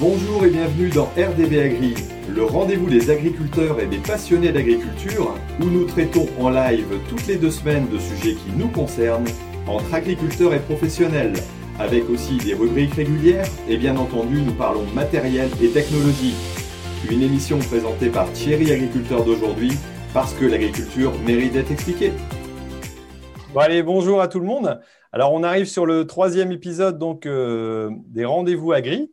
Bonjour 0.00 0.46
et 0.46 0.48
bienvenue 0.48 0.88
dans 0.88 1.10
RDB 1.14 1.58
Agri, 1.58 1.94
le 2.34 2.42
rendez-vous 2.42 2.88
des 2.88 3.10
agriculteurs 3.10 3.78
et 3.80 3.86
des 3.86 3.98
passionnés 3.98 4.50
d'agriculture, 4.50 5.34
où 5.60 5.64
nous 5.66 5.84
traitons 5.84 6.26
en 6.40 6.48
live 6.48 6.86
toutes 7.10 7.26
les 7.26 7.36
deux 7.36 7.50
semaines 7.50 7.86
de 7.90 7.98
sujets 7.98 8.34
qui 8.34 8.50
nous 8.56 8.68
concernent, 8.68 9.28
entre 9.66 9.92
agriculteurs 9.92 10.54
et 10.54 10.58
professionnels, 10.60 11.34
avec 11.78 12.08
aussi 12.08 12.38
des 12.38 12.54
rubriques 12.54 12.94
régulières, 12.94 13.44
et 13.68 13.76
bien 13.76 13.94
entendu 13.98 14.40
nous 14.40 14.54
parlons 14.54 14.86
matériel 14.94 15.50
et 15.62 15.68
technologie. 15.68 16.34
Une 17.10 17.20
émission 17.20 17.58
présentée 17.58 18.08
par 18.08 18.32
Thierry 18.32 18.72
Agriculteur 18.72 19.22
d'aujourd'hui, 19.22 19.72
parce 20.14 20.32
que 20.32 20.46
l'agriculture 20.46 21.12
mérite 21.26 21.52
d'être 21.52 21.72
expliquée. 21.72 22.12
Bon 23.52 23.60
allez, 23.60 23.82
bonjour 23.82 24.22
à 24.22 24.28
tout 24.28 24.40
le 24.40 24.46
monde. 24.46 24.80
Alors 25.12 25.34
on 25.34 25.42
arrive 25.42 25.66
sur 25.66 25.84
le 25.84 26.06
troisième 26.06 26.52
épisode 26.52 26.98
donc 26.98 27.26
euh, 27.26 27.90
des 28.06 28.24
rendez-vous 28.24 28.72
agri. 28.72 29.10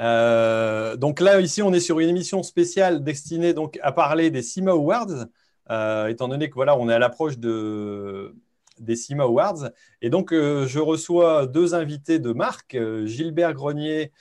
Euh, 0.00 0.96
donc 0.96 1.20
là, 1.20 1.40
ici, 1.40 1.62
on 1.62 1.72
est 1.72 1.80
sur 1.80 2.00
une 2.00 2.08
émission 2.08 2.42
spéciale 2.42 3.02
destinée 3.04 3.54
donc 3.54 3.78
à 3.82 3.92
parler 3.92 4.30
des 4.30 4.42
CIMA 4.42 4.72
Awards, 4.72 5.26
euh, 5.70 6.08
étant 6.08 6.28
donné 6.28 6.48
que 6.48 6.54
voilà, 6.54 6.76
on 6.76 6.88
est 6.88 6.94
à 6.94 6.98
l'approche 6.98 7.38
de, 7.38 8.34
des 8.78 8.96
CIMA 8.96 9.24
Awards. 9.24 9.70
Et 10.02 10.10
donc, 10.10 10.32
euh, 10.32 10.66
je 10.66 10.80
reçois 10.80 11.46
deux 11.46 11.74
invités 11.74 12.18
de 12.18 12.32
marque, 12.32 12.76
Gilbert 13.04 13.54
Grenier, 13.54 14.12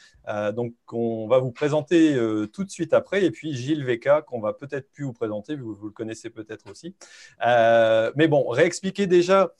donc 0.53 0.73
qu'on 0.85 1.27
va 1.27 1.39
vous 1.39 1.51
présenter 1.51 2.15
tout 2.53 2.63
de 2.63 2.69
suite 2.69 2.93
après, 2.93 3.25
et 3.25 3.31
puis 3.31 3.53
Gilles 3.53 3.83
Veka, 3.83 4.21
qu'on 4.21 4.39
va 4.39 4.53
peut-être 4.53 4.89
plus 4.91 5.03
vous 5.03 5.13
présenter, 5.13 5.55
vous, 5.55 5.77
le 5.83 5.91
connaissez 5.91 6.29
peut-être 6.29 6.69
aussi. 6.71 6.95
mais 7.41 8.27
bon, 8.27 8.47
réexpliquer 8.47 9.07
déjà 9.07 9.53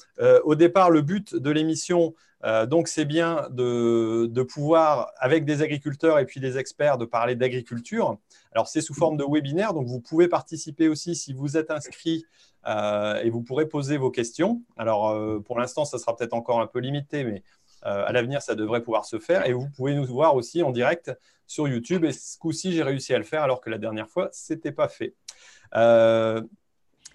au 0.43 0.55
départ 0.55 0.89
le 0.89 1.01
but 1.01 1.35
de 1.35 1.49
l'émission. 1.51 2.13
Euh, 2.45 2.65
donc, 2.65 2.87
c'est 2.87 3.05
bien 3.05 3.47
de, 3.51 4.43
pouvoir, 4.43 5.11
avec 5.17 5.45
des 5.45 5.61
agriculteurs 5.61 6.19
et 6.19 6.25
puis 6.25 6.39
des 6.39 6.57
experts, 6.57 6.97
de 6.97 7.05
parler 7.05 7.35
d'agriculture. 7.35 8.17
Alors, 8.51 8.67
c'est 8.67 8.81
sous 8.81 8.93
forme 8.93 9.17
de 9.17 9.25
webinaire, 9.27 9.73
donc 9.73 9.87
vous 9.87 10.01
pouvez 10.01 10.27
participer 10.27 10.87
aussi 10.87 11.15
si 11.15 11.33
vous 11.33 11.57
êtes 11.57 11.71
inscrit 11.71 12.25
euh, 12.65 13.21
et 13.21 13.29
vous 13.29 13.41
pourrez 13.41 13.67
poser 13.67 13.97
vos 13.97 14.11
questions. 14.11 14.61
Alors, 14.77 15.09
euh, 15.09 15.39
pour 15.39 15.57
l'instant, 15.57 15.85
ça 15.85 15.97
sera 15.97 16.15
peut-être 16.15 16.33
encore 16.33 16.59
un 16.59 16.67
peu 16.67 16.79
limité, 16.79 17.23
mais 17.23 17.43
à 17.83 18.11
l'avenir, 18.11 18.41
ça 18.41 18.55
devrait 18.55 18.81
pouvoir 18.81 19.05
se 19.05 19.19
faire. 19.19 19.45
Et 19.45 19.53
vous 19.53 19.67
pouvez 19.75 19.93
nous 19.93 20.05
voir 20.05 20.35
aussi 20.35 20.63
en 20.63 20.71
direct 20.71 21.11
sur 21.47 21.67
YouTube. 21.67 22.05
Et 22.05 22.11
ce 22.11 22.37
coup-ci, 22.37 22.71
j'ai 22.71 22.83
réussi 22.83 23.13
à 23.13 23.17
le 23.17 23.23
faire 23.23 23.43
alors 23.43 23.61
que 23.61 23.69
la 23.69 23.77
dernière 23.77 24.09
fois, 24.09 24.29
ce 24.31 24.53
n'était 24.53 24.71
pas 24.71 24.87
fait. 24.87 25.15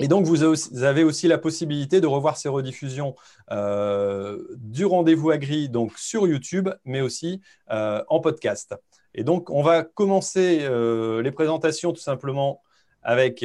Et 0.00 0.06
donc, 0.06 0.26
vous 0.26 0.44
avez 0.84 1.02
aussi 1.02 1.26
la 1.26 1.38
possibilité 1.38 2.00
de 2.00 2.06
revoir 2.06 2.36
ces 2.36 2.48
rediffusions 2.48 3.16
euh, 3.50 4.44
du 4.56 4.84
rendez-vous 4.84 5.30
agri 5.30 5.68
donc 5.68 5.98
sur 5.98 6.28
YouTube, 6.28 6.68
mais 6.84 7.00
aussi 7.00 7.40
euh, 7.70 8.02
en 8.08 8.20
podcast. 8.20 8.76
Et 9.14 9.24
donc, 9.24 9.50
on 9.50 9.62
va 9.62 9.82
commencer 9.82 10.60
euh, 10.62 11.20
les 11.22 11.32
présentations 11.32 11.92
tout 11.92 12.00
simplement 12.00 12.62
avec, 13.02 13.44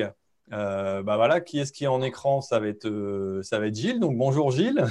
bah 0.52 1.02
voilà, 1.04 1.42
qui 1.42 1.60
est-ce 1.60 1.72
qui 1.72 1.86
est 1.86 1.88
en 1.88 2.04
écran? 2.04 2.42
Ça 2.42 2.60
va, 2.60 2.68
être, 2.68 3.40
ça 3.42 3.58
va 3.58 3.68
être 3.68 3.76
Gilles. 3.76 4.00
Donc, 4.00 4.16
bonjour 4.16 4.52
Gilles. 4.52 4.86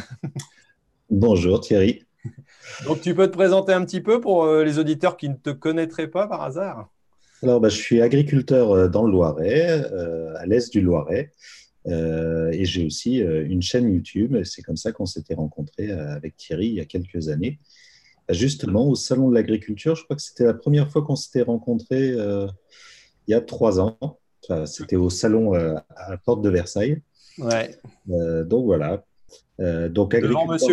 Bonjour 1.11 1.61
Thierry. 1.61 2.05
Donc, 2.87 3.01
tu 3.01 3.15
peux 3.15 3.27
te 3.27 3.33
présenter 3.33 3.73
un 3.73 3.85
petit 3.85 4.01
peu 4.01 4.21
pour 4.21 4.47
les 4.47 4.79
auditeurs 4.79 5.17
qui 5.17 5.29
ne 5.29 5.35
te 5.35 5.51
connaîtraient 5.51 6.09
pas 6.09 6.27
par 6.27 6.43
hasard 6.43 6.89
alors, 7.43 7.61
bah, 7.61 7.69
je 7.69 7.77
suis 7.77 8.01
agriculteur 8.01 8.71
euh, 8.71 8.89
dans 8.89 9.05
le 9.05 9.11
Loiret, 9.11 9.85
euh, 9.93 10.33
à 10.37 10.47
l'est 10.47 10.73
du 10.73 10.81
Loiret. 10.81 11.33
Euh, 11.89 12.51
et 12.53 12.65
j'ai 12.65 12.87
aussi 12.87 13.17
une 13.17 13.63
chaîne 13.63 13.93
YouTube. 13.93 14.37
C'est 14.45 14.63
comme 14.63 14.77
ça 14.77 14.93
qu'on 14.93 15.07
s'était 15.07 15.35
rencontrés 15.35 15.91
avec 15.91 16.37
Thierry 16.37 16.67
il 16.69 16.75
y 16.75 16.81
a 16.81 16.85
quelques 16.85 17.29
années. 17.29 17.59
Bah, 18.29 18.35
justement, 18.35 18.89
au 18.89 18.95
Salon 18.95 19.31
de 19.31 19.35
l'Agriculture, 19.35 19.97
je 19.97 20.05
crois 20.05 20.15
que 20.15 20.23
c'était 20.23 20.45
la 20.45 20.55
première 20.55 20.89
fois 20.89 21.03
qu'on 21.03 21.17
s'était 21.17 21.43
rencontrés 21.43 22.11
il 22.11 23.31
y 23.31 23.35
a 23.35 23.41
trois 23.41 23.81
ans. 23.81 23.99
c'était 24.67 24.97
au 24.97 25.11
Salon 25.11 25.55
à 25.55 26.11
la 26.11 26.17
Porte 26.19 26.43
de 26.43 26.51
Versailles. 26.51 27.03
Ouais. 27.39 27.77
donc 28.07 28.67
voilà, 28.67 29.05
euh, 29.61 29.89
donc, 29.89 30.15
agriculteur 30.15 30.69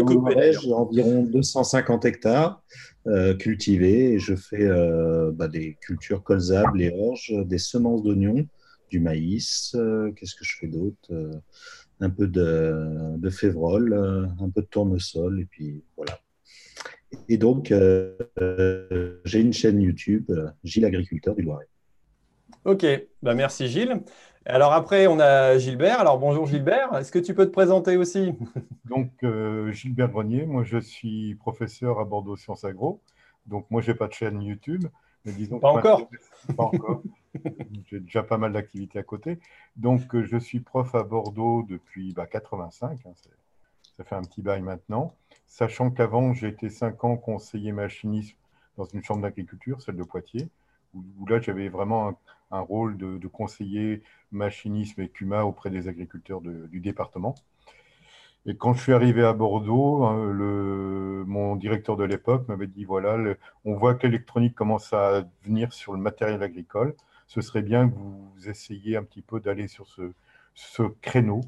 j'ai 0.62 0.74
environ 0.74 1.24
250 1.24 2.06
hectares 2.06 2.64
euh, 3.08 3.36
cultivés 3.36 4.14
et 4.14 4.20
je 4.20 4.36
fais 4.36 4.64
euh, 4.64 5.32
bah, 5.32 5.48
des 5.48 5.78
cultures 5.82 6.24
colzables, 6.24 6.78
les 6.78 6.92
orges, 6.92 7.34
des 7.46 7.58
semences 7.58 8.04
d'oignons, 8.04 8.48
du 8.90 9.00
maïs. 9.00 9.76
Qu'est-ce 10.16 10.36
que 10.36 10.44
je 10.44 10.58
fais 10.60 10.68
d'autre 10.68 11.12
Un 12.00 12.10
peu 12.10 12.28
de, 12.28 13.18
de 13.18 13.30
févrole, 13.30 13.94
un 14.40 14.50
peu 14.50 14.62
de 14.62 14.68
tournesol 14.68 15.42
et 15.42 15.46
puis 15.46 15.84
voilà. 15.96 16.20
Et 17.28 17.38
donc, 17.38 17.74
j'ai 19.26 19.40
une 19.40 19.54
chaîne 19.54 19.82
YouTube, 19.82 20.32
Gilles 20.64 20.86
Agriculteur 20.86 21.36
du 21.36 21.42
Loiret. 21.42 21.68
Ok, 22.66 22.86
bah 23.24 23.36
merci 23.36 23.68
Gilles. 23.68 24.04
Alors 24.46 24.74
après, 24.74 25.08
on 25.08 25.20
a 25.20 25.58
Gilbert. 25.58 26.00
Alors 26.00 26.20
bonjour 26.20 26.46
Gilbert, 26.46 26.94
est-ce 26.98 27.12
que 27.12 27.20
tu 27.20 27.34
peux 27.34 27.46
te 27.46 27.52
présenter 27.52 27.96
aussi? 27.96 28.34
Donc 28.86 29.12
euh, 29.24 29.72
Gilbert 29.72 30.10
Grenier, 30.10 30.46
moi 30.46 30.64
je 30.64 30.78
suis 30.78 31.36
professeur 31.36 32.00
à 32.00 32.06
Bordeaux 32.06 32.36
Sciences 32.36 32.66
Agro. 32.66 33.00
Donc 33.46 33.66
moi 33.70 33.82
je 33.82 33.92
n'ai 33.92 33.98
pas 33.98 34.08
de 34.08 34.14
chaîne 34.14 34.42
YouTube. 34.42 34.86
Mais 35.26 35.32
disons 35.32 35.60
pas 35.60 35.70
encore. 35.70 36.10
Pas 36.56 36.64
encore. 36.64 37.02
J'ai 37.86 38.00
déjà 38.00 38.24
pas 38.24 38.38
mal 38.38 38.54
d'activités 38.54 39.00
à 39.00 39.04
côté. 39.04 39.40
Donc 39.78 40.14
euh, 40.14 40.24
je 40.24 40.38
suis 40.38 40.60
prof 40.60 40.94
à 40.96 41.04
Bordeaux 41.04 41.66
depuis 41.70 42.14
bah, 42.14 42.26
85. 42.26 43.00
Hein, 43.06 43.12
ça 43.98 44.04
fait 44.04 44.16
un 44.16 44.22
petit 44.22 44.42
bail 44.42 44.62
maintenant. 44.62 45.14
Sachant 45.48 45.92
qu'avant 45.92 46.34
j'ai 46.34 46.50
été 46.50 46.70
cinq 46.70 47.04
ans 47.06 47.16
conseiller 47.16 47.72
machiniste 47.72 48.36
dans 48.78 48.86
une 48.86 49.04
chambre 49.04 49.22
d'agriculture, 49.22 49.82
celle 49.82 49.96
de 49.96 50.04
Poitiers, 50.04 50.50
où, 50.94 51.26
là 51.28 51.40
j'avais 51.40 51.70
vraiment 51.70 52.10
un, 52.10 52.16
rôle 52.52 52.98
de, 52.98 53.28
conseiller 53.28 54.02
machinisme 54.32 55.02
et 55.02 55.10
CUMA 55.10 55.46
auprès 55.46 55.70
des 55.70 55.88
agriculteurs 55.88 56.42
du 56.42 56.80
département. 56.80 57.36
Et 58.46 58.56
quand 58.56 58.74
je 58.74 58.82
suis 58.82 58.94
arrivé 58.94 59.24
à 59.24 59.34
Bordeaux, 59.34 60.04
hein, 60.06 60.34
mon 61.28 61.56
directeur 61.56 61.98
de 61.98 62.04
l'époque 62.04 62.48
m'avait 62.48 62.68
dit, 62.68 62.86
voilà, 62.86 63.18
on 63.66 63.76
voit 63.76 63.96
que 63.96 64.08
l'électronique 64.08 64.56
commence 64.56 64.94
à 64.94 65.24
venir 65.44 65.74
sur 65.74 65.94
le 65.94 66.00
matériel 66.00 66.42
agricole. 66.42 66.96
Ce 67.28 67.42
serait 67.42 67.62
bien 67.62 67.88
que 67.90 67.96
vous 67.96 68.50
essayiez 68.50 68.98
un 68.98 69.04
petit 69.04 69.22
peu 69.22 69.40
d'aller 69.40 69.68
sur 69.68 69.88
ce, 69.88 70.14
ce 70.56 70.84
créneau. 71.02 71.42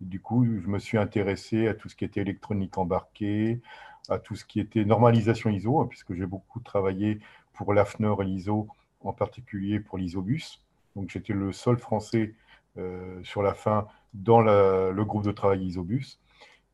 du 0.00 0.20
coup, 0.20 0.44
je 0.44 0.68
me 0.68 0.78
suis 0.78 0.98
intéressé 0.98 1.68
à 1.68 1.74
tout 1.74 1.88
ce 1.88 1.96
qui 1.96 2.04
était 2.04 2.20
électronique 2.20 2.78
embarquée, 2.78 3.60
à 4.08 4.18
tout 4.18 4.36
ce 4.36 4.44
qui 4.44 4.60
était 4.60 4.84
normalisation 4.84 5.50
ISO, 5.50 5.80
hein, 5.80 5.86
puisque 5.88 6.14
j'ai 6.14 6.26
beaucoup 6.26 6.60
travaillé 6.60 7.20
pour 7.52 7.74
l'AFNOR 7.74 8.22
et 8.22 8.26
ISO, 8.26 8.68
en 9.00 9.12
particulier 9.12 9.80
pour 9.80 9.98
l'ISOBUS. 9.98 10.60
Donc 10.96 11.10
j'étais 11.10 11.32
le 11.32 11.52
seul 11.52 11.78
Français 11.78 12.34
euh, 12.76 13.20
sur 13.22 13.42
la 13.42 13.54
fin 13.54 13.86
dans 14.14 14.40
le 14.40 15.04
groupe 15.04 15.24
de 15.24 15.32
travail 15.32 15.64
ISOBUS. 15.64 16.18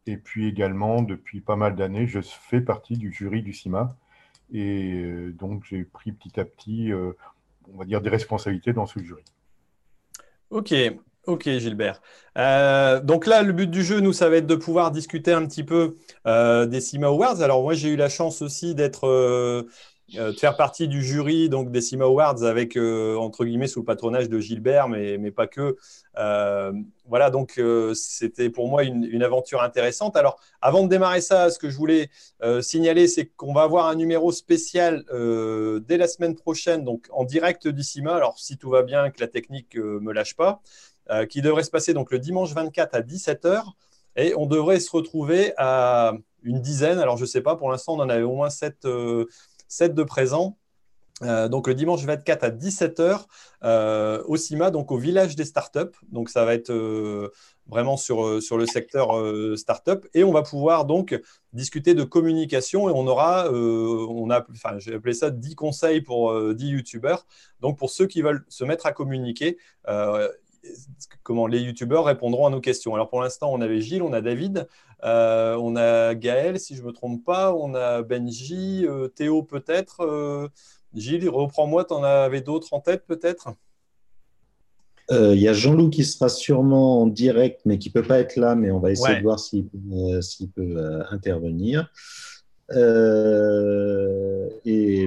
Et 0.06 0.16
puis 0.16 0.46
également, 0.46 1.02
depuis 1.02 1.40
pas 1.40 1.56
mal 1.56 1.76
d'années, 1.76 2.06
je 2.06 2.20
fais 2.20 2.60
partie 2.60 2.96
du 2.96 3.12
jury 3.12 3.42
du 3.42 3.52
CIMA. 3.52 3.96
Et 4.52 5.02
euh, 5.02 5.32
donc 5.32 5.64
j'ai 5.64 5.84
pris 5.84 6.12
petit 6.12 6.38
à 6.38 6.44
petit, 6.44 6.92
euh, 6.92 7.12
on 7.72 7.78
va 7.78 7.84
dire, 7.84 8.00
des 8.00 8.10
responsabilités 8.10 8.72
dans 8.72 8.86
ce 8.86 8.98
jury. 8.98 9.22
Ok, 10.50 10.74
Ok, 11.26 11.44
Gilbert. 11.44 12.02
donc 12.36 13.26
là, 13.26 13.42
le 13.42 13.54
but 13.54 13.70
du 13.70 13.82
jeu, 13.82 14.00
nous, 14.00 14.12
ça 14.12 14.28
va 14.28 14.36
être 14.36 14.46
de 14.46 14.56
pouvoir 14.56 14.90
discuter 14.90 15.32
un 15.32 15.46
petit 15.46 15.64
peu 15.64 15.96
des 16.26 16.80
CIMA 16.82 17.06
Awards. 17.06 17.40
Alors 17.40 17.62
moi, 17.62 17.72
j'ai 17.72 17.88
eu 17.88 17.96
la 17.96 18.10
chance 18.10 18.42
aussi 18.42 18.74
d'être 18.74 19.66
de 20.12 20.32
faire 20.32 20.56
partie 20.56 20.86
du 20.86 21.02
jury 21.02 21.48
donc 21.48 21.70
des 21.70 21.80
CIMA 21.80 22.04
Awards 22.04 22.42
avec 22.42 22.76
euh, 22.76 23.16
entre 23.16 23.44
guillemets 23.44 23.66
sous 23.66 23.80
le 23.80 23.84
patronage 23.84 24.28
de 24.28 24.38
Gilbert, 24.38 24.88
mais, 24.88 25.18
mais 25.18 25.30
pas 25.30 25.46
que. 25.46 25.76
Euh, 26.18 26.72
voilà, 27.06 27.30
donc 27.30 27.60
c'était 27.94 28.50
pour 28.50 28.68
moi 28.68 28.84
une, 28.84 29.04
une, 29.04 29.22
aventure 29.22 29.62
intéressante. 29.62 30.16
Alors, 30.16 30.38
avant 30.60 30.84
de 30.84 30.88
démarrer 30.88 31.20
ça, 31.20 31.50
ce 31.50 31.58
que 31.58 31.68
je 31.68 31.76
voulais 31.76 32.10
signaler, 32.62 33.08
c'est 33.08 33.26
qu'on 33.26 33.52
va 33.52 33.62
avoir 33.62 33.88
un 33.88 33.94
numéro 33.94 34.32
spécial 34.32 35.04
dès 35.86 35.96
la 35.98 36.08
semaine 36.08 36.34
prochaine, 36.34 36.82
donc 36.82 37.06
en 37.12 37.24
direct 37.24 37.68
du 37.68 37.82
CIMA. 37.82 38.14
Alors, 38.14 38.38
si 38.38 38.56
tout 38.56 38.70
va 38.70 38.82
bien, 38.82 39.10
que 39.10 39.20
la 39.20 39.28
technique 39.28 39.76
me 39.76 40.12
lâche 40.12 40.34
pas, 40.34 40.62
qui 41.28 41.42
devrait 41.42 41.64
se 41.64 41.70
passer 41.70 41.92
donc 41.92 42.10
le 42.10 42.18
dimanche 42.18 42.54
24 42.54 42.94
à 42.94 43.00
17h. 43.02 43.62
Et 44.16 44.32
on 44.36 44.46
devrait 44.46 44.80
se 44.80 44.90
retrouver 44.90 45.52
à 45.58 46.14
une 46.42 46.60
dizaine. 46.60 47.00
Alors, 47.00 47.18
je 47.18 47.26
sais 47.26 47.42
pas, 47.42 47.56
pour 47.56 47.70
l'instant, 47.70 47.94
on 47.94 48.00
en 48.00 48.08
avait 48.08 48.22
au 48.22 48.34
moins 48.34 48.48
sept 48.50 48.86
7 49.74 49.94
de 49.94 50.04
présent. 50.04 50.56
Euh, 51.22 51.48
donc 51.48 51.68
le 51.68 51.74
dimanche 51.74 52.02
24 52.02 52.42
à 52.42 52.50
17h 52.50 53.24
euh, 53.62 54.22
au 54.26 54.36
CIMA, 54.36 54.70
donc 54.70 54.90
au 54.90 54.98
village 54.98 55.36
des 55.36 55.44
startups. 55.44 55.96
Donc 56.10 56.28
ça 56.28 56.44
va 56.44 56.54
être 56.54 56.70
euh, 56.70 57.30
vraiment 57.66 57.96
sur, 57.96 58.24
le 58.24 58.66
secteur 58.66 59.14
startup 59.56 60.06
et 60.14 60.22
on 60.22 60.32
va 60.32 60.42
pouvoir 60.42 60.84
donc 60.84 61.18
discuter 61.52 61.94
de 61.94 62.04
communication 62.04 62.88
et 62.88 62.92
on 62.92 63.06
aura, 63.06 63.50
on 63.50 64.28
a, 64.30 64.44
enfin 64.50 64.78
j'ai 64.78 64.94
appelé 64.94 65.14
ça 65.14 65.30
10 65.30 65.54
conseils 65.54 66.02
pour 66.02 66.54
10 66.54 66.68
youtubeurs. 66.68 67.26
Donc 67.60 67.78
pour 67.78 67.90
ceux 67.90 68.06
qui 68.06 68.22
veulent 68.22 68.44
se 68.48 68.64
mettre 68.64 68.86
à 68.86 68.92
communiquer, 68.92 69.56
comment 71.22 71.46
les 71.46 71.60
youtubeurs 71.60 72.04
répondront 72.04 72.46
à 72.46 72.50
nos 72.50 72.60
questions. 72.60 72.94
Alors 72.94 73.08
pour 73.08 73.20
l'instant, 73.20 73.52
on 73.52 73.60
avait 73.60 73.80
Gilles, 73.80 74.02
on 74.02 74.12
a 74.12 74.20
David, 74.20 74.68
euh, 75.04 75.56
on 75.56 75.76
a 75.76 76.14
Gaël, 76.14 76.58
si 76.60 76.76
je 76.76 76.82
ne 76.82 76.86
me 76.86 76.92
trompe 76.92 77.24
pas, 77.24 77.54
on 77.54 77.74
a 77.74 78.02
Benji, 78.02 78.86
euh, 78.86 79.08
Théo 79.08 79.42
peut-être. 79.42 80.00
Euh, 80.00 80.48
Gilles, 80.94 81.28
reprends-moi, 81.28 81.84
tu 81.84 81.94
en 81.94 82.02
avais 82.02 82.40
d'autres 82.40 82.72
en 82.72 82.80
tête 82.80 83.04
peut-être? 83.06 83.48
Il 85.10 85.38
y 85.38 85.48
a 85.48 85.52
Jean-Loup 85.52 85.90
qui 85.90 86.02
sera 86.02 86.30
sûrement 86.30 87.02
en 87.02 87.06
direct, 87.06 87.60
mais 87.66 87.78
qui 87.78 87.90
ne 87.90 87.92
peut 87.92 88.02
pas 88.02 88.20
être 88.20 88.36
là, 88.36 88.54
mais 88.54 88.70
on 88.70 88.80
va 88.80 88.90
essayer 88.90 89.16
de 89.16 89.22
voir 89.22 89.38
s'il 89.38 89.68
peut, 89.68 91.04
intervenir. 91.10 91.92
et 92.70 92.74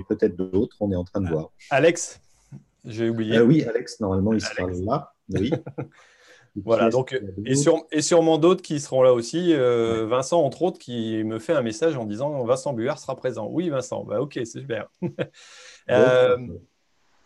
peut-être 0.07 0.35
d'autres, 0.35 0.77
on 0.81 0.91
est 0.91 0.95
en 0.95 1.03
train 1.03 1.21
de 1.21 1.29
voir. 1.29 1.51
Alex? 1.71 2.21
J'ai 2.85 3.09
oublié. 3.09 3.41
oui, 3.41 3.63
Alex, 3.63 3.99
normalement, 3.99 4.33
il 4.33 4.41
sera 4.41 4.67
là. 4.67 5.13
Oui. 5.29 5.51
voilà, 6.63 6.89
donc, 6.89 7.19
et, 7.45 7.53
et 7.91 8.01
sûrement 8.01 8.37
d'autres 8.37 8.61
qui 8.61 8.79
seront 8.79 9.01
là 9.01 9.13
aussi. 9.13 9.53
Euh, 9.53 10.05
Vincent, 10.07 10.41
entre 10.41 10.63
autres, 10.63 10.79
qui 10.79 11.23
me 11.23 11.39
fait 11.39 11.53
un 11.53 11.61
message 11.61 11.97
en 11.97 12.05
disant 12.05 12.43
Vincent 12.43 12.73
Buard 12.73 12.99
sera 12.99 13.15
présent. 13.15 13.47
Oui, 13.49 13.69
Vincent, 13.69 14.03
bah, 14.03 14.21
ok, 14.21 14.33
c'est 14.33 14.45
super. 14.45 14.89
Euh, 15.89 16.35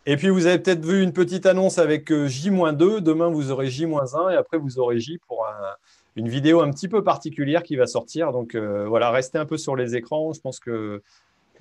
et 0.05 0.17
puis, 0.17 0.29
vous 0.29 0.45
avez 0.45 0.59
peut-être 0.59 0.85
vu 0.85 1.01
une 1.01 1.13
petite 1.13 1.47
annonce 1.47 1.79
avec 1.79 2.11
euh, 2.11 2.27
J-2. 2.27 2.99
Demain, 2.99 3.27
vous 3.29 3.49
aurez 3.49 3.71
J-1 3.71 4.31
et 4.31 4.35
après, 4.35 4.59
vous 4.59 4.77
aurez 4.77 4.99
J 4.99 5.17
pour 5.27 5.47
une 6.15 6.29
vidéo 6.29 6.61
un 6.61 6.69
petit 6.69 6.87
peu 6.87 7.03
particulière 7.03 7.63
qui 7.63 7.75
va 7.75 7.87
sortir. 7.87 8.31
Donc, 8.31 8.55
voilà, 8.55 9.09
restez 9.09 9.39
un 9.39 9.47
peu 9.47 9.57
sur 9.57 9.75
les 9.75 9.95
écrans. 9.95 10.31
Je 10.31 10.41
pense 10.41 10.59
que 10.59 11.01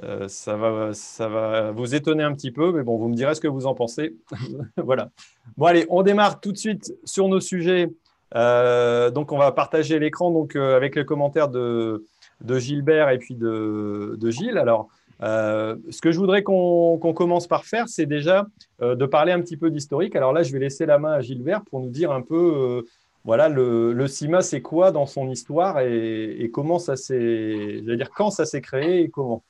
euh, 0.02 0.28
ça, 0.28 0.56
va, 0.56 0.92
ça 0.94 1.28
va 1.28 1.72
vous 1.72 1.94
étonner 1.94 2.22
un 2.22 2.34
petit 2.34 2.50
peu, 2.50 2.72
mais 2.72 2.82
bon, 2.82 2.96
vous 2.96 3.08
me 3.08 3.14
direz 3.14 3.34
ce 3.34 3.40
que 3.40 3.48
vous 3.48 3.66
en 3.66 3.74
pensez. 3.74 4.16
voilà. 4.76 5.10
Bon, 5.56 5.66
allez, 5.66 5.86
on 5.88 6.02
démarre 6.02 6.40
tout 6.40 6.52
de 6.52 6.56
suite 6.56 6.94
sur 7.04 7.28
nos 7.28 7.40
sujets. 7.40 7.90
Euh, 8.34 9.10
donc, 9.10 9.32
on 9.32 9.38
va 9.38 9.52
partager 9.52 9.98
l'écran 9.98 10.30
donc 10.30 10.56
euh, 10.56 10.76
avec 10.76 10.94
les 10.94 11.04
commentaires 11.04 11.48
de, 11.48 12.04
de, 12.42 12.58
Gilbert 12.58 13.10
et 13.10 13.18
puis 13.18 13.34
de, 13.34 14.16
de 14.18 14.30
Gilles. 14.30 14.58
Alors, 14.58 14.88
ce 15.20 16.00
que 16.00 16.12
je 16.12 16.18
voudrais 16.18 16.42
qu'on 16.42 16.98
commence 17.14 17.46
par 17.46 17.64
faire, 17.64 17.88
c'est 17.88 18.06
déjà 18.06 18.46
de 18.80 19.04
parler 19.04 19.32
un 19.32 19.40
petit 19.42 19.58
peu 19.58 19.70
d'historique. 19.70 20.16
Alors 20.16 20.32
là, 20.32 20.42
je 20.42 20.50
vais 20.50 20.60
laisser 20.60 20.86
la 20.86 20.98
main 20.98 21.12
à 21.12 21.20
Gilbert 21.20 21.62
pour 21.62 21.80
nous 21.80 21.90
dire 21.90 22.10
un 22.10 22.22
peu 22.22 22.84
voilà, 23.24 23.50
le, 23.50 23.92
le 23.92 24.06
CIMA, 24.06 24.40
c'est 24.40 24.62
quoi 24.62 24.92
dans 24.92 25.04
son 25.04 25.28
histoire 25.28 25.80
et, 25.80 26.50
comment 26.54 26.78
ça 26.78 26.96
s'est, 26.96 27.82
dire, 27.82 28.10
quand 28.10 28.30
ça 28.30 28.46
s'est 28.46 28.62
créé 28.62 29.02
et 29.02 29.10
comment. 29.10 29.44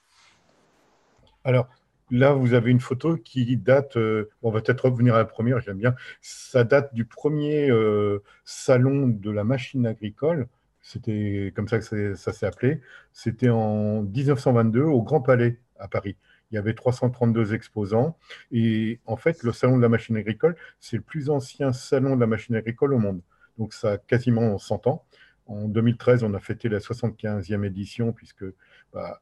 Alors, 1.44 1.68
là, 2.10 2.32
vous 2.32 2.54
avez 2.54 2.70
une 2.70 2.80
photo 2.80 3.16
qui 3.16 3.56
date, 3.56 3.96
euh, 3.96 4.30
on 4.42 4.50
va 4.50 4.60
peut-être 4.60 4.86
revenir 4.86 5.14
à 5.14 5.18
la 5.18 5.24
première, 5.24 5.60
j'aime 5.60 5.78
bien, 5.78 5.94
ça 6.20 6.64
date 6.64 6.94
du 6.94 7.04
premier 7.04 7.70
euh, 7.70 8.22
salon 8.44 9.08
de 9.08 9.30
la 9.30 9.44
machine 9.44 9.86
agricole, 9.86 10.48
c'était 10.82 11.52
comme 11.54 11.68
ça 11.68 11.78
que 11.78 12.14
ça 12.14 12.32
s'est 12.32 12.46
appelé, 12.46 12.80
c'était 13.12 13.48
en 13.50 14.02
1922 14.02 14.82
au 14.82 15.02
Grand 15.02 15.20
Palais 15.20 15.58
à 15.78 15.88
Paris. 15.88 16.16
Il 16.50 16.56
y 16.56 16.58
avait 16.58 16.74
332 16.74 17.54
exposants. 17.54 18.16
Et 18.50 18.98
en 19.06 19.16
fait, 19.16 19.42
le 19.42 19.52
salon 19.52 19.76
de 19.76 19.82
la 19.82 19.88
machine 19.88 20.16
agricole, 20.16 20.56
c'est 20.80 20.96
le 20.96 21.02
plus 21.02 21.30
ancien 21.30 21.72
salon 21.72 22.16
de 22.16 22.20
la 22.20 22.26
machine 22.26 22.56
agricole 22.56 22.94
au 22.94 22.98
monde. 22.98 23.20
Donc, 23.58 23.72
ça 23.72 23.92
a 23.92 23.98
quasiment 23.98 24.58
100 24.58 24.86
ans. 24.88 25.04
En 25.46 25.68
2013, 25.68 26.24
on 26.24 26.34
a 26.34 26.40
fêté 26.40 26.68
la 26.68 26.78
75e 26.78 27.64
édition, 27.64 28.12
puisque 28.12 28.44
bah, 28.92 29.20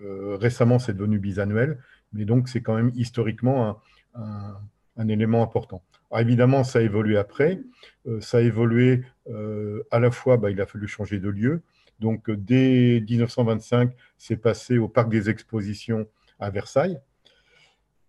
récemment, 0.00 0.78
c'est 0.78 0.96
devenu 0.96 1.18
bisannuel, 1.18 1.78
mais 2.12 2.24
donc 2.24 2.48
c'est 2.48 2.62
quand 2.62 2.74
même 2.74 2.92
historiquement 2.94 3.80
un, 4.14 5.08
élément 5.08 5.42
important. 5.42 5.82
évidemment, 6.16 6.64
ça 6.64 6.80
a 6.80 6.82
évolué 6.82 7.16
après. 7.16 7.60
Euh, 8.06 8.20
ça 8.20 8.38
a 8.38 8.40
évolué 8.40 9.04
euh, 9.28 9.82
à 9.90 10.00
la 10.00 10.10
fois, 10.10 10.36
bah, 10.36 10.50
il 10.50 10.60
a 10.60 10.66
fallu 10.66 10.88
changer 10.88 11.20
de 11.20 11.28
lieu. 11.28 11.62
Donc, 12.00 12.30
dès 12.30 13.00
1925, 13.08 13.92
c'est 14.18 14.36
passé 14.36 14.78
au 14.78 14.88
Parc 14.88 15.08
des 15.08 15.30
Expositions 15.30 16.06
à 16.38 16.50
Versailles. 16.50 16.98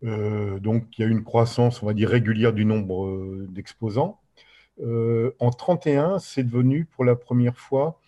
donc, 0.01 0.97
il 0.97 1.01
y 1.01 1.03
a 1.03 1.07
eu 1.07 1.11
une 1.11 1.23
croissance, 1.23 1.81
on 1.81 1.87
va 1.87 1.93
dire, 1.93 2.09
régulière 2.09 2.53
du 2.53 2.65
nombre 2.65 3.47
d'exposants. 3.49 4.19
en 4.79 5.49
31, 5.49 6.19
c'est 6.19 6.43
devenu 6.43 6.85
pour 6.85 7.03
la 7.03 7.15
première 7.15 7.57
fois 7.57 7.99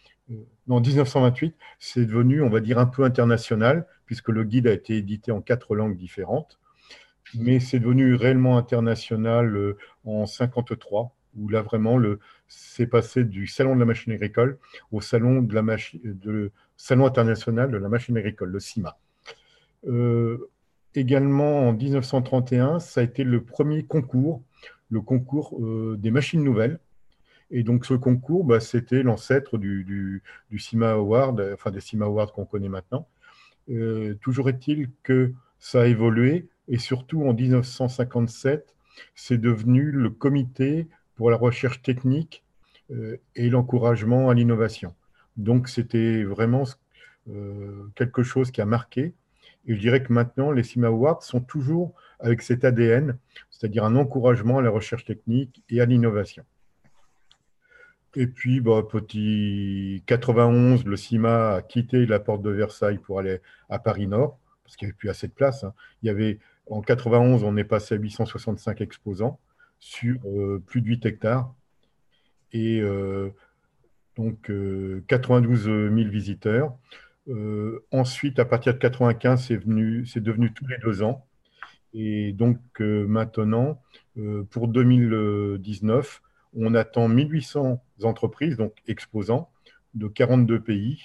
en 0.70 0.80
1928, 0.80 1.56
c'est 1.80 2.06
devenu, 2.06 2.42
on 2.42 2.50
va 2.50 2.60
dire, 2.60 2.80
un 2.80 2.86
peu 2.86 3.04
international, 3.04 3.86
puisque 4.06 4.30
le 4.30 4.44
guide 4.44 4.68
a 4.68 4.74
été 4.74 4.98
édité 4.98 5.32
en 5.32 5.42
quatre 5.42 5.76
langues 5.76 5.98
différentes. 5.98 6.60
Mais 7.36 7.60
c'est 7.60 7.80
devenu 7.80 8.16
réellement 8.16 8.58
international 8.58 9.56
euh, 9.56 9.78
en 10.06 10.26
53, 10.26 11.16
où 11.38 11.50
là 11.50 11.62
vraiment, 11.62 12.00
c'est 12.48 12.88
passé 12.88 13.24
du 13.24 13.48
salon 13.48 13.76
de 13.76 13.80
la 13.80 13.86
machine 13.86 14.12
agricole 14.12 14.58
au 14.92 15.02
salon, 15.02 15.42
de 15.42 15.54
la 15.54 15.78
de, 16.04 16.52
salon 16.76 17.06
international 17.06 17.72
de 17.72 17.78
la 17.78 17.90
machine 17.90 18.18
agricole, 18.18 18.50
le 18.50 18.60
CIMA. 18.60 18.98
Euh, 19.88 20.50
également 20.94 21.70
en 21.70 21.74
1931, 21.74 22.80
ça 22.80 23.02
a 23.02 23.04
été 23.04 23.24
le 23.24 23.44
premier 23.44 23.84
concours, 23.84 24.42
le 24.90 25.02
concours 25.02 25.58
euh, 25.62 25.96
des 25.98 26.12
machines 26.12 26.44
nouvelles, 26.44 26.80
et 27.52 27.64
donc 27.64 27.86
ce 27.86 27.94
concours, 27.94 28.46
bah, 28.46 28.60
c'était 28.60 29.04
l'ancêtre 29.04 29.58
du, 29.58 29.84
du, 30.50 30.60
CIMA 30.60 30.92
Award, 30.92 31.52
enfin 31.54 31.70
des 31.70 31.82
CIMA 31.82 32.06
Awards 32.06 32.32
qu'on 32.32 32.46
connaît 32.46 32.70
maintenant. 32.70 33.08
Euh, 33.70 34.16
toujours 34.22 34.50
est-il 34.50 34.90
que 35.04 35.34
ça 35.60 35.82
a 35.82 35.86
évolué 35.86 36.48
et 36.68 36.78
surtout 36.78 37.24
en 37.26 37.34
1957, 37.34 38.76
c'est 39.16 39.38
devenu 39.38 39.92
le 39.92 40.10
comité 40.10 40.88
pour 41.16 41.30
la 41.30 41.38
recherche 41.38 41.82
technique 41.82 42.44
euh, 42.92 43.18
et 43.36 43.50
l'encouragement 43.50 44.30
à 44.30 44.34
l'innovation. 44.34 44.96
Donc 45.38 45.68
c'était 45.68 46.24
vraiment 46.24 46.64
euh, 47.30 47.88
quelque 47.96 48.24
chose 48.24 48.52
qui 48.52 48.62
a 48.62 48.66
marqué. 48.66 49.14
Et 49.68 49.76
je 49.76 49.80
dirais 49.80 50.02
que 50.02 50.14
maintenant, 50.14 50.52
les 50.52 50.64
CIMA 50.64 50.88
Awards 50.88 51.22
sont 51.24 51.42
toujours 51.42 51.94
avec 52.20 52.42
cet 52.42 52.64
ADN, 52.64 53.18
c'est-à-dire 53.50 53.84
un 53.84 53.96
encouragement 53.96 54.60
à 54.60 54.62
la 54.62 54.70
recherche 54.70 55.06
technique 55.06 55.64
et 55.70 55.82
à 55.82 55.86
l'innovation. 55.86 56.44
Et 58.16 58.28
puis, 58.28 58.60
bah, 58.60 58.84
petit 58.90 60.04
91, 60.06 60.86
le 60.86 60.98
CIMA 60.98 61.54
a 61.56 61.62
quitté 61.62 62.06
la 62.06 62.20
porte 62.20 62.42
de 62.42 62.50
Versailles 62.50 62.98
pour 62.98 63.20
aller 63.20 63.40
à 63.70 63.80
Paris 63.80 64.08
Nord, 64.08 64.38
parce 64.64 64.76
qu'il 64.76 64.88
n'y 64.88 64.92
avait 64.92 64.98
plus 64.98 65.10
assez 65.10 65.28
de 65.28 65.34
place. 65.34 65.64
Hein. 65.64 65.74
Il 66.04 66.08
y 66.08 66.10
avait, 66.10 66.40
en 66.70 66.82
91, 66.82 67.44
on 67.44 67.56
est 67.56 67.64
passé 67.64 67.96
à 67.96 67.98
865 67.98 68.82
exposants 68.82 69.40
sur 69.80 70.18
euh, 70.26 70.62
plus 70.66 70.82
de 70.82 70.88
8 70.88 71.06
hectares. 71.06 71.54
Et 72.52 72.82
euh, 72.82 73.30
donc, 74.18 74.52
92 75.08 75.70
euh, 75.70 75.90
000 75.96 76.10
visiteurs. 76.10 76.76
ensuite, 77.92 78.40
à 78.40 78.46
partir 78.46 78.74
de 78.74 78.80
95, 78.80 79.42
c'est 80.06 80.20
devenu 80.20 80.54
tous 80.54 80.68
les 80.68 80.78
deux 80.80 81.02
ans. 81.02 81.26
Et 81.94 82.34
donc, 82.34 82.60
maintenant, 82.80 83.82
pour 84.50 84.68
2019, 84.68 86.22
on 86.56 86.74
attend 86.76 87.08
1800 87.08 87.82
entreprises, 88.04 88.58
donc 88.58 88.74
exposants, 88.88 89.50
de 89.94 90.08
42 90.08 90.60
pays. 90.62 91.02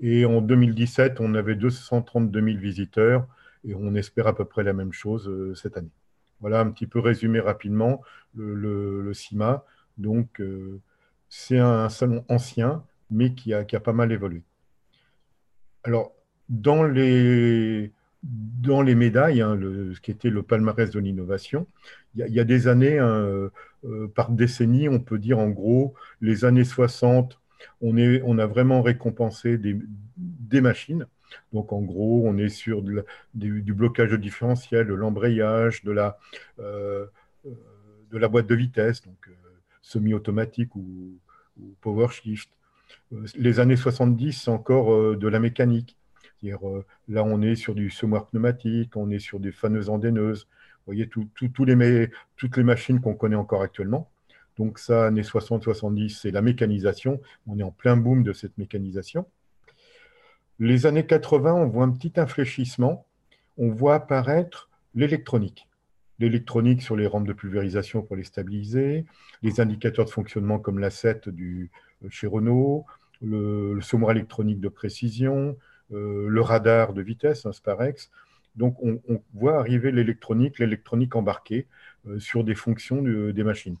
Et 0.00 0.24
en 0.24 0.40
2017, 0.40 1.20
on 1.20 1.34
avait 1.34 1.54
232 1.54 2.44
000 2.44 2.58
visiteurs 2.58 3.26
et 3.64 3.74
on 3.74 3.94
espère 3.94 4.26
à 4.26 4.34
peu 4.34 4.44
près 4.44 4.62
la 4.62 4.72
même 4.72 4.92
chose 4.92 5.28
euh, 5.28 5.54
cette 5.54 5.76
année. 5.76 5.90
Voilà 6.40 6.60
un 6.60 6.70
petit 6.70 6.86
peu 6.86 6.98
résumé 6.98 7.40
rapidement 7.40 8.02
le, 8.34 9.12
CIMA. 9.14 9.64
Donc, 9.96 10.40
euh, 10.40 10.80
c'est 11.28 11.58
un 11.58 11.88
salon 11.88 12.24
ancien, 12.28 12.84
mais 13.10 13.34
qui 13.34 13.54
a, 13.54 13.64
qui 13.64 13.76
a 13.76 13.80
pas 13.80 13.92
mal 13.92 14.12
évolué. 14.12 14.42
Alors, 15.84 16.12
dans 16.48 16.82
les, 16.82 17.92
dans 18.24 18.80
les 18.80 18.94
médailles, 18.94 19.42
hein, 19.42 19.58
ce 19.60 20.00
qui 20.00 20.10
était 20.10 20.30
le 20.30 20.42
palmarès 20.42 20.90
de 20.90 20.98
l'innovation, 20.98 21.66
il 22.16 22.26
y, 22.28 22.40
a 22.40 22.44
des 22.44 22.68
années, 22.68 22.98
hein, 22.98 23.50
euh, 23.84 24.08
par 24.14 24.30
décennie, 24.30 24.88
on 24.88 25.00
peut 25.00 25.18
dire 25.18 25.38
en 25.38 25.50
gros, 25.50 25.94
les 26.20 26.44
années 26.44 26.64
60, 26.64 27.38
on, 27.82 27.96
est, 27.96 28.22
on 28.24 28.38
a 28.38 28.46
vraiment 28.46 28.82
récompensé 28.82 29.58
des, 29.58 30.60
machines. 30.60 31.06
Donc 31.52 31.72
en 31.72 31.82
gros, 31.82 32.22
on 32.24 32.38
est 32.38 32.48
sur 32.48 32.82
du, 32.82 33.72
blocage 33.74 34.10
de 34.10 34.16
différentiel, 34.16 34.86
de 34.86 34.94
l'embrayage, 34.94 35.82
de, 35.82 35.90
la, 35.90 36.18
euh, 36.60 37.06
euh, 37.44 37.50
de 38.10 38.18
la 38.18 38.28
boîte 38.28 38.46
de 38.46 38.54
vitesse, 38.54 39.02
donc 39.02 39.28
semi-automatique 39.82 40.74
ou, 40.76 41.18
ou, 41.60 41.74
power 41.80 42.08
shift. 42.08 42.48
Les 43.36 43.60
années 43.60 43.76
70, 43.76 44.32
c'est 44.32 44.50
encore 44.50 45.16
de 45.16 45.28
la 45.28 45.40
mécanique. 45.40 45.96
Là, 46.50 47.24
on 47.24 47.42
est 47.42 47.54
sur 47.54 47.74
du 47.74 47.90
semoir 47.90 48.26
pneumatique, 48.26 48.96
on 48.96 49.10
est 49.10 49.18
sur 49.18 49.40
des 49.40 49.52
faneuses 49.52 49.88
endéneuses, 49.88 50.46
vous 50.86 50.92
voyez, 50.92 51.08
les, 51.66 52.10
toutes 52.36 52.56
les 52.56 52.62
machines 52.62 53.00
qu'on 53.00 53.14
connaît 53.14 53.36
encore 53.36 53.62
actuellement. 53.62 54.10
Donc 54.58 54.78
ça, 54.78 55.06
années 55.06 55.22
60-70, 55.22 56.20
c'est 56.20 56.30
la 56.30 56.42
mécanisation. 56.42 57.20
On 57.46 57.58
est 57.58 57.62
en 57.62 57.70
plein 57.70 57.96
boom 57.96 58.22
de 58.22 58.32
cette 58.32 58.56
mécanisation. 58.58 59.26
Les 60.58 60.86
années 60.86 61.06
80, 61.06 61.54
on 61.54 61.66
voit 61.66 61.84
un 61.84 61.90
petit 61.90 62.12
infléchissement. 62.20 63.06
On 63.56 63.70
voit 63.70 63.94
apparaître 63.94 64.68
l'électronique. 64.94 65.68
l'électronique 66.20 66.80
sur 66.80 66.94
les 66.94 67.08
rampes 67.08 67.26
de 67.26 67.32
pulvérisation 67.32 68.02
pour 68.02 68.14
les 68.14 68.22
stabiliser, 68.22 69.04
les 69.42 69.60
indicateurs 69.60 70.04
de 70.04 70.10
fonctionnement 70.10 70.60
comme 70.60 70.78
l'A7 70.78 71.28
du, 71.28 71.72
chez 72.08 72.28
Renault, 72.28 72.86
le, 73.20 73.74
le 73.74 74.10
électronique 74.10 74.60
de 74.60 74.68
précision, 74.68 75.56
le 75.90 76.40
radar 76.40 76.92
de 76.92 77.02
vitesse, 77.02 77.46
un 77.46 77.52
Sparex. 77.52 78.10
Donc, 78.56 78.76
on, 78.82 79.00
voit 79.34 79.58
arriver 79.58 79.90
l'électronique, 79.90 80.58
l'électronique 80.58 81.16
embarquée 81.16 81.66
sur 82.18 82.44
des 82.44 82.54
fonctions 82.54 83.02
des 83.02 83.44
machines. 83.44 83.76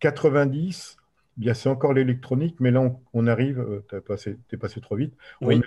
90, 0.00 0.96
bien 1.36 1.54
c'est 1.54 1.68
encore 1.68 1.92
l'électronique, 1.92 2.56
mais 2.60 2.70
là 2.70 2.92
on, 3.12 3.26
arrive, 3.26 3.60
euh, 3.60 3.84
tu 3.88 3.96
es 3.96 4.00
passé, 4.00 4.36
passé, 4.60 4.80
trop 4.80 4.96
vite, 4.96 5.14
oui. 5.40 5.60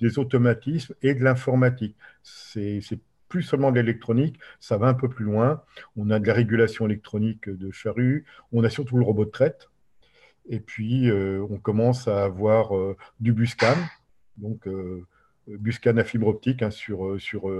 des 0.00 0.18
automatismes 0.18 0.94
et 1.02 1.14
de 1.14 1.24
l'informatique. 1.24 1.96
C'est 2.22 2.80
plus 3.28 3.42
seulement 3.42 3.70
de 3.70 3.76
l'électronique, 3.76 4.38
ça 4.58 4.76
va 4.76 4.88
un 4.88 4.94
peu 4.94 5.08
plus 5.08 5.24
loin. 5.24 5.62
On 5.96 6.10
a 6.10 6.18
de 6.18 6.26
la 6.26 6.34
régulation 6.34 6.86
électronique 6.86 7.48
de 7.48 7.70
charrue, 7.70 8.24
on 8.52 8.64
a 8.64 8.70
surtout 8.70 8.96
le 8.96 9.04
robot 9.04 9.24
de 9.24 9.30
traite, 9.30 9.69
et 10.48 10.60
puis 10.60 11.10
euh, 11.10 11.46
on 11.50 11.58
commence 11.58 12.08
à 12.08 12.24
avoir 12.24 12.76
euh, 12.76 12.96
du 13.20 13.32
buscan, 13.32 13.76
donc 14.36 14.68
buscan 15.46 15.96
à 15.96 16.04
fibre 16.04 16.28
optique 16.28 16.62
hein, 16.62 16.70
sur, 16.70 17.20
sur 17.20 17.50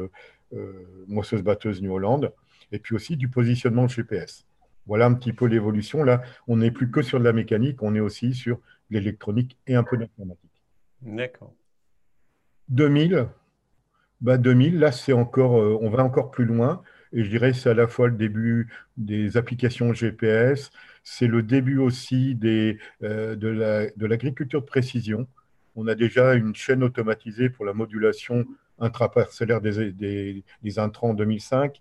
moisseuse-batteuse 1.07 1.83
New 1.83 1.93
Holland, 1.93 2.33
et 2.73 2.79
puis 2.79 2.95
aussi 2.95 3.17
du 3.17 3.29
positionnement 3.29 3.85
de 3.85 3.91
GPS. 3.91 4.47
Voilà 4.87 5.07
un 5.07 5.15
petit 5.15 5.33
peu 5.33 5.47
l'évolution. 5.47 6.03
Là, 6.03 6.23
on 6.49 6.57
n'est 6.57 6.71
plus 6.71 6.91
que 6.91 7.03
sur 7.03 7.19
de 7.19 7.25
la 7.25 7.33
mécanique, 7.33 7.83
on 7.83 7.95
est 7.95 8.01
aussi 8.01 8.35
sur 8.35 8.59
l'électronique 8.91 9.57
et 9.67 9.75
un 9.75 9.85
peu 9.85 9.97
d'informatique. 9.97 10.51
D'accord. 11.03 11.53
2000, 12.69 13.29
bah 14.21 14.39
2000, 14.39 14.79
là, 14.79 14.93
c'est 14.93 15.13
encore, 15.13 15.61
euh, 15.61 15.79
on 15.81 15.91
va 15.91 16.05
encore 16.05 16.31
plus 16.31 16.45
loin. 16.45 16.83
Et 17.13 17.25
je 17.25 17.31
dirais 17.31 17.53
c'est 17.53 17.71
à 17.71 17.75
la 17.75 17.87
fois 17.89 18.09
le 18.09 18.17
début 18.17 18.69
des 18.97 19.37
applications 19.37 19.93
GPS, 19.93 20.71
c'est 21.03 21.27
le 21.27 21.43
début 21.43 21.79
aussi 21.79 22.35
des, 22.35 22.79
euh, 23.03 23.37
de 23.37 24.07
l'agriculture 24.07 24.61
de, 24.63 24.67
précision. 24.67 25.27
On 25.77 25.87
a 25.89 25.95
déjà 25.95 26.35
une 26.35 26.55
chaîne 26.55 26.83
automatisée 26.83 27.51
pour 27.51 27.65
la 27.65 27.73
modulation 27.73 28.47
intraparcellaire 28.79 29.61
des, 29.61 29.93
des, 29.93 30.45
des 30.63 30.79
intrants 30.79 31.11
en 31.11 31.15
2005. 31.15 31.81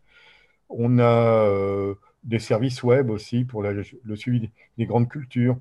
On 0.69 0.99
a 0.99 1.47
euh, 1.47 1.95
des 2.23 2.39
services 2.39 2.83
web 2.83 3.09
aussi 3.09 3.43
pour 3.45 3.63
le 3.63 4.15
suivi 4.15 4.51
des, 4.77 4.85
grandes 4.85 5.09
cultures. 5.09 5.57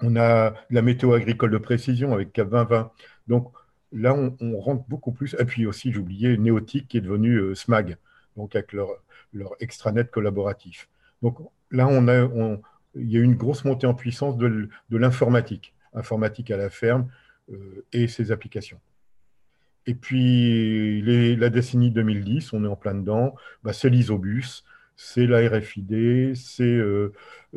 On 0.00 0.16
a 0.16 0.54
la 0.70 0.82
météo 0.82 1.12
agricole 1.12 1.50
de 1.50 1.58
précision 1.58 2.12
avec 2.12 2.32
Cap 2.32 2.48
2020. 2.50 2.92
Donc 3.28 3.52
là, 3.92 4.14
on, 4.14 4.58
rentre 4.58 4.84
beaucoup 4.88 5.12
plus. 5.12 5.34
Et 5.38 5.44
puis 5.44 5.66
aussi, 5.66 5.92
j'oubliais 5.92 6.36
Néotique 6.36 6.88
qui 6.88 6.98
est 6.98 7.00
devenu 7.00 7.36
euh, 7.36 7.54
SMAG, 7.54 7.96
donc 8.36 8.54
avec 8.54 8.72
leur, 8.72 8.88
leur 9.32 9.52
extranet 9.60 10.10
collaboratif. 10.10 10.88
Donc 11.22 11.38
là, 11.70 11.86
on 11.88 12.08
a, 12.08 12.28
il 12.94 13.10
y 13.10 13.16
a 13.16 13.20
une 13.20 13.34
grosse 13.34 13.64
montée 13.64 13.86
en 13.86 13.94
puissance 13.94 14.36
de, 14.36 14.68
l'informatique, 14.90 15.74
informatique 15.94 16.50
à 16.50 16.56
la 16.56 16.70
ferme 16.70 17.08
euh, 17.52 17.84
et 17.92 18.08
ses 18.08 18.32
applications. 18.32 18.80
Et 19.86 19.94
puis, 19.94 21.02
la 21.36 21.50
décennie 21.50 21.90
2010, 21.90 22.52
on 22.54 22.64
est 22.64 22.68
en 22.68 22.76
plein 22.76 22.94
dedans, 22.94 23.34
bah, 23.62 23.74
c'est 23.74 23.90
l'isobus, 23.90 24.64
c'est 24.96 25.26
la 25.26 25.48
RFID, 25.48 25.92
euh, 26.60 27.12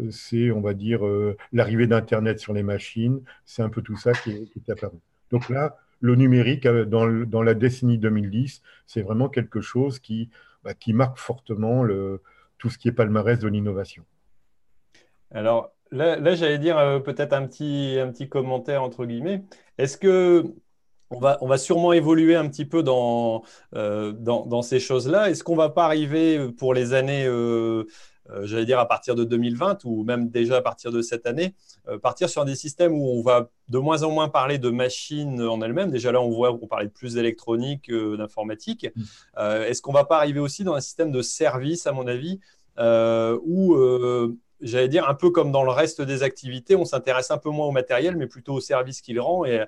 c'est, 0.09 0.51
on 0.51 0.61
va 0.61 0.73
dire, 0.73 1.05
euh, 1.05 1.37
l'arrivée 1.53 1.87
d'Internet 1.87 2.39
sur 2.39 2.53
les 2.53 2.63
machines, 2.63 3.21
c'est 3.45 3.61
un 3.61 3.69
peu 3.69 3.81
tout 3.81 3.97
ça 3.97 4.11
qui 4.13 4.31
est, 4.31 4.69
apparu. 4.69 4.97
Donc 5.31 5.49
là, 5.49 5.77
le 6.01 6.15
numérique, 6.15 6.65
euh, 6.65 6.85
dans, 6.85 7.43
la 7.43 7.53
décennie 7.53 7.97
2010, 7.97 8.61
c'est 8.87 9.01
vraiment 9.01 9.29
quelque 9.29 9.61
chose 9.61 9.99
qui, 9.99 10.29
bah, 10.67 10.73
qui 10.73 10.91
marque 10.91 11.17
fortement 11.17 11.87
tout 12.57 12.69
ce 12.69 12.77
qui 12.77 12.89
est 12.89 12.91
palmarès 12.91 13.39
de 13.39 13.47
l'innovation. 13.47 14.03
Alors 15.31 15.71
là, 15.91 16.17
là 16.17 16.35
j'allais 16.35 16.59
dire 16.59 17.01
peut-être 17.05 17.31
un 17.31 17.47
petit, 17.47 17.97
un 18.01 18.11
petit 18.11 18.27
commentaire 18.27 18.83
entre 18.83 19.05
guillemets. 19.05 19.45
Est-ce 19.77 19.97
que 19.97 20.43
on 21.09 21.19
va, 21.19 21.37
on 21.41 21.47
va 21.47 21.57
sûrement 21.57 21.93
évoluer 21.93 22.35
un 22.35 22.47
petit 22.49 22.65
peu 22.65 22.83
dans, 22.83 23.43
euh, 23.75 24.11
dans, 24.11 24.61
ces 24.61 24.79
choses-là? 24.79 25.29
Est-ce 25.29 25.43
qu'on 25.43 25.53
ne 25.53 25.59
va 25.59 25.69
pas 25.69 25.85
arriver 25.85 26.51
pour 26.57 26.73
les 26.73 26.93
années, 26.93 27.25
euh, 27.25 27.31
euh, 27.81 27.85
j'allais 28.43 28.65
dire 28.65 28.79
à 28.79 28.87
partir 28.87 29.15
de 29.15 29.23
2020 29.23 29.85
ou 29.85 30.03
même 30.03 30.29
déjà 30.29 30.57
à 30.57 30.61
partir 30.61 30.91
de 30.91 31.01
cette 31.01 31.25
année, 31.25 31.55
partir 32.01 32.29
sur 32.29 32.45
des 32.45 32.55
systèmes 32.55 32.93
où 32.93 33.07
on 33.07 33.21
va 33.21 33.49
de 33.69 33.77
moins 33.77 34.03
en 34.03 34.11
moins 34.11 34.29
parler 34.29 34.57
de 34.57 34.69
machines 34.69 35.41
en 35.41 35.61
elles-mêmes. 35.61 35.91
Déjà 35.91 36.11
là, 36.11 36.21
on 36.21 36.29
voit 36.29 36.57
qu'on 36.57 36.67
parlait 36.67 36.87
de 36.87 36.91
plus 36.91 37.13
d'électronique, 37.13 37.91
d'informatique. 37.91 38.87
Mmh. 38.95 39.01
Est-ce 39.67 39.81
qu'on 39.81 39.91
ne 39.91 39.97
va 39.97 40.05
pas 40.05 40.17
arriver 40.17 40.39
aussi 40.39 40.63
dans 40.63 40.73
un 40.73 40.81
système 40.81 41.11
de 41.11 41.21
service, 41.21 41.87
à 41.87 41.91
mon 41.91 42.07
avis, 42.07 42.39
où 42.77 43.75
j'allais 44.61 44.87
dire, 44.87 45.07
un 45.07 45.13
peu 45.13 45.29
comme 45.29 45.51
dans 45.51 45.63
le 45.63 45.71
reste 45.71 46.01
des 46.01 46.23
activités, 46.23 46.75
on 46.75 46.85
s'intéresse 46.85 47.31
un 47.31 47.37
peu 47.37 47.49
moins 47.49 47.67
au 47.67 47.71
matériel, 47.71 48.15
mais 48.15 48.27
plutôt 48.27 48.53
au 48.53 48.59
service 48.59 49.01
qu'il 49.01 49.19
rend 49.19 49.45
et, 49.45 49.65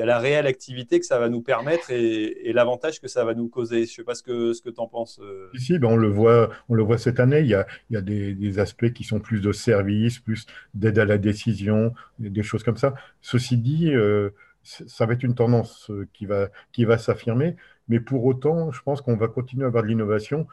à 0.00 0.06
la 0.06 0.18
réelle 0.18 0.46
activité 0.46 0.98
que 0.98 1.06
ça 1.06 1.18
va 1.18 1.28
nous 1.28 1.42
permettre 1.42 1.90
et, 1.90 2.52
l'avantage 2.52 3.00
que 3.00 3.08
ça 3.08 3.24
va 3.24 3.34
nous 3.34 3.48
causer. 3.48 3.78
Je 3.78 3.82
ne 3.82 3.86
sais 3.86 4.04
pas 4.04 4.14
ce 4.14 4.22
que, 4.22 4.52
ce 4.52 4.62
que 4.62 4.70
tu 4.70 4.80
en 4.80 4.86
penses. 4.86 5.20
Euh. 5.22 5.50
Ici, 5.54 5.78
ben 5.78 5.88
on, 5.88 5.96
le 5.96 6.08
voit, 6.08 6.50
on 6.68 6.74
le 6.74 6.82
voit 6.82 6.98
cette 6.98 7.20
année, 7.20 7.40
il 7.40 7.48
y 7.48 7.54
a, 7.54 7.66
il 7.90 7.94
y 7.94 7.96
a 7.96 8.00
des, 8.00 8.58
aspects 8.58 8.92
qui 8.92 9.04
sont 9.04 9.20
plus 9.20 9.40
de 9.40 9.52
service, 9.52 10.20
plus 10.20 10.46
d'aide 10.74 10.98
à 10.98 11.04
la 11.04 11.18
décision, 11.18 11.92
des 12.18 12.42
choses 12.42 12.62
comme 12.62 12.76
ça. 12.76 12.94
Ceci 13.20 13.56
dit, 13.56 13.92
euh, 13.92 14.30
ça 14.62 15.06
va 15.06 15.14
être 15.14 15.24
une 15.24 15.34
tendance 15.34 15.90
euh, 15.90 16.08
qui 16.12 16.24
va, 16.26 16.48
qui 16.72 16.84
va 16.84 16.98
s'affirmer, 16.98 17.56
mais 17.88 18.00
pour 18.00 18.24
autant, 18.24 18.70
je 18.70 18.80
pense 18.82 19.00
qu'on 19.00 19.16
va 19.16 19.28
continuer 19.28 19.64
à 19.64 19.66
avoir 19.66 19.82
de 19.82 19.88
l'innovation 19.88 20.46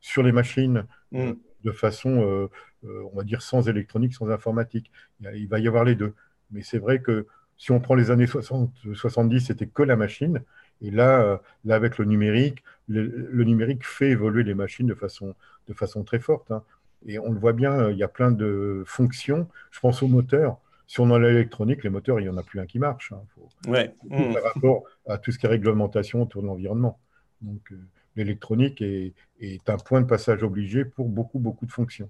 sur 0.00 0.22
les 0.22 0.32
machines. 0.32 0.86
Mmh. 1.10 1.32
De 1.64 1.72
façon 1.72 2.48
euh, 2.86 3.08
on 3.12 3.16
va 3.16 3.24
dire, 3.24 3.42
sans 3.42 3.68
électronique, 3.68 4.14
sans 4.14 4.30
informatique. 4.30 4.90
Il, 5.20 5.48
va 5.48 5.58
y 5.58 5.68
avoir 5.68 5.84
les 5.84 5.94
deux. 5.94 6.14
Mais 6.50 6.62
c'est 6.62 6.78
vrai 6.78 7.00
que 7.00 7.26
si 7.56 7.72
on 7.72 7.80
prend 7.80 7.94
les 7.94 8.10
années 8.10 8.26
60, 8.26 8.70
70, 8.94 9.46
c'était 9.46 9.66
que 9.66 9.82
la 9.82 9.96
machine. 9.96 10.42
Et 10.82 10.90
là, 10.90 11.22
euh, 11.22 11.36
là 11.64 11.76
avec 11.76 11.98
le 11.98 12.04
numérique, 12.04 12.62
le, 12.88 13.44
numérique 13.44 13.86
fait 13.86 14.10
évoluer 14.10 14.42
les 14.42 14.54
machines 14.54 14.86
de 14.86 14.94
façon, 14.94 15.34
de 15.68 15.72
façon 15.72 16.04
très 16.04 16.18
forte. 16.18 16.50
Hein. 16.50 16.62
Et 17.06 17.18
on 17.18 17.32
le 17.32 17.38
voit 17.38 17.52
bien, 17.52 17.72
euh, 17.72 17.92
il 17.92 17.98
y 17.98 18.02
a 18.02 18.08
plein 18.08 18.30
de 18.30 18.82
fonctions. 18.86 19.48
Je 19.70 19.80
pense 19.80 20.02
aux 20.02 20.08
moteurs. 20.08 20.58
Si 20.86 21.00
on 21.00 21.10
a 21.10 21.18
l'électronique, 21.18 21.84
les 21.84 21.90
moteurs, 21.90 22.20
il 22.20 22.24
n'y 22.24 22.28
en 22.28 22.36
a 22.36 22.42
plus 22.42 22.60
un 22.60 22.66
qui 22.66 22.78
marche. 22.78 23.12
Hein. 23.12 23.22
ouais. 23.68 23.94
Par 24.10 24.42
rapport 24.42 24.82
à 25.06 25.16
tout 25.16 25.32
ce 25.32 25.38
qui 25.38 25.46
est 25.46 25.48
réglementation 25.48 26.22
autour 26.22 26.42
de 26.42 26.48
l'environnement. 26.48 26.98
Donc, 27.40 27.72
l'électronique 28.16 28.82
est, 28.82 29.14
un 29.68 29.76
point 29.76 30.00
de 30.00 30.06
passage 30.06 30.42
obligé 30.42 30.84
pour 30.84 31.08
beaucoup, 31.08 31.38
beaucoup 31.38 31.66
de 31.66 31.72
fonctions. 31.72 32.08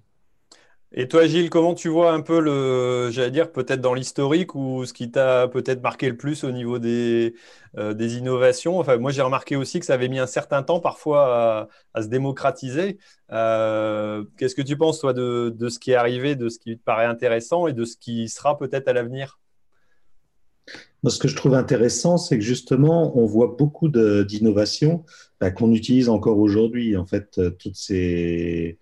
Et 0.97 1.09
toi, 1.09 1.27
Gilles, 1.27 1.49
comment 1.49 1.73
tu 1.73 1.89
vois 1.89 2.13
un 2.13 2.21
peu 2.21 2.39
le, 2.39 3.09
j'allais 3.11 3.31
dire, 3.31 3.51
peut-être 3.51 3.81
dans 3.81 3.93
l'historique 3.93 4.55
ou 4.55 4.85
ce 4.85 4.93
qui 4.93 5.11
t'a 5.11 5.49
peut-être 5.49 5.81
marqué 5.81 6.07
le 6.07 6.15
plus 6.15 6.45
au 6.45 6.51
niveau 6.51 6.79
des, 6.79 7.35
euh, 7.77 7.93
innovations? 7.99 8.79
Enfin, 8.79 8.95
moi, 8.97 9.11
j'ai 9.11 9.21
remarqué 9.21 9.57
aussi 9.57 9.79
que 9.81 9.85
ça 9.85 9.95
avait 9.95 10.07
mis 10.07 10.19
un 10.19 10.27
certain 10.27 10.63
temps 10.63 10.79
parfois 10.79 11.69
à, 11.93 12.01
se 12.01 12.07
démocratiser. 12.07 12.97
Euh, 13.31 14.23
qu'est-ce 14.37 14.55
que 14.55 14.61
tu 14.61 14.77
penses, 14.77 14.99
toi, 14.99 15.11
de, 15.11 15.53
de, 15.53 15.67
ce 15.67 15.79
qui 15.79 15.91
est 15.91 15.95
arrivé, 15.95 16.35
de 16.35 16.47
ce 16.47 16.59
qui 16.59 16.77
te 16.77 16.83
paraît 16.83 17.05
intéressant 17.05 17.67
et 17.67 17.73
de 17.73 17.83
ce 17.83 17.97
qui 17.97 18.29
sera 18.29 18.57
peut-être 18.57 18.87
à 18.87 18.93
l'avenir? 18.93 19.39
Ce 21.09 21.19
que 21.19 21.27
je 21.27 21.35
trouve 21.35 21.53
intéressant, 21.53 22.17
c'est 22.17 22.37
que 22.37 22.43
justement, 22.43 23.17
on 23.17 23.25
voit 23.25 23.55
beaucoup 23.57 23.89
d'innovations 23.89 25.03
bah, 25.39 25.51
qu'on 25.51 25.73
utilise 25.73 26.09
encore 26.09 26.39
aujourd'hui. 26.39 26.97
En 26.97 27.05
fait, 27.05 27.37
euh, 27.37 27.51
toutes 27.51 27.75
ces, 27.75 28.79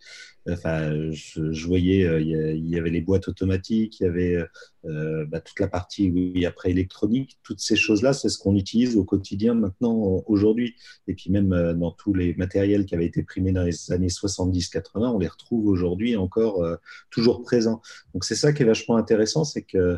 Enfin, 0.49 0.91
je, 1.11 1.65
voyais, 1.65 2.03
euh, 2.03 2.19
il 2.19 2.67
y, 2.69 2.77
avait 2.77 2.89
les 2.89 2.99
boîtes 2.99 3.29
automatiques, 3.29 4.01
il 4.01 4.03
y 4.03 4.05
avait 4.07 4.45
euh, 4.85 5.25
bah, 5.25 5.39
toute 5.39 5.57
la 5.61 5.69
partie 5.69 6.11
oui, 6.11 6.45
après 6.45 6.69
électronique. 6.69 7.39
Toutes 7.43 7.61
ces 7.61 7.77
choses-là, 7.77 8.11
c'est 8.11 8.27
ce 8.27 8.37
qu'on 8.37 8.57
utilise 8.57 8.97
au 8.97 9.05
quotidien 9.05 9.53
maintenant, 9.53 10.21
aujourd'hui. 10.27 10.75
Et 11.07 11.13
puis 11.13 11.31
même 11.31 11.73
dans 11.79 11.91
tous 11.91 12.13
les 12.13 12.33
matériels 12.33 12.85
qui 12.85 12.93
avaient 12.93 13.05
été 13.05 13.23
primés 13.23 13.53
dans 13.53 13.63
les 13.63 13.91
années 13.93 14.07
70-80, 14.07 15.15
on 15.15 15.19
les 15.19 15.29
retrouve 15.29 15.67
aujourd'hui 15.67 16.17
encore 16.17 16.61
toujours 17.09 17.41
présents. 17.41 17.81
Donc 18.13 18.25
c'est 18.25 18.35
ça 18.35 18.51
qui 18.51 18.63
est 18.63 18.65
vachement 18.65 18.97
intéressant, 18.97 19.45
c'est 19.45 19.61
que 19.61 19.97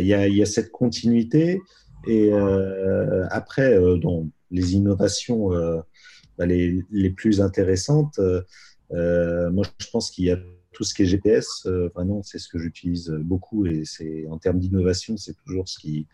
il 0.00 0.06
y, 0.06 0.42
a, 0.42 0.46
cette 0.46 0.70
continuité. 0.70 1.60
Et 2.06 2.32
après, 3.30 3.78
dans 4.00 4.28
les 4.50 4.74
innovations 4.74 5.50
bah, 6.38 6.46
les, 6.46 6.82
les, 6.90 7.10
plus 7.10 7.40
intéressantes, 7.40 8.18
euh, 8.92 9.50
moi, 9.50 9.64
je 9.78 9.86
pense 9.90 10.10
qu'il 10.10 10.24
y 10.24 10.30
a 10.30 10.38
tout 10.72 10.84
ce 10.84 10.94
qui 10.94 11.02
est 11.02 11.06
GPS, 11.06 11.66
euh, 11.66 11.88
vraiment, 11.94 12.22
c'est 12.22 12.38
ce 12.38 12.48
que 12.48 12.58
j'utilise 12.58 13.10
beaucoup 13.10 13.66
et 13.66 13.84
c'est 13.84 14.26
en 14.28 14.38
termes 14.38 14.58
d'innovation, 14.58 15.16
c'est 15.16 15.34
toujours 15.44 15.68
ce 15.68 15.78
qui, 15.78 16.06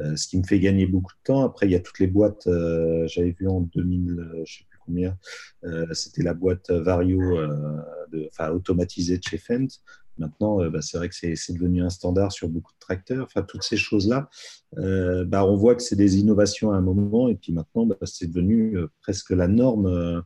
euh, 0.00 0.16
ce 0.16 0.26
qui 0.26 0.38
me 0.38 0.44
fait 0.44 0.60
gagner 0.60 0.86
beaucoup 0.86 1.12
de 1.12 1.22
temps. 1.24 1.44
Après, 1.44 1.66
il 1.66 1.72
y 1.72 1.76
a 1.76 1.80
toutes 1.80 1.98
les 1.98 2.06
boîtes, 2.08 2.48
j'avais 3.06 3.34
vu 3.38 3.48
en 3.48 3.60
2000, 3.60 4.42
je 4.44 4.58
sais 4.58 4.64
plus 4.68 4.78
combien, 4.84 5.16
c'était 5.92 6.22
la 6.22 6.34
boîte 6.34 6.70
Vario, 6.70 7.38
enfin 8.28 8.50
automatisée 8.50 9.18
de 9.18 9.22
chez 9.22 9.38
Fent. 9.38 9.68
Maintenant, 10.18 10.62
euh, 10.62 10.70
bah, 10.70 10.82
c'est 10.82 10.98
vrai 10.98 11.08
que 11.08 11.14
c'est 11.14 11.52
devenu 11.52 11.82
un 11.82 11.90
standard 11.90 12.32
sur 12.32 12.48
beaucoup 12.48 12.72
de 12.72 12.78
tracteurs. 12.78 13.24
Enfin, 13.24 13.42
toutes 13.42 13.62
ces 13.62 13.76
choses-là, 13.76 14.28
euh, 14.78 15.24
bah, 15.24 15.44
on 15.44 15.56
voit 15.56 15.74
que 15.74 15.82
c'est 15.82 15.96
des 15.96 16.18
innovations 16.18 16.72
à 16.72 16.76
un 16.76 16.80
moment, 16.80 17.28
et 17.28 17.34
puis 17.34 17.52
maintenant, 17.52 17.86
bah, 17.86 17.96
c'est 18.02 18.26
devenu 18.26 18.76
euh, 18.76 18.90
presque 19.00 19.30
la 19.30 19.48
norme 19.48 20.22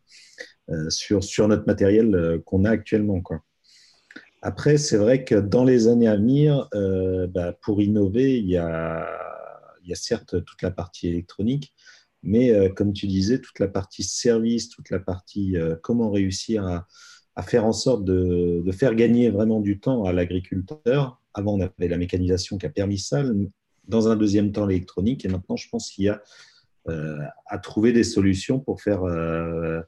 sur, 0.89 1.23
sur 1.23 1.47
notre 1.47 1.65
matériel 1.67 2.41
qu'on 2.45 2.65
a 2.65 2.71
actuellement. 2.71 3.23
Après, 4.43 4.79
c'est 4.79 4.97
vrai 4.97 5.25
que 5.25 5.37
dans 5.37 5.63
les 5.63 5.87
années 5.87 6.09
à 6.09 6.17
venir, 6.17 6.69
pour 7.63 7.81
innover, 7.81 8.39
il 8.39 8.49
y, 8.49 8.57
a, 8.57 9.07
il 9.85 9.91
y 9.91 9.93
a 9.93 9.97
certes 9.97 10.45
toute 10.45 10.63
la 10.63 10.73
partie 10.73 11.07
électronique, 11.07 11.73
mais 12.25 12.69
comme 12.75 12.93
tu 12.93 13.07
disais, 13.07 13.41
toute 13.41 13.61
la 13.61 13.69
partie 13.69 14.03
service, 14.03 14.69
toute 14.69 14.91
la 14.91 14.99
partie 14.99 15.55
comment 15.83 16.11
réussir 16.11 16.67
à 16.67 16.89
à 17.37 17.43
faire 17.43 17.67
en 17.67 17.73
sorte 17.73 18.05
de, 18.05 18.65
faire 18.73 18.95
gagner 18.95 19.31
vraiment 19.31 19.61
du 19.61 19.79
temps 19.79 20.05
à 20.05 20.13
l'agriculteur. 20.13 21.21
Avant, 21.35 21.55
on 21.55 21.61
avait 21.61 21.89
la 21.89 21.99
mécanisation 21.99 22.57
qui 22.57 22.65
a 22.65 22.71
permis 22.71 22.99
ça. 22.99 23.23
Dans 23.87 24.09
un 24.09 24.17
deuxième 24.17 24.53
temps, 24.53 24.65
l'électronique. 24.65 25.25
Et 25.27 25.29
maintenant, 25.29 25.57
je 25.57 25.69
pense 25.69 25.91
qu'il 25.91 26.07
y 26.07 26.09
a 26.09 26.23
euh, 26.89 27.19
à 27.47 27.59
trouver 27.59 27.93
des 27.93 28.05
solutions 28.05 28.59
pour 28.59 28.81
faire 28.81 29.05
euh, 29.05 29.81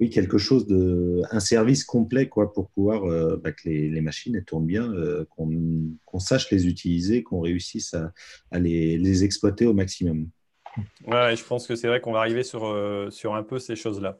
oui, 0.00 0.10
quelque 0.10 0.36
chose 0.36 0.66
de. 0.66 1.22
un 1.30 1.38
service 1.38 1.84
complet 1.84 2.28
quoi, 2.28 2.52
pour 2.52 2.70
pouvoir 2.70 3.04
euh, 3.04 3.36
bah, 3.36 3.52
que 3.52 3.68
les, 3.68 4.00
machines 4.00 4.42
tournent 4.44 4.66
bien, 4.66 4.92
qu'on 5.36 6.18
sache 6.18 6.50
les 6.50 6.66
utiliser, 6.66 7.22
qu'on 7.22 7.40
réussisse 7.40 7.94
à, 8.50 8.58
les, 8.58 8.98
les, 8.98 9.22
exploiter 9.22 9.66
au 9.66 9.74
maximum. 9.74 10.28
Ouais, 11.06 11.36
je 11.36 11.44
pense 11.44 11.66
que 11.66 11.76
c'est 11.76 11.88
vrai 11.88 12.00
qu'on 12.00 12.12
va 12.12 12.20
arriver 12.20 12.42
sur, 12.42 12.62
sur 13.12 13.34
un 13.34 13.42
peu 13.42 13.58
ces 13.58 13.76
choses-là. 13.76 14.18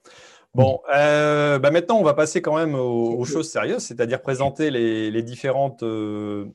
Bon, 0.55 0.81
euh, 0.93 1.61
bah 1.61 1.71
maintenant, 1.71 1.99
on 1.99 2.03
va 2.03 2.15
passer 2.15 2.43
quand 2.43 2.57
même 2.57 2.75
aux, 2.75 3.25
choses 3.25 3.49
sérieuses, 3.49 3.85
c'est-à-dire 3.85 4.21
présenter 4.21 4.71
les, 4.71 5.23
différentes, 5.23 5.85
euh, 5.85 6.47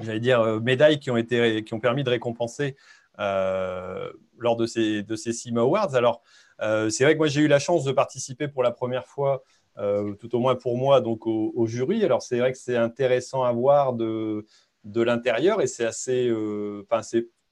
j'allais 0.00 0.18
dire, 0.18 0.40
euh, 0.40 0.58
médailles 0.58 0.98
qui 0.98 1.12
ont, 1.12 1.16
été, 1.16 1.62
qui 1.62 1.72
ont 1.74 1.78
permis 1.78 2.02
de 2.02 2.10
récompenser 2.10 2.76
lors 3.18 4.56
de 4.56 4.66
ces, 4.66 5.02
de 5.02 5.14
ces 5.14 5.32
CIMA 5.32 5.60
Awards. 5.60 5.94
Alors, 5.94 6.22
c'est 6.58 7.04
vrai 7.04 7.12
que 7.12 7.18
moi, 7.18 7.28
j'ai 7.28 7.42
eu 7.42 7.48
la 7.48 7.58
chance 7.58 7.84
de 7.84 7.92
participer 7.92 8.48
pour 8.48 8.62
la 8.62 8.72
première 8.72 9.06
fois, 9.06 9.44
tout 9.76 10.34
au 10.34 10.40
moins 10.40 10.56
pour 10.56 10.76
moi, 10.76 11.00
donc 11.00 11.26
au, 11.26 11.66
jury. 11.66 12.04
Alors, 12.04 12.22
c'est 12.22 12.38
vrai 12.38 12.50
que 12.50 12.58
c'est 12.58 12.76
intéressant 12.76 13.44
à 13.44 13.52
voir 13.52 13.92
de, 13.92 14.44
de 14.84 15.02
l'intérieur 15.02 15.60
et 15.60 15.66
c'est 15.68 15.84
assez. 15.84 16.32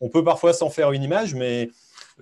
On 0.01 0.09
peut 0.09 0.25
parfois 0.25 0.53
s'en 0.53 0.71
faire 0.71 0.93
une 0.93 1.03
image, 1.03 1.35
mais 1.35 1.71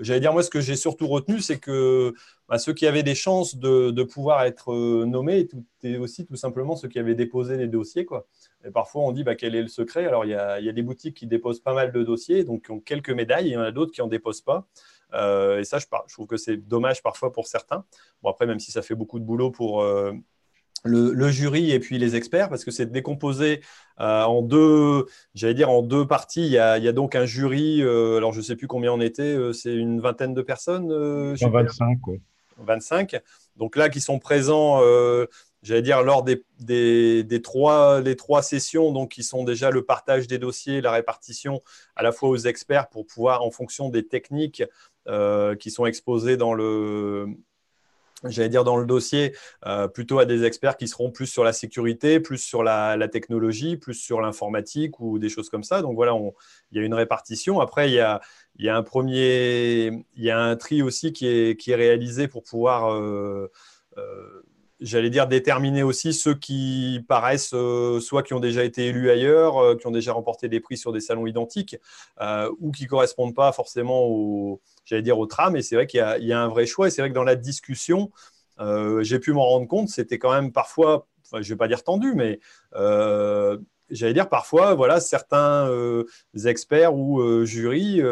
j'allais 0.01 0.21
dire, 0.21 0.33
moi, 0.33 0.43
ce 0.43 0.51
que 0.51 0.61
j'ai 0.61 0.77
surtout 0.77 1.07
retenu, 1.07 1.41
c'est 1.41 1.59
que 1.59 2.15
bah, 2.49 2.59
ceux 2.59 2.73
qui 2.73 2.87
avaient 2.87 3.03
des 3.03 3.15
chances 3.15 3.57
de, 3.57 4.03
pouvoir 4.05 4.43
être 4.45 4.73
euh, 4.73 5.05
nommés 5.05 5.39
étaient 5.39 5.97
aussi 5.97 6.25
tout 6.27 6.37
simplement 6.37 6.77
ceux 6.77 6.89
qui 6.89 6.99
avaient 6.99 7.15
déposé 7.15 7.57
les 7.57 7.67
dossiers. 7.67 8.05
Quoi. 8.05 8.27
Et 8.65 8.71
parfois, 8.71 9.03
on 9.03 9.13
dit 9.13 9.25
bah, 9.25 9.35
quel 9.35 9.55
est 9.55 9.63
le 9.63 9.69
secret? 9.69 10.07
Alors, 10.07 10.25
il 10.25 10.31
y, 10.31 10.35
a, 10.35 10.73
des 10.73 10.83
boutiques 10.83 11.17
qui 11.17 11.27
déposent 11.27 11.61
pas 11.61 11.75
mal 11.75 11.93
de 11.93 12.03
dossiers, 12.03 12.45
donc 12.45 12.67
qui 12.67 12.71
ont 12.71 12.81
quelques 12.81 13.11
médailles, 13.11 13.47
et 13.47 13.51
il 13.51 13.55
y 13.55 13.57
en 13.57 13.63
a 13.63 13.73
d'autres 13.73 13.93
qui 13.93 14.01
n'en 14.01 14.07
déposent 14.07 14.43
pas. 14.43 14.67
Euh, 15.15 15.61
et 15.61 15.65
ça, 15.65 15.79
je, 15.79 15.87
trouve 16.13 16.27
que 16.27 16.37
c'est 16.37 16.57
dommage 16.57 17.03
parfois 17.03 17.33
pour 17.33 17.47
certains. 17.47 17.85
Bon, 18.23 18.31
après, 18.31 18.47
même 18.47 18.61
si 18.61 18.71
ça 18.71 18.83
fait 18.83 18.95
beaucoup 18.95 19.19
de 19.19 19.25
boulot 19.25 19.51
pour, 19.51 19.83
euh, 19.83 20.13
le, 20.85 21.29
jury 21.31 21.73
et 21.73 21.81
puis 21.81 21.99
les 21.99 22.15
experts, 22.15 22.49
parce 22.49 22.65
que 22.65 22.71
c'est 22.71 22.87
décomposé 22.93 23.61
en 23.99 24.41
deux, 24.43 25.07
j'allais 25.35 25.55
dire 25.55 25.69
en 25.69 25.83
deux 25.83 26.07
parties. 26.07 26.47
Il 26.47 26.53
y 26.53 26.59
a, 26.59 26.93
donc 26.93 27.17
un 27.17 27.25
jury, 27.25 27.83
alors 27.83 28.33
je 28.33 28.39
ne 28.39 28.45
sais 28.45 28.55
plus 28.55 28.69
combien 28.69 28.93
on 28.93 29.01
était, 29.01 29.37
c'est 29.53 29.75
une 29.75 30.01
vingtaine 30.01 30.33
de 30.33 30.43
personnes. 30.43 30.93
25, 31.35 32.01
quoi. 32.01 32.15
25. 32.59 33.21
Donc 33.57 33.77
là, 33.77 33.89
qui 33.89 34.01
sont 34.01 34.19
présents, 34.19 34.81
j'allais 35.63 35.83
dire, 35.83 36.03
lors 36.03 36.23
des, 36.23 36.45
des, 36.59 37.43
trois, 37.43 38.03
sessions, 38.43 38.93
donc 38.93 39.13
qui 39.13 39.23
sont 39.23 39.45
déjà 39.45 39.71
le 39.71 39.85
partage 39.85 40.27
des 40.27 40.39
dossiers, 40.39 40.81
la 40.81 40.93
répartition 40.93 41.63
à 41.95 42.03
la 42.03 42.13
fois 42.13 42.29
aux 42.29 42.37
experts 42.37 42.89
pour 42.89 43.07
pouvoir, 43.07 43.43
en 43.43 43.51
fonction 43.51 43.89
des 43.89 44.07
techniques 44.07 44.63
qui 45.59 45.71
sont 45.71 45.87
exposées 45.87 46.37
dans 46.37 46.55
le, 46.55 47.27
j'allais 48.29 48.49
dire 48.49 48.65
dans 48.65 48.77
le 48.77 48.87
dossier, 48.87 49.35
euh, 49.67 49.89
plutôt 49.89 50.19
à 50.19 50.25
des 50.25 50.45
experts 50.45 50.77
qui 50.77 50.89
seront 50.89 51.11
plus 51.11 51.27
sur 51.27 51.45
la 51.45 51.53
sécurité, 51.53 52.21
plus 52.21 52.39
sur 52.39 52.63
la, 52.63 53.09
technologie, 53.09 53.77
plus 53.77 53.95
sur 53.95 54.21
l'informatique 54.21 55.01
ou 55.01 55.19
des 55.19 55.29
choses 55.29 55.49
comme 55.49 55.65
ça. 55.65 55.83
Donc 55.83 55.95
voilà, 55.95 56.13
il 56.73 56.79
y 56.79 56.81
a 56.81 56.85
une 56.85 56.95
répartition. 56.95 57.61
Après, 57.61 57.91
il 57.91 57.95
y 57.95 58.01
a, 58.01 58.21
un 58.77 58.83
premier, 58.83 59.87
il 60.15 60.25
y 60.25 60.31
a 60.31 60.39
un 60.39 60.57
tri 60.57 60.83
aussi 60.83 61.13
qui 61.13 61.27
est, 61.27 61.75
réalisé 61.75 62.29
pour 62.29 62.43
pouvoir, 62.43 62.95
euh, 62.95 63.51
euh, 63.99 64.43
j'allais 64.81 65.11
dire, 65.11 65.27
déterminer 65.27 65.83
aussi 65.83 66.13
ceux 66.13 66.35
qui 66.35 67.05
paraissent, 67.09 67.55
soit 68.01 68.23
qui 68.23 68.35
ont 68.35 68.41
déjà 68.41 68.65
été 68.65 68.87
élus 68.87 69.11
ailleurs, 69.11 69.77
qui 69.79 69.87
ont 69.87 69.91
déjà 69.91 70.13
remporté 70.13 70.49
des 70.49 70.61
prix 70.61 70.77
sur 70.77 70.93
des 70.93 71.01
salons 71.01 71.27
identiques, 71.27 71.77
ou 72.59 72.71
qui 72.73 72.87
correspondent 72.87 73.35
pas 73.35 73.53
forcément 73.53 74.05
aux 74.05 74.61
j'allais 74.87 75.03
dire, 75.03 75.19
au 75.19 75.27
tram. 75.27 75.57
Et 75.57 75.63
c'est 75.63 75.75
vrai 75.75 75.87
qu'il 75.87 76.01
y, 76.01 76.33
a 76.33 76.41
un 76.41 76.49
vrai 76.49 76.65
choix. 76.65 76.89
Et 76.89 76.91
c'est 76.91 77.03
vrai 77.03 77.11
que 77.11 77.15
dans 77.15 77.25
la 77.25 77.37
discussion, 77.37 78.11
euh, 78.61 79.03
j'ai 79.03 79.19
pu 79.19 79.33
m'en 79.33 79.45
rendre 79.45 79.69
compte, 79.69 79.89
c'était 79.89 80.19
quand 80.19 80.33
même 80.33 80.53
parfois, 80.53 81.07
je 81.33 81.39
ne 81.39 81.43
vais 81.43 81.57
pas 81.57 81.69
dire 81.69 81.83
tendu, 81.85 82.15
mais 82.15 82.41
euh, 82.75 83.59
j'allais 83.91 84.15
dire 84.15 84.29
parfois, 84.29 84.75
voilà, 84.75 85.01
certains 85.01 85.69
euh, 85.69 86.05
experts 86.45 86.95
ou 86.95 87.45
jurys 87.45 88.03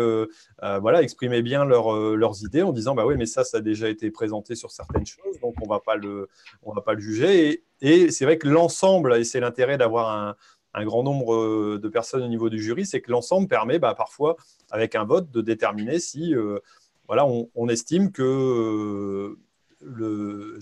voilà, 0.60 1.02
exprimaient 1.02 1.42
bien 1.42 1.64
leurs 1.64 2.42
idées 2.42 2.62
en 2.62 2.72
disant, 2.72 2.94
bah 2.94 3.06
oui, 3.06 3.16
mais 3.16 3.26
ça, 3.26 3.44
ça 3.44 3.58
a 3.58 3.60
déjà 3.60 3.88
été 3.88 4.10
présenté 4.10 4.54
sur 4.54 4.70
certaines 4.70 5.06
choses, 5.06 5.40
donc 5.40 5.54
on 5.60 5.64
ne 5.64 5.70
va 5.70 5.80
pas 5.80 5.96
le 5.96 7.00
juger. 7.00 7.62
Et, 7.80 8.10
c'est 8.10 8.24
vrai 8.24 8.38
que 8.38 8.48
l'ensemble, 8.48 9.14
et 9.16 9.24
c'est 9.24 9.40
l'intérêt 9.40 9.76
d'avoir 9.76 10.08
un, 10.08 10.36
un 10.74 10.84
grand 10.84 11.02
nombre 11.02 11.34
euh, 11.34 11.80
de 11.80 11.88
personnes 11.88 12.22
au 12.22 12.28
niveau 12.28 12.50
du 12.50 12.60
jury, 12.60 12.84
c'est 12.84 13.00
que 13.00 13.10
l'ensemble 13.10 13.48
permet 13.48 13.78
bah, 13.78 13.94
parfois, 13.94 14.36
avec 14.70 14.94
un 14.94 15.04
vote, 15.04 15.30
de 15.30 15.40
déterminer 15.40 15.98
si 15.98 16.34
euh, 16.34 16.58
voilà, 17.06 17.26
on, 17.26 17.68
estime 17.68 18.12
que 18.12 18.22
euh, 18.22 19.38
le, 19.80 20.58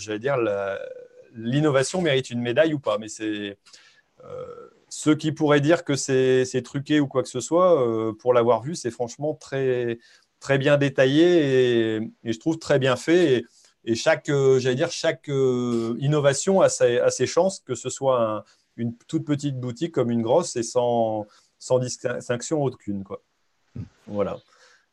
l'innovation 1.35 2.03
mérite 2.03 2.31
une 2.31 2.41
médaille 2.41 2.75
ou 2.75 2.79
pas. 2.79 2.99
Mais 2.99 3.09
c'est 3.09 3.59
ceux 4.95 5.15
qui 5.15 5.33
pourraient 5.33 5.61
dire 5.61 5.85
que 5.85 5.97
c'est, 5.97 6.63
truqué 6.63 7.01
ou 7.01 7.07
quoi 7.07 7.23
que 7.23 7.29
ce 7.29 7.41
soit, 7.41 8.15
pour 8.19 8.35
l'avoir 8.35 8.63
vu, 8.63 8.75
c'est 8.75 8.91
franchement 8.91 9.35
très, 9.35 9.99
très 10.39 10.59
bien 10.59 10.77
détaillé 10.77 11.97
et, 11.97 12.33
je 12.33 12.39
trouve 12.39 12.59
très 12.59 12.79
bien 12.79 12.97
fait. 12.97 13.45
Et, 13.85 13.95
chaque, 13.95 14.27
j'allais 14.27 14.75
dire, 14.75 14.91
chaque 14.91 15.29
innovation 15.29 16.61
a 16.61 16.69
ses, 16.69 16.99
a 16.99 17.11
ses, 17.11 17.27
chances, 17.27 17.61
que 17.61 17.75
ce 17.75 17.89
soit 17.89 18.23
un 18.23 18.45
une 18.77 18.97
toute 19.09 19.25
petite 19.25 19.59
boutique 19.59 19.93
comme 19.93 20.11
une 20.11 20.23
grosse 20.23 20.57
et 20.57 20.63
sans, 20.63 21.27
sans 21.59 21.79
distinction 21.79 22.63
aucune. 22.63 23.05
Quoi. 23.05 23.23
Voilà. 24.07 24.39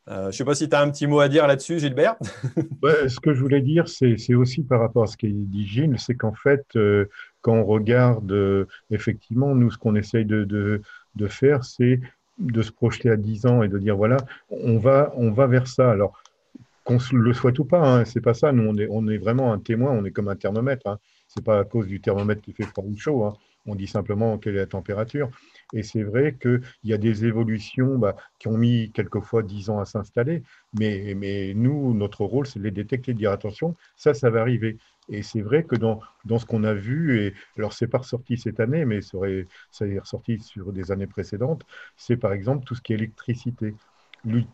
Euh, 0.10 0.24
je 0.24 0.28
ne 0.28 0.32
sais 0.32 0.45
pas 0.45 0.56
si 0.56 0.67
tu 0.67 0.76
as 0.76 0.82
un 0.82 0.89
petit 0.89 1.06
mot 1.06 1.19
à 1.19 1.30
dire 1.30 1.45
là-dessus, 1.45 1.80
Gilbert. 1.80 2.15
ce 2.84 3.19
que 3.19 3.34
je 3.34 3.41
voulais 3.41 3.62
dire, 3.62 3.88
c'est 3.88 4.34
aussi 4.34 4.63
par 4.63 4.80
rapport 4.80 5.04
à 5.04 5.08
ce 5.08 5.15
qu'a 5.15 5.28
dit 5.30 5.67
Gilles, 5.67 5.98
c'est 6.00 6.15
qu'en 6.15 6.34
fait, 6.34 6.65
euh, 6.76 7.06
quand 7.41 7.54
on 7.54 7.63
regarde, 7.63 8.32
euh, 8.32 8.65
effectivement, 8.89 9.54
nous, 9.54 9.69
ce 9.69 9.78
qu'on 9.78 9.95
essaye 9.95 10.26
de, 10.26 10.82
faire, 11.28 11.63
c'est 11.63 12.00
de 12.39 12.62
se 12.62 12.72
projeter 12.72 13.12
à 13.12 13.17
10 13.17 13.45
ans 13.45 13.62
et 13.62 13.67
de 13.67 13.78
dire, 13.78 13.95
voilà, 13.95 14.17
on 14.50 14.80
va, 14.80 15.13
on 15.15 15.32
va 15.32 15.45
vers 15.45 15.67
ça. 15.67 15.91
Alors, 15.91 16.24
qu'on 16.86 16.98
le 17.13 17.34
souhaite 17.34 17.60
ou 17.60 17.65
pas, 17.65 18.00
hein, 18.00 18.06
c'est 18.06 18.22
pas 18.22 18.34
ça. 18.34 18.52
Nous, 18.52 18.63
on 18.63 18.76
est, 18.78 18.88
on 18.89 19.08
est 19.08 19.17
vraiment 19.17 19.54
un 19.54 19.60
témoin, 19.60 19.91
on 19.91 20.06
est 20.06 20.12
comme 20.12 20.28
un 20.28 20.36
thermomètre. 20.36 20.88
Hein. 20.88 20.98
Ce 21.28 21.39
n'est 21.39 21.43
pas 21.43 21.60
à 21.60 21.63
cause 21.65 21.86
du 21.86 22.02
thermomètre 22.02 22.41
qui 22.41 22.54
fait 22.54 22.63
froid 22.63 22.84
ou 22.84 22.98
chaud. 22.98 23.26
Hein. 23.26 23.34
On 23.65 23.76
dit 23.76 23.88
simplement 23.88 24.38
quelle 24.38 24.56
est 24.56 24.60
la 24.60 24.65
température. 24.65 25.30
Et 25.74 25.84
c'est 25.84 26.04
vrai 26.04 26.36
qu'il 26.41 26.62
y 26.84 26.93
a 26.93 26.98
des 26.98 27.26
évolutions 27.26 27.98
bah, 27.98 28.15
qui 28.39 28.48
ont 28.48 28.58
mis 28.58 28.91
quelquefois 28.91 29.43
10 29.43 29.69
ans 29.69 29.80
à 29.80 29.86
s'installer, 29.86 30.43
mais, 30.78 31.13
mais, 31.15 31.54
nous, 31.54 31.93
notre 31.93 32.24
rôle, 32.26 32.48
c'est 32.48 32.60
de 32.60 32.63
les 32.63 32.72
détecter, 32.72 33.13
de 33.13 33.19
dire 33.19 33.32
attention, 33.32 33.76
ça, 33.95 34.13
ça 34.13 34.30
va 34.30 34.41
arriver. 34.41 34.78
Et 35.10 35.24
c'est 35.24 35.41
vrai 35.41 35.63
que 35.63 35.76
dans, 35.76 36.00
dans 36.26 36.38
ce 36.39 36.45
qu'on 36.45 36.63
a 36.63 36.74
vu, 36.74 37.19
et 37.19 37.34
alors 37.58 37.74
c'est 37.74 37.88
pas 37.88 38.00
ressorti 38.00 38.38
cette 38.38 38.60
année, 38.60 38.86
mais 38.86 39.02
ça, 39.02 39.17
aurait, 39.17 39.48
ça 39.72 39.86
est 39.88 40.00
ressorti 40.00 40.39
sur 40.39 40.72
des 40.72 40.91
années 40.91 41.08
précédentes, 41.08 41.65
c'est 41.98 42.17
par 42.17 42.34
exemple 42.34 42.63
tout 42.65 42.76
ce 42.76 42.82
qui 42.82 42.93
est 42.93 42.95
électricité. 42.98 43.76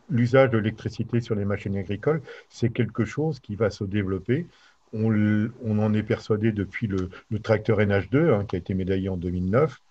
L'usage 0.09 0.51
de 0.51 0.57
l'électricité 0.59 1.21
sur 1.21 1.33
les 1.35 1.45
machines 1.45 1.75
agricoles, 1.75 2.21
c'est 2.49 2.69
quelque 2.69 3.03
chose 3.03 3.39
qui 3.39 3.55
va 3.55 3.71
se 3.71 3.83
développer 3.83 4.47
on, 4.95 5.79
en 5.79 5.93
est 5.93 6.03
persuadé 6.03 6.51
depuis 6.51 6.88
le, 6.88 7.10
tracteur 7.43 7.79
NH2 7.79 8.34
hein, 8.34 8.45
qui 8.45 8.55
a 8.55 8.60
été 8.60 8.73
médaillé 8.73 9.10
en 9.10 9.17
2009. 9.17 9.81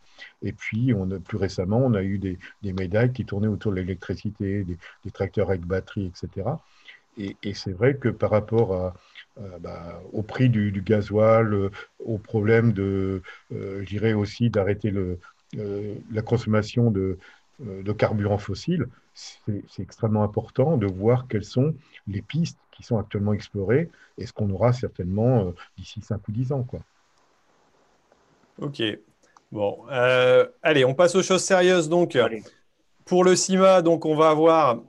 Et 0.42 0.52
puis, 0.52 0.92
plus 1.24 1.38
récemment, 1.38 1.78
on 1.78 1.94
a 1.94 2.02
eu 2.02 2.18
des, 2.18 2.38
médailles 2.62 3.12
qui 3.12 3.24
tournaient 3.24 3.48
autour 3.48 3.72
de 3.72 3.76
l'électricité, 3.76 4.64
des, 4.64 5.10
tracteurs 5.10 5.50
avec 5.50 5.62
batterie, 5.62 6.06
etc. 6.06 6.48
Et, 7.18 7.36
c'est 7.54 7.72
vrai 7.72 7.96
que 7.96 8.08
par 8.08 8.30
rapport 8.30 8.94
bah, 9.60 10.00
au 10.12 10.22
prix 10.22 10.48
du, 10.48 10.70
gasoil, 10.80 11.52
euh, 11.52 11.70
au 11.98 12.18
problème 12.18 12.72
de, 12.72 13.20
euh, 13.52 14.16
aussi 14.16 14.48
d'arrêter 14.48 14.92
euh, 14.92 15.94
la 16.12 16.22
consommation 16.22 16.90
de, 16.92 17.18
de 17.60 17.92
carburants 17.92 18.38
fossiles, 18.38 18.88
c'est 19.14 19.82
extrêmement 19.82 20.24
important 20.24 20.76
de 20.76 20.86
voir 20.86 21.26
quelles 21.28 21.44
sont 21.44 21.74
les 22.08 22.22
pistes 22.22 22.58
qui 22.72 22.82
sont 22.82 22.98
actuellement 22.98 23.32
explorées 23.32 23.90
et 24.18 24.26
ce 24.26 24.32
qu'on 24.32 24.50
aura 24.50 24.72
certainement 24.72 25.46
euh, 25.46 25.52
d'ici 25.76 26.00
5 26.00 26.26
ou 26.28 26.32
10 26.32 26.52
ans. 26.52 26.62
Quoi. 26.64 26.80
Ok. 28.60 28.82
Bon, 29.52 29.84
euh, 29.90 30.46
allez, 30.62 30.84
on 30.84 30.94
passe 30.94 31.14
aux 31.14 31.22
choses 31.22 31.44
sérieuses. 31.44 31.88
Donc, 31.88 32.18
pour 33.04 33.24
le 33.24 33.36
CIMA, 33.36 33.82
donc 33.82 34.04
on 34.04 34.16
va 34.16 34.30
avoir 34.30 34.80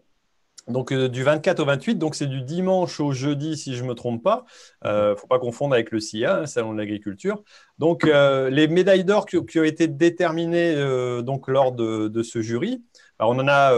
donc 0.67 0.91
euh, 0.91 1.07
du 1.07 1.23
24 1.23 1.59
au 1.59 1.65
28, 1.65 1.95
donc 1.95 2.15
c'est 2.15 2.25
du 2.25 2.41
dimanche 2.41 2.99
au 2.99 3.11
jeudi 3.11 3.55
si 3.55 3.75
je 3.75 3.83
ne 3.83 3.89
me 3.89 3.93
trompe 3.93 4.23
pas. 4.23 4.45
Il 4.83 4.89
euh, 4.89 5.11
ne 5.11 5.15
faut 5.15 5.27
pas 5.27 5.39
confondre 5.39 5.75
avec 5.75 5.91
le 5.91 5.99
CIA, 5.99 6.39
hein, 6.39 6.45
Salon 6.45 6.73
de 6.73 6.77
l'agriculture. 6.77 7.43
Donc 7.77 8.05
les 8.05 8.67
médailles 8.67 9.03
d'or 9.03 9.25
qui, 9.25 9.37
ont 9.37 9.63
été 9.63 9.87
déterminées 9.87 10.75
donc 11.23 11.47
lors 11.47 11.71
de, 11.71 12.23
ce 12.23 12.41
jury, 12.41 12.83
bah, 13.19 13.25
on 13.27 13.37
en 13.39 13.47
a 13.47 13.75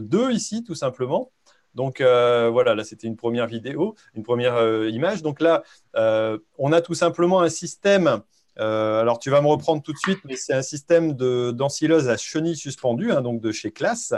deux 0.00 0.30
ici 0.30 0.64
tout 0.64 0.74
simplement. 0.74 1.32
Donc 1.74 2.00
voilà, 2.00 2.74
là 2.74 2.84
c'était 2.84 3.08
une 3.08 3.16
première 3.16 3.46
vidéo, 3.46 3.96
une 4.14 4.22
première 4.22 4.86
image. 4.86 5.22
Donc 5.22 5.40
là, 5.40 5.64
on 5.94 6.72
a 6.72 6.80
tout 6.80 6.94
simplement 6.94 7.40
un 7.40 7.48
système 7.48 8.22
euh, 8.60 9.00
alors, 9.00 9.18
tu 9.18 9.30
vas 9.30 9.40
me 9.40 9.46
reprendre 9.46 9.82
tout 9.82 9.92
de 9.92 9.98
suite, 9.98 10.18
mais 10.24 10.36
c'est 10.36 10.52
un 10.52 10.62
système 10.62 11.14
d'ensileuse 11.14 12.08
à 12.08 12.16
chenilles 12.16 12.56
suspendues, 12.56 13.10
hein, 13.10 13.22
donc 13.22 13.40
de 13.40 13.52
chez 13.52 13.72
Class. 13.72 14.12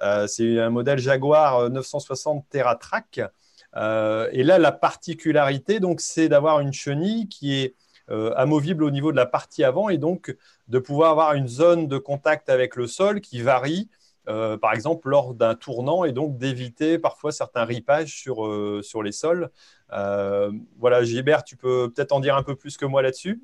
Euh, 0.00 0.26
c'est 0.26 0.58
un 0.58 0.70
modèle 0.70 0.98
Jaguar 0.98 1.68
960 1.68 2.46
TerraTrack. 2.48 3.20
Euh, 3.76 4.28
et 4.32 4.42
là, 4.44 4.58
la 4.58 4.72
particularité, 4.72 5.78
donc, 5.78 6.00
c'est 6.00 6.28
d'avoir 6.28 6.60
une 6.60 6.72
chenille 6.72 7.28
qui 7.28 7.54
est 7.54 7.74
amovible 8.36 8.84
au 8.84 8.90
niveau 8.90 9.10
de 9.10 9.16
la 9.16 9.24
partie 9.24 9.64
avant 9.64 9.88
et 9.88 9.96
donc 9.96 10.36
de 10.68 10.78
pouvoir 10.78 11.12
avoir 11.12 11.32
une 11.32 11.48
zone 11.48 11.88
de 11.88 11.96
contact 11.96 12.50
avec 12.50 12.76
le 12.76 12.86
sol 12.86 13.22
qui 13.22 13.40
varie 13.40 13.88
par 14.26 14.74
exemple 14.74 15.08
lors 15.08 15.32
d'un 15.32 15.54
tournant 15.54 16.04
et 16.04 16.12
donc 16.12 16.36
d'éviter 16.36 16.98
parfois 16.98 17.32
certains 17.32 17.64
ripages 17.64 18.14
sur, 18.14 18.46
sur 18.82 19.02
les 19.02 19.12
sols. 19.12 19.48
voilà, 19.88 21.04
Gilbert, 21.04 21.42
tu 21.42 21.56
peux 21.56 21.90
peut-être 21.90 22.12
en 22.12 22.20
dire 22.20 22.36
un 22.36 22.42
peu 22.42 22.54
plus 22.54 22.76
que 22.76 22.84
moi 22.84 23.00
là-dessus? 23.00 23.40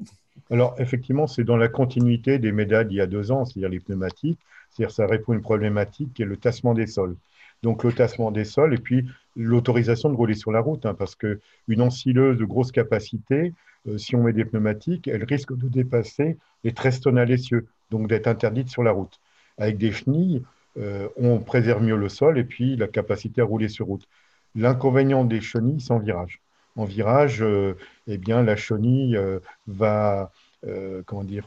Alors, 0.50 0.74
effectivement, 0.78 1.26
c'est 1.26 1.44
dans 1.44 1.56
la 1.56 1.68
continuité 1.68 2.38
des 2.38 2.52
médailles 2.52 2.86
d'il 2.86 2.96
y 2.96 3.00
a 3.00 3.06
deux 3.06 3.30
ans, 3.30 3.44
c'est-à-dire 3.44 3.68
les 3.68 3.80
pneumatiques. 3.80 4.40
C'est-à-dire 4.70 4.94
ça 4.94 5.06
répond 5.06 5.32
à 5.32 5.36
une 5.36 5.42
problématique 5.42 6.12
qui 6.14 6.22
est 6.22 6.26
le 6.26 6.36
tassement 6.36 6.74
des 6.74 6.86
sols. 6.86 7.16
Donc, 7.62 7.84
le 7.84 7.92
tassement 7.92 8.30
des 8.30 8.44
sols 8.44 8.74
et 8.74 8.78
puis 8.78 9.08
l'autorisation 9.36 10.10
de 10.10 10.14
rouler 10.14 10.34
sur 10.34 10.52
la 10.52 10.60
route, 10.60 10.86
hein, 10.86 10.94
parce 10.94 11.14
qu'une 11.14 11.80
ensileuse 11.80 12.38
de 12.38 12.44
grosse 12.44 12.72
capacité, 12.72 13.52
euh, 13.88 13.98
si 13.98 14.16
on 14.16 14.22
met 14.22 14.32
des 14.32 14.44
pneumatiques, 14.44 15.08
elle 15.08 15.24
risque 15.24 15.56
de 15.56 15.68
dépasser 15.68 16.36
les 16.64 16.72
13 16.72 17.00
tonnes 17.00 17.18
à 17.18 17.24
l'essieu, 17.24 17.66
donc 17.90 18.08
d'être 18.08 18.26
interdite 18.26 18.68
sur 18.68 18.82
la 18.82 18.92
route. 18.92 19.20
Avec 19.56 19.78
des 19.78 19.92
chenilles, 19.92 20.42
euh, 20.78 21.08
on 21.16 21.40
préserve 21.40 21.82
mieux 21.82 21.96
le 21.96 22.08
sol 22.08 22.38
et 22.38 22.44
puis 22.44 22.76
la 22.76 22.88
capacité 22.88 23.40
à 23.40 23.44
rouler 23.44 23.68
sur 23.68 23.86
route. 23.86 24.08
L'inconvénient 24.54 25.24
des 25.24 25.40
chenilles, 25.40 25.84
en 25.90 25.98
virage 25.98 26.40
en 26.78 26.84
virage, 26.84 27.42
euh, 27.42 27.76
eh 28.06 28.18
bien, 28.18 28.42
la 28.42 28.56
chenille 28.56 29.16
euh, 29.16 29.40
va 29.66 30.30
euh, 30.66 31.02
comment 31.06 31.24
dire, 31.24 31.46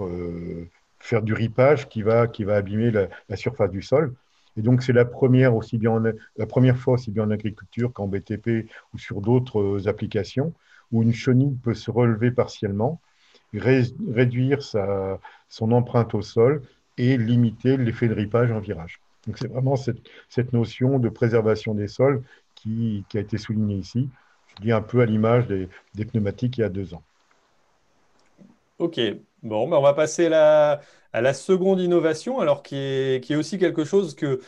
faire 1.00 1.22
du 1.22 1.34
ripage 1.34 1.90
qui 1.90 2.02
va, 2.02 2.28
qui 2.28 2.44
va 2.44 2.58
abîmer 2.58 2.92
la, 2.92 3.36
surface 3.36 3.72
du 3.72 3.82
sol. 3.82 4.14
Et 4.58 4.62
donc, 4.62 4.84
c'est 4.84 4.94
la 4.94 5.06
première, 5.06 5.56
aussi 5.56 5.78
bien 5.78 6.02
la 6.38 6.46
première 6.46 6.78
fois 6.78 6.96
aussi 6.96 7.12
bien 7.12 7.24
en 7.24 7.32
agriculture 7.32 7.94
qu'en 7.94 8.08
BTP 8.08 8.70
ou 8.94 8.98
sur 8.98 9.22
d'autres 9.22 9.88
applications 9.88 10.54
où 10.92 11.04
une 11.04 11.14
chenille 11.14 11.56
peut 11.64 11.74
se 11.74 11.90
relever 11.90 12.32
partiellement, 12.32 13.00
réduire 13.54 14.62
sa, 14.62 15.20
son 15.48 15.72
empreinte 15.72 16.14
au 16.14 16.22
sol 16.22 16.62
et 16.98 17.18
limiter 17.18 17.78
l'effet 17.78 18.10
de 18.10 18.14
ripage 18.14 18.52
en 18.52 18.60
virage. 18.60 19.00
Donc, 19.26 19.38
c'est 19.38 19.48
vraiment 19.48 19.78
cette, 19.78 20.00
cette, 20.28 20.52
notion 20.52 21.00
de 21.00 21.08
préservation 21.08 21.74
des 21.74 21.88
sols 21.88 22.22
qui, 22.56 23.06
qui 23.08 23.18
a 23.18 23.22
été 23.22 23.38
soulignée 23.38 23.76
ici 23.76 24.10
un 24.70 24.82
peu 24.82 25.02
à 25.02 25.06
l'image 25.06 25.48
des, 25.48 26.06
pneumatiques 26.06 26.58
il 26.58 26.62
y 26.62 26.64
a 26.64 26.70
deux 26.70 26.94
ans. 26.94 27.04
Ok, 28.80 29.00
bon, 29.44 29.68
ben 29.68 29.78
on 29.78 29.82
va 29.82 29.94
passer 29.94 30.32
à 30.34 30.82
la 31.14 31.34
seconde 31.34 31.80
innovation, 31.80 32.40
alors 32.40 32.64
qui 32.64 32.76
est, 32.76 33.24
qui 33.24 33.34
est 33.34 33.36
aussi 33.36 33.58
quelque 33.58 33.86
chose 33.86 34.16
que, 34.16 34.42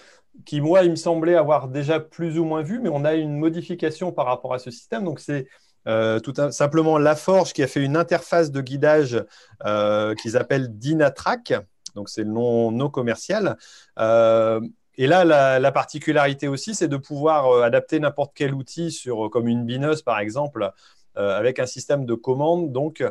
qui, 0.45 0.61
moi, 0.61 0.83
il 0.83 0.91
me 0.91 0.95
semblait 0.95 1.35
avoir 1.35 1.67
déjà 1.67 1.99
plus 1.99 2.39
ou 2.39 2.45
moins 2.45 2.61
vu, 2.61 2.79
mais 2.79 2.89
on 2.89 3.05
a 3.05 3.13
une 3.13 3.37
modification 3.37 4.11
par 4.11 4.25
rapport 4.25 4.53
à 4.53 4.59
ce 4.59 4.71
système. 4.71 5.03
Donc, 5.03 5.19
c'est 5.19 5.47
euh, 5.87 6.19
tout 6.19 6.33
simplement 6.51 6.97
Laforge 6.97 7.53
qui 7.53 7.61
a 7.61 7.67
fait 7.67 7.83
une 7.83 7.97
interface 7.97 8.51
de 8.51 8.61
guidage 8.61 9.23
euh, 9.65 10.15
qu'ils 10.15 10.37
appellent 10.37 10.77
Dynatrack. 10.77 11.53
Donc, 11.95 12.09
c'est 12.09 12.23
le 12.23 12.29
nom, 12.29 12.71
non 12.71 12.89
commercial. 12.89 13.57
Euh, 13.99 14.59
et 14.97 15.07
là, 15.07 15.25
la, 15.59 15.71
particularité 15.71 16.47
aussi, 16.47 16.75
c'est 16.75 16.87
de 16.87 16.97
pouvoir 16.97 17.47
euh, 17.47 17.63
adapter 17.63 17.99
n'importe 17.99 18.33
quel 18.35 18.53
outil, 18.53 18.91
sur, 18.91 19.25
euh, 19.25 19.29
comme 19.29 19.47
une 19.47 19.65
bineuse 19.65 20.03
par 20.03 20.19
exemple, 20.19 20.71
euh, 21.17 21.37
avec 21.37 21.59
un 21.59 21.65
système 21.65 22.05
de 22.05 22.13
commande, 22.13 22.71
donc 22.71 23.03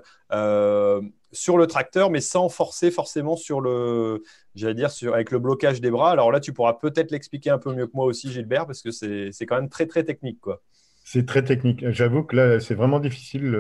sur 1.35 1.57
le 1.57 1.67
tracteur, 1.67 2.11
mais 2.11 2.21
sans 2.21 2.51
forcer 2.51 2.91
forcément 2.91 3.37
sur 3.37 3.63
le, 3.63 4.23
dire, 4.55 4.91
sur, 4.91 5.15
avec 5.15 5.31
le 5.31 5.39
blocage 5.39 5.81
des 5.81 5.91
bras. 5.91 6.11
Alors 6.11 6.31
là, 6.31 6.41
tu 6.41 6.53
pourras 6.53 6.75
peut-être 6.75 7.11
l'expliquer 7.11 7.51
un 7.51 7.59
peu 7.59 7.73
mieux 7.73 7.87
que 7.87 7.93
moi 7.95 8.05
aussi, 8.05 8.31
Gilbert, 8.31 8.67
parce 8.67 8.83
que 8.83 8.91
c'est 8.91 9.47
quand 9.47 9.57
même 9.57 9.71
très 9.71 9.87
très 9.87 10.05
technique, 10.05 10.41
quoi. 10.41 10.61
C'est 11.05 11.27
très 11.27 11.43
technique. 11.43 11.89
J'avoue 11.91 12.23
que 12.23 12.37
là, 12.37 12.61
c'est 12.61 12.75
vraiment 12.75 13.01
difficile 13.01 13.59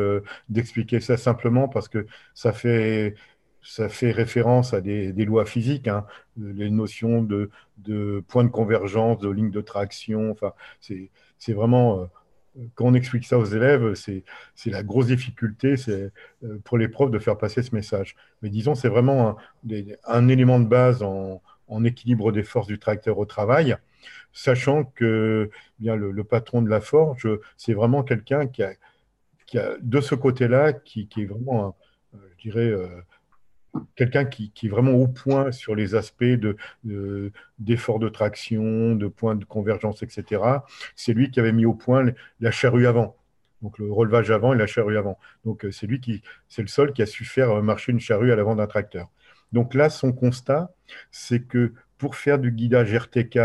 d'expliquer 0.48 1.00
ça 1.00 1.16
simplement 1.16 1.66
parce 1.66 1.88
que 1.88 2.06
ça 2.34 2.52
fait 2.52 3.14
ça 3.62 3.88
fait 3.88 4.10
référence 4.10 4.74
à 4.74 4.80
des, 4.80 5.12
lois 5.24 5.46
physiques, 5.46 5.88
hein. 5.88 6.04
les 6.36 6.70
notions 6.70 7.22
de, 7.22 7.50
points 8.28 8.44
de 8.44 8.48
convergence, 8.48 9.18
de 9.20 9.30
lignes 9.30 9.50
de 9.50 9.60
traction. 9.60 10.30
Enfin, 10.30 10.52
c'est 10.80 11.52
vraiment, 11.52 12.00
euh, 12.00 12.66
quand 12.74 12.86
on 12.86 12.94
explique 12.94 13.24
ça 13.24 13.38
aux 13.38 13.44
élèves, 13.44 13.94
c'est 13.94 14.24
la 14.66 14.82
grosse 14.82 15.06
difficulté 15.06 15.76
euh, 15.88 16.10
pour 16.64 16.76
les 16.76 16.88
profs 16.88 17.10
de 17.10 17.18
faire 17.18 17.38
passer 17.38 17.62
ce 17.62 17.74
message. 17.74 18.16
Mais 18.42 18.50
disons, 18.50 18.74
c'est 18.74 18.88
vraiment 18.88 19.36
un, 20.04 20.28
élément 20.28 20.58
de 20.58 20.66
base 20.66 21.02
en, 21.02 21.40
équilibre 21.84 22.32
des 22.32 22.42
forces 22.42 22.66
du 22.66 22.78
tracteur 22.78 23.18
au 23.18 23.24
travail, 23.24 23.76
sachant 24.34 24.84
que 24.84 25.50
bien 25.78 25.96
le, 25.96 26.22
patron 26.22 26.60
de 26.60 26.68
la 26.68 26.82
forge, 26.82 27.26
c'est 27.56 27.72
vraiment 27.72 28.02
quelqu'un 28.02 28.46
qui 28.46 28.62
a, 28.62 28.74
de 29.80 30.00
ce 30.02 30.14
côté-là, 30.14 30.74
qui, 30.74 31.08
est 31.16 31.24
vraiment, 31.24 31.74
je 32.12 32.42
dirais, 32.42 32.68
euh, 32.68 32.88
quelqu'un 33.96 34.24
qui, 34.24 34.52
est 34.62 34.68
vraiment 34.68 34.92
au 34.92 35.08
point 35.08 35.52
sur 35.52 35.74
les 35.74 35.94
aspects 35.94 36.24
de, 36.24 36.56
de, 36.84 38.08
traction, 38.08 38.94
de 38.94 39.08
points 39.08 39.34
de 39.34 39.44
convergence, 39.44 40.02
etc. 40.02 40.42
C'est 40.96 41.12
lui 41.12 41.30
qui 41.30 41.40
avait 41.40 41.52
mis 41.52 41.64
au 41.64 41.74
point 41.74 42.06
la 42.40 42.50
charrue 42.50 42.86
avant. 42.86 43.16
Donc 43.62 43.78
le 43.78 43.92
relevage 43.92 44.30
avant 44.30 44.52
et 44.52 44.58
la 44.58 44.66
charrue 44.66 44.98
avant. 44.98 45.18
Donc 45.44 45.64
euh, 45.64 45.70
c'est 45.70 45.86
lui 45.86 46.00
qui, 46.00 46.22
c'est 46.48 46.62
le 46.62 46.68
seul 46.68 46.92
qui 46.92 47.02
a 47.02 47.06
su 47.06 47.24
faire 47.24 47.62
marcher 47.62 47.92
une 47.92 48.00
charrue 48.00 48.32
à 48.32 48.36
l'avant 48.36 48.56
d'un 48.56 48.66
tracteur. 48.66 49.08
Donc 49.52 49.74
là, 49.74 49.90
son 49.90 50.12
constat, 50.12 50.74
c'est 51.10 51.46
que 51.46 51.72
pour 51.98 52.16
faire 52.16 52.38
du 52.38 52.50
guidage 52.50 52.92
RTK, 52.92 53.38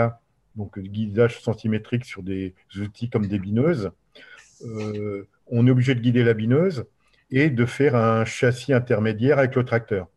donc 0.56 0.80
du 0.80 0.90
guidage 0.90 1.40
centimétrique 1.42 2.06
sur 2.06 2.24
des 2.24 2.56
outils 2.78 3.10
comme 3.10 3.28
des 3.28 3.38
bineuses, 3.38 3.92
euh, 4.66 5.28
on 5.46 5.68
est 5.68 5.72
obligé 5.72 5.94
de 5.94 6.00
guider 6.00 6.24
la 6.24 6.34
bineuse 6.34 6.86
et 7.30 7.50
de 7.50 7.66
faire 7.66 7.96
un 7.96 8.26
châssis 8.26 8.74
intermédiaire 8.74 9.38
avec 9.38 9.56
le 9.56 9.64
tracteur. 9.64 10.08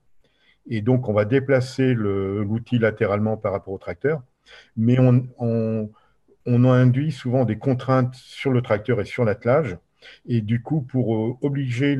Et 0.68 0.82
donc, 0.82 1.08
on 1.08 1.12
va 1.12 1.24
déplacer 1.24 1.94
l'outil 1.94 2.78
latéralement 2.78 3.36
par 3.36 3.52
rapport 3.52 3.74
au 3.74 3.78
tracteur, 3.78 4.22
mais 4.76 4.98
on, 4.98 5.90
induit 6.46 7.12
souvent 7.12 7.44
des 7.44 7.58
contraintes 7.58 8.14
sur 8.14 8.50
le 8.50 8.62
tracteur 8.62 9.00
et 9.00 9.04
sur 9.04 9.24
l'attelage. 9.24 9.78
Et 10.26 10.40
du 10.40 10.62
coup, 10.62 10.80
pour 10.80 11.14
euh, 11.14 11.36
obliger 11.42 11.98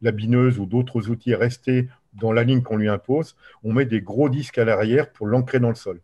la 0.00 0.10
bineuse 0.10 0.58
ou 0.58 0.66
d'autres 0.66 1.10
outils 1.10 1.34
à 1.34 1.38
rester 1.38 1.88
dans 2.14 2.32
la 2.32 2.44
ligne 2.44 2.62
qu'on 2.62 2.76
lui 2.76 2.88
impose, 2.88 3.36
on 3.62 3.74
met 3.74 3.84
des 3.84 4.00
gros 4.00 4.30
disques 4.30 4.58
à 4.58 4.64
l'arrière 4.64 5.12
pour 5.12 5.26
l'ancrer 5.26 5.60
dans 5.60 5.68
le 5.68 5.74
sol. 5.74 6.00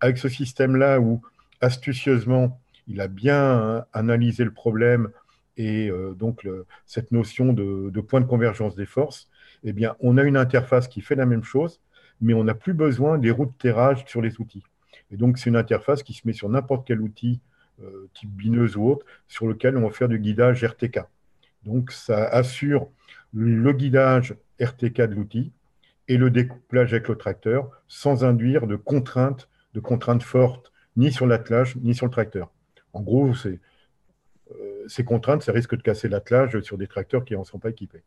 Avec 0.00 0.18
ce 0.18 0.28
système-là 0.28 1.00
où, 1.00 1.22
astucieusement, 1.60 2.60
il 2.86 3.00
a 3.00 3.08
bien 3.08 3.84
analysé 3.92 4.44
le 4.44 4.52
problème 4.52 5.10
et 5.56 5.90
euh, 5.90 6.14
donc 6.14 6.46
cette 6.86 7.12
notion 7.12 7.52
de, 7.52 8.00
point 8.00 8.20
de 8.20 8.26
convergence 8.26 8.74
des 8.74 8.86
forces, 8.86 9.28
eh 9.64 9.74
on 10.00 10.16
a 10.16 10.22
une 10.22 10.36
interface 10.36 10.88
qui 10.88 11.00
fait 11.00 11.14
la 11.14 11.26
même 11.26 11.44
chose, 11.44 11.80
mais 12.20 12.34
on 12.34 12.44
n'a 12.44 12.54
plus 12.54 12.74
besoin 12.74 13.18
des 13.18 13.30
roues 13.30 13.46
de 13.46 13.52
terrage 13.58 14.04
sur 14.06 14.22
les 14.22 14.40
outils. 14.40 14.64
Et 15.10 15.16
donc, 15.16 15.38
c'est 15.38 15.50
une 15.50 15.56
interface 15.56 16.02
qui 16.02 16.12
se 16.14 16.26
met 16.26 16.32
sur 16.32 16.48
n'importe 16.48 16.86
quel 16.86 17.00
outil, 17.00 17.40
euh, 17.82 18.08
type 18.14 18.30
bineuse 18.30 18.76
ou 18.76 18.86
autre, 18.86 19.06
sur 19.28 19.46
lequel 19.46 19.76
on 19.76 19.82
va 19.82 19.90
faire 19.90 20.08
du 20.08 20.18
guidage 20.18 20.64
RTK. 20.64 21.00
Donc, 21.64 21.92
ça 21.92 22.24
assure 22.28 22.88
le 23.32 23.72
guidage 23.72 24.34
RTK 24.60 25.02
de 25.02 25.14
l'outil 25.14 25.52
et 26.08 26.16
le 26.16 26.30
découplage 26.30 26.92
avec 26.92 27.08
le 27.08 27.16
tracteur 27.16 27.70
sans 27.86 28.24
induire 28.24 28.66
de 28.66 28.76
contraintes, 28.76 29.48
de 29.74 29.80
contraintes 29.80 30.22
fortes, 30.22 30.72
ni 30.96 31.12
sur 31.12 31.26
l'attelage, 31.26 31.76
ni 31.76 31.94
sur 31.94 32.06
le 32.06 32.12
tracteur. 32.12 32.50
En 32.92 33.02
gros, 33.02 33.32
euh, 33.46 34.84
ces 34.88 35.04
contraintes, 35.04 35.42
ça 35.42 35.52
risque 35.52 35.76
de 35.76 35.82
casser 35.82 36.08
l'attelage 36.08 36.60
sur 36.62 36.78
des 36.78 36.88
tracteurs 36.88 37.24
qui 37.24 37.34
n'en 37.34 37.44
sont 37.44 37.58
pas 37.58 37.70
équipés. 37.70 38.02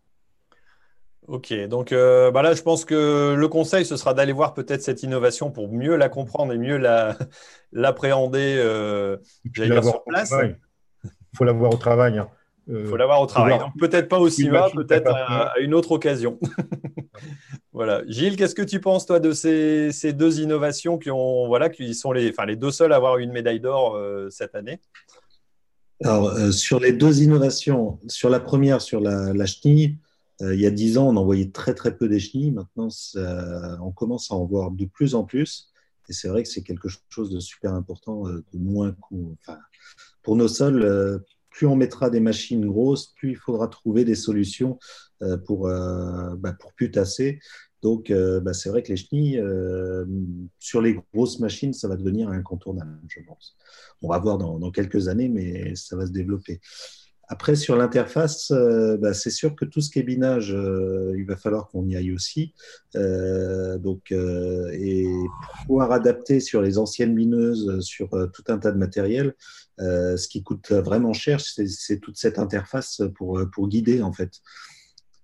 Ok, 1.27 1.53
donc 1.67 1.91
euh, 1.91 2.31
bah 2.31 2.41
là, 2.41 2.53
je 2.53 2.61
pense 2.61 2.83
que 2.83 3.33
le 3.33 3.47
conseil, 3.47 3.85
ce 3.85 3.95
sera 3.95 4.13
d'aller 4.13 4.33
voir 4.33 4.53
peut-être 4.53 4.81
cette 4.81 5.03
innovation 5.03 5.51
pour 5.51 5.71
mieux 5.71 5.95
la 5.95 6.09
comprendre 6.09 6.51
et 6.53 6.57
mieux 6.57 6.77
l'appréhender 7.71 8.55
euh, 8.57 9.17
sur 9.55 10.03
place. 10.03 10.33
Il 11.03 11.37
faut 11.37 11.45
la 11.45 11.53
voir 11.53 11.73
au 11.73 11.77
travail. 11.77 12.17
Hein. 12.17 12.29
Il 12.67 12.85
faut 12.85 12.97
la 12.97 13.05
voir 13.05 13.21
au 13.21 13.25
travail. 13.25 13.59
peut-être 13.79 14.07
pas 14.07 14.19
au 14.19 14.29
cinéma, 14.29 14.67
peut-être 14.73 15.11
à, 15.13 15.53
une 15.59 15.73
autre 15.73 15.91
occasion. 15.91 16.39
Voilà. 17.73 18.03
Gilles, 18.07 18.35
qu'est-ce 18.35 18.53
que 18.53 18.61
tu 18.61 18.79
penses, 18.79 19.07
toi, 19.07 19.19
de 19.19 19.31
ces, 19.31 20.13
deux 20.13 20.41
innovations 20.41 20.99
qui, 20.99 21.09
ont, 21.09 21.47
voilà, 21.47 21.69
qui 21.69 21.95
sont 21.95 22.11
les, 22.11 22.29
enfin, 22.29 22.45
les 22.45 22.55
deux 22.55 22.69
seuls 22.69 22.93
à 22.93 22.97
avoir 22.97 23.17
une 23.17 23.31
médaille 23.31 23.59
d'or 23.59 23.95
euh, 23.95 24.29
cette 24.29 24.53
année? 24.53 24.79
Alors, 26.03 26.27
euh, 26.27 26.51
sur 26.51 26.79
les 26.79 26.93
deux 26.93 27.23
innovations, 27.23 27.99
sur 28.07 28.29
la 28.29 28.39
première, 28.39 28.79
sur 28.79 28.99
la, 28.99 29.33
la 29.33 29.45
chenille, 29.47 29.97
euh, 29.97 30.02
il 30.41 30.59
y 30.59 30.65
a 30.65 30.71
dix 30.71 30.97
ans, 30.97 31.09
on 31.09 31.15
en 31.15 31.25
voyait 31.25 31.51
très, 31.51 31.73
très 31.73 31.95
peu 31.95 32.09
des 32.09 32.19
chenilles. 32.19 32.51
Maintenant, 32.51 32.89
on 33.81 33.91
commence 33.91 34.31
à 34.31 34.35
en 34.35 34.45
voir 34.45 34.71
de 34.71 34.85
plus 34.85 35.15
en 35.15 35.23
plus. 35.23 35.71
Et 36.09 36.13
c'est 36.13 36.27
vrai 36.27 36.43
que 36.43 36.49
c'est 36.49 36.63
quelque 36.63 36.89
chose 37.09 37.29
de 37.29 37.39
super 37.39 37.73
important, 37.73 38.23
de 38.23 38.43
moins 38.53 38.95
enfin, 39.39 39.57
pour 40.21 40.35
nos 40.35 40.49
sols, 40.49 41.23
plus 41.53 41.67
on 41.67 41.75
mettra 41.75 42.09
des 42.09 42.19
machines 42.19 42.65
grosses, 42.65 43.13
plus 43.15 43.31
il 43.31 43.37
faudra 43.37 43.67
trouver 43.67 44.03
des 44.03 44.15
solutions 44.15 44.79
euh, 45.21 45.37
pour, 45.37 45.67
euh, 45.67 46.35
bah, 46.35 46.57
putasser. 46.75 47.39
Donc, 47.81 48.09
euh, 48.09 48.39
bah, 48.39 48.53
c'est 48.53 48.69
vrai 48.69 48.81
que 48.81 48.89
les 48.89 48.97
chenilles, 48.97 49.41
sur 50.59 50.81
les 50.81 50.99
grosses 51.13 51.39
machines, 51.39 51.73
ça 51.73 51.87
va 51.87 51.95
devenir 51.95 52.29
incontournable, 52.29 52.99
je 53.07 53.19
pense. 53.25 53.55
On 54.01 54.09
va 54.09 54.19
voir 54.19 54.37
dans, 54.37 54.71
quelques 54.71 55.07
années, 55.07 55.29
mais 55.29 55.75
ça 55.75 55.95
va 55.95 56.07
se 56.07 56.11
développer. 56.11 56.59
Après, 57.29 57.55
sur 57.55 57.75
l'interface, 57.75 58.51
bah, 58.51 59.13
c'est 59.13 59.29
sûr 59.29 59.55
que 59.55 59.65
tout 59.65 59.81
ce 59.81 59.89
qui 59.89 59.99
est 59.99 60.03
binage, 60.03 60.49
il 60.49 61.25
va 61.25 61.35
falloir 61.35 61.67
qu'on 61.69 61.87
y 61.87 61.95
aille 61.95 62.11
aussi. 62.11 62.53
donc, 62.93 64.11
et 64.11 65.07
pouvoir 65.65 65.91
adapter 65.91 66.39
sur 66.39 66.61
les 66.61 66.77
anciennes 66.77 67.15
bineuses, 67.15 67.79
sur 67.79 68.09
tout 68.33 68.43
un 68.49 68.57
tas 68.57 68.71
de 68.71 68.77
matériel, 68.77 69.35
ce 69.79 70.27
qui 70.27 70.43
coûte 70.43 70.71
vraiment 70.71 71.13
cher, 71.13 71.39
c'est 71.39 71.99
toute 71.99 72.17
cette 72.17 72.39
interface 72.39 73.01
pour, 73.15 73.41
pour 73.51 73.67
guider, 73.67 74.01
en 74.01 74.11
fait 74.11 74.41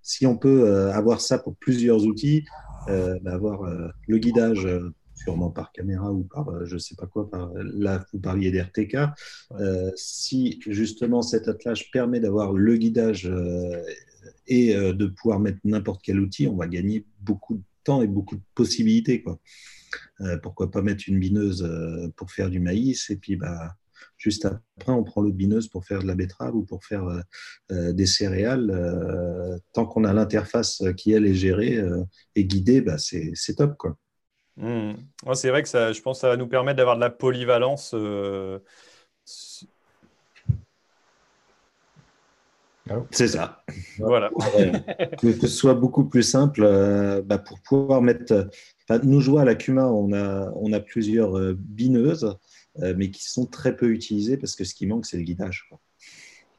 si 0.10 0.26
on 0.26 0.36
peut 0.36 0.64
euh, 0.64 0.92
avoir 0.92 1.22
ça 1.22 1.38
pour 1.38 1.56
plusieurs 1.56 2.04
outils, 2.04 2.44
euh, 2.90 3.20
bah, 3.22 3.34
avoir 3.34 3.64
euh, 3.64 3.90
le 4.08 4.18
guidage 4.18 4.68
sûrement 5.20 5.50
par 5.50 5.72
caméra 5.72 6.12
ou 6.12 6.24
par 6.24 6.66
je 6.66 6.74
ne 6.74 6.80
sais 6.80 6.96
pas 6.96 7.06
quoi, 7.06 7.30
par, 7.30 7.52
là 7.56 8.06
vous 8.14 8.20
parliez 8.20 8.52
d'RTK, 8.52 8.98
si 9.96 10.60
justement 10.68 11.22
cet 11.22 11.48
attelage 11.48 11.92
permet 11.92 12.20
d'avoir 12.20 12.54
le 12.54 12.78
guidage 12.78 13.32
et 14.48 14.74
de 14.74 15.06
pouvoir 15.08 15.40
mettre 15.40 15.60
n'importe 15.64 16.02
quel 16.04 16.20
outil, 16.20 16.48
on 16.48 16.56
va 16.56 16.68
gagner 16.68 17.06
beaucoup 17.20 17.56
de 17.56 17.64
temps 17.84 18.02
et 18.02 18.08
beaucoup 18.08 18.36
de 18.36 18.42
possibilités. 18.56 19.22
Quoi. 19.22 19.40
pourquoi 20.42 20.72
pas 20.72 20.82
mettre 20.82 21.04
une 21.08 21.20
bineuse 21.20 21.70
pour 22.16 22.32
faire 22.32 22.50
du 22.50 22.60
maïs 22.60 23.10
et 23.10 23.18
puis 23.18 23.36
bah, 23.36 23.76
Juste 24.20 24.46
après, 24.46 24.92
on 24.92 25.04
prend 25.04 25.22
l'autre 25.22 25.38
bineuse 25.38 25.70
pour 25.70 25.86
faire 25.86 26.02
de 26.02 26.08
la 26.08 26.14
betterave 26.14 26.54
ou 26.54 26.64
pour 26.64 26.84
faire 26.84 27.06
euh, 27.06 27.22
euh, 27.72 27.94
des 27.94 28.06
céréales. 28.06 28.70
Euh, 28.70 29.58
tant 29.74 29.86
qu'on 29.86 30.04
a 30.04 30.14
l'interface 30.14 30.84
qui, 30.98 31.14
elle, 31.14 31.26
est 31.26 31.34
gérée 31.34 31.82
et 32.36 32.44
guidée, 32.44 32.82
bah, 32.82 32.98
c'est 32.98 33.56
top. 33.56 33.78
Quoi. 33.78 33.98
Mmh. 34.60 34.94
c'est 35.36 35.50
vrai 35.50 35.64
que 35.64 35.70
ça, 35.70 35.94
je 35.94 36.02
pense 36.02 36.18
que 36.18 36.22
ça 36.22 36.30
va 36.30 36.38
nous 36.38 36.48
permettre 36.48 36.78
d'avoir 36.78 36.96
de 36.96 37.02
la 37.02 37.10
polyvalence. 37.10 37.96
C'est 43.12 43.28
ça. 43.28 43.64
Voilà. 44.00 44.30
que, 45.20 45.32
ce 45.32 45.48
soit 45.48 45.76
beaucoup 45.76 46.06
plus 46.06 46.24
simple 46.24 46.62
bah, 47.26 47.38
pour 47.38 47.60
pouvoir 47.62 48.02
mettre. 48.02 48.50
nous 49.04 49.22
jouer 49.22 49.42
à 49.42 49.46
la 49.46 49.56
Cuma, 49.56 49.86
on 49.86 50.12
a, 50.14 50.52
on 50.56 50.74
a 50.74 50.80
plusieurs 50.80 51.54
bineuses. 51.56 52.36
Euh, 52.82 52.94
mais 52.96 53.10
qui 53.10 53.30
sont 53.30 53.46
très 53.46 53.76
peu 53.76 53.90
utilisés 53.90 54.38
parce 54.38 54.56
que 54.56 54.64
ce 54.64 54.74
qui 54.74 54.86
manque, 54.86 55.06
c'est 55.06 55.18
le 55.18 55.24
guidage. 55.24 55.70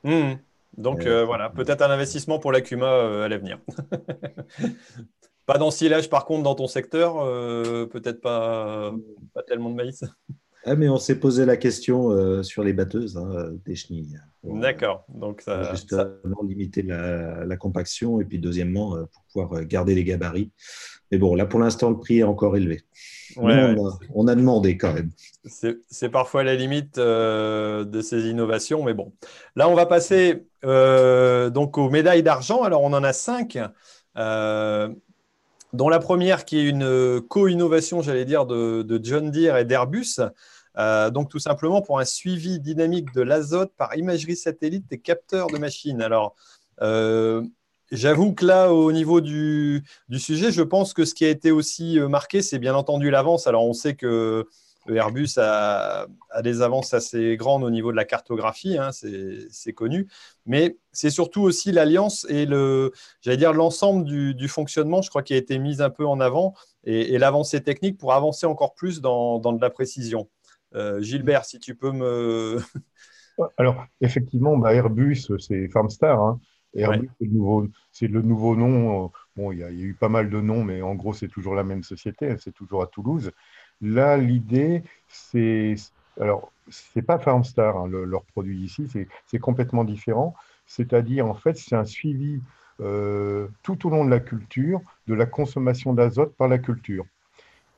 Mmh. 0.05 0.33
Donc 0.77 1.07
euh, 1.07 1.25
voilà, 1.25 1.51
peut-être 1.51 1.83
un 1.83 1.91
investissement 1.91 2.39
pour 2.39 2.53
l'Acuma 2.53 2.87
euh, 2.87 3.25
à 3.25 3.29
l'avenir. 3.29 3.59
pas 5.47 5.59
d'ensilage 5.59 6.09
par 6.09 6.25
contre 6.25 6.43
dans 6.43 6.55
ton 6.55 6.67
secteur, 6.67 7.25
peut-être 7.89 8.21
pas, 8.21 8.93
pas 9.35 9.43
tellement 9.43 9.71
de 9.71 9.77
maïs. 9.77 10.05
Ah, 10.67 10.77
mais 10.77 10.91
on 10.91 10.99
s'est 10.99 11.19
posé 11.19 11.47
la 11.47 11.57
question 11.57 12.43
sur 12.43 12.63
les 12.63 12.75
batteuses 12.75 13.17
hein, 13.17 13.49
des 13.65 13.75
chenilles. 13.75 14.19
D'accord. 14.45 15.07
Donc 15.09 15.41
ça, 15.41 15.71
justement 15.71 16.43
limiter 16.47 16.83
la, 16.83 17.47
la, 17.47 17.57
compaction 17.57 18.21
et 18.21 18.27
puis 18.27 18.39
deuxièmement 18.39 18.95
pour 19.11 19.25
pouvoir 19.33 19.65
garder 19.65 19.95
les 19.95 20.05
gabarits. 20.05 20.53
Mais 21.11 21.17
bon, 21.17 21.35
là 21.35 21.47
pour 21.47 21.61
l'instant 21.61 21.89
le 21.89 21.97
prix 21.97 22.19
est 22.19 22.25
encore 22.25 22.59
élevé 22.59 22.85
on, 23.37 24.27
a, 24.29 24.35
demandé 24.35 24.77
quand 24.77 24.93
même. 24.93 25.11
C'est 25.45 26.09
parfois 26.09 26.43
la 26.43 26.55
limite 26.55 26.99
euh, 26.99 27.85
de 27.85 28.01
ces 28.01 28.29
innovations, 28.29 28.83
mais 28.83 28.95
bon. 28.95 29.13
Là, 29.57 29.69
on 29.69 29.75
va 29.75 29.87
passer 29.87 30.47
euh, 30.65 31.51
donc 31.51 31.79
aux 31.79 31.91
médailles 31.91 32.23
d'argent. 32.23 32.63
Alors, 32.63 32.83
on 32.83 32.93
en 32.93 33.05
a 33.05 33.13
cinq, 33.13 33.59
euh, 34.17 34.89
dont 35.73 35.89
la 35.89 35.99
première 35.99 36.45
qui 36.45 36.59
est 36.59 36.65
une 36.65 37.21
co-innovation, 37.29 38.03
j'allais 38.03 38.25
dire, 38.25 38.47
de, 38.47 39.01
John 39.03 39.31
Deere 39.31 39.57
et 39.59 39.65
d'Airbus. 39.65 40.21
donc, 40.77 41.29
tout 41.29 41.39
simplement 41.39 41.83
pour 41.83 41.99
un 41.99 42.05
suivi 42.05 42.61
dynamique 42.61 43.13
de 43.15 43.23
l'azote 43.23 43.73
par 43.77 43.97
imagerie 43.97 44.37
satellite 44.37 44.87
et 44.91 44.99
capteurs 44.99 45.49
de 45.49 45.59
machines. 45.59 46.03
Alors, 46.03 46.35
J'avoue 47.91 48.35
que 48.35 48.47
là, 48.47 48.73
au 48.73 48.93
niveau 48.93 49.21
du, 49.21 49.83
sujet, 50.17 50.53
je 50.53 50.63
pense 50.63 50.95
que 50.95 51.05
ce 51.05 51.13
qui 51.13 51.25
a 51.25 51.29
été 51.29 51.51
aussi 51.51 51.99
euh, 51.99 52.09
marqué, 52.09 52.41
c'est 52.41 52.61
bien 52.61 52.75
entendu 52.75 53.11
l'avance. 53.11 53.49
Alors, 53.49 53.67
on 53.67 53.73
sait 53.73 53.95
que 53.95 54.47
Airbus 54.95 55.39
a, 55.39 56.07
des 56.43 56.63
avances 56.63 56.95
assez 56.95 57.37
grandes 57.37 57.65
au 57.65 57.71
niveau 57.71 57.91
de 57.91 57.97
la 57.97 58.05
cartographie, 58.05 58.79
hein, 58.79 58.91
c'est 58.93 59.73
connu, 59.73 60.09
mais 60.47 60.77
c'est 60.93 61.11
surtout 61.11 61.43
aussi 61.43 61.73
l'alliance 61.73 62.27
et 62.29 62.47
le, 62.47 62.93
j'allais 63.21 63.37
dire 63.37 63.53
l'ensemble 63.53 64.05
du, 64.05 64.49
fonctionnement, 64.49 65.03
je 65.03 65.11
crois, 65.11 65.23
qui 65.23 65.35
a 65.35 65.37
été 65.37 65.59
mis 65.59 65.83
un 65.83 65.91
peu 65.91 66.07
en 66.07 66.21
avant 66.21 66.55
et, 66.85 67.19
l'avancée 67.19 67.63
technique 67.63 67.99
pour 67.99 68.13
avancer 68.13 68.47
encore 68.47 68.75
plus 68.75 69.01
dans, 69.01 69.39
de 69.39 69.61
la 69.61 69.71
précision. 69.71 70.29
Euh, 70.75 71.01
Gilbert, 71.01 71.45
si 71.45 71.59
tu 71.59 71.75
peux 71.75 71.93
me. 71.93 72.59
Alors, 73.57 73.85
effectivement, 74.01 74.57
bah, 74.57 74.75
Airbus, 74.75 75.33
c'est 75.39 75.69
Farmstar. 75.69 76.21
Hein. 76.21 76.41
Airbus, 76.75 77.11
c'est 77.91 78.07
le, 78.07 78.23
nouveau 78.23 78.55
nom. 78.55 79.11
Bon, 79.37 79.53
il 79.53 79.59
y, 79.59 79.65
a, 79.65 79.71
eu 79.71 79.95
pas 79.95 80.09
mal 80.09 80.31
de 80.31 80.41
noms, 80.41 80.63
mais 80.63 80.83
en 80.83 80.95
gros, 80.95 81.13
c'est 81.13 81.29
toujours 81.29 81.55
la 81.55 81.65
même 81.65 81.83
société. 81.83 82.37
C'est 82.39 82.53
toujours 82.53 82.83
à 82.83 82.87
Toulouse. 82.87 83.33
Là, 83.81 84.17
l'idée, 84.17 84.83
c'est. 85.09 85.75
Alors, 86.21 86.53
c'est 86.69 87.03
pas 87.03 87.19
Farmstar, 87.19 87.77
hein, 87.77 87.89
leur 87.89 88.25
produit 88.25 88.61
ici, 88.63 88.87
c'est 89.27 89.39
complètement 89.39 89.85
différent. 89.85 90.35
C'est-à-dire, 90.67 91.27
en 91.27 91.35
fait, 91.35 91.57
c'est 91.57 91.75
un 91.75 91.85
suivi 91.85 92.41
euh, 92.81 93.49
tout 93.63 93.87
au 93.87 93.91
long 93.91 94.05
de 94.05 94.11
la 94.11 94.21
culture 94.21 94.81
de 95.07 95.15
la 95.15 95.27
consommation 95.27 95.95
d'azote 95.95 96.35
par 96.37 96.49
la 96.49 96.59
culture. 96.59 97.05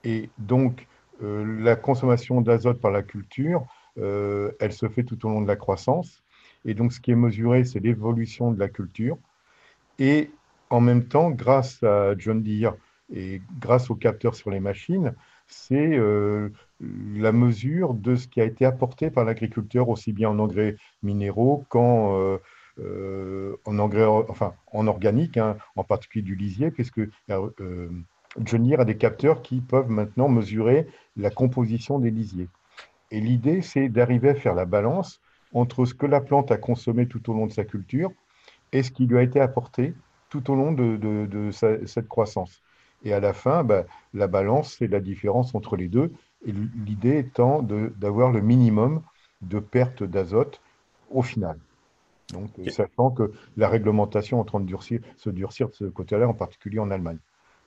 Et 0.05 0.31
donc, 0.39 0.87
euh, 1.23 1.45
la 1.63 1.77
consommation 1.77 2.41
d'azote 2.41 2.81
par 2.81 2.91
la 2.91 3.03
culture, 3.03 3.65
elle 3.97 4.73
se 4.73 4.89
fait 4.89 5.05
tout 5.05 5.25
au 5.27 5.29
long 5.29 5.43
de 5.43 5.49
la 5.49 5.57
croissance. 5.57 6.23
Et 6.65 6.75
donc, 6.75 6.93
ce 6.93 7.01
qui 7.01 7.11
est 7.11 7.17
mesuré, 7.17 7.65
c'est 7.65 7.81
l'évolution 7.81 8.51
de 8.51 8.59
la 8.59 8.69
culture. 8.69 9.19
Et 9.99 10.31
en 10.71 10.81
même 10.81 11.07
temps, 11.07 11.31
grâce 11.31 11.83
à 11.83 12.17
John 12.17 12.43
Deere 12.43 12.75
et 13.15 13.43
grâce 13.59 13.91
aux 13.91 13.95
capteurs 13.95 14.35
sur 14.35 14.51
les 14.51 14.61
machines, 14.61 15.15
c'est 15.53 15.97
euh, 15.97 16.49
la 16.81 17.33
mesure 17.33 17.95
de 17.95 18.17
ce 18.17 18.27
qui 18.27 18.41
a 18.41 18.45
été 18.45 18.65
apporté 18.65 19.11
par 19.11 19.25
l'agriculteur, 19.25 19.89
aussi 19.89 20.13
bien 20.13 20.31
en 20.31 20.39
engrais 20.39 20.77
minéraux 21.03 21.65
qu'en 21.69 22.19
euh, 22.19 22.39
euh, 22.81 23.57
en 23.67 23.79
engrais, 23.79 24.07
enfin, 24.07 24.55
en 24.73 24.87
organique, 24.87 25.37
hein, 25.37 25.57
en 25.77 25.85
particulier 25.85 26.23
du 26.23 26.35
lisier, 26.35 26.71
puisque 26.71 27.01
Deere 27.29 28.81
a 28.81 28.85
des 28.85 28.97
capteurs 28.97 29.43
qui 29.43 29.61
peuvent 29.61 29.91
maintenant 29.91 30.29
mesurer 30.29 30.87
la 31.17 31.31
composition 31.31 31.99
des 31.99 32.11
lisiers. 32.11 32.49
Et 33.11 33.21
l'idée, 33.21 33.61
c'est 33.61 33.91
d'arriver 33.91 34.31
à 34.31 34.35
faire 34.35 34.55
la 34.55 34.65
balance 34.65 35.21
entre 35.53 35.85
ce 35.85 35.93
que 35.93 36.07
la 36.07 36.23
plante 36.23 36.51
a 36.51 36.57
consommé 36.57 37.07
tout 37.07 37.31
au 37.31 37.35
long 37.35 37.47
de 37.47 37.53
sa 37.53 37.65
culture 37.65 38.11
et 38.73 38.83
ce 38.83 38.91
qui 38.91 39.07
lui 39.07 39.19
a 39.19 39.23
été 39.23 39.39
apporté 39.39 39.95
tout 40.31 40.51
au 40.51 40.55
long 40.55 40.73
de, 40.73 41.51
cette 41.53 42.09
croissance. 42.09 42.63
Et 43.05 43.13
à 43.13 43.21
la 43.21 43.33
fin, 43.33 43.65
bah, 43.65 43.85
la 44.15 44.27
balance, 44.27 44.77
c'est 44.79 44.87
la 44.87 45.01
différence 45.01 45.55
entre 45.55 45.77
les 45.77 45.89
deux. 45.89 46.13
Et 46.47 46.53
l'idée 46.53 47.19
étant 47.19 47.63
d'avoir 47.63 48.33
le 48.33 48.41
minimum 48.41 49.03
de 49.43 49.59
perte 49.59 50.03
d'azote 50.03 50.61
au 51.11 51.23
final. 51.23 51.59
Donc, 52.33 52.51
sachant 52.69 53.11
que 53.11 53.33
la 53.57 53.69
réglementation 53.69 54.39
est 54.39 54.41
en 54.41 54.45
train 54.45 54.61
de 54.61 54.67
durcir, 54.67 55.01
se 55.17 55.31
durcir 55.31 55.69
de 55.69 55.75
ce 55.75 55.85
côté-là, 55.85 56.27
en 56.27 56.35
particulier 56.35 56.79
en 56.79 56.91
Allemagne. 56.91 57.19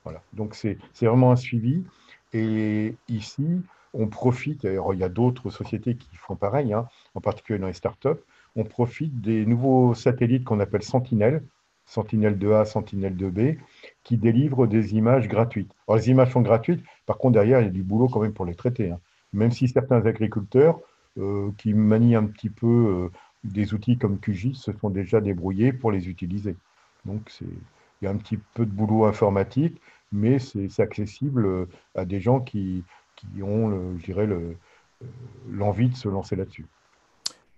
Voilà. 0.04 0.22
Donc, 0.32 0.54
c'est 0.54 0.78
vraiment 1.00 1.32
un 1.32 1.36
suivi. 1.36 1.84
Et 2.32 2.96
ici, 3.08 3.62
on 3.94 4.08
profite, 4.08 4.64
il 4.64 4.98
y 4.98 5.04
a 5.04 5.08
d'autres 5.08 5.50
sociétés 5.50 5.96
qui 5.96 6.16
font 6.16 6.36
pareil, 6.36 6.72
hein, 6.72 6.88
en 7.14 7.20
particulier 7.20 7.58
dans 7.58 7.66
les 7.66 7.72
startups, 7.72 8.20
on 8.56 8.64
profite 8.64 9.20
des 9.20 9.46
nouveaux 9.46 9.94
satellites 9.94 10.44
qu'on 10.44 10.60
appelle 10.60 10.82
Sentinelle, 10.82 11.42
Sentinelle 11.86 12.36
2A, 12.36 12.64
Sentinelle 12.66 13.16
2B, 13.16 13.58
qui 14.02 14.16
délivrent 14.16 14.66
des 14.66 14.94
images 14.94 15.28
gratuites. 15.28 15.72
Alors, 15.86 15.98
les 15.98 16.10
images 16.10 16.32
sont 16.32 16.42
gratuites, 16.42 16.84
par 17.06 17.18
contre, 17.18 17.34
derrière, 17.34 17.60
il 17.60 17.64
y 17.64 17.68
a 17.68 17.70
du 17.70 17.82
boulot 17.82 18.08
quand 18.08 18.20
même 18.20 18.32
pour 18.32 18.44
les 18.44 18.54
traiter. 18.54 18.90
Hein. 18.90 19.00
Même 19.32 19.52
si 19.52 19.68
certains 19.68 20.04
agriculteurs 20.04 20.80
euh, 21.18 21.50
qui 21.58 21.72
manient 21.74 22.16
un 22.16 22.26
petit 22.26 22.50
peu 22.50 22.66
euh, 22.66 23.10
des 23.44 23.72
outils 23.74 23.98
comme 23.98 24.18
QGIS 24.18 24.56
se 24.56 24.72
sont 24.72 24.90
déjà 24.90 25.20
débrouillés 25.20 25.72
pour 25.72 25.92
les 25.92 26.08
utiliser. 26.08 26.56
Donc, 27.04 27.32
il 27.40 28.04
y 28.04 28.08
a 28.08 28.10
un 28.10 28.16
petit 28.16 28.38
peu 28.54 28.66
de 28.66 28.70
boulot 28.70 29.04
informatique, 29.04 29.80
mais 30.10 30.38
c'est 30.38 30.80
accessible 30.80 31.68
à 31.94 32.04
des 32.04 32.20
gens 32.20 32.40
qui, 32.40 32.82
qui 33.14 33.42
ont, 33.42 33.96
je 33.98 34.04
dirais, 34.04 34.28
l'envie 35.48 35.88
de 35.88 35.94
se 35.94 36.08
lancer 36.08 36.34
là-dessus. 36.34 36.66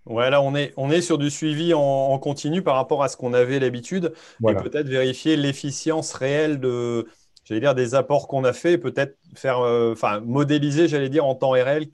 Ouais, 0.09 0.31
là, 0.31 0.41
on 0.41 0.55
est, 0.55 0.73
on 0.77 0.91
est 0.91 1.03
sur 1.03 1.19
du 1.19 1.31
suivi 1.31 1.75
en, 1.75 2.19
continu 2.19 2.63
par 2.63 2.75
rapport 2.77 3.03
à 3.03 3.09
ce 3.09 3.17
qu'on 3.17 3.35
avait 3.35 3.59
l'habitude 3.59 4.13
et 4.49 4.55
peut-être 4.55 4.89
vérifier 4.89 5.37
l'efficience 5.37 6.15
réelle 6.15 6.61
de, 6.61 7.07
j'allais 7.45 7.61
dire, 7.61 7.75
des 7.75 7.95
apports 7.95 8.27
qu'on 8.27 8.45
a 8.45 8.53
fait, 8.53 8.79
peut-être 8.79 9.17
faire, 9.35 9.61
euh, 9.61 9.93
enfin, 9.93 10.21
modéliser, 10.21 10.89
j'allais 10.89 11.09
dire, 11.09 11.25
en 11.27 11.35
temps 11.35 11.51
réel, 11.51 11.89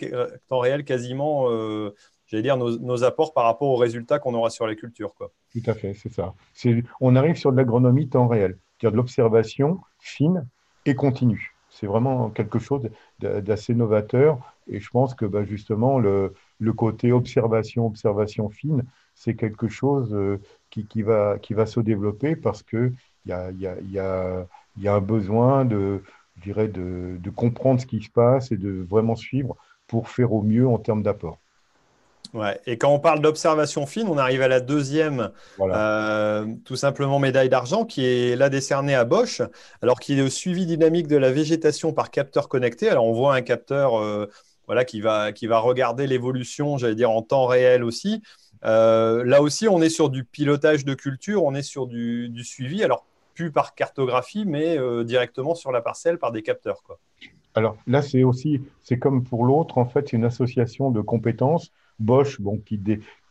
temps 0.48 0.59
réel 0.61 0.85
quasiment, 0.85 1.50
euh, 1.50 1.94
j'allais 2.27 2.42
dire, 2.42 2.57
nos, 2.57 3.05
apports 3.05 3.33
par 3.33 3.44
rapport 3.44 3.68
aux 3.68 3.77
résultats 3.77 4.18
qu'on 4.18 4.35
aura 4.35 4.50
sur 4.50 4.66
la 4.66 4.74
culture. 4.74 5.14
Quoi. 5.14 5.31
Tout 5.53 5.62
à 5.70 5.74
fait, 5.74 5.94
c'est 5.94 6.12
ça. 6.12 6.35
On 7.00 7.16
arrive 7.16 7.37
sur 7.37 7.53
de 7.53 7.57
l'agronomie 7.57 8.09
temps 8.09 8.29
réel, 8.29 8.59
c'est-à-dire 8.79 8.92
de 8.92 8.96
l'observation 8.96 9.81
fine 9.98 10.46
et 10.87 10.94
continue. 10.94 11.55
C'est 11.70 11.87
vraiment 11.87 12.31
quelque 12.31 12.61
chose 12.61 12.88
d'assez 13.18 13.74
novateur 13.74 14.38
et 14.68 14.79
je 14.79 14.88
pense 14.90 15.14
que 15.14 15.24
bah, 15.24 15.44
justement, 15.44 15.98
le, 15.98 16.35
le 16.59 16.73
côté 16.73 17.12
observation, 17.12 17.87
observation 17.87 18.49
fine, 18.49 18.85
c'est 19.14 19.35
quelque 19.35 19.69
chose 19.69 20.12
euh, 20.14 20.40
qui, 20.71 20.87
qui, 20.87 21.03
va, 21.03 21.38
qui 21.38 21.55
va 21.55 21.67
se 21.67 21.81
développer 21.81 22.37
parce 22.37 22.62
qu'il 22.62 22.93
y 23.27 23.33
a, 23.33 23.51
y, 23.53 23.67
a, 23.67 23.81
y, 23.81 23.99
a, 23.99 24.47
y 24.79 24.88
a 24.88 24.95
un 24.95 25.01
besoin 25.01 25.64
de, 25.64 26.03
je 26.37 26.43
dirais 26.43 26.69
de, 26.69 27.17
de, 27.19 27.31
comprendre 27.31 27.81
ce 27.81 27.87
qui 27.87 28.03
se 28.03 28.11
passe 28.11 28.53
et 28.53 28.57
de 28.57 28.85
vraiment 28.88 29.17
suivre 29.17 29.57
pour 29.87 30.09
faire 30.09 30.33
au 30.33 30.43
mieux 30.43 30.67
en 30.67 30.79
termes 30.79 31.03
d'apport. 31.03 31.38
Ouais. 32.33 32.61
Et 32.67 32.79
quand 32.79 32.88
on 32.88 32.99
parle 32.99 33.21
d'observation 33.21 33.87
fine, 33.87 34.09
on 34.09 34.19
arrive 34.19 34.43
à 34.43 34.49
la 34.49 34.59
deuxième, 34.59 35.31
euh, 35.61 36.47
tout 36.64 36.75
simplement 36.75 37.21
médaille 37.21 37.49
d'argent, 37.49 37.85
qui 37.85 38.05
est 38.05 38.35
là 38.35 38.51
décernée 38.51 38.95
à 38.95 39.05
Bosch, 39.05 39.40
alors 39.83 40.01
qu'il 40.01 40.19
est 40.19 40.23
au 40.23 40.31
suivi 40.31 40.67
dynamique 40.67 41.07
de 41.07 41.17
la 41.17 41.31
végétation 41.31 41.93
par 41.93 42.11
capteur 42.11 42.49
connecté. 42.49 42.88
Alors 42.88 43.05
on 43.05 43.12
voit 43.12 43.37
un 43.37 43.43
capteur 43.43 44.01
euh, 44.01 44.29
voilà, 44.66 44.85
qui, 44.85 45.00
va, 45.00 45.33
qui 45.33 45.46
va 45.46 45.59
regarder 45.59 46.07
l'évolution, 46.07 46.79
j'allais 46.79 46.94
dire, 46.94 47.11
en 47.11 47.22
temps 47.22 47.46
réel 47.46 47.85
aussi. 47.85 48.22
Euh, 48.64 49.24
là 49.24 49.42
aussi, 49.42 49.68
on 49.68 49.83
est 49.83 49.90
sur 49.90 50.11
du 50.11 50.24
pilotage 50.24 50.85
de 50.85 50.94
culture, 50.94 51.44
on 51.44 51.55
est 51.55 51.62
sur 51.62 51.87
du, 51.87 52.33
suivi, 52.44 52.83
alors 52.83 53.07
plus 53.35 53.50
par 53.50 53.74
cartographie, 53.74 54.44
mais 54.46 54.79
euh, 54.79 55.05
directement 55.05 55.55
sur 55.55 55.72
la 55.72 55.81
parcelle 55.81 56.18
par 56.18 56.33
des 56.33 56.42
capteurs. 56.42 56.83
Alors 57.55 57.77
là, 57.87 58.00
c'est 58.00 58.24
aussi, 58.24 58.62
c'est 58.83 58.98
comme 58.98 59.24
pour 59.24 59.44
l'autre, 59.44 59.79
en 59.79 59.87
fait, 59.87 60.09
c'est 60.09 60.16
une 60.16 60.24
association 60.24 60.90
de 60.90 61.00
compétences. 61.00 61.72
Bosch, 62.00 62.40
bon, 62.40 62.59
qui, 62.59 62.81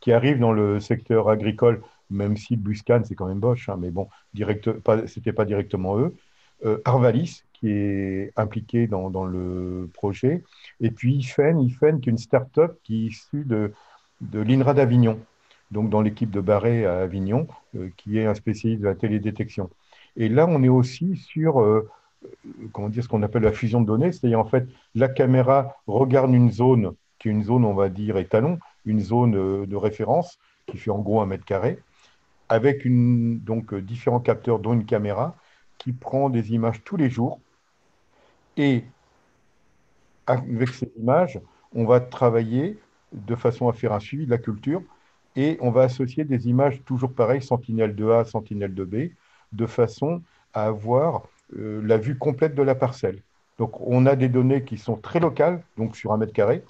qui 0.00 0.12
arrive 0.12 0.38
dans 0.38 0.52
le 0.52 0.80
secteur 0.80 1.28
agricole, 1.28 1.82
même 2.10 2.36
si 2.36 2.56
Buscan, 2.56 3.02
c'est 3.04 3.14
quand 3.14 3.26
même 3.26 3.40
Bosch, 3.40 3.68
hein, 3.68 3.76
mais 3.78 3.90
bon, 3.90 4.08
direct, 4.32 4.72
pas, 4.72 5.06
c'était 5.06 5.32
pas 5.32 5.44
directement 5.44 5.98
eux. 5.98 6.14
Euh, 6.64 6.80
Arvalis, 6.84 7.44
qui 7.52 7.70
est 7.70 8.32
impliqué 8.36 8.86
dans, 8.86 9.24
le 9.24 9.88
projet, 9.92 10.42
et 10.80 10.90
puis 10.90 11.16
IFEN, 11.16 11.60
IFEN 11.60 12.00
qui 12.00 12.08
est 12.08 12.12
une 12.12 12.18
start-up 12.18 12.78
qui 12.82 13.04
est 13.04 13.06
issue 13.08 13.44
de, 13.44 13.72
de 14.22 14.40
l'INRA 14.40 14.72
d'Avignon, 14.72 15.18
donc 15.70 15.90
dans 15.90 16.00
l'équipe 16.00 16.30
de 16.30 16.40
Barré 16.40 16.86
à 16.86 17.00
Avignon, 17.00 17.46
euh, 17.76 17.90
qui 17.96 18.18
est 18.18 18.26
un 18.26 18.34
spécialiste 18.34 18.80
de 18.80 18.86
la 18.86 18.94
télédétection. 18.94 19.68
Et 20.16 20.28
là, 20.28 20.46
on 20.48 20.62
est 20.62 20.68
aussi 20.68 21.16
sur 21.16 21.60
euh, 21.60 21.90
comment 22.72 22.88
dire, 22.88 23.04
ce 23.04 23.08
qu'on 23.08 23.22
appelle 23.22 23.42
la 23.42 23.52
fusion 23.52 23.82
de 23.82 23.86
données, 23.86 24.12
c'est-à-dire 24.12 24.40
en 24.40 24.46
fait, 24.46 24.66
la 24.94 25.08
caméra 25.08 25.76
regarde 25.86 26.32
une 26.32 26.50
zone 26.50 26.94
qui 27.18 27.28
est 27.28 27.32
une 27.32 27.44
zone, 27.44 27.64
on 27.64 27.74
va 27.74 27.90
dire, 27.90 28.16
étalon, 28.16 28.58
une 28.86 29.00
zone 29.00 29.66
de 29.66 29.76
référence 29.76 30.38
qui 30.66 30.78
fait 30.78 30.90
en 30.90 30.98
gros 30.98 31.20
un 31.20 31.26
mètre 31.26 31.44
carré, 31.44 31.78
avec 32.48 32.84
une, 32.84 33.38
donc 33.40 33.74
différents 33.74 34.20
capteurs, 34.20 34.58
dont 34.58 34.72
une 34.72 34.84
caméra, 34.84 35.36
qui 35.84 35.92
prend 35.92 36.30
des 36.30 36.54
images 36.54 36.82
tous 36.82 36.96
les 36.96 37.10
jours. 37.10 37.40
Et 38.56 38.84
avec 40.26 40.70
ces 40.70 40.90
images, 40.96 41.38
on 41.74 41.84
va 41.84 42.00
travailler 42.00 42.78
de 43.12 43.34
façon 43.34 43.68
à 43.68 43.74
faire 43.74 43.92
un 43.92 44.00
suivi 44.00 44.24
de 44.24 44.30
la 44.30 44.38
culture 44.38 44.82
et 45.36 45.58
on 45.60 45.70
va 45.70 45.82
associer 45.82 46.24
des 46.24 46.48
images 46.48 46.82
toujours 46.86 47.12
pareilles, 47.12 47.42
Sentinelle 47.42 47.94
2A, 47.94 48.24
Sentinelle 48.24 48.72
2B, 48.72 49.12
de 49.52 49.66
façon 49.66 50.22
à 50.54 50.64
avoir 50.64 51.24
euh, 51.58 51.82
la 51.84 51.98
vue 51.98 52.16
complète 52.16 52.54
de 52.54 52.62
la 52.62 52.74
parcelle. 52.74 53.22
Donc 53.58 53.78
on 53.82 54.06
a 54.06 54.16
des 54.16 54.30
données 54.30 54.64
qui 54.64 54.78
sont 54.78 54.96
très 54.96 55.20
locales, 55.20 55.62
donc 55.76 55.96
sur 55.96 56.12
un 56.12 56.16
mètre 56.16 56.32
carré, 56.32 56.64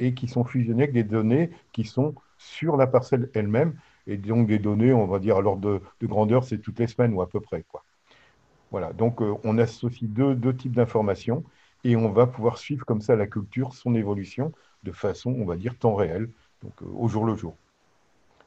et 0.00 0.12
qui 0.12 0.28
sont 0.28 0.44
fusionnées 0.44 0.82
avec 0.82 0.92
des 0.92 1.04
données 1.04 1.50
qui 1.72 1.84
sont 1.84 2.14
sur 2.36 2.76
la 2.76 2.86
parcelle 2.86 3.30
elle-même, 3.32 3.74
et 4.06 4.18
donc 4.18 4.48
des 4.48 4.58
données, 4.58 4.92
on 4.92 5.06
va 5.06 5.18
dire 5.18 5.38
à 5.38 5.40
l'ordre 5.40 5.80
de, 6.00 6.06
grandeur, 6.06 6.44
c'est 6.44 6.58
toutes 6.58 6.78
les 6.78 6.88
semaines 6.88 7.14
ou 7.14 7.22
à 7.22 7.28
peu 7.28 7.40
près. 7.40 7.64
Quoi. 7.70 7.82
Voilà, 8.70 8.92
donc 8.92 9.20
euh, 9.20 9.34
on 9.44 9.58
associe 9.58 10.08
deux, 10.08 10.34
deux 10.34 10.54
types 10.54 10.74
d'informations 10.74 11.42
et 11.82 11.96
on 11.96 12.10
va 12.10 12.26
pouvoir 12.26 12.58
suivre 12.58 12.84
comme 12.86 13.00
ça 13.00 13.16
la 13.16 13.26
culture, 13.26 13.74
son 13.74 13.94
évolution 13.94 14.52
de 14.84 14.92
façon, 14.92 15.34
on 15.38 15.44
va 15.44 15.56
dire, 15.56 15.76
temps 15.76 15.94
réel, 15.94 16.28
donc 16.62 16.72
euh, 16.82 16.86
au 16.96 17.08
jour 17.08 17.24
le 17.24 17.34
jour. 17.34 17.56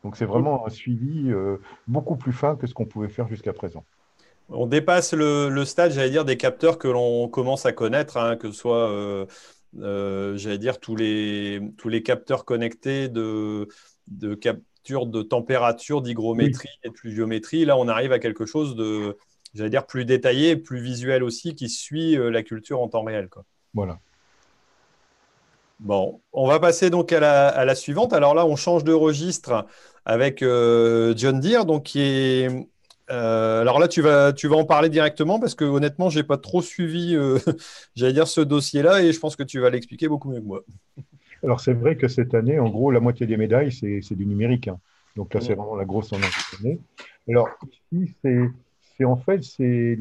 Donc 0.03 0.15
c'est 0.17 0.25
vraiment 0.25 0.65
un 0.65 0.69
suivi 0.69 1.31
euh, 1.31 1.57
beaucoup 1.87 2.15
plus 2.15 2.33
fin 2.33 2.55
que 2.55 2.67
ce 2.67 2.73
qu'on 2.73 2.85
pouvait 2.85 3.09
faire 3.09 3.27
jusqu'à 3.27 3.53
présent. 3.53 3.83
On 4.49 4.67
dépasse 4.67 5.13
le, 5.13 5.63
stade, 5.65 5.91
j'allais 5.91 6.09
dire, 6.09 6.25
des 6.25 6.37
capteurs 6.37 6.77
que 6.77 6.87
l'on 6.87 7.27
commence 7.29 7.65
à 7.65 7.71
connaître, 7.71 8.17
hein, 8.17 8.35
que 8.35 8.51
ce 8.51 8.57
soit, 8.57 9.27
j'allais 9.73 10.57
dire, 10.57 10.79
tous 10.79 10.97
les, 10.97 11.61
tous 11.77 11.87
les 11.87 12.03
capteurs 12.03 12.43
connectés 12.43 13.07
de, 13.07 13.69
de 14.07 14.35
capture 14.35 15.05
de 15.05 15.21
température, 15.21 16.01
d'hygrométrie 16.01 16.69
et 16.83 16.89
de 16.89 16.93
pluviométrie. 16.93 17.63
Là, 17.63 17.77
on 17.77 17.87
arrive 17.87 18.11
à 18.11 18.19
quelque 18.19 18.45
chose 18.45 18.75
de, 18.75 19.17
j'allais 19.53 19.69
dire, 19.69 19.85
plus 19.85 20.05
détaillé, 20.05 20.55
plus 20.55 20.79
visuel 20.79 21.23
aussi, 21.23 21.55
qui 21.55 21.69
suit 21.69 22.17
euh, 22.17 22.29
la 22.29 22.43
culture 22.43 22.81
en 22.81 22.87
temps 22.87 23.03
réel. 23.03 23.29
Quoi. 23.29 23.45
Voilà. 23.73 23.99
Bon, 25.79 26.21
on 26.31 26.47
va 26.47 26.59
passer 26.59 26.89
donc 26.89 27.11
à 27.11 27.19
la, 27.19 27.75
suivante. 27.75 28.13
Alors 28.13 28.35
là, 28.35 28.45
on 28.45 28.55
change 28.55 28.83
de 28.83 28.93
registre 28.93 29.65
avec 30.05 30.41
euh, 30.41 31.13
John 31.17 31.39
Deere, 31.39 31.65
donc 31.65 31.83
qui 31.83 32.01
est. 32.01 32.67
Euh, 33.11 33.61
alors 33.61 33.79
là, 33.79 33.89
tu 33.89 34.01
vas, 34.01 34.31
tu 34.31 34.47
vas 34.47 34.55
en 34.55 34.63
parler 34.63 34.87
directement 34.87 35.39
parce 35.39 35.55
que 35.55 35.65
honnêtement, 35.65 36.09
j'ai 36.09 36.23
pas 36.23 36.37
trop 36.37 36.61
suivi, 36.61 37.17
j'allais 37.95 38.13
dire, 38.13 38.27
ce 38.27 38.39
dossier-là 38.39 39.01
et 39.03 39.11
je 39.11 39.19
pense 39.19 39.35
que 39.35 39.43
tu 39.43 39.59
vas 39.59 39.69
l'expliquer 39.69 40.07
beaucoup 40.07 40.31
mieux 40.31 40.39
que 40.39 40.45
moi. 40.45 40.63
Alors 41.43 41.59
c'est 41.59 41.73
vrai 41.73 41.97
que 41.97 42.07
cette 42.07 42.33
année, 42.33 42.59
en 42.59 42.69
gros, 42.69 42.89
la 42.91 43.01
moitié 43.01 43.27
des 43.27 43.35
médailles, 43.35 43.71
c'est 43.73 44.15
du 44.15 44.25
numérique. 44.25 44.69
Hein. 44.69 44.79
Donc 45.17 45.33
là, 45.33 45.41
c'est 45.41 45.53
vraiment 45.53 45.75
la 45.75 45.85
grosse 45.85 46.11
année. 46.13 46.79
Alors 47.27 47.49
ici, 47.91 48.15
c'est 48.23 48.49
c'est 48.97 49.05
en 49.05 49.15
fait, 49.15 49.43
c'est 49.43 49.97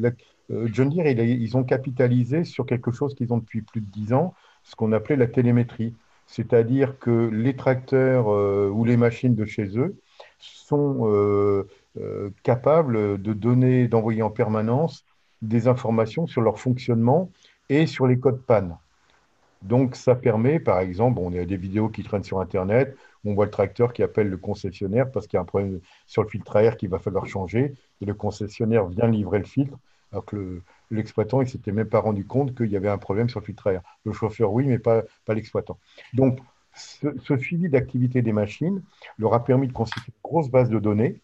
euh, 0.51 0.67
John 0.71 0.89
Deere, 0.89 1.07
ils 1.07 1.57
ont 1.57 1.63
capitalisé 1.63 2.43
sur 2.43 2.65
quelque 2.65 2.91
chose 2.91 3.15
qu'ils 3.15 3.33
ont 3.33 3.37
depuis 3.37 3.61
plus 3.61 3.81
de 3.81 3.89
dix 3.89 4.13
ans, 4.13 4.33
ce 4.63 4.75
qu'on 4.75 4.91
appelait 4.91 5.15
la 5.15 5.27
télémétrie. 5.27 5.93
C'est-à-dire 6.27 6.97
que 6.99 7.29
les 7.31 7.55
tracteurs 7.55 8.29
euh, 8.29 8.69
ou 8.69 8.85
les 8.85 8.97
machines 8.97 9.35
de 9.35 9.45
chez 9.45 9.77
eux 9.77 9.95
sont 10.39 11.01
euh, 11.05 11.67
capables 12.43 13.21
de 13.21 13.33
donner, 13.33 13.87
d'envoyer 13.87 14.21
en 14.21 14.29
permanence 14.29 15.05
des 15.41 15.67
informations 15.67 16.25
sur 16.27 16.41
leur 16.41 16.59
fonctionnement 16.59 17.29
et 17.69 17.85
sur 17.85 18.07
les 18.07 18.17
codes 18.19 18.41
panne. 18.41 18.77
Donc, 19.61 19.95
ça 19.95 20.15
permet, 20.15 20.59
par 20.59 20.79
exemple, 20.79 21.19
on 21.21 21.33
a 21.33 21.45
des 21.45 21.57
vidéos 21.57 21.89
qui 21.89 22.03
traînent 22.03 22.23
sur 22.23 22.39
Internet, 22.41 22.97
on 23.25 23.33
voit 23.33 23.45
le 23.45 23.51
tracteur 23.51 23.93
qui 23.93 24.03
appelle 24.03 24.29
le 24.29 24.37
concessionnaire 24.37 25.11
parce 25.11 25.27
qu'il 25.27 25.37
y 25.37 25.39
a 25.39 25.41
un 25.41 25.45
problème 25.45 25.79
sur 26.07 26.23
le 26.23 26.29
filtre 26.29 26.55
à 26.55 26.63
air 26.63 26.77
qu'il 26.77 26.89
va 26.89 26.99
falloir 26.99 27.25
changer, 27.25 27.73
et 28.01 28.05
le 28.05 28.13
concessionnaire 28.13 28.87
vient 28.87 29.07
livrer 29.07 29.39
le 29.39 29.45
filtre, 29.45 29.77
alors 30.11 30.25
que 30.25 30.61
l'exploitant, 30.91 31.41
il 31.41 31.45
ne 31.45 31.49
s'était 31.49 31.71
même 31.71 31.89
pas 31.89 31.99
rendu 31.99 32.25
compte 32.25 32.55
qu'il 32.55 32.71
y 32.71 32.75
avait 32.75 32.89
un 32.89 32.97
problème 32.97 33.29
sur 33.29 33.39
le 33.39 33.45
filtre 33.45 33.67
à 33.67 33.73
air. 33.73 33.81
Le 34.05 34.13
chauffeur, 34.13 34.51
oui, 34.51 34.65
mais 34.67 34.79
pas, 34.79 35.03
pas 35.25 35.33
l'exploitant. 35.33 35.79
Donc, 36.13 36.39
ce, 36.75 37.37
suivi 37.37 37.69
d'activité 37.69 38.21
des 38.21 38.33
machines 38.33 38.83
leur 39.17 39.33
a 39.33 39.43
permis 39.43 39.67
de 39.67 39.73
constituer 39.73 40.11
une 40.15 40.21
grosse 40.29 40.49
base 40.49 40.69
de 40.69 40.79
données, 40.79 41.21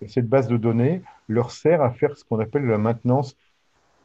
et 0.00 0.08
cette 0.08 0.28
base 0.28 0.48
de 0.48 0.56
données 0.56 1.02
leur 1.28 1.50
sert 1.50 1.82
à 1.82 1.90
faire 1.90 2.16
ce 2.16 2.24
qu'on 2.24 2.38
appelle 2.38 2.64
la 2.64 2.78
maintenance 2.78 3.36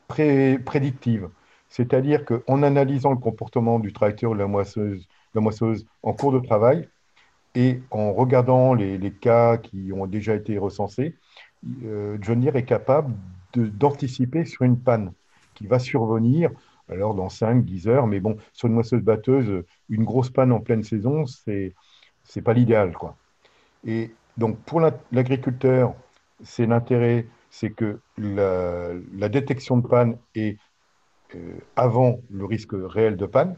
prédictive. 0.07 1.29
C'est-à-dire 1.69 2.25
qu'en 2.25 2.63
analysant 2.63 3.11
le 3.11 3.17
comportement 3.17 3.79
du 3.79 3.91
tracteur 3.91 4.31
ou 4.31 4.33
la 4.33 4.47
moisseuse, 4.47 5.07
la 5.33 5.41
moisseuse 5.41 5.85
en 6.03 6.13
cours 6.13 6.31
de 6.31 6.39
travail 6.39 6.87
et 7.55 7.81
en 7.91 8.13
regardant 8.13 8.73
les, 8.73 9.11
cas 9.11 9.57
qui 9.57 9.91
ont 9.93 10.05
déjà 10.07 10.35
été 10.35 10.57
recensés, 10.57 11.15
euh, 11.83 12.17
John 12.21 12.41
Deere 12.41 12.57
est 12.57 12.65
capable 12.65 13.13
d'anticiper 13.55 14.45
sur 14.45 14.63
une 14.63 14.77
panne 14.77 15.13
qui 15.53 15.65
va 15.67 15.79
survenir 15.79 16.51
alors 16.89 17.15
dans 17.15 17.27
5-10 17.27 17.87
heures. 17.87 18.07
Mais 18.07 18.19
bon, 18.19 18.37
sur 18.53 18.67
une 18.67 18.73
moisseuse 18.73 19.01
batteuse, 19.01 19.63
une 19.89 20.03
grosse 20.03 20.29
panne 20.29 20.51
en 20.51 20.59
pleine 20.59 20.83
saison, 20.83 21.25
c'est 21.25 21.73
n'est 22.35 22.41
pas 22.41 22.53
l'idéal. 22.53 22.93
Et 23.85 24.11
donc 24.37 24.57
pour 24.59 24.81
l'agriculteur, 25.11 25.93
c'est 26.43 26.65
l'intérêt, 26.65 27.27
c'est 27.49 27.69
que 27.71 27.99
la, 28.17 28.89
la, 29.15 29.29
détection 29.29 29.77
de 29.77 29.87
panne 29.87 30.17
est 30.33 30.57
euh, 31.35 31.57
avant 31.75 32.19
le 32.29 32.45
risque 32.45 32.73
réel 32.73 33.15
de 33.15 33.25
panne. 33.25 33.55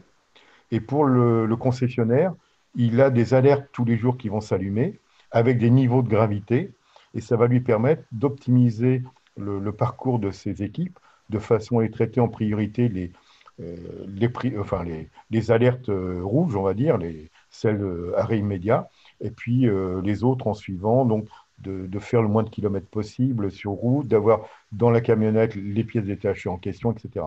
Et 0.70 0.80
pour 0.80 1.04
le, 1.04 1.56
concessionnaire, 1.56 2.34
il 2.74 3.00
a 3.00 3.10
des 3.10 3.34
alertes 3.34 3.68
tous 3.72 3.84
les 3.84 3.96
jours 3.96 4.16
qui 4.16 4.28
vont 4.28 4.40
s'allumer 4.40 4.98
avec 5.30 5.58
des 5.58 5.70
niveaux 5.70 6.02
de 6.02 6.08
gravité 6.08 6.72
et 7.14 7.20
ça 7.20 7.36
va 7.36 7.46
lui 7.46 7.60
permettre 7.60 8.02
d'optimiser 8.12 9.02
le, 9.36 9.72
parcours 9.72 10.18
de 10.18 10.30
ses 10.30 10.62
équipes 10.62 10.98
de 11.30 11.38
façon 11.38 11.78
à 11.78 11.82
les 11.82 11.90
traiter 11.90 12.20
en 12.20 12.28
priorité 12.28 12.88
les, 12.88 13.12
les, 13.58 14.58
enfin, 14.58 14.84
les, 14.84 15.08
les, 15.30 15.50
alertes 15.50 15.90
rouges, 15.90 16.56
on 16.56 16.62
va 16.62 16.74
dire, 16.74 16.98
les, 16.98 17.30
celles 17.50 17.84
arrêt 18.16 18.38
immédiat, 18.38 18.88
et 19.20 19.30
puis 19.30 19.68
les 20.02 20.24
autres 20.24 20.46
en 20.46 20.54
suivant. 20.54 21.04
Donc, 21.04 21.28
de, 21.60 21.98
faire 21.98 22.22
le 22.22 22.28
moins 22.28 22.42
de 22.42 22.50
kilomètres 22.50 22.88
possible 22.88 23.50
sur 23.50 23.72
route, 23.72 24.06
d'avoir 24.06 24.46
dans 24.72 24.90
la 24.90 25.00
camionnette 25.00 25.54
les 25.54 25.84
pièces 25.84 26.04
détachées 26.04 26.48
en 26.48 26.56
question, 26.56 26.92
etc. 26.92 27.26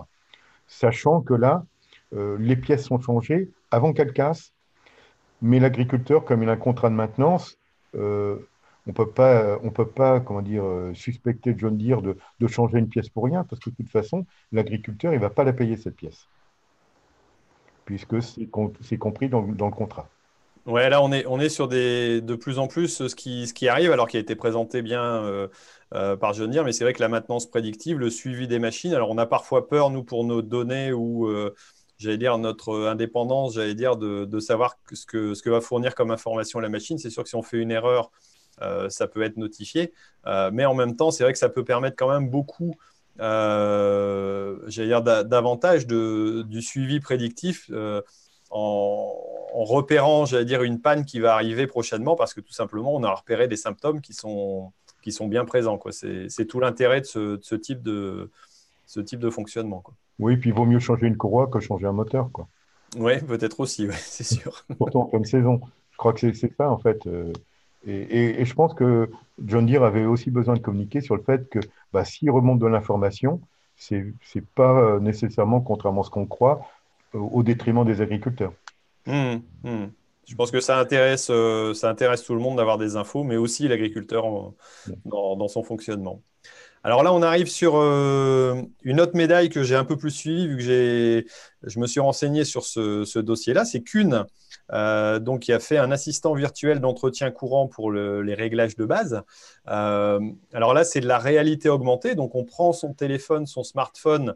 Sachant 0.66 1.20
que 1.20 1.34
là, 1.34 1.64
euh, 2.14 2.36
les 2.38 2.56
pièces 2.56 2.84
sont 2.84 3.00
changées 3.00 3.50
avant 3.70 3.92
qu'elles 3.92 4.12
cassent, 4.12 4.52
mais 5.42 5.58
l'agriculteur, 5.58 6.24
comme 6.24 6.42
il 6.42 6.48
a 6.48 6.52
un 6.52 6.56
contrat 6.56 6.88
de 6.88 6.94
maintenance, 6.94 7.58
euh, 7.96 8.36
on 8.86 8.92
peut 8.92 9.10
pas, 9.10 9.58
on 9.62 9.70
peut 9.70 9.86
pas 9.86 10.20
comment 10.20 10.40
dire, 10.40 10.64
euh, 10.64 10.94
suspecter 10.94 11.54
John 11.58 11.76
Deere 11.76 12.00
de, 12.00 12.16
changer 12.46 12.78
une 12.78 12.88
pièce 12.88 13.08
pour 13.08 13.24
rien, 13.24 13.44
parce 13.44 13.60
que 13.60 13.70
de 13.70 13.74
toute 13.74 13.90
façon, 13.90 14.24
l'agriculteur, 14.52 15.12
il 15.12 15.16
ne 15.16 15.20
va 15.20 15.30
pas 15.30 15.44
la 15.44 15.52
payer, 15.52 15.76
cette 15.76 15.96
pièce, 15.96 16.28
puisque 17.84 18.22
c'est 18.22 18.46
compris 18.98 19.28
dans, 19.28 19.42
le 19.42 19.70
contrat. 19.70 20.08
Ouais, 20.64 20.88
là, 20.88 21.02
on 21.02 21.10
est, 21.10 21.26
on 21.26 21.40
est 21.40 21.48
sur 21.48 21.66
des, 21.66 22.20
de 22.20 22.36
plus 22.36 22.60
en 22.60 22.68
plus 22.68 23.08
ce 23.08 23.14
qui, 23.14 23.48
ce 23.48 23.52
qui 23.52 23.66
arrive, 23.68 23.90
alors 23.90 24.06
qu'il 24.06 24.18
a 24.18 24.20
été 24.20 24.36
présenté 24.36 24.80
bien 24.80 25.02
euh, 25.02 26.16
par 26.16 26.34
John 26.34 26.50
Deere, 26.50 26.64
mais 26.64 26.72
c'est 26.72 26.84
vrai 26.84 26.92
que 26.92 27.02
la 27.02 27.08
maintenance 27.08 27.50
prédictive, 27.50 27.98
le 27.98 28.10
suivi 28.10 28.46
des 28.46 28.60
machines, 28.60 28.94
alors 28.94 29.10
on 29.10 29.18
a 29.18 29.26
parfois 29.26 29.68
peur, 29.68 29.90
nous, 29.90 30.04
pour 30.04 30.24
nos 30.24 30.40
données 30.40 30.92
ou, 30.92 31.28
j'allais 32.02 32.18
dire, 32.18 32.36
notre 32.38 32.86
indépendance, 32.86 33.54
j'allais 33.54 33.74
dire, 33.74 33.96
de, 33.96 34.40
savoir 34.40 34.76
ce 34.92 35.06
que, 35.06 35.50
va 35.50 35.60
fournir 35.60 35.94
comme 35.94 36.10
information 36.10 36.60
la 36.60 36.68
machine. 36.68 36.98
C'est 36.98 37.10
sûr 37.10 37.22
que 37.22 37.28
si 37.28 37.36
on 37.36 37.42
fait 37.42 37.58
une 37.58 37.70
erreur, 37.70 38.10
ça 38.88 39.08
peut 39.08 39.22
être 39.22 39.36
notifié, 39.36 39.92
mais 40.52 40.64
en 40.64 40.74
même 40.74 40.96
temps, 40.96 41.10
c'est 41.10 41.24
vrai 41.24 41.32
que 41.32 41.38
ça 41.38 41.48
peut 41.48 41.64
permettre 41.64 41.96
quand 41.96 42.10
même 42.10 42.28
beaucoup, 42.28 42.74
j'allais 43.18 44.86
dire, 44.86 45.02
davantage 45.02 45.86
du 45.86 46.62
suivi 46.62 47.00
prédictif 47.00 47.70
en, 48.52 49.64
repérant, 49.64 50.26
j'allais 50.26 50.44
dire, 50.44 50.62
une 50.62 50.80
panne 50.80 51.04
qui 51.04 51.20
va 51.20 51.34
arriver 51.34 51.66
prochainement 51.66 52.16
parce 52.16 52.34
que 52.34 52.40
tout 52.40 52.52
simplement, 52.52 52.94
on 52.94 53.02
a 53.02 53.12
repéré 53.12 53.48
des 53.48 53.56
symptômes 53.56 54.00
qui 54.00 54.12
sont, 54.12 54.72
qui 55.02 55.12
sont 55.12 55.26
bien 55.26 55.44
présents. 55.44 55.80
C'est 55.90 56.46
tout 56.46 56.60
l'intérêt 56.60 57.00
de, 57.00 57.06
ce, 57.42 57.54
type 57.54 57.82
de, 57.82 59.30
fonctionnement. 59.30 59.82
Oui, 60.18 60.36
puis 60.36 60.50
il 60.50 60.54
vaut 60.54 60.64
mieux 60.64 60.78
changer 60.78 61.06
une 61.06 61.16
courroie 61.16 61.46
que 61.46 61.60
changer 61.60 61.86
un 61.86 61.92
moteur. 61.92 62.28
Oui, 62.96 63.20
peut-être 63.20 63.60
aussi, 63.60 63.88
c'est 63.92 64.24
sûr. 64.24 64.64
Pourtant, 64.78 65.10
en 65.12 65.24
saison. 65.24 65.60
Je 65.92 65.96
crois 65.96 66.12
que 66.12 66.32
c'est 66.32 66.56
ça, 66.56 66.70
en 66.70 66.78
fait. 66.78 67.06
Euh, 67.06 67.32
et, 67.86 68.44
je 68.44 68.54
pense 68.54 68.74
que 68.74 69.10
John 69.44 69.66
Deere 69.66 69.84
avait 69.84 70.04
aussi 70.04 70.30
besoin 70.30 70.54
de 70.54 70.60
communiquer 70.60 71.00
sur 71.00 71.16
le 71.16 71.22
fait 71.22 71.48
que 71.48 71.58
bah, 71.92 72.04
s'il 72.04 72.30
remonte 72.30 72.58
de 72.58 72.66
l'information, 72.66 73.40
ce 73.76 73.94
n'est 73.94 74.42
pas 74.54 74.78
euh, 74.78 75.00
nécessairement, 75.00 75.60
contrairement 75.60 76.02
à 76.02 76.04
ce 76.04 76.10
qu'on 76.10 76.26
croit, 76.26 76.66
au 77.12 77.42
détriment 77.42 77.84
des 77.84 78.00
agriculteurs. 78.00 78.52
Mmh, 79.06 79.36
mmh. 79.64 79.86
Je 80.28 80.34
pense 80.36 80.50
que 80.50 80.60
ça 80.60 80.78
intéresse, 80.78 81.28
euh, 81.30 81.74
ça 81.74 81.90
intéresse 81.90 82.24
tout 82.24 82.34
le 82.34 82.40
monde 82.40 82.56
d'avoir 82.56 82.78
des 82.78 82.96
infos, 82.96 83.24
mais 83.24 83.36
aussi 83.36 83.66
l'agriculteur 83.66 84.24
dans, 85.04 85.48
son 85.48 85.62
fonctionnement. 85.62 86.22
Alors 86.84 87.04
là, 87.04 87.12
on 87.12 87.22
arrive 87.22 87.48
sur 87.48 87.76
euh, 87.76 88.60
une 88.82 89.00
autre 89.00 89.16
médaille 89.16 89.50
que 89.50 89.62
j'ai 89.62 89.76
un 89.76 89.84
peu 89.84 89.96
plus 89.96 90.10
suivie, 90.10 90.48
vu 90.48 90.56
que 90.56 91.24
je 91.62 91.78
me 91.78 91.86
suis 91.86 92.00
renseigné 92.00 92.44
sur 92.44 92.64
ce, 92.64 93.18
dossier-là. 93.20 93.64
C'est 93.64 93.82
Kuhn, 93.82 94.24
euh, 94.72 95.20
donc, 95.20 95.40
qui 95.40 95.52
a 95.52 95.60
fait 95.60 95.78
un 95.78 95.92
assistant 95.92 96.34
virtuel 96.34 96.80
d'entretien 96.80 97.30
courant 97.30 97.68
pour 97.68 97.92
les 97.92 98.34
réglages 98.34 98.74
de 98.74 98.84
base. 98.84 99.22
alors 99.66 100.74
là, 100.74 100.82
c'est 100.82 101.00
de 101.00 101.06
la 101.06 101.18
réalité 101.18 101.68
augmentée. 101.68 102.16
Donc, 102.16 102.34
on 102.34 102.44
prend 102.44 102.72
son 102.72 102.94
téléphone, 102.94 103.46
son 103.46 103.62
smartphone, 103.62 104.34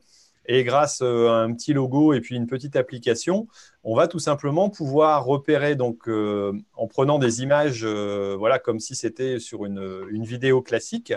et 0.49 0.65
grâce 0.65 1.01
euh, 1.03 1.29
à 1.29 1.43
un 1.43 1.53
petit 1.53 1.73
logo 1.73 2.13
et 2.13 2.21
puis 2.21 2.37
une 2.37 2.47
petite 2.47 2.77
application, 2.77 3.47
on 3.85 3.95
va 3.95 4.09
tout 4.09 4.19
simplement 4.19 4.71
pouvoir 4.71 5.25
repérer, 5.25 5.75
donc, 5.75 6.09
euh, 6.09 6.53
en 6.77 6.87
prenant 6.87 7.19
des 7.19 7.43
images, 7.43 7.83
euh, 7.85 8.37
voilà, 8.39 8.59
comme 8.59 8.81
si 8.81 8.95
c'était 8.95 9.39
sur 9.39 9.65
une, 9.65 10.25
vidéo 10.25 10.63
classique, 10.63 11.13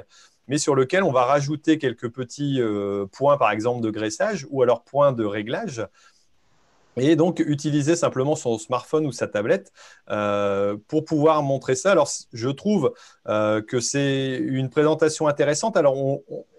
mais 0.50 0.58
sur 0.58 0.76
lequel 0.76 1.04
on 1.04 1.12
va 1.12 1.24
rajouter 1.24 1.78
quelques 1.78 2.10
petits 2.10 2.60
points, 3.12 3.38
par 3.38 3.52
exemple, 3.52 3.82
de 3.82 3.90
graissage 3.90 4.46
ou 4.50 4.62
alors 4.62 4.84
points 4.84 5.14
de 5.14 5.24
réglage 5.24 5.88
et 7.00 7.16
donc 7.16 7.40
utiliser 7.40 7.96
simplement 7.96 8.36
son 8.36 8.58
smartphone 8.58 9.06
ou 9.06 9.12
sa 9.12 9.28
tablette 9.28 9.72
euh, 10.10 10.78
pour 10.88 11.06
pouvoir 11.06 11.42
montrer 11.44 11.76
ça. 11.76 11.92
Alors, 11.92 12.10
je 12.34 12.50
trouve 12.50 12.94
euh, 13.28 13.62
que 13.62 13.80
c'est 13.80 14.38
une 14.38 14.70
présentation 14.70 15.28
intéressante. 15.28 15.78
Alors, 15.78 15.96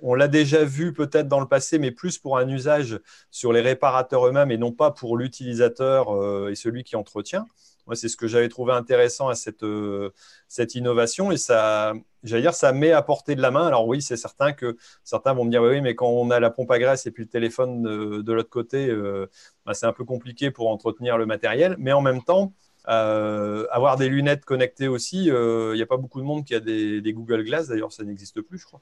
on, 0.03 0.14
l'a 0.14 0.28
déjà 0.28 0.64
vu 0.64 0.93
peut-être 0.93 1.28
dans 1.28 1.41
le 1.41 1.47
passé, 1.47 1.78
mais 1.78 1.91
plus 1.91 2.18
pour 2.18 2.38
un 2.38 2.49
usage 2.49 3.01
sur 3.30 3.53
les 3.53 3.61
réparateurs 3.61 4.26
eux-mêmes 4.26 4.51
et 4.51 4.59
non 4.59 4.72
pas 4.72 4.91
pour 4.91 5.16
l'utilisateur 5.16 6.14
euh, 6.14 6.51
et 6.51 6.55
celui 6.55 6.84
qui 6.84 6.97
entretient. 6.97 7.47
Moi, 7.91 7.97
c'est 7.97 8.09
ce 8.09 8.16
que 8.16 8.28
j'avais 8.28 8.49
trouvé 8.49 8.72
intéressant 8.72 9.26
à 9.30 9.34
cette, 9.34 9.64
euh, 9.64 10.11
cette 10.47 10.76
innovation 10.76 11.32
et 11.32 11.36
ça, 11.36 11.93
j'allais 12.22 12.43
dire, 12.43 12.55
ça 12.55 12.70
met 12.72 12.93
à 12.93 13.03
portée 13.03 13.34
de 13.34 13.43
la 13.43 13.51
main. 13.51 13.66
Alors 13.66 13.84
oui, 13.88 14.01
c'est 14.01 14.16
certain 14.16 14.53
que 14.53 14.76
certains 15.03 15.32
vont 15.32 15.45
me 15.45 15.51
dire 15.51 15.61
oui, 15.61 15.80
mais 15.80 15.97
quand 15.97 16.07
on 16.07 16.30
a 16.30 16.38
la 16.38 16.51
pompe 16.51 16.70
à 16.70 16.78
graisse 16.78 17.07
et 17.07 17.11
puis 17.11 17.24
le 17.24 17.28
téléphone 17.28 17.82
de, 18.22 18.32
l'autre 18.32 18.49
côté, 18.49 18.88
euh, 18.88 19.28
bah, 19.66 19.74
c'est 19.74 19.86
un 19.86 19.93
peu 19.93 20.05
compliqué 20.05 20.53
pour 20.53 20.68
entretenir 20.68 21.18
le 21.18 21.26
matériel. 21.26 21.74
Mais 21.80 21.91
en 21.91 22.01
même 22.01 22.22
temps, 22.22 22.53
euh, 22.88 23.66
avoir 23.72 23.97
des 23.97 24.09
lunettes 24.09 24.45
connectées 24.45 24.86
aussi, 24.86 25.24
il 25.24 25.72
n'y 25.74 25.82
a 25.82 25.86
pas 25.86 25.97
beaucoup 25.97 26.20
de 26.20 26.26
monde 26.26 26.45
qui 26.45 26.55
a 26.55 26.61
des 26.61 27.12
Google 27.12 27.43
Glass, 27.43 27.66
d'ailleurs 27.66 27.91
ça 27.93 28.05
n'existe 28.05 28.41
plus, 28.41 28.59
je 28.59 28.66
crois, 28.66 28.80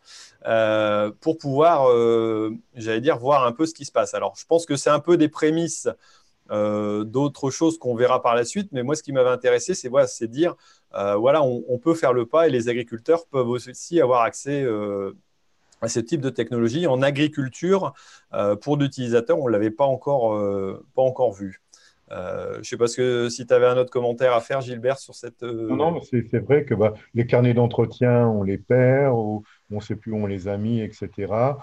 pour 1.23 1.39
pouvoir, 1.39 1.89
j'allais 2.75 3.01
dire, 3.01 3.17
voir 3.17 3.47
un 3.47 3.53
peu 3.53 3.65
ce 3.65 3.73
qui 3.73 3.87
se 3.87 3.93
passe. 3.93 4.13
Alors 4.13 4.37
je 4.37 4.45
pense 4.45 4.67
que 4.67 4.77
c'est 4.77 4.91
un 4.91 5.01
peu 5.01 5.17
des 5.17 5.29
prémices 5.29 5.89
euh, 6.51 7.05
d'autres 7.05 7.51
choses 7.51 7.79
qu'on 7.79 7.95
verra 7.95 8.23
par 8.23 8.35
la 8.35 8.45
suite. 8.45 8.71
Mais 8.73 8.83
moi, 8.83 8.95
ce 8.95 9.03
qui 9.03 9.13
m'avait 9.13 9.29
intéressé, 9.29 9.75
c'est 9.75 9.89
voilà, 9.89 10.07
dire, 10.23 10.55
euh, 10.95 11.17
voilà, 11.17 11.43
on, 11.43 11.79
peut 11.79 11.95
faire 11.95 12.13
le 12.13 12.27
pas 12.27 12.49
et 12.49 12.51
les 12.51 12.69
agriculteurs 12.69 13.27
peuvent 13.27 13.49
aussi 13.49 14.01
avoir 14.01 14.23
accès 14.23 14.63
euh, 14.63 15.13
à 15.83 15.89
ce 15.89 16.01
type 16.01 16.21
de 16.21 16.31
technologie 16.31 16.87
en 16.87 17.03
agriculture 17.03 17.93
pour 18.63 18.77
l'utilisateur. 18.77 19.39
On 19.39 19.47
ne 19.47 19.53
l'avait 19.53 19.71
pas 19.71 19.85
encore, 19.85 20.37
pas 20.95 21.03
encore 21.03 21.33
vu. 21.33 21.63
je 22.11 22.59
ne 22.59 22.63
sais 22.65 22.77
pas 22.77 22.89
si 22.89 23.47
tu 23.47 23.55
avais 23.55 23.67
un 23.67 23.77
autre 23.77 23.91
commentaire 23.91 24.33
à 24.35 24.41
faire, 24.41 24.61
Gilbert, 24.61 24.99
sur 24.99 25.15
cette. 25.15 25.43
Non, 25.43 25.93
non 25.93 26.01
c'est 26.03 26.39
vrai 26.39 26.65
que 26.65 26.75
bah, 26.75 26.95
les 27.15 27.27
carnets 27.27 27.55
d'entretien, 27.55 28.27
on 28.27 28.43
les 28.43 28.59
perd, 28.59 29.15
ou 29.15 29.45
on 29.71 29.77
ne 29.77 29.81
sait 29.81 29.95
plus 29.95 30.11
où 30.11 30.17
on 30.17 30.27
les 30.27 30.49
a 30.49 30.57
mis, 30.57 30.81
etc 30.81 31.55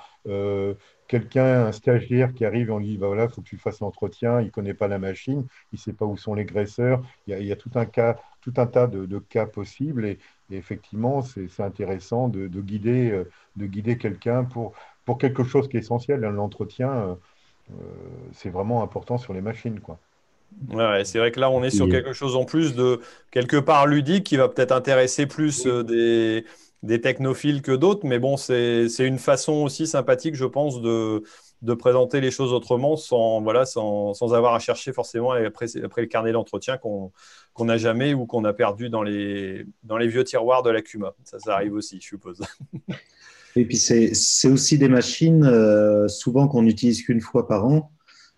quelqu'un, 1.07 1.67
un 1.67 1.71
stagiaire 1.71 2.33
qui 2.33 2.45
arrive, 2.45 2.71
on 2.71 2.79
lui 2.79 2.87
dit, 2.87 2.97
bah 2.97 3.07
voilà, 3.07 3.25
il 3.25 3.29
faut 3.29 3.41
que 3.41 3.47
tu 3.47 3.57
fasses 3.57 3.79
l'entretien, 3.79 4.41
il 4.41 4.45
ne 4.45 4.49
connaît 4.49 4.73
pas 4.73 4.87
la 4.87 4.99
machine, 4.99 5.45
il 5.71 5.75
ne 5.75 5.79
sait 5.79 5.93
pas 5.93 6.05
où 6.05 6.17
sont 6.17 6.33
les 6.33 6.45
graisseurs, 6.45 7.01
il 7.27 7.39
y 7.43 7.51
a, 7.51 7.55
tout, 7.55 7.71
un 7.75 7.85
cas, 7.85 8.17
tout 8.41 8.53
un 8.57 8.65
tas 8.65 8.87
de, 8.87 9.19
cas 9.19 9.45
possibles 9.45 10.05
et, 10.05 10.19
effectivement, 10.51 11.21
c'est 11.21 11.63
intéressant 11.63 12.27
de, 12.29 12.47
guider, 12.47 13.11
euh, 13.11 13.29
de 13.55 13.65
guider 13.65 13.97
quelqu'un 13.97 14.43
pour, 14.43 14.73
pour 15.05 15.17
quelque 15.17 15.43
chose 15.43 15.67
qui 15.67 15.77
est 15.77 15.81
essentiel. 15.81 16.21
L'entretien, 16.21 16.91
euh, 16.91 17.15
euh, 17.71 17.73
c'est 18.33 18.49
vraiment 18.49 18.83
important 18.83 19.17
sur 19.17 19.33
les 19.33 19.41
machines. 19.41 19.79
Quoi. 19.79 19.99
Ouais, 20.71 21.03
c'est 21.03 21.19
vrai 21.19 21.31
que 21.31 21.39
là, 21.39 21.49
on 21.49 21.63
est 21.63 21.71
sur 21.71 21.89
quelque 21.89 22.13
chose 22.13 22.35
en 22.35 22.45
plus 22.45 22.75
de 22.75 23.01
quelque 23.31 23.57
part 23.57 23.87
ludique 23.87 24.23
qui 24.23 24.37
va 24.37 24.47
peut-être 24.47 24.71
intéresser 24.71 25.25
plus 25.25 25.65
des 25.65 26.45
des 26.83 27.01
technophiles 27.01 27.61
que 27.61 27.71
d'autres, 27.71 28.05
mais 28.05 28.19
bon, 28.19 28.37
c'est 28.37 28.87
une 28.99 29.17
façon 29.17 29.53
aussi 29.63 29.87
sympathique, 29.87 30.35
je 30.35 30.45
pense, 30.45 30.81
de, 30.81 31.23
de 31.61 31.73
présenter 31.73 32.21
les 32.21 32.31
choses 32.31 32.53
autrement 32.53 32.95
sans, 32.95 33.41
voilà, 33.41 33.65
sans, 33.65 34.13
sans 34.13 34.33
avoir 34.33 34.53
à 34.53 34.59
chercher 34.59 34.93
forcément 34.93 35.31
après, 35.31 35.65
après 35.83 36.01
le 36.01 36.07
carnet 36.07 36.31
d'entretien 36.31 36.77
qu'on 36.77 37.11
n'a 37.59 37.77
jamais 37.77 38.13
ou 38.13 38.25
qu'on 38.25 38.43
a 38.43 38.53
perdu 38.53 38.89
dans 38.89 39.03
les, 39.03 39.65
dans 39.83 39.97
les 39.97 40.07
vieux 40.07 40.23
tiroirs 40.23 40.61
de 40.61 40.69
la 40.69 40.81
CUMA. 40.81 41.15
Ça, 41.23 41.39
ça 41.39 41.55
arrive 41.55 41.73
aussi, 41.73 41.99
je 41.99 42.07
suppose. 42.07 42.41
Et 43.55 43.65
puis, 43.65 43.77
c'est 43.77 44.47
aussi 44.49 44.77
des 44.77 44.89
machines, 44.89 45.45
euh, 45.45 46.07
souvent 46.07 46.47
qu'on 46.47 46.61
n'utilise 46.61 47.03
qu'une 47.03 47.21
fois 47.21 47.47
par 47.47 47.65
an. 47.65 47.89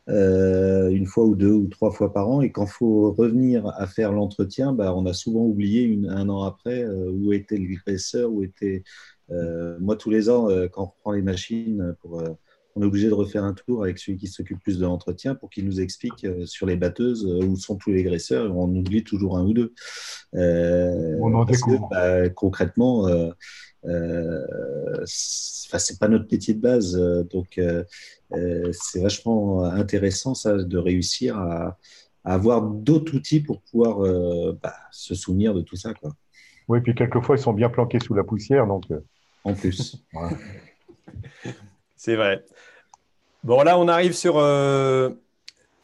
Euh, 0.09 0.89
une 0.89 1.05
fois 1.05 1.25
ou 1.25 1.35
deux 1.35 1.51
ou 1.51 1.67
trois 1.67 1.91
fois 1.91 2.13
par 2.13 2.29
an. 2.29 2.41
Et 2.41 2.51
quand 2.51 2.65
il 2.65 2.71
faut 2.71 3.11
revenir 3.11 3.67
à 3.75 3.87
faire 3.87 4.13
l'entretien, 4.13 4.71
bah, 4.71 4.93
on 4.95 5.05
a 5.05 5.13
souvent 5.13 5.41
oublié 5.41 5.99
un 6.07 6.29
an 6.29 6.43
après 6.43 6.83
euh, 6.83 7.11
où 7.11 7.33
était 7.33 7.57
le 7.57 7.75
graisseur, 7.75 8.31
où 8.31 8.43
était. 8.43 8.83
Euh, 9.29 9.77
moi, 9.81 9.97
tous 9.97 10.09
les 10.09 10.29
ans, 10.29 10.47
quand 10.71 10.83
on 10.83 10.85
reprend 10.85 11.11
les 11.11 11.21
machines, 11.21 11.93
pour, 12.01 12.23
on 12.75 12.81
est 12.81 12.85
obligé 12.85 13.09
de 13.09 13.13
refaire 13.13 13.43
un 13.43 13.53
tour 13.53 13.83
avec 13.83 13.97
celui 13.97 14.17
qui 14.17 14.27
s'occupe 14.27 14.61
plus 14.61 14.79
de 14.79 14.85
l'entretien 14.85 15.35
pour 15.35 15.49
qu'il 15.49 15.65
nous 15.65 15.81
explique 15.81 16.25
sur 16.45 16.65
les 16.65 16.77
batteuses 16.77 17.25
où 17.25 17.57
sont 17.57 17.75
tous 17.75 17.91
les 17.91 18.03
graisseurs. 18.03 18.45
Et 18.45 18.49
on 18.49 18.73
oublie 18.73 19.03
toujours 19.03 19.37
un 19.37 19.43
ou 19.43 19.51
deux. 19.51 19.73
on 20.31 21.33
en 21.33 21.45
parce 21.45 21.61
que, 21.61 21.89
bah, 21.91 22.29
concrètement, 22.29 23.05
euh, 23.85 24.45
c'est 25.05 25.99
pas 25.99 26.07
notre 26.07 26.25
métier 26.31 26.53
de 26.53 26.61
base, 26.61 26.95
donc 27.31 27.57
euh, 27.57 27.83
c'est 28.71 29.01
vachement 29.01 29.63
intéressant 29.63 30.33
ça 30.33 30.55
de 30.55 30.77
réussir 30.77 31.37
à, 31.37 31.77
avoir 32.27 32.61
d'autres 32.61 33.15
outils 33.15 33.39
pour 33.39 33.61
pouvoir 33.61 34.03
euh, 34.03 34.57
bah, 34.61 34.75
se 34.91 35.15
souvenir 35.15 35.53
de 35.53 35.61
tout 35.61 35.75
ça. 35.75 35.93
Quoi. 35.93 36.11
Oui, 36.67 36.81
puis 36.81 36.93
quelquefois, 36.93 37.37
ils 37.37 37.41
sont 37.41 37.53
bien 37.53 37.69
planqués 37.69 37.99
sous 37.99 38.13
la 38.13 38.23
poussière. 38.23 38.67
Donc... 38.67 38.83
Euh. 38.91 38.99
En 39.43 39.53
plus. 39.53 40.03
C'est 41.95 42.15
vrai. 42.15 42.43
Bon, 43.43 43.61
là, 43.63 43.79
on 43.79 43.87
arrive 43.87 44.13
sur, 44.13 44.37
euh, 44.37 45.11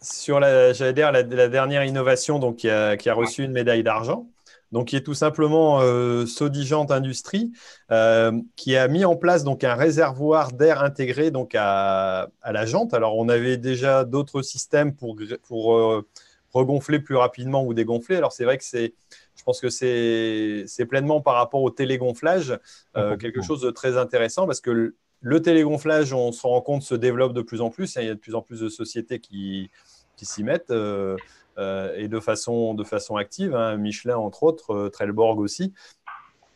sur 0.01 0.39
la, 0.39 0.73
dire, 0.73 1.11
la, 1.13 1.23
dernière 1.23 1.85
innovation 1.85 2.39
donc, 2.39 2.57
qui, 2.57 2.69
a, 2.69 2.97
qui 2.97 3.09
a 3.09 3.13
reçu 3.13 3.43
une 3.43 3.53
médaille 3.53 3.83
d'argent. 3.83 4.27
Donc, 4.73 4.87
qui 4.89 4.97
est 4.97 5.03
tout 5.03 5.13
simplement 5.13 5.79
euh, 5.81 6.25
Sodigent 6.25 6.85
Industrie, 6.89 7.53
euh, 7.91 8.33
qui 8.57 8.75
a 8.75 8.89
mis 8.89 9.05
en 9.05 9.15
place 9.15 9.45
donc 9.45 9.63
un 9.63 9.75
réservoir 9.75 10.51
d'air 10.51 10.83
intégré 10.83 11.31
donc 11.31 11.55
à, 11.55 12.27
à, 12.41 12.51
la 12.51 12.65
jante. 12.65 12.93
Alors, 12.93 13.17
on 13.17 13.29
avait 13.29 13.57
déjà 13.57 14.03
d'autres 14.03 14.41
systèmes 14.41 14.93
pour, 14.95 15.15
pour 15.47 15.77
euh, 15.77 16.05
regonfler 16.53 16.99
plus 16.99 17.15
rapidement 17.15 17.63
ou 17.65 17.73
dégonfler. 17.73 18.15
Alors, 18.15 18.31
c'est 18.31 18.45
vrai 18.45 18.57
que 18.57 18.63
c'est, 18.63 18.93
je 19.35 19.43
pense 19.43 19.59
que 19.59 19.69
c'est, 19.69 20.85
pleinement 20.85 21.21
par 21.21 21.35
rapport 21.35 21.61
au 21.61 21.69
télégonflage 21.69 22.57
euh, 22.95 23.17
quelque 23.17 23.41
chose 23.41 23.61
de 23.61 23.71
très 23.71 23.97
intéressant 23.97 24.45
parce 24.45 24.61
que 24.61 24.95
le 25.21 25.41
télégonflage, 25.41 26.13
on 26.13 26.31
se 26.31 26.45
rend 26.45 26.61
compte, 26.61 26.83
se 26.83 26.95
développe 26.95 27.33
de 27.33 27.41
plus 27.41 27.61
en 27.61 27.69
plus. 27.69 27.95
Il 27.95 28.05
y 28.05 28.09
a 28.09 28.13
de 28.13 28.19
plus 28.19 28.35
en 28.35 28.41
plus 28.41 28.59
de 28.59 28.69
sociétés 28.69 29.19
qui, 29.19 29.69
s'y 30.21 30.43
mettent 30.43 30.71
euh, 30.71 31.17
et 31.57 32.07
de 32.07 32.19
façon, 32.19 32.73
de 32.73 32.83
façon 32.83 33.15
active. 33.15 33.55
Hein. 33.55 33.77
Michelin, 33.77 34.17
entre 34.17 34.43
autres, 34.43 34.73
euh, 34.73 34.89
Trelleborg 34.89 35.39
aussi. 35.39 35.73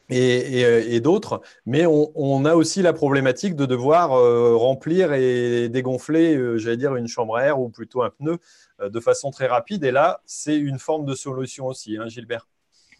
Et, 0.09 1.01
d'autres, 1.01 1.41
mais 1.65 1.85
on, 1.85 2.45
a 2.45 2.55
aussi 2.55 2.81
la 2.81 2.93
problématique 2.93 3.57
de 3.57 3.65
devoir 3.65 4.11
remplir 4.57 5.11
et 5.11 5.67
dégonfler, 5.67 6.57
j'allais 6.57 6.77
dire, 6.77 6.95
une 6.95 7.09
chambre 7.09 7.35
à 7.35 7.43
air 7.43 7.59
ou 7.59 7.67
plutôt 7.67 8.03
un 8.03 8.09
pneu 8.09 8.37
de 8.81 8.99
façon 9.01 9.31
très 9.31 9.47
rapide. 9.47 9.83
Et 9.83 9.91
là, 9.91 10.21
c'est 10.25 10.57
une 10.57 10.79
forme 10.79 11.03
de 11.03 11.13
solution 11.13 11.65
aussi, 11.65 11.97
hein, 11.97 12.07
Gilbert. 12.07 12.47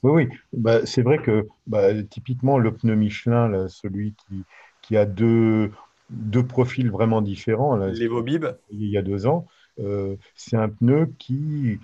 Oui, 0.04 0.12
oui. 0.12 0.30
Bah, 0.52 0.86
c'est 0.86 1.02
vrai 1.02 1.20
que 1.20 1.48
bah, 1.66 1.94
typiquement, 2.04 2.58
le 2.58 2.74
pneu 2.74 2.96
Michelin, 2.96 3.70
celui 3.70 4.14
qui, 4.28 4.44
qui 4.82 4.98
a 4.98 5.06
deux, 5.06 5.72
deux 6.10 6.46
profils 6.46 6.90
vraiment 6.90 7.22
différents. 7.22 7.76
Les 7.76 8.08
Vobib 8.08 8.46
Il 8.70 8.88
y 8.88 8.98
a 8.98 9.02
deux 9.02 9.28
ans. 9.28 9.48
Euh, 9.80 10.16
c'est 10.36 10.58
un 10.58 10.70
pneu 10.70 11.14
qui, 11.18 11.80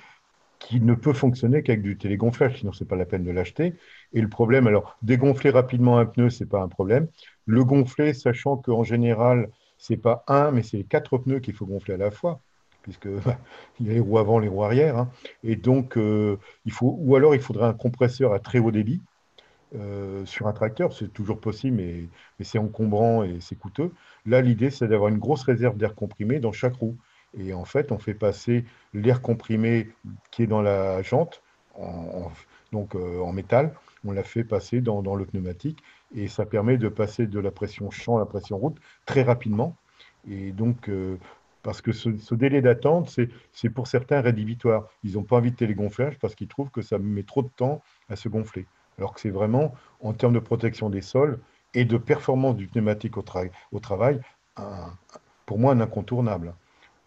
qui 0.60 0.80
ne 0.82 0.96
peut 0.96 1.14
fonctionner 1.14 1.64
qu'avec 1.64 1.82
du 1.82 1.98
télégonflage, 1.98 2.60
sinon 2.60 2.72
ce 2.72 2.84
n'est 2.84 2.88
pas 2.88 2.96
la 2.96 3.06
peine 3.06 3.24
de 3.24 3.32
l'acheter. 3.32 3.74
Et 4.14 4.22
le 4.22 4.30
problème, 4.30 4.68
alors, 4.68 4.98
dégonfler 5.02 5.50
rapidement 5.50 5.98
un 5.98 6.06
pneu, 6.06 6.30
ce 6.30 6.44
n'est 6.44 6.50
pas 6.50 6.62
un 6.62 6.70
problème. 6.70 7.08
Le 7.46 7.64
gonfler, 7.64 8.14
sachant 8.14 8.58
qu'en 8.58 8.84
général, 8.84 9.50
ce 9.78 9.94
n'est 9.94 10.00
pas 10.00 10.24
un, 10.28 10.52
mais 10.52 10.64
c'est 10.64 10.84
quatre 10.84 11.18
pneus 11.18 11.40
qu'il 11.40 11.54
faut 11.54 11.66
gonfler 11.66 11.96
à 11.96 11.98
la 11.98 12.12
fois, 12.12 12.40
puisque 12.84 13.08
bah, 13.26 13.38
y 13.82 13.90
a 13.90 13.94
les 13.94 14.00
roues 14.00 14.18
avant, 14.18 14.40
les 14.40 14.48
roues 14.48 14.64
arrière. 14.64 14.98
Hein. 14.98 15.10
Et 15.44 15.56
donc, 15.56 15.98
euh, 15.98 16.38
il 16.66 16.72
faut, 16.72 16.96
ou 17.00 17.16
alors 17.16 17.36
il 17.36 17.42
faudrait 17.42 17.68
un 17.68 17.74
compresseur 17.74 18.34
à 18.34 18.40
très 18.40 18.60
haut 18.60 18.72
débit, 18.72 19.02
euh, 19.76 20.24
sur 20.26 20.48
un 20.48 20.54
tracteur, 20.54 20.94
c'est 20.94 21.12
toujours 21.12 21.40
possible, 21.40 21.78
mais, 21.78 22.08
c'est 22.42 22.60
encombrant 22.60 23.24
et 23.24 23.40
c'est 23.42 23.56
coûteux. 23.56 23.92
Là, 24.26 24.42
l'idée, 24.42 24.70
c'est 24.70 24.88
d'avoir 24.88 25.10
une 25.10 25.18
grosse 25.18 25.44
réserve 25.44 25.78
d'air 25.78 25.96
comprimé 25.96 26.40
dans 26.40 26.52
chaque 26.52 26.76
roue. 26.76 26.98
Et 27.38 27.54
en 27.54 27.66
fait, 27.66 27.92
on 27.92 27.98
fait 27.98 28.14
passer 28.14 28.66
l'air 28.94 29.22
comprimé 29.22 29.90
qui 30.32 30.44
est 30.44 30.48
dans 30.48 30.62
la 30.62 31.02
jante, 31.02 31.42
en, 31.76 32.32
donc 32.72 32.96
euh, 32.96 33.20
en 33.20 33.32
métal, 33.32 33.74
on 34.06 34.12
l'a 34.12 34.24
fait 34.24 34.44
passer 34.44 34.82
dans, 34.82 35.16
le 35.16 35.26
pneumatique 35.26 35.80
et 36.16 36.28
ça 36.28 36.46
permet 36.46 36.78
de 36.78 36.90
passer 36.90 37.26
de 37.26 37.40
la 37.40 37.52
pression 37.52 37.90
champ 37.90 38.18
à 38.18 38.20
la 38.20 38.26
pression 38.26 38.58
route 38.58 38.78
très 39.06 39.24
rapidement. 39.24 39.76
Et 40.30 40.52
donc, 40.52 40.90
euh, 40.90 41.18
parce 41.64 41.82
que 41.82 41.92
ce, 41.92 42.36
délai 42.36 42.62
d'attente, 42.62 43.18
c'est 43.54 43.70
pour 43.70 43.88
certains 43.88 44.22
rédhibitoire. 44.22 44.90
Ils 45.04 45.14
n'ont 45.14 45.24
pas 45.24 45.38
envie 45.38 45.52
de 45.52 45.56
télégonflage 45.56 46.20
parce 46.20 46.36
qu'ils 46.36 46.48
trouvent 46.48 46.70
que 46.70 46.82
ça 46.82 46.98
met 47.00 47.24
trop 47.24 47.42
de 47.42 47.50
temps 47.56 47.82
à 48.10 48.16
se 48.16 48.30
gonfler 48.30 48.68
alors 48.98 49.14
que 49.14 49.20
c'est 49.20 49.30
vraiment, 49.30 49.74
en 50.02 50.14
termes 50.14 50.34
de 50.34 50.40
protection 50.40 50.90
des 50.90 51.02
sols 51.02 51.40
et 51.74 51.86
de 51.86 51.98
performance 51.98 52.56
du 52.56 52.68
pneumatique 52.68 53.18
au, 53.18 53.24
au 53.72 53.80
travail, 53.80 54.22
pour 55.46 55.60
moi 55.60 55.74
un 55.74 55.82
incontournable. 55.82 56.54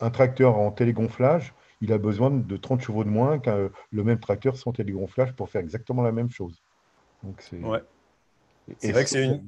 Un 0.01 0.11
tracteur 0.11 0.57
en 0.57 0.71
télégonflage, 0.71 1.55
il 1.81 1.93
a 1.93 1.99
besoin 1.99 2.31
de 2.31 2.57
30 2.57 2.83
chevaux 2.83 3.05
de 3.05 3.09
moins 3.09 3.39
qu'un 3.39 3.71
le 3.91 4.05
même 4.05 4.19
tracteur 4.19 4.57
sans 4.57 4.73
télégonflage 4.73 5.33
pour 5.35 5.49
faire 5.49 5.61
exactement 5.63 6.03
la 6.03 6.13
même 6.13 6.31
chose. 6.31 6.63
c'est 7.39 8.93
vrai 8.93 9.05
que 9.05 9.11
c'est 9.11 9.25
une... 9.25 9.43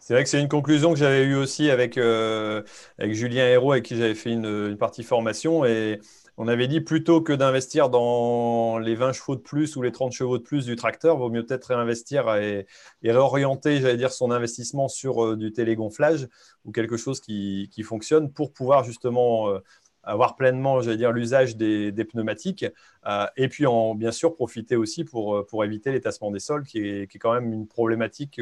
C'est 0.00 0.14
vrai 0.14 0.22
que 0.22 0.30
c'est 0.30 0.40
une 0.40 0.48
conclusion 0.48 0.92
que 0.92 0.98
j'avais 0.98 1.24
eue 1.24 1.34
aussi 1.34 1.70
avec, 1.70 1.98
euh, 1.98 2.62
avec 2.98 3.14
Julien 3.14 3.46
Hérault, 3.46 3.72
avec 3.72 3.84
qui 3.84 3.96
j'avais 3.96 4.14
fait 4.14 4.30
une, 4.30 4.46
une, 4.46 4.78
partie 4.78 5.02
formation. 5.02 5.64
Et 5.64 5.98
on 6.40 6.46
avait 6.46 6.68
dit 6.68 6.80
plutôt 6.80 7.20
que 7.20 7.32
d'investir 7.32 7.90
dans 7.90 8.78
les 8.78 8.94
20 8.94 9.12
chevaux 9.12 9.34
de 9.34 9.40
plus 9.40 9.74
ou 9.74 9.82
les 9.82 9.90
30 9.90 10.12
chevaux 10.12 10.38
de 10.38 10.42
plus 10.44 10.64
du 10.64 10.76
tracteur, 10.76 11.16
vaut 11.18 11.30
mieux 11.30 11.44
peut-être 11.44 11.66
réinvestir 11.66 12.32
et, 12.36 12.66
réorienter, 13.02 13.80
j'allais 13.80 13.96
dire, 13.96 14.12
son 14.12 14.30
investissement 14.30 14.86
sur 14.86 15.24
euh, 15.24 15.36
du 15.36 15.52
télégonflage 15.52 16.28
ou 16.64 16.70
quelque 16.70 16.96
chose 16.96 17.20
qui, 17.20 17.68
fonctionne 17.82 18.32
pour 18.32 18.52
pouvoir 18.52 18.84
justement 18.84 19.50
euh, 19.50 19.58
avoir 20.04 20.36
pleinement, 20.36 20.80
j'allais 20.80 20.96
dire, 20.96 21.10
l'usage 21.10 21.56
des, 21.56 21.92
pneumatiques 22.04 22.66
euh, 23.06 23.26
et 23.36 23.48
puis 23.48 23.66
en, 23.66 23.96
bien 23.96 24.12
sûr 24.12 24.32
profiter 24.36 24.76
aussi 24.76 25.02
pour, 25.04 25.44
éviter 25.64 25.90
l'étassement 25.90 26.30
des 26.30 26.38
sols 26.38 26.62
qui 26.62 26.78
est, 26.78 27.18
quand 27.18 27.34
même 27.34 27.52
une 27.52 27.66
problématique 27.66 28.40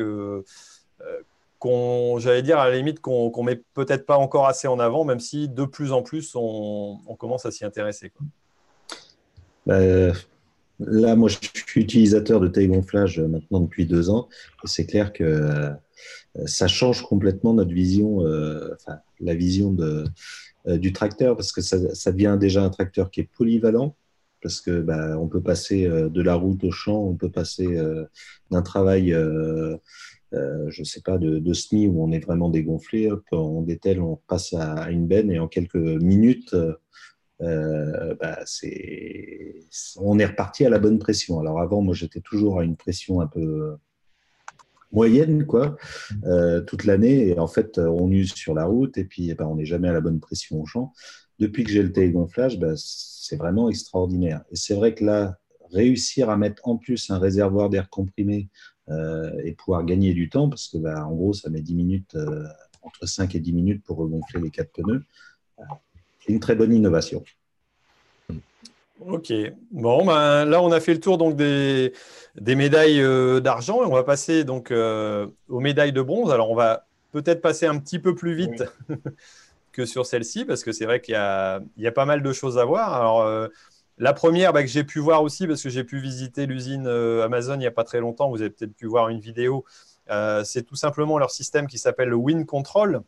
j'allais 2.18 2.42
dire, 2.42 2.58
à 2.58 2.68
la 2.68 2.76
limite, 2.76 3.00
qu'on 3.00 3.32
ne 3.36 3.42
met 3.44 3.62
peut-être 3.74 4.06
pas 4.06 4.16
encore 4.16 4.46
assez 4.46 4.68
en 4.68 4.78
avant, 4.78 5.04
même 5.04 5.20
si 5.20 5.48
de 5.48 5.64
plus 5.64 5.92
en 5.92 6.02
plus, 6.02 6.32
on, 6.34 6.98
commence 7.18 7.46
à 7.46 7.50
s'y 7.50 7.64
intéresser. 7.64 8.12
Bah, 9.66 9.78
là, 10.80 11.16
moi, 11.16 11.28
je 11.28 11.36
suis 11.40 11.80
utilisateur 11.80 12.40
de 12.40 12.48
taille 12.48 12.68
gonflage 12.68 13.20
maintenant 13.20 13.60
depuis 13.60 13.86
deux 13.86 14.10
ans, 14.10 14.28
c'est 14.64 14.86
clair 14.86 15.12
que 15.12 15.24
euh, 15.24 16.46
ça 16.46 16.68
change 16.68 17.02
complètement 17.02 17.54
notre 17.54 17.72
vision, 17.72 18.26
euh, 18.26 18.74
enfin, 18.74 18.98
la 19.20 19.34
vision 19.34 19.72
de, 19.72 20.04
euh, 20.66 20.78
du 20.78 20.92
tracteur, 20.92 21.36
parce 21.36 21.52
que 21.52 21.60
ça, 21.60 21.94
ça, 21.94 22.12
devient 22.12 22.36
déjà 22.38 22.62
un 22.62 22.70
tracteur 22.70 23.10
qui 23.10 23.20
est 23.20 23.30
polyvalent, 23.36 23.96
parce 24.42 24.60
que 24.60 24.80
bah, 24.80 25.18
on 25.18 25.28
peut 25.28 25.40
passer 25.40 25.88
de 25.88 26.22
la 26.22 26.34
route 26.34 26.62
au 26.62 26.70
champ, 26.70 27.02
on 27.02 27.14
peut 27.14 27.30
passer 27.30 27.66
d'un 28.50 28.62
travail 28.62 29.16
euh, 30.37 30.66
je 30.68 30.82
ne 30.82 30.84
sais 30.84 31.01
pas, 31.01 31.18
de, 31.18 31.39
de, 31.39 31.53
SMI 31.53 31.89
où 31.89 32.03
on 32.03 32.12
est 32.12 32.20
vraiment 32.20 32.49
dégonflé, 32.51 33.11
on 33.32 33.62
dételle, 33.62 34.01
on 34.01 34.16
passe 34.28 34.53
à, 34.55 34.91
une 34.91 35.07
benne 35.07 35.30
et 35.30 35.39
en 35.39 35.49
quelques 35.49 35.74
minutes, 35.76 36.55
euh, 37.43 38.14
bah, 38.20 38.39
on 39.97 40.18
est 40.18 40.26
reparti 40.26 40.64
à 40.64 40.70
la 40.70 40.78
bonne 40.78 40.99
pression. 40.99 41.41
Alors 41.41 41.61
avant, 41.61 41.82
moi 41.82 41.95
j'étais 41.95 42.20
toujours 42.20 42.61
à 42.61 42.64
une 42.64 42.76
pression 42.76 43.20
un 43.20 43.26
peu 43.26 43.76
moyenne, 44.93 45.45
quoi, 45.47 45.76
euh, 46.24 46.61
toute 46.62 46.84
l'année. 46.84 47.28
Et 47.28 47.39
en 47.39 47.49
fait, 47.49 47.78
on 47.78 48.11
use 48.11 48.32
sur 48.34 48.55
la 48.55 48.64
route 48.64 48.97
et 48.99 49.05
puis 49.05 49.34
bah, 49.34 49.47
on 49.47 49.57
n'est 49.57 49.66
jamais 49.66 49.89
à 49.89 49.93
la 49.93 50.01
bonne 50.01 50.20
pression 50.20 50.61
au 50.61 50.66
champ. 50.66 50.93
Depuis 51.39 51.64
que 51.64 51.70
j'ai 51.70 51.82
le 51.82 51.93
télégonflage, 51.93 52.59
bah, 52.59 52.72
c'est 52.76 53.37
vraiment 53.37 53.68
extraordinaire. 53.68 54.43
Et 54.51 54.57
c'est 54.57 54.74
vrai 54.74 54.95
que 54.95 55.05
là, 55.05 55.39
réussir 55.70 56.30
à 56.30 56.37
mettre 56.37 56.66
en 56.66 56.76
plus 56.76 57.11
un 57.11 57.18
réservoir 57.18 57.68
d'air 57.70 57.91
comprimé 57.91 58.49
euh, 58.49 58.76
et 58.89 59.53
pouvoir 59.53 59.84
gagner 59.84 60.14
du 60.14 60.28
temps, 60.28 60.49
parce 60.49 60.68
que 60.68 60.78
bah, 60.78 61.07
en 61.07 61.14
gros, 61.14 61.32
ça 61.32 61.51
met 61.51 61.61
10 61.61 61.74
minutes, 61.74 62.14
euh, 62.14 62.45
entre 62.82 63.07
5 63.07 63.34
et 63.34 63.41
10 63.41 63.53
minutes 63.53 63.84
pour 63.84 63.97
regonfler 63.97 64.41
les 64.41 64.51
quatre 64.51 64.70
pneus. 64.72 65.03
C'est 66.20 66.32
une 66.32 66.41
très 66.41 66.55
bonne 66.55 66.72
innovation. 66.72 67.24
Ok. 69.01 69.32
Bon, 69.72 70.07
ben, 70.07 70.45
là, 70.45 70.62
on 70.62 70.72
a 70.72 70.80
fait 70.80 70.95
le 70.95 71.01
tour 71.01 71.18
donc, 71.18 71.37
des, 71.37 71.93
des 72.41 72.55
médailles 72.55 73.01
euh, 73.01 73.41
d'argent 73.41 73.82
et 73.82 73.87
on 73.87 73.93
va 73.93 74.05
passer 74.05 74.45
donc, 74.45 74.70
aux 74.70 75.61
médailles 75.61 75.93
de 75.93 76.03
bronze. 76.03 76.30
Alors, 76.30 76.51
on 76.51 76.57
va 76.57 76.87
peut-être 77.12 77.43
passer 77.43 77.66
un 77.66 77.78
petit 77.78 77.99
peu 77.99 78.14
plus 78.14 78.34
vite 78.34 78.64
que 79.72 79.84
sur 79.84 80.07
celle-ci 80.07 80.45
parce 80.45 80.62
que 80.62 80.72
c'est 80.72 80.84
vrai 80.84 81.01
qu'il 81.01 81.12
y 81.12 81.16
a, 81.16 81.61
il 81.76 81.82
y 81.82 81.87
a 81.87 81.93
pas 81.93 82.05
mal 82.07 82.22
de 82.22 82.32
choses 82.32 82.57
à 82.57 82.64
voir. 82.64 82.95
Alors, 82.95 83.51
la 83.99 84.12
première 84.12 84.53
bah, 84.53 84.62
que 84.62 84.68
j'ai 84.68 84.84
pu 84.84 84.99
voir 84.99 85.22
aussi, 85.22 85.47
parce 85.47 85.62
que 85.62 85.68
j'ai 85.68 85.84
pu 85.84 85.99
visiter 85.99 86.47
l'usine 86.47 86.86
euh, 86.86 87.24
Amazon 87.24 87.55
il 87.55 87.61
n'y 87.61 87.66
a 87.66 87.70
pas 87.70 87.84
très 87.84 88.01
longtemps, 88.01 88.30
vous 88.30 88.40
avez 88.40 88.51
peut-être 88.51 88.74
pu 88.74 88.86
voir 88.86 89.09
une 89.09 89.20
vidéo, 89.20 89.64
euh, 90.11 90.44
c'est 90.44 90.62
tout 90.62 90.76
simplement 90.76 91.18
leur 91.18 91.30
système 91.30 91.66
qui 91.66 91.78
s'appelle 91.78 92.09
le 92.09 92.16
Wind 92.16 92.47
Control. 92.47 93.03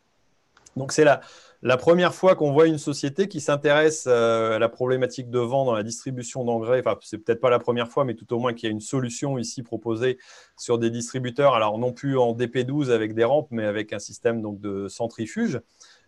Donc 0.76 0.92
c'est 0.92 1.04
la, 1.04 1.20
la 1.62 1.76
première 1.76 2.14
fois 2.14 2.36
qu'on 2.36 2.52
voit 2.52 2.66
une 2.66 2.78
société 2.78 3.26
qui 3.26 3.40
s'intéresse 3.40 4.04
euh, 4.06 4.56
à 4.56 4.58
la 4.58 4.68
problématique 4.68 5.28
de 5.28 5.40
vent 5.40 5.64
dans 5.64 5.74
la 5.74 5.82
distribution 5.82 6.44
d'engrais. 6.44 6.80
Enfin, 6.80 6.96
c'est 7.02 7.18
peut-être 7.18 7.40
pas 7.40 7.50
la 7.50 7.58
première 7.58 7.88
fois, 7.88 8.04
mais 8.04 8.14
tout 8.14 8.32
au 8.32 8.38
moins 8.38 8.54
qu'il 8.54 8.68
y 8.68 8.70
a 8.70 8.72
une 8.72 8.80
solution 8.80 9.38
ici 9.38 9.62
proposée 9.62 10.18
sur 10.56 10.78
des 10.78 10.90
distributeurs. 10.90 11.54
Alors 11.54 11.78
non 11.78 11.92
plus 11.92 12.16
en 12.16 12.32
DP12 12.32 12.90
avec 12.90 13.14
des 13.14 13.24
rampes, 13.24 13.48
mais 13.50 13.64
avec 13.64 13.92
un 13.92 13.98
système 13.98 14.40
donc, 14.40 14.60
de 14.60 14.86
centrifuge. 14.88 15.60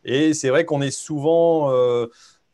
Et 0.05 0.35
c'est 0.35 0.51
vrai 0.51 0.65
qu'on 0.65 0.83
est 0.83 0.93
souvent 0.93 1.71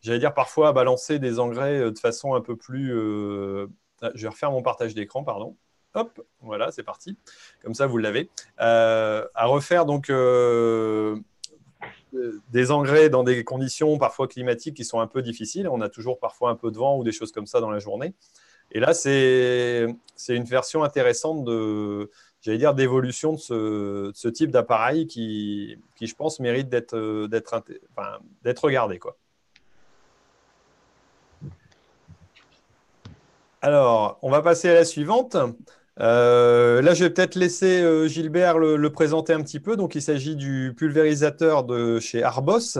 j'allais 0.06 0.20
dire 0.20 0.34
parfois 0.34 0.68
à 0.68 0.72
balancer 0.72 1.18
des 1.18 1.40
engrais 1.40 1.78
euh, 1.80 1.90
de 1.90 1.98
façon 1.98 2.34
un 2.34 2.40
peu 2.40 2.56
plus. 2.56 2.94
Euh, 2.94 3.66
ah, 4.02 4.10
je 4.14 4.22
vais 4.22 4.28
refaire 4.28 4.52
mon 4.52 4.62
partage 4.62 4.94
d'écran, 4.94 5.24
pardon. 5.24 5.56
Hop, 5.94 6.20
voilà, 6.40 6.70
c'est 6.70 6.82
parti. 6.82 7.16
Comme 7.62 7.74
ça, 7.74 7.86
vous 7.86 7.98
l'avez. 7.98 8.30
Euh, 8.60 9.26
à 9.34 9.46
refaire 9.46 9.86
donc 9.86 10.12
des 12.50 12.70
engrais 12.70 13.08
dans 13.08 13.24
des 13.24 13.44
conditions 13.44 13.98
parfois 13.98 14.28
climatiques 14.28 14.76
qui 14.76 14.84
sont 14.84 15.00
un 15.00 15.06
peu 15.06 15.22
difficiles. 15.22 15.68
On 15.68 15.80
a 15.80 15.88
toujours 15.88 16.18
parfois 16.18 16.50
un 16.50 16.54
peu 16.54 16.70
de 16.70 16.76
vent 16.76 16.98
ou 16.98 17.04
des 17.04 17.12
choses 17.12 17.32
comme 17.32 17.46
ça 17.46 17.60
dans 17.60 17.70
la 17.70 17.78
journée. 17.78 18.14
Et 18.72 18.80
là, 18.80 18.92
c'est 18.92 19.88
une 20.28 20.44
version 20.44 20.84
intéressante 20.84 21.44
de, 21.44 22.10
j'allais 22.42 22.58
dire, 22.58 22.74
d'évolution 22.74 23.32
de 23.32 24.12
ce, 24.14 24.28
type 24.28 24.50
d'appareil 24.50 25.06
qui, 25.06 25.78
qui, 25.96 26.06
je 26.06 26.14
pense, 26.14 26.40
mérite 26.40 26.68
d'être 26.68 26.94
regardé. 28.62 28.98
Quoi. 28.98 29.16
Alors, 33.66 34.20
on 34.22 34.30
va 34.30 34.42
passer 34.42 34.68
à 34.68 34.74
la 34.74 34.84
suivante. 34.84 35.36
Euh, 35.98 36.80
là, 36.82 36.94
je 36.94 37.02
vais 37.02 37.10
peut-être 37.10 37.34
laisser 37.34 37.82
euh, 37.82 38.06
Gilbert 38.06 38.60
le, 38.60 38.90
présenter 38.90 39.32
un 39.32 39.42
petit 39.42 39.58
peu. 39.58 39.76
Donc, 39.76 39.96
il 39.96 40.02
s'agit 40.02 40.36
du 40.36 40.72
pulvérisateur 40.76 41.64
de 41.64 41.98
chez 41.98 42.22
Arbos. 42.22 42.78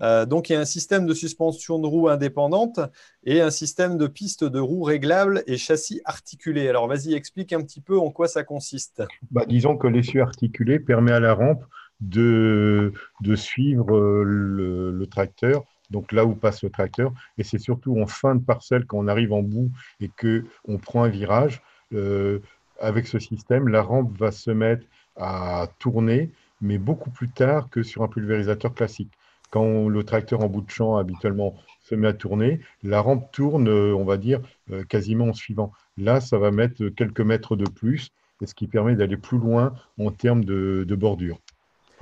Euh, 0.00 0.24
donc, 0.24 0.48
il 0.48 0.52
y 0.52 0.54
a 0.54 0.60
un 0.60 0.64
système 0.64 1.06
de 1.06 1.12
suspension 1.12 1.80
de 1.80 1.88
roues 1.88 2.08
indépendante 2.08 2.78
et 3.24 3.40
un 3.40 3.50
système 3.50 3.98
de 3.98 4.06
piste 4.06 4.44
de 4.44 4.60
roues 4.60 4.84
réglable 4.84 5.42
et 5.48 5.56
châssis 5.56 6.00
articulé. 6.04 6.68
Alors, 6.68 6.86
vas-y, 6.86 7.14
explique 7.14 7.52
un 7.52 7.60
petit 7.60 7.80
peu 7.80 7.98
en 7.98 8.12
quoi 8.12 8.28
ça 8.28 8.44
consiste. 8.44 9.02
Bah, 9.32 9.42
disons 9.44 9.76
que 9.76 9.88
l'essieu 9.88 10.22
articulé 10.22 10.78
permet 10.78 11.10
à 11.10 11.18
la 11.18 11.34
rampe 11.34 11.64
de, 11.98 12.92
suivre 13.34 13.98
le, 14.22 15.04
tracteur 15.10 15.64
donc 15.92 16.10
là 16.10 16.24
où 16.24 16.34
passe 16.34 16.64
le 16.64 16.70
tracteur. 16.70 17.12
Et 17.38 17.44
c'est 17.44 17.58
surtout 17.58 18.00
en 18.00 18.06
fin 18.06 18.34
de 18.34 18.42
parcelle, 18.42 18.86
quand 18.86 18.98
on 18.98 19.06
arrive 19.06 19.32
en 19.32 19.42
bout 19.42 19.70
et 20.00 20.08
qu'on 20.08 20.78
prend 20.78 21.04
un 21.04 21.08
virage, 21.08 21.62
euh, 21.92 22.40
avec 22.80 23.06
ce 23.06 23.20
système, 23.20 23.68
la 23.68 23.82
rampe 23.82 24.16
va 24.18 24.32
se 24.32 24.50
mettre 24.50 24.84
à 25.16 25.68
tourner, 25.78 26.32
mais 26.60 26.78
beaucoup 26.78 27.10
plus 27.10 27.28
tard 27.28 27.68
que 27.70 27.82
sur 27.82 28.02
un 28.02 28.08
pulvérisateur 28.08 28.74
classique. 28.74 29.12
Quand 29.50 29.88
le 29.88 30.02
tracteur 30.02 30.40
en 30.40 30.48
bout 30.48 30.62
de 30.62 30.70
champ 30.70 30.96
habituellement 30.96 31.54
se 31.80 31.94
met 31.94 32.08
à 32.08 32.12
tourner, 32.14 32.60
la 32.82 33.00
rampe 33.02 33.30
tourne, 33.32 33.68
euh, 33.68 33.94
on 33.94 34.04
va 34.04 34.16
dire, 34.16 34.40
euh, 34.70 34.82
quasiment 34.84 35.26
en 35.26 35.32
suivant. 35.34 35.72
Là, 35.98 36.20
ça 36.20 36.38
va 36.38 36.50
mettre 36.50 36.88
quelques 36.88 37.20
mètres 37.20 37.54
de 37.54 37.68
plus, 37.68 38.10
ce 38.44 38.54
qui 38.54 38.66
permet 38.66 38.96
d'aller 38.96 39.16
plus 39.16 39.38
loin 39.38 39.74
en 39.98 40.10
termes 40.10 40.44
de, 40.44 40.96
bordure. 40.98 41.38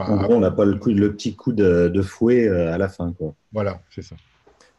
En 0.08 0.16
gros, 0.16 0.34
on 0.34 0.40
n'a 0.40 0.50
pas 0.50 0.64
le, 0.64 0.78
petit 0.78 1.36
coup 1.36 1.52
de, 1.52 2.02
fouet 2.02 2.48
à 2.48 2.78
la 2.78 2.88
fin. 2.88 3.12
Quoi. 3.12 3.34
Voilà, 3.52 3.80
c'est 3.90 4.02
ça. 4.02 4.16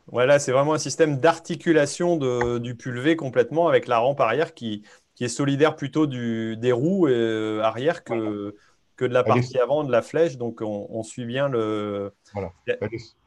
Voilà, 0.07 0.39
c'est 0.39 0.51
vraiment 0.51 0.73
un 0.73 0.79
système 0.79 1.17
d'articulation 1.17 2.17
du 2.59 2.75
pulvé 2.75 3.15
complètement 3.15 3.67
avec 3.67 3.87
la 3.87 3.99
rampe 3.99 4.19
arrière 4.19 4.53
qui, 4.53 4.83
qui 5.15 5.25
est 5.25 5.29
solidaire 5.29 5.75
plutôt 5.75 6.07
du, 6.07 6.57
des 6.57 6.71
roues 6.71 7.07
euh, 7.07 7.61
arrière 7.61 8.03
que, 8.03 8.55
que 8.95 9.05
de 9.05 9.13
la 9.13 9.23
partie 9.23 9.59
avant 9.59 9.83
de 9.83 9.91
la 9.91 10.01
flèche. 10.01 10.37
Donc, 10.37 10.61
on, 10.61 11.03
suit 11.03 11.25
bien 11.25 11.47
le. 11.47 12.11
Voilà. 12.33 12.51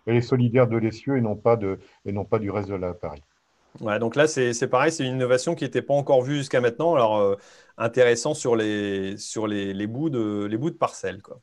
Elle 0.07 0.17
est, 0.17 0.21
solidaire 0.21 0.67
de 0.67 0.77
l'essieu 0.77 1.17
et, 1.17 1.21
non 1.21 1.37
pas 1.37 1.57
de, 1.57 1.79
et 2.05 2.13
non 2.13 2.25
pas 2.25 2.39
du 2.39 2.51
reste 2.51 2.69
de 2.69 2.75
l'appareil. 2.75 3.23
Ouais, 3.81 3.99
donc 3.99 4.15
là, 4.15 4.27
c'est 4.27 4.69
pareil, 4.69 4.93
c'est 4.93 5.05
une 5.05 5.15
innovation 5.15 5.55
qui 5.55 5.65
n'était 5.65 5.83
pas 5.83 5.95
encore 5.95 6.23
vue 6.23 6.37
jusqu'à 6.37 6.61
maintenant. 6.61 6.95
Alors, 6.95 7.19
euh, 7.19 7.37
intéressant 7.77 8.35
sur 8.35 8.55
les, 8.57 9.17
sur 9.17 9.47
les, 9.47 9.73
les, 9.73 9.87
bouts 9.87 10.11
de, 10.11 10.47
les 10.47 10.57
bouts 10.57 10.71
de 10.71 10.77
parcelles. 10.77 11.23
Quoi. 11.23 11.41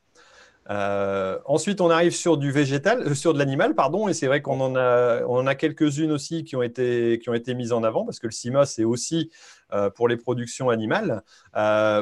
Euh, 0.70 1.40
ensuite, 1.46 1.82
on 1.82 1.90
arrive 1.90 2.14
sur 2.14 2.38
du 2.38 2.52
végétal, 2.52 3.02
euh, 3.02 3.16
sur 3.16 3.34
de 3.34 3.40
l'animal, 3.40 3.74
pardon, 3.74 4.08
et 4.08 4.14
c'est 4.14 4.28
vrai 4.28 4.42
qu'on 4.42 4.60
en 4.62 4.76
a, 4.76 5.24
on 5.24 5.38
en 5.38 5.48
a 5.48 5.56
quelques-unes 5.56 6.12
aussi 6.12 6.44
qui 6.44 6.56
ont 6.56 6.62
été, 6.62 7.20
qui 7.22 7.30
ont 7.30 7.34
été 7.34 7.56
mises 7.56 7.74
en 7.74 7.84
avant 7.84 8.06
parce 8.06 8.20
que 8.20 8.28
le 8.28 8.32
CIMA 8.32 8.66
c'est 8.66 8.84
aussi 8.84 9.32
euh, 9.74 9.90
pour 9.90 10.08
les 10.08 10.18
productions 10.18 10.70
animales. 10.70 11.24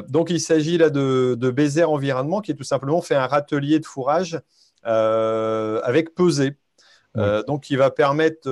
donc, 0.08 0.30
il 0.30 0.40
s'agit 0.40 0.76
là 0.76 0.90
de, 0.90 1.36
de 1.38 1.50
Baiser 1.50 1.84
Environnement 1.84 2.40
qui 2.40 2.52
est 2.52 2.54
tout 2.54 2.64
simplement 2.64 3.00
fait 3.00 3.14
un 3.14 3.26
râtelier 3.26 3.80
de 3.80 3.86
fourrage 3.86 4.40
avec 4.82 6.14
pesée. 6.14 6.56
donc, 7.46 7.70
il 7.70 7.78
va 7.78 7.90
permettre, 7.90 8.48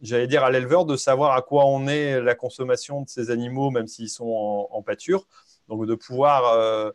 j'allais 0.00 0.26
dire, 0.26 0.44
à 0.44 0.50
l'éleveur 0.50 0.84
de 0.86 0.96
savoir 0.96 1.32
à 1.32 1.42
quoi 1.42 1.66
on 1.66 1.86
est 1.88 2.20
la 2.20 2.34
consommation 2.34 3.02
de 3.02 3.08
ces 3.08 3.30
animaux, 3.30 3.70
même 3.70 3.88
s'ils 3.88 4.08
sont 4.08 4.28
en, 4.28 4.68
en, 4.70 4.82
pâture. 4.82 5.26
Donc, 5.68 5.86
de 5.86 5.94
pouvoir 5.94 6.92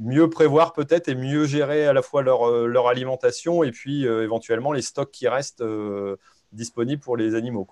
mieux 0.00 0.28
prévoir 0.28 0.72
peut-être 0.72 1.08
et 1.08 1.14
mieux 1.14 1.46
gérer 1.46 1.86
à 1.86 1.92
la 1.92 2.02
fois 2.02 2.22
leur, 2.22 2.48
euh, 2.48 2.66
leur 2.66 2.88
alimentation 2.88 3.62
et 3.62 3.70
puis 3.70 4.06
euh, 4.06 4.22
éventuellement 4.22 4.72
les 4.72 4.82
stocks 4.82 5.10
qui 5.10 5.28
restent 5.28 5.62
euh, 5.62 6.16
disponibles 6.52 7.02
pour 7.02 7.16
les 7.16 7.34
animaux. 7.34 7.66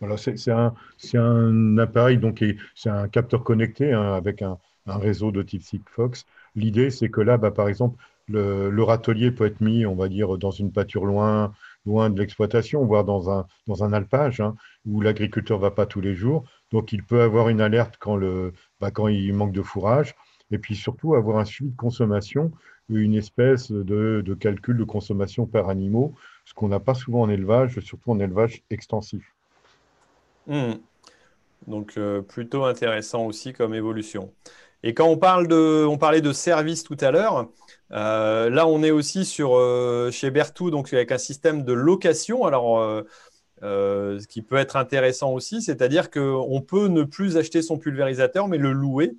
Voilà, 0.00 0.16
c'est 0.16 0.50
un, 0.50 0.74
un, 1.14 1.78
appareil, 1.78 2.18
donc 2.18 2.44
c'est 2.74 2.90
un 2.90 3.08
capteur 3.08 3.44
connecté 3.44 3.92
hein, 3.92 4.14
avec 4.14 4.42
un, 4.42 4.58
un, 4.86 4.98
réseau 4.98 5.30
de 5.30 5.42
type 5.42 5.62
Sigfox. 5.62 6.26
L'idée, 6.56 6.90
c'est 6.90 7.08
que 7.08 7.20
là, 7.20 7.38
bah, 7.38 7.52
par 7.52 7.68
exemple, 7.68 8.02
le, 8.26 8.68
le, 8.68 8.82
râtelier 8.82 9.30
peut 9.30 9.46
être 9.46 9.60
mis, 9.60 9.86
on 9.86 9.94
va 9.94 10.08
dire, 10.08 10.38
dans 10.38 10.50
une 10.50 10.72
pâture 10.72 11.04
loin, 11.04 11.52
loin 11.86 12.10
de 12.10 12.18
l'exploitation, 12.18 12.84
voire 12.84 13.04
dans 13.04 13.30
un, 13.30 13.46
dans 13.68 13.84
un 13.84 13.92
alpage, 13.92 14.40
hein, 14.40 14.56
où 14.86 15.00
l'agriculteur 15.00 15.58
ne 15.58 15.62
va 15.62 15.70
pas 15.70 15.86
tous 15.86 16.00
les 16.00 16.14
jours. 16.14 16.44
Donc, 16.72 16.92
il 16.92 17.04
peut 17.04 17.20
avoir 17.22 17.48
une 17.48 17.60
alerte 17.60 17.94
quand, 18.00 18.16
le, 18.16 18.54
bah, 18.80 18.90
quand 18.90 19.06
il 19.06 19.32
manque 19.34 19.52
de 19.52 19.62
fourrage 19.62 20.16
et 20.52 20.58
puis 20.58 20.76
surtout 20.76 21.14
avoir 21.14 21.38
un 21.38 21.44
suivi 21.44 21.70
de 21.70 21.76
consommation, 21.76 22.52
une 22.88 23.14
espèce 23.14 23.70
de, 23.70 24.36
calcul 24.38 24.76
de 24.76 24.84
consommation 24.84 25.46
par 25.46 25.68
animaux, 25.68 26.14
ce 26.44 26.54
qu'on 26.54 26.68
n'a 26.68 26.80
pas 26.80 26.94
souvent 26.94 27.22
en 27.22 27.30
élevage, 27.30 27.80
surtout 27.80 28.10
en 28.12 28.20
élevage 28.20 28.62
extensif. 28.70 29.24
Hmm. 30.46 30.74
Donc 31.66 31.94
euh, 31.96 32.22
plutôt 32.22 32.64
intéressant 32.64 33.24
aussi 33.26 33.52
comme 33.52 33.74
évolution. 33.74 34.32
Et 34.82 34.94
quand 34.94 35.06
on 35.06 35.16
parle 35.16 35.46
de, 35.46 35.86
on 35.88 35.96
parlait 35.96 36.20
de 36.20 36.32
service 36.32 36.82
tout 36.82 36.96
à 37.00 37.12
l'heure, 37.12 37.48
euh, 37.92 38.50
là 38.50 38.66
on 38.66 38.82
est 38.82 38.90
aussi 38.90 39.24
sur 39.24 39.56
euh, 39.56 40.10
chez 40.10 40.30
Bertou 40.30 40.72
donc 40.72 40.92
avec 40.92 41.12
un 41.12 41.18
système 41.18 41.62
de 41.62 41.72
location. 41.72 42.44
Alors 42.44 43.04
ce 43.62 44.26
qui 44.26 44.42
peut 44.42 44.56
être 44.56 44.74
intéressant 44.74 45.32
aussi, 45.32 45.62
c'est-à-dire 45.62 46.10
qu'on 46.10 46.60
peut 46.66 46.88
ne 46.88 47.04
plus 47.04 47.36
acheter 47.36 47.62
son 47.62 47.78
pulvérisateur 47.78 48.48
mais 48.48 48.58
le 48.58 48.72
louer. 48.72 49.12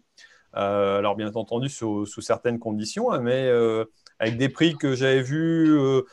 Euh, 0.55 0.99
alors 0.99 1.15
bien 1.15 1.31
entendu 1.33 1.69
sous, 1.69 2.05
certaines 2.05 2.59
conditions, 2.59 3.11
hein, 3.11 3.19
mais 3.19 3.47
euh, 3.47 3.85
avec 4.19 4.37
des 4.37 4.49
prix 4.49 4.75
que 4.75 4.93
j'avais 4.93 5.21
vus 5.21 5.71
euh, 5.71 6.03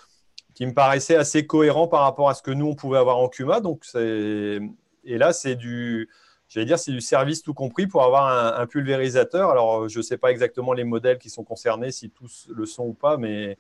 qui 0.55 0.65
me 0.67 0.73
paraissaient 0.73 1.17
assez 1.17 1.47
cohérents 1.47 1.89
par 1.89 2.03
rapport 2.03 2.31
à 2.31 2.35
ce 2.35 2.43
que 2.43 2.51
nous 2.51 2.67
on 2.67 2.75
pouvait 2.75 2.99
avoir 2.99 3.19
en 3.19 3.29
Cuma. 3.29 3.61
Donc 3.61 3.85
et 3.95 5.19
là 5.19 5.33
c'est 5.33 5.57
du 5.57 6.09
j'allais 6.49 6.67
dire, 6.67 6.79
c'est 6.79 6.91
du 6.91 7.03
service 7.03 7.43
tout 7.43 7.55
compris 7.55 7.87
pour 7.87 8.03
avoir 8.03 8.59
un, 8.59 8.67
pulvérisateur. 8.67 9.51
Alors, 9.51 9.89
je 9.89 9.99
ne 9.99 10.03
sais 10.03 10.19
pas 10.19 10.33
exactement 10.33 10.73
les 10.73 10.83
modèles 10.83 11.19
qui 11.19 11.31
sont 11.31 11.45
concernés, 11.45 11.93
si 11.93 12.11
tous 12.11 12.49
le 12.53 12.67
sont 12.67 12.87
ou 12.87 12.93
pas, 12.93 13.17
mais 13.17 13.57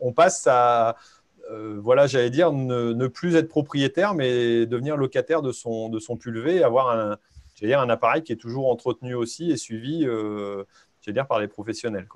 on 0.00 0.12
passe 0.12 0.48
à, 0.50 0.96
voilà, 1.48 2.08
j'allais 2.08 2.30
dire, 2.30 2.50
ne, 2.50 3.06
plus 3.06 3.36
être 3.36 3.46
propriétaire, 3.46 4.14
mais 4.14 4.66
devenir 4.66 4.96
locataire 4.96 5.40
de 5.40 5.52
son, 5.52 5.88
de 5.88 6.00
son 6.00 6.16
pulvé, 6.16 6.64
avoir 6.64 6.90
un, 6.90 7.16
dire, 7.66 7.80
un 7.80 7.90
appareil 7.90 8.22
qui 8.22 8.32
est 8.32 8.36
toujours 8.36 8.70
entretenu 8.70 9.14
aussi 9.14 9.50
et 9.50 9.56
suivi 9.56 10.06
euh, 10.06 10.64
dire, 11.06 11.26
par 11.26 11.40
les 11.40 11.48
professionnels. 11.48 12.06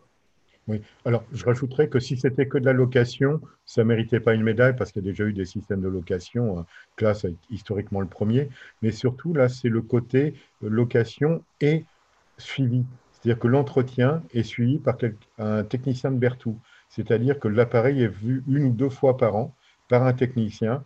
Oui, 0.69 0.81
alors 1.05 1.25
je 1.33 1.45
rajouterais 1.45 1.89
que 1.89 1.99
si 1.99 2.17
c'était 2.17 2.47
que 2.47 2.57
de 2.57 2.65
la 2.65 2.73
location, 2.73 3.41
ça 3.67 3.83
ne 3.83 3.89
méritait 3.89 4.21
pas 4.21 4.35
une 4.35 4.45
médaille 4.45 4.77
parce 4.77 4.93
qu'il 4.93 5.05
y 5.05 5.09
a 5.09 5.11
déjà 5.11 5.25
eu 5.25 5.33
des 5.33 5.45
systèmes 5.45 5.81
de 5.81 5.89
location. 5.89 6.61
Hein. 6.61 6.67
Classe 6.95 7.25
est 7.25 7.35
historiquement 7.51 8.01
le 8.01 8.07
premier, 8.07 8.49
mais 8.81 8.93
surtout 8.93 9.35
là, 9.35 9.49
c'est 9.49 9.69
le 9.69 9.83
côté 9.83 10.35
location 10.61 11.43
et 11.61 11.85
suivi. 12.39 12.85
C'est-à-dire 13.13 13.41
que 13.41 13.49
l'entretien 13.49 14.23
est 14.33 14.45
suivi 14.45 14.79
par 14.79 14.97
un 15.39 15.65
technicien 15.65 16.13
de 16.13 16.19
Berthoud. 16.19 16.57
C'est-à-dire 16.89 17.41
que 17.41 17.49
l'appareil 17.49 18.03
est 18.03 18.09
vu 18.09 18.45
une 18.47 18.65
ou 18.67 18.73
deux 18.73 18.91
fois 18.91 19.17
par 19.17 19.35
an 19.35 19.55
par 19.89 20.05
un 20.05 20.13
technicien 20.13 20.85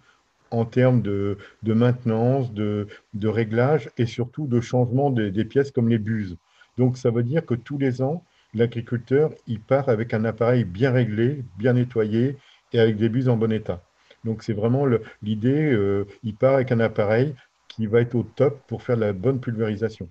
en 0.51 0.65
termes 0.65 1.03
de, 1.03 1.39
maintenance, 1.65 2.53
de, 2.53 2.89
réglage 3.25 3.91
et 3.99 4.07
surtout 4.07 4.47
de 4.47 4.61
changement 4.61 5.11
des, 5.11 5.45
pièces 5.45 5.71
comme 5.71 5.89
les 5.89 5.99
buses. 5.99 6.37
Donc 6.79 6.97
ça 6.97 7.11
veut 7.11 7.23
dire 7.23 7.45
que 7.45 7.55
tous 7.55 7.79
les 7.79 8.03
ans, 8.03 8.25
l'agriculteur, 8.55 9.33
il 9.47 9.61
part 9.61 9.89
avec 9.89 10.15
un 10.15 10.25
appareil 10.25 10.65
bien 10.65 10.93
réglé, 10.93 11.45
bien 11.59 11.75
nettoyé 11.75 12.37
et 12.73 12.81
avec 12.81 12.97
des 12.97 13.09
buses 13.09 13.29
en 13.29 13.37
bon 13.37 13.53
état. 13.53 13.83
Donc 14.25 14.43
c'est 14.43 14.53
vraiment 14.53 14.87
l'idée, 15.23 15.73
euh, 15.73 16.07
il 16.23 16.35
part 16.35 16.55
avec 16.55 16.73
un 16.73 16.81
appareil 16.81 17.35
qui 17.69 17.87
va 17.87 18.01
être 18.01 18.15
au 18.15 18.23
top 18.23 18.61
pour 18.67 18.83
faire 18.83 18.97
la 18.97 19.13
bonne 19.13 19.41
pulvérisation. 19.41 20.09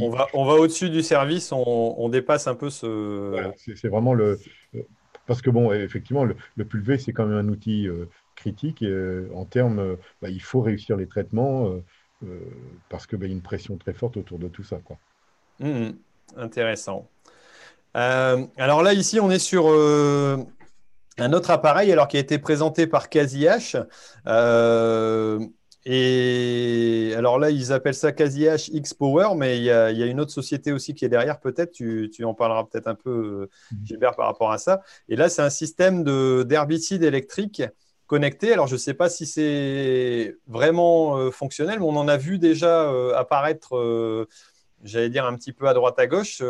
on, 0.00 0.10
va, 0.10 0.28
on 0.34 0.44
va 0.44 0.54
au-dessus 0.54 0.90
du 0.90 1.02
service, 1.02 1.52
on, 1.52 2.08
dépasse 2.08 2.46
un 2.46 2.54
peu 2.54 2.70
ce... 2.70 3.50
c'est 3.56 3.88
vraiment 3.88 4.14
le... 4.14 4.38
Parce 5.26 5.42
que, 5.42 5.50
bon, 5.50 5.72
effectivement, 5.72 6.24
le, 6.24 6.36
le 6.56 6.64
pulvé, 6.64 6.98
c'est 6.98 7.12
quand 7.12 7.26
même 7.26 7.38
un 7.38 7.48
outil 7.48 7.88
euh, 7.88 8.08
critique. 8.36 8.82
Euh, 8.82 9.28
en 9.34 9.44
termes, 9.44 9.78
euh, 9.78 9.96
bah, 10.22 10.30
il 10.30 10.42
faut 10.42 10.60
réussir 10.60 10.96
les 10.96 11.06
traitements 11.06 11.70
parce 12.88 13.06
qu'il 13.06 13.18
bah, 13.18 13.26
y 13.26 13.30
a 13.30 13.32
une 13.32 13.42
pression 13.42 13.76
très 13.76 13.92
forte 13.92 14.16
autour 14.16 14.38
de 14.38 14.48
tout 14.48 14.64
ça. 14.64 14.78
Quoi. 14.82 14.96
Mmh, 15.60 15.90
intéressant. 16.36 17.08
alors 17.94 18.82
là, 18.82 18.94
ici, 18.94 19.20
on 19.20 19.30
est 19.30 19.38
sur 19.38 19.66
un 21.18 21.32
autre 21.32 21.50
appareil 21.50 21.92
alors, 21.92 22.08
qui 22.08 22.16
a 22.16 22.20
été 22.20 22.38
présenté 22.38 22.86
par 22.86 23.08
CasiH. 23.08 23.76
Et 25.88 27.14
alors 27.16 27.38
là, 27.38 27.50
ils 27.50 27.72
appellent 27.72 27.94
ça 27.94 28.10
quasi 28.10 28.48
X 28.72 28.92
Power, 28.92 29.36
mais 29.36 29.56
il 29.56 29.62
y, 29.62 29.70
a, 29.70 29.90
une 29.90 30.18
autre 30.18 30.32
société 30.32 30.72
aussi 30.72 30.94
qui 30.94 31.04
est 31.04 31.08
derrière, 31.08 31.38
peut-être. 31.38 31.70
Tu, 31.70 32.10
en 32.24 32.34
parleras 32.34 32.64
peut-être 32.64 32.88
un 32.88 32.96
peu, 32.96 33.10
euh, 33.10 33.50
mhm. 33.70 33.86
Gilbert, 33.86 34.16
par 34.16 34.26
rapport 34.26 34.50
à 34.50 34.58
ça. 34.58 34.82
Et 35.08 35.14
là, 35.14 35.28
c'est 35.28 35.42
un 35.42 35.50
système 35.50 36.02
d'herbicide 36.42 37.04
électrique 37.04 37.62
connecté. 38.08 38.52
Alors, 38.52 38.66
je 38.66 38.72
ne 38.74 38.78
sais 38.78 38.94
pas 38.94 39.08
si 39.08 39.26
c'est 39.26 40.36
vraiment 40.48 41.18
euh, 41.18 41.30
fonctionnel, 41.30 41.78
mais 41.78 41.86
on 41.86 41.96
en 41.96 42.08
a 42.08 42.16
vu 42.16 42.40
déjà 42.40 42.90
euh, 42.90 43.14
apparaître 43.14 44.26
j'allais 44.82 45.08
dire, 45.08 45.24
un 45.24 45.36
petit 45.36 45.52
peu 45.52 45.68
à 45.68 45.74
droite 45.74 45.98
à 46.00 46.08
gauche. 46.08 46.42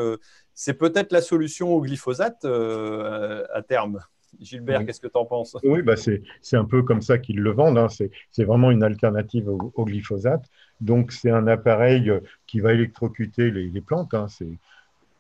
c'est 0.54 0.74
peut-être 0.74 1.12
la 1.12 1.20
solution 1.20 1.74
au 1.74 1.82
glyphosate 1.82 2.46
à 2.46 3.62
terme. 3.62 4.00
Gilbert, 4.40 4.84
qu'est-ce 4.84 5.00
que 5.00 5.08
tu 5.08 5.16
en 5.16 5.24
penses? 5.24 5.56
Oui, 5.62 5.82
bah 5.82 5.94
c'est 5.96 6.56
un 6.56 6.64
peu 6.64 6.82
comme 6.82 7.02
ça 7.02 7.18
qu'ils 7.18 7.40
le 7.40 7.50
vendent. 7.50 7.78
Hein. 7.78 7.88
C'est 7.88 8.44
vraiment 8.44 8.70
une 8.70 8.82
alternative 8.82 9.48
au, 9.48 9.84
glyphosate. 9.84 10.44
Donc, 10.80 11.12
c'est 11.12 11.30
un 11.30 11.46
appareil 11.46 12.12
qui 12.46 12.60
va 12.60 12.72
électrocuter 12.72 13.50
les, 13.50 13.80
plantes 13.80 14.14
hein. 14.14 14.26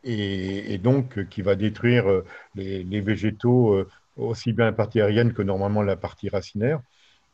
et, 0.04 0.78
donc 0.78 1.28
qui 1.28 1.42
va 1.42 1.54
détruire 1.54 2.06
les, 2.54 2.82
les 2.82 3.00
végétaux 3.00 3.86
aussi 4.16 4.52
bien 4.52 4.66
la 4.66 4.72
partie 4.72 5.00
aérienne 5.00 5.32
que 5.32 5.42
normalement 5.42 5.82
la 5.82 5.96
partie 5.96 6.28
racinaire. 6.28 6.80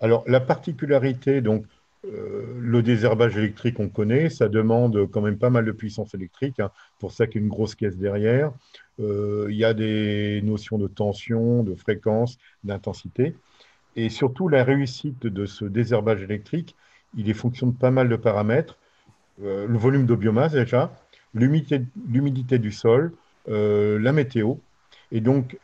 Alors, 0.01 0.25
la 0.27 0.41
particularité, 0.41 1.41
donc, 1.41 1.65
euh, 2.05 2.59
le 2.59 2.83
désherbage 2.83 3.37
électrique, 3.37 3.79
on 3.79 3.89
connaît, 3.89 4.29
ça 4.29 4.49
demande 4.49 5.09
quand 5.11 5.21
même 5.21 5.39
pas 5.39 5.51
mal 5.51 5.65
de 5.65 5.73
puissance 5.73 6.15
électrique, 6.15 6.59
hein, 6.59 6.71
pour 6.99 7.13
ça 7.13 7.27
qu'il 7.27 7.41
y 7.41 7.45
a 7.45 7.45
une 7.45 7.51
grosse 7.51 7.75
caisse 7.75 7.97
derrière. 7.97 8.53
Euh, 9.01 9.47
il 9.51 9.57
y 9.57 9.65
a 9.65 9.73
des 9.73 10.41
notions 10.43 10.79
de 10.79 10.89
tension, 10.89 11.63
de 11.63 11.75
fréquence, 11.75 12.39
d'intensité. 12.65 13.37
Et 13.95 14.09
surtout, 14.09 14.49
la 14.49 14.65
réussite 14.65 15.27
de 15.27 15.47
ce 15.47 15.65
désherbage 15.65 16.23
électrique, 16.23 16.77
il 17.17 17.29
est 17.31 17.35
fonction 17.35 17.69
de 17.69 17.77
pas 17.77 17.91
mal 17.91 18.09
de 18.09 18.17
paramètres. 18.17 18.79
Euh, 19.43 19.67
le 19.67 19.79
volume 19.79 20.07
de 20.07 20.15
biomasse 20.15 20.53
déjà, 20.53 20.93
l'humidité 21.35 22.59
du 22.59 22.73
sol, 22.73 23.13
la 23.47 24.13
météo. 24.13 24.57
Et 25.13 25.21
donc, 25.21 25.59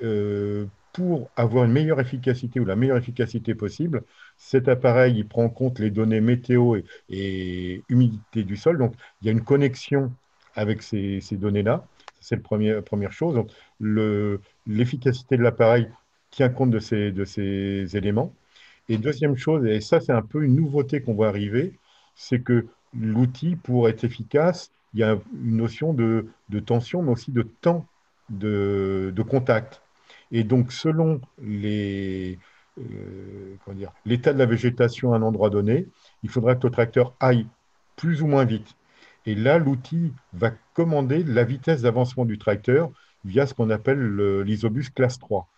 pour 0.93 1.31
avoir 1.37 1.65
une 1.65 1.73
meilleure 1.73 2.01
efficacité 2.01 2.61
ou 2.61 2.65
la 2.65 2.77
meilleure 2.77 2.97
efficacité 2.97 3.55
possible, 3.55 4.03
cet 4.37 4.69
appareil 4.69 5.19
il 5.19 5.27
prend 5.27 5.45
en 5.45 5.49
compte 5.49 5.79
les 5.79 5.91
données 5.91 6.21
météo 6.21 6.77
et, 7.09 7.83
humidité 7.89 8.45
du 8.45 8.57
sol. 8.57 8.79
Donc, 8.79 8.95
il 9.21 9.27
y 9.27 9.29
a 9.29 9.33
une 9.33 9.45
connexion 9.45 10.13
avec 10.55 10.83
ces, 10.83 11.21
données-là. 11.33 11.87
C'est 12.21 12.37
la 12.37 12.83
première, 12.83 13.13
chose. 13.13 13.45
L'efficacité 14.67 15.37
de 15.37 15.43
l'appareil 15.43 15.89
tient 16.31 16.49
compte 16.49 16.71
de 16.71 16.81
ces, 16.81 17.13
de 17.13 17.25
ces 17.25 17.97
éléments. 17.97 18.35
Et 18.89 18.99
deuxième 18.99 19.37
chose, 19.37 19.67
et 19.67 19.81
ça 19.81 20.01
c'est 20.01 20.13
un 20.13 20.23
peu 20.23 20.45
une 20.45 20.57
nouveauté 20.57 21.03
qu'on 21.03 21.15
voit 21.15 21.29
arriver, 21.29 21.75
c'est 22.15 22.41
que 22.41 22.67
l'outil, 22.99 23.55
pour 23.57 23.89
être 23.89 24.05
efficace, 24.05 24.73
il 24.95 25.01
y 25.01 25.03
a 25.03 25.19
une 25.35 25.57
notion 25.57 25.93
de, 25.93 26.27
tension, 26.65 27.03
mais 27.03 27.13
aussi 27.13 27.31
de 27.31 27.43
temps 27.43 27.87
de 28.31 29.23
contact. 29.29 29.83
Et 30.31 30.45
donc, 30.45 30.73
selon 30.73 31.21
euh, 31.43 32.37
l'état 34.05 34.33
de 34.33 34.39
la 34.39 34.47
végétation 34.47 35.13
à 35.13 35.17
un 35.17 35.23
endroit 35.23 35.51
donné, 35.51 35.89
il 36.23 36.31
faudra 36.31 36.55
que 36.55 36.67
le 36.67 36.73
tracteur 36.73 37.15
aille 37.21 37.47
plus 37.97 38.23
ou 38.23 38.27
moins 38.27 38.45
vite. 38.45 38.77
Et 39.27 39.35
là, 39.35 39.59
l'outil 39.59 40.13
va 40.33 40.53
commander 40.75 41.23
la 41.25 41.45
vitesse 41.45 41.83
d'avancement 41.83 42.25
du 42.25 42.39
tracteur 42.39 42.91
via 43.25 43.47
ce 43.47 43.55
qu'on 43.55 43.71
appelle 43.71 44.17
l'isobus 44.43 44.91
classe 44.91 45.19
3. 45.19 45.49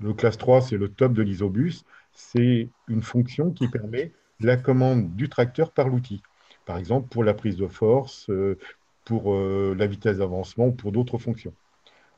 Le 0.00 0.12
classe 0.12 0.36
3, 0.38 0.60
c'est 0.60 0.76
le 0.76 0.88
top 0.88 1.12
de 1.12 1.22
l'isobus. 1.22 1.82
C'est 2.12 2.68
une 2.88 3.02
fonction 3.02 3.50
qui 3.50 3.68
permet 3.68 4.12
la 4.40 4.56
commande 4.56 5.14
du 5.16 5.28
tracteur 5.28 5.72
par 5.72 5.88
l'outil. 5.88 6.22
Par 6.66 6.76
exemple, 6.76 7.08
pour 7.08 7.24
la 7.24 7.34
prise 7.34 7.56
de 7.56 7.66
force, 7.66 8.28
euh, 8.30 8.58
pour 9.04 9.32
euh, 9.32 9.74
la 9.78 9.86
vitesse 9.86 10.18
d'avancement 10.18 10.66
ou 10.66 10.72
pour 10.72 10.92
d'autres 10.92 11.18
fonctions. 11.18 11.54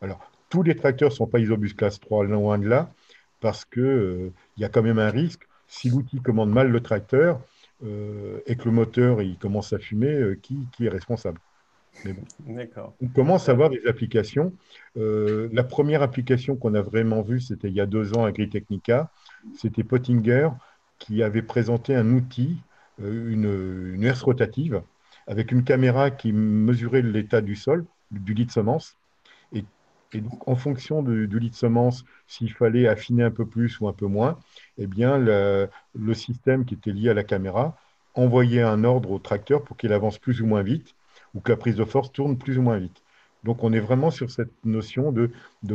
Alors, 0.00 0.30
tous 0.48 0.62
les 0.62 0.76
tracteurs 0.76 1.10
ne 1.10 1.14
sont 1.14 1.26
pas 1.26 1.38
Isobus 1.38 1.74
classe 1.74 2.00
3, 2.00 2.24
loin 2.24 2.58
de 2.58 2.68
là, 2.68 2.92
parce 3.40 3.64
qu'il 3.64 3.82
euh, 3.82 4.32
il 4.56 4.62
y 4.62 4.64
a 4.64 4.68
quand 4.68 4.82
même 4.82 4.98
un 4.98 5.10
risque. 5.10 5.46
Si 5.66 5.90
l'outil 5.90 6.20
commande 6.20 6.50
mal 6.50 6.70
le 6.70 6.80
tracteur 6.80 7.40
euh, 7.84 8.40
et 8.46 8.56
que 8.56 8.64
le 8.64 8.70
moteur 8.70 9.20
il 9.22 9.36
commence 9.38 9.72
à 9.72 9.78
fumer, 9.78 10.12
euh, 10.12 10.38
qui, 10.40 10.66
qui, 10.72 10.86
est 10.86 10.90
responsable? 10.90 11.40
On 13.00 13.08
commence 13.08 13.48
à 13.48 13.52
avoir 13.52 13.70
des 13.70 13.84
applications. 13.86 14.52
la 14.94 15.64
première 15.64 16.02
application 16.02 16.54
qu'on 16.54 16.74
a 16.74 16.82
vraiment 16.82 17.22
vue, 17.22 17.40
c'était 17.40 17.68
il 17.68 17.74
y 17.74 17.80
a 17.80 17.86
deux 17.86 18.16
ans 18.16 18.24
à 18.24 18.28
Agritechnica. 18.28 19.10
C'était 19.56 19.82
Pottinger 19.82 20.50
qui 21.00 21.24
avait 21.24 21.42
présenté 21.42 21.96
un 21.96 22.12
outil, 22.12 22.58
une, 23.00 23.94
une 23.94 24.04
herse 24.04 24.22
rotative, 24.22 24.80
avec 25.26 25.50
une 25.50 25.64
caméra 25.64 26.12
qui 26.12 26.32
mesurait 26.32 27.02
l'état 27.02 27.40
du 27.40 27.56
sol, 27.56 27.84
du 28.12 28.32
lit 28.32 28.46
de 28.46 28.52
semence, 28.52 28.97
et 30.12 30.20
donc, 30.20 30.48
en 30.48 30.56
fonction 30.56 31.02
du, 31.02 31.26
lit 31.38 31.50
de 31.50 31.54
semence, 31.54 32.04
s'il 32.26 32.52
fallait 32.52 32.88
affiner 32.88 33.24
un 33.24 33.30
peu 33.30 33.46
plus 33.46 33.78
ou 33.80 33.88
un 33.88 33.92
peu 33.92 34.06
moins, 34.06 34.38
eh 34.78 34.86
bien, 34.86 35.18
le, 35.18 35.68
système 36.14 36.64
qui 36.64 36.74
était 36.74 36.92
lié 36.92 37.10
à 37.10 37.14
la 37.14 37.24
caméra 37.24 37.76
envoyait 38.14 38.62
un 38.62 38.84
ordre 38.84 39.10
au 39.10 39.18
tracteur 39.18 39.62
pour 39.62 39.76
qu'il 39.76 39.92
avance 39.92 40.18
plus 40.18 40.40
ou 40.40 40.46
moins 40.46 40.62
vite 40.62 40.94
ou 41.34 41.40
que 41.40 41.52
la 41.52 41.58
prise 41.58 41.76
de 41.76 41.84
force 41.84 42.10
tourne 42.10 42.38
plus 42.38 42.58
ou 42.58 42.62
moins 42.62 42.78
vite. 42.78 43.02
Donc, 43.44 43.62
on 43.62 43.72
est 43.72 43.80
vraiment 43.80 44.10
sur 44.10 44.30
cette 44.30 44.52
notion 44.64 45.12
de, 45.12 45.30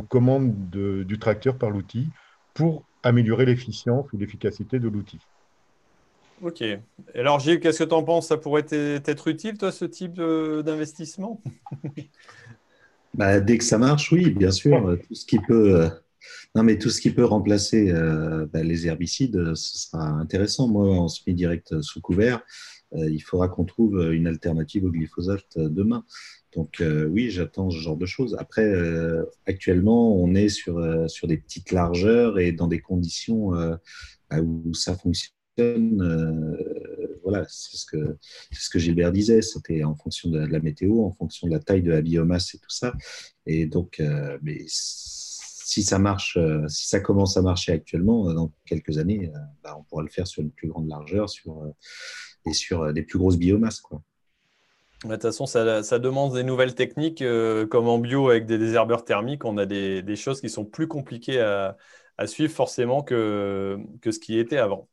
commande 0.09 0.69
du 0.71 1.19
tracteur 1.19 1.57
par 1.57 1.69
l'outil 1.69 2.09
pour 2.55 2.85
améliorer 3.03 3.45
l'efficience 3.45 4.11
ou 4.13 4.17
l'efficacité 4.17 4.79
de 4.79 4.87
l'outil. 4.87 5.19
Ok. 6.41 6.63
Alors, 7.13 7.39
Gilles, 7.39 7.59
qu'est-ce 7.59 7.83
que 7.83 7.87
tu 7.87 7.93
en 7.93 8.03
penses? 8.03 8.27
Ça 8.27 8.37
pourrait 8.37 8.65
être 8.71 9.27
utile, 9.27 9.57
toi, 9.57 9.71
ce 9.71 9.85
type 9.85 10.15
d'investissement? 10.15 11.39
bah, 13.13 13.39
dès 13.39 13.57
que 13.57 13.63
ça 13.63 13.77
marche, 13.77 14.11
oui, 14.11 14.31
bien 14.31 14.51
sûr. 14.51 14.97
Tout 15.07 15.15
ce 15.15 15.25
qui 15.25 15.37
peut, 15.39 15.81
euh, 15.81 15.89
non, 16.55 16.63
mais 16.63 16.79
tout 16.79 16.89
ce 16.89 16.99
qui 16.99 17.11
peut 17.11 17.25
remplacer 17.25 17.91
euh, 17.91 18.47
bah, 18.51 18.63
les 18.63 18.87
herbicides, 18.87 19.55
ce 19.55 19.77
sera 19.77 20.03
intéressant. 20.03 20.67
Moi, 20.67 20.89
en 20.89 21.07
semi-direct 21.07 21.81
sous 21.81 22.01
couvert, 22.01 22.41
euh, 22.95 23.09
il 23.09 23.19
faudra 23.19 23.49
qu'on 23.49 23.65
trouve 23.65 24.11
une 24.13 24.27
alternative 24.27 24.85
au 24.85 24.91
glyphosate 24.91 25.57
demain. 25.57 26.05
Donc 26.55 26.83
oui, 27.09 27.31
j'attends 27.31 27.71
ce 27.71 27.79
genre 27.79 27.97
de 27.97 28.05
choses. 28.05 28.35
Après, 28.37 28.71
actuellement, 29.47 30.15
on 30.15 30.35
est 30.35 30.49
sur, 30.49 31.09
sur 31.09 31.27
des 31.27 31.37
petites 31.37 31.71
largeurs 31.71 32.37
et 32.37 32.51
dans 32.51 32.67
des 32.67 32.79
conditions 32.79 33.49
bah, 34.29 34.39
où 34.39 34.71
ça 34.75 34.95
fonctionne 34.95 35.35
c'est 37.47 37.77
ce 37.77 38.69
que 38.69 38.79
Gilbert 38.79 39.11
disait. 39.11 39.41
C'était 39.41 39.83
en 39.83 39.95
fonction 39.95 40.29
de 40.29 40.39
la 40.39 40.59
météo, 40.59 41.03
en 41.03 41.11
fonction 41.11 41.47
de 41.47 41.53
la 41.53 41.59
taille 41.59 41.81
de 41.81 41.91
la 41.91 42.01
biomasse 42.01 42.53
et 42.55 42.57
tout 42.57 42.69
ça. 42.69 42.93
Et 43.45 43.65
donc, 43.65 43.99
euh, 43.99 44.37
mais 44.41 44.63
si 44.67 45.83
ça 45.83 45.99
marche, 45.99 46.37
euh, 46.37 46.67
si 46.67 46.87
ça 46.87 46.99
commence 46.99 47.37
à 47.37 47.41
marcher 47.41 47.71
actuellement, 47.71 48.29
euh, 48.29 48.33
dans 48.33 48.51
quelques 48.65 48.97
années, 48.97 49.31
bah, 49.63 49.75
on 49.77 49.83
pourra 49.83 50.03
le 50.03 50.09
faire 50.09 50.27
sur 50.27 50.41
une 50.41 50.51
plus 50.51 50.67
grande 50.67 50.87
largeur, 50.87 51.27
et 52.45 52.53
sur 52.53 52.93
des 52.93 53.03
plus 53.03 53.17
grosses 53.17 53.37
biomasses. 53.37 53.81
De 55.03 55.09
toute 55.09 55.21
façon, 55.21 55.45
ça, 55.45 55.99
demande 55.99 56.33
des 56.33 56.43
nouvelles 56.43 56.75
techniques, 56.75 57.23
comme 57.69 57.87
en 57.87 57.99
bio 57.99 58.29
avec 58.29 58.45
des 58.45 58.57
désherbeurs 58.57 59.03
thermiques. 59.03 59.45
On 59.45 59.57
a 59.57 59.65
des, 59.65 60.15
choses 60.15 60.41
qui 60.41 60.49
sont 60.49 60.65
plus 60.65 60.87
compliquées 60.87 61.39
à, 61.39 61.77
suivre 62.25 62.53
forcément 62.53 63.01
que, 63.01 63.77
ce 64.05 64.19
qui 64.19 64.37
était 64.37 64.57
avant. 64.57 64.87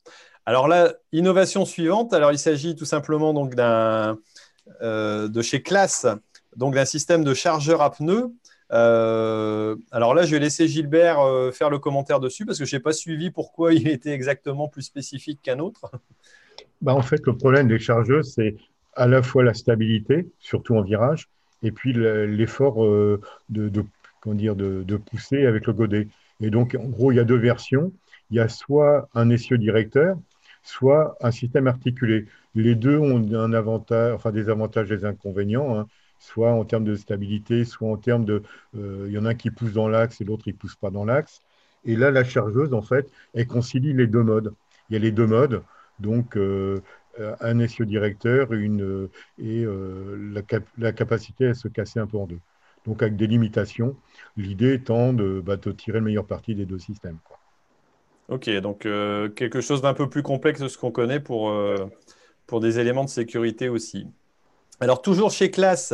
Alors 0.50 0.66
là, 0.66 0.94
innovation 1.12 1.64
suivante. 1.64 2.12
Alors 2.12 2.32
il 2.32 2.38
s'agit 2.38 2.74
tout 2.74 2.84
simplement 2.84 3.32
donc 3.32 3.54
euh, 3.56 5.28
de 5.28 5.42
chez 5.42 5.62
Classe, 5.62 6.08
donc 6.56 6.74
d'un 6.74 6.84
système 6.84 7.22
de 7.22 7.34
chargeur 7.34 7.82
à 7.82 7.92
pneus. 7.92 8.34
Euh, 8.72 9.76
alors 9.92 10.12
là, 10.12 10.24
je 10.24 10.32
vais 10.32 10.40
laisser 10.40 10.66
Gilbert 10.66 11.20
euh, 11.20 11.52
faire 11.52 11.70
le 11.70 11.78
commentaire 11.78 12.18
dessus 12.18 12.46
parce 12.46 12.58
que 12.58 12.64
je 12.64 12.74
n'ai 12.74 12.80
pas 12.80 12.92
suivi 12.92 13.30
pourquoi 13.30 13.72
il 13.74 13.86
était 13.86 14.10
exactement 14.10 14.66
plus 14.66 14.82
spécifique 14.82 15.40
qu'un 15.40 15.60
autre. 15.60 15.88
Bah, 16.82 16.94
en 16.94 17.02
fait, 17.02 17.20
le 17.26 17.36
problème 17.36 17.68
des 17.68 17.78
chargeuses, 17.78 18.32
c'est 18.34 18.56
à 18.96 19.06
la 19.06 19.22
fois 19.22 19.44
la 19.44 19.52
stabilité, 19.52 20.30
surtout 20.38 20.76
en 20.76 20.82
virage, 20.82 21.28
et 21.62 21.72
puis 21.72 21.92
l'effort 21.92 22.82
de, 22.82 23.20
dire, 24.26 24.56
de, 24.56 24.82
de, 24.82 24.96
pousser 24.96 25.44
avec 25.44 25.66
le 25.66 25.74
godet. 25.74 26.08
Et 26.40 26.48
donc, 26.48 26.74
en 26.74 26.86
gros, 26.86 27.12
il 27.12 27.16
y 27.16 27.20
a 27.20 27.24
deux 27.24 27.36
versions. 27.36 27.92
Il 28.30 28.38
y 28.38 28.40
a 28.40 28.48
soit 28.48 29.10
un 29.14 29.28
essieu 29.28 29.58
directeur, 29.58 30.16
soit 30.62 31.16
un 31.20 31.30
système 31.30 31.66
articulé. 31.66 32.26
Les 32.54 32.74
deux 32.74 32.98
ont 32.98 33.16
un 33.34 33.52
avantage, 33.52 34.14
enfin 34.14 34.32
des 34.32 34.48
avantages 34.48 34.90
et 34.92 34.96
des 34.98 35.04
inconvénients, 35.04 35.78
hein. 35.78 35.86
soit 36.18 36.52
en 36.52 36.64
termes 36.64 36.84
de 36.84 36.96
stabilité, 36.96 37.64
soit 37.64 37.88
en 37.90 37.96
termes 37.96 38.24
de, 38.24 38.42
euh, 38.76 39.06
il 39.08 39.12
y 39.12 39.18
en 39.18 39.24
a 39.24 39.30
un 39.30 39.34
qui 39.34 39.50
pousse 39.50 39.72
dans 39.72 39.88
l'axe 39.88 40.20
et 40.20 40.24
l'autre 40.24 40.44
il 40.46 40.56
pousse 40.56 40.76
pas 40.76 40.90
dans 40.90 41.04
l'axe. 41.04 41.40
Et 41.84 41.96
là, 41.96 42.10
la 42.10 42.24
chargeuse, 42.24 42.74
en 42.74 42.82
fait, 42.82 43.10
elle 43.34 43.46
concilie 43.46 43.92
les 43.94 44.06
deux 44.06 44.22
modes. 44.22 44.54
Il 44.90 44.94
y 44.94 44.96
a 44.96 44.98
les 45.00 45.12
deux 45.12 45.26
modes, 45.26 45.62
donc 45.98 46.36
euh, 46.36 46.80
un 47.40 47.58
essieu 47.58 47.86
directeur 47.86 48.52
une, 48.52 49.08
et 49.38 49.64
euh, 49.64 50.32
la, 50.78 50.92
capacité 50.92 51.48
à 51.48 51.54
se 51.54 51.68
casser 51.68 52.00
un 52.00 52.06
peu 52.06 52.18
en 52.18 52.26
deux. 52.26 52.40
Donc 52.86 53.02
avec 53.02 53.16
des 53.16 53.26
limitations, 53.26 53.96
l'idée 54.36 54.74
étant 54.74 55.12
de, 55.12 55.40
bah, 55.44 55.56
tirer 55.58 55.98
le 55.98 56.04
meilleur 56.06 56.26
parti 56.26 56.54
des 56.54 56.66
deux 56.66 56.78
systèmes. 56.78 57.18
Ok, 58.30 58.48
donc 58.60 58.86
euh, 58.86 59.28
quelque 59.28 59.60
chose 59.60 59.82
d'un 59.82 59.92
peu 59.92 60.08
plus 60.08 60.22
complexe 60.22 60.60
de 60.60 60.68
ce 60.68 60.78
qu'on 60.78 60.92
connaît 60.92 61.18
pour, 61.18 61.50
euh, 61.50 61.90
pour 62.46 62.60
des 62.60 62.78
éléments 62.78 63.02
de 63.02 63.08
sécurité 63.08 63.68
aussi. 63.68 64.06
Alors 64.78 65.02
toujours 65.02 65.32
chez 65.32 65.50
Class, 65.50 65.92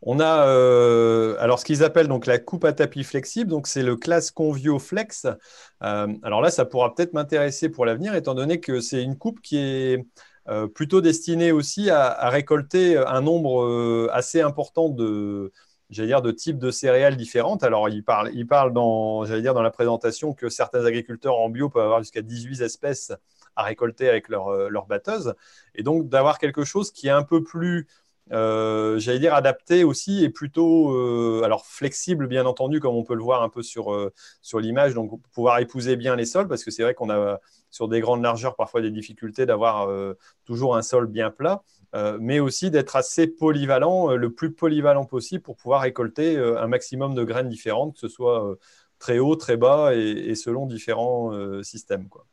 on 0.00 0.18
a 0.18 0.48
euh, 0.48 1.36
alors 1.40 1.58
ce 1.58 1.64
qu'ils 1.66 1.84
appellent 1.84 2.08
donc 2.08 2.24
la 2.24 2.38
coupe 2.38 2.64
à 2.64 2.72
tapis 2.72 3.04
flexible, 3.04 3.50
donc 3.50 3.66
c'est 3.66 3.82
le 3.82 3.96
Class 3.96 4.30
Convio 4.30 4.78
Flex. 4.78 5.26
alors 5.80 6.40
là, 6.40 6.50
ça 6.50 6.64
pourra 6.64 6.94
peut-être 6.94 7.12
m'intéresser 7.12 7.68
pour 7.68 7.84
l'avenir, 7.84 8.14
étant 8.14 8.34
donné 8.34 8.60
que 8.60 8.80
c'est 8.80 9.02
une 9.02 9.18
coupe 9.18 9.42
qui 9.42 9.58
est 9.58 10.06
plutôt 10.74 11.02
destiné 11.02 11.52
aussi 11.52 11.90
à, 11.90 12.28
récolter 12.30 12.96
un 12.96 13.20
nombre 13.20 14.08
assez 14.10 14.40
important 14.40 14.88
de, 14.88 15.52
j'allais 15.90 16.08
dire, 16.08 16.22
de 16.22 16.30
types 16.30 16.58
de 16.58 16.70
céréales 16.70 17.16
différentes. 17.16 17.62
Alors, 17.62 17.88
il 17.88 18.04
parle, 18.04 18.30
il 18.34 18.46
parle 18.46 18.72
dans, 18.72 19.24
j'allais 19.24 19.42
dire, 19.42 19.54
dans 19.54 19.62
la 19.62 19.70
présentation 19.70 20.32
que 20.32 20.48
certains 20.48 20.84
agriculteurs 20.84 21.36
en 21.38 21.48
bio 21.48 21.68
peuvent 21.68 21.84
avoir 21.84 22.00
jusqu'à 22.00 22.22
18 22.22 22.60
espèces 22.62 23.12
à 23.56 23.62
récolter 23.62 24.08
avec 24.08 24.28
leur, 24.28 24.70
leur 24.70 24.86
batteuse. 24.86 25.34
Et 25.74 25.82
donc, 25.82 26.08
d'avoir 26.08 26.38
quelque 26.38 26.64
chose 26.64 26.90
qui 26.90 27.06
est 27.06 27.10
un 27.10 27.22
peu 27.22 27.42
plus 27.42 27.86
euh, 28.32 28.98
j'allais 28.98 29.18
dire 29.18 29.34
adapté 29.34 29.84
aussi 29.84 30.24
et 30.24 30.30
plutôt 30.30 30.92
euh, 30.96 31.42
alors 31.44 31.66
flexible 31.66 32.26
bien 32.26 32.46
entendu 32.46 32.80
comme 32.80 32.94
on 32.94 33.04
peut 33.04 33.14
le 33.14 33.22
voir 33.22 33.42
un 33.42 33.50
peu 33.50 33.62
sur, 33.62 33.92
euh, 33.92 34.14
sur 34.40 34.60
l'image 34.60 34.94
donc 34.94 35.20
pouvoir 35.34 35.58
épouser 35.58 35.96
bien 35.96 36.16
les 36.16 36.24
sols 36.24 36.48
parce 36.48 36.64
que 36.64 36.70
c'est 36.70 36.82
vrai 36.82 36.94
qu'on 36.94 37.10
a 37.10 37.38
sur 37.70 37.86
des 37.86 38.00
grandes 38.00 38.22
largeurs 38.22 38.56
parfois 38.56 38.80
des 38.80 38.90
difficultés 38.90 39.44
d'avoir 39.44 39.90
toujours 40.46 40.74
un 40.74 40.80
sol 40.82 41.06
bien 41.06 41.30
plat 41.30 41.62
mais 42.20 42.40
aussi 42.40 42.70
d'être 42.70 42.96
assez 42.96 43.28
polyvalent 43.28 44.16
le 44.16 44.32
plus 44.32 44.52
polyvalent 44.52 45.04
possible 45.04 45.42
pour 45.42 45.56
pouvoir 45.56 45.82
récolter 45.82 46.36
un 46.36 46.66
maximum 46.66 47.14
de 47.14 47.22
graines 47.22 47.48
différentes 47.48 47.94
que 47.94 48.00
ce 48.00 48.08
soit 48.08 48.56
très 48.98 49.20
haut 49.20 49.36
très 49.36 49.56
bas 49.56 49.94
et, 49.94 50.00
et 50.00 50.34
selon 50.34 50.66
différents 50.66 51.32
systèmes 51.62 52.08
quoi. 52.08 52.26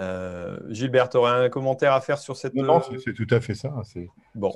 Euh, 0.00 0.58
Gilbert, 0.68 1.08
tu 1.08 1.16
aurais 1.16 1.46
un 1.46 1.48
commentaire 1.48 1.92
à 1.92 2.00
faire 2.00 2.18
sur 2.18 2.36
cette. 2.36 2.54
Non, 2.54 2.80
euh, 2.92 2.98
c'est 3.04 3.14
tout 3.14 3.26
à 3.30 3.40
fait 3.40 3.54
ça. 3.54 3.72
Bon. 4.34 4.54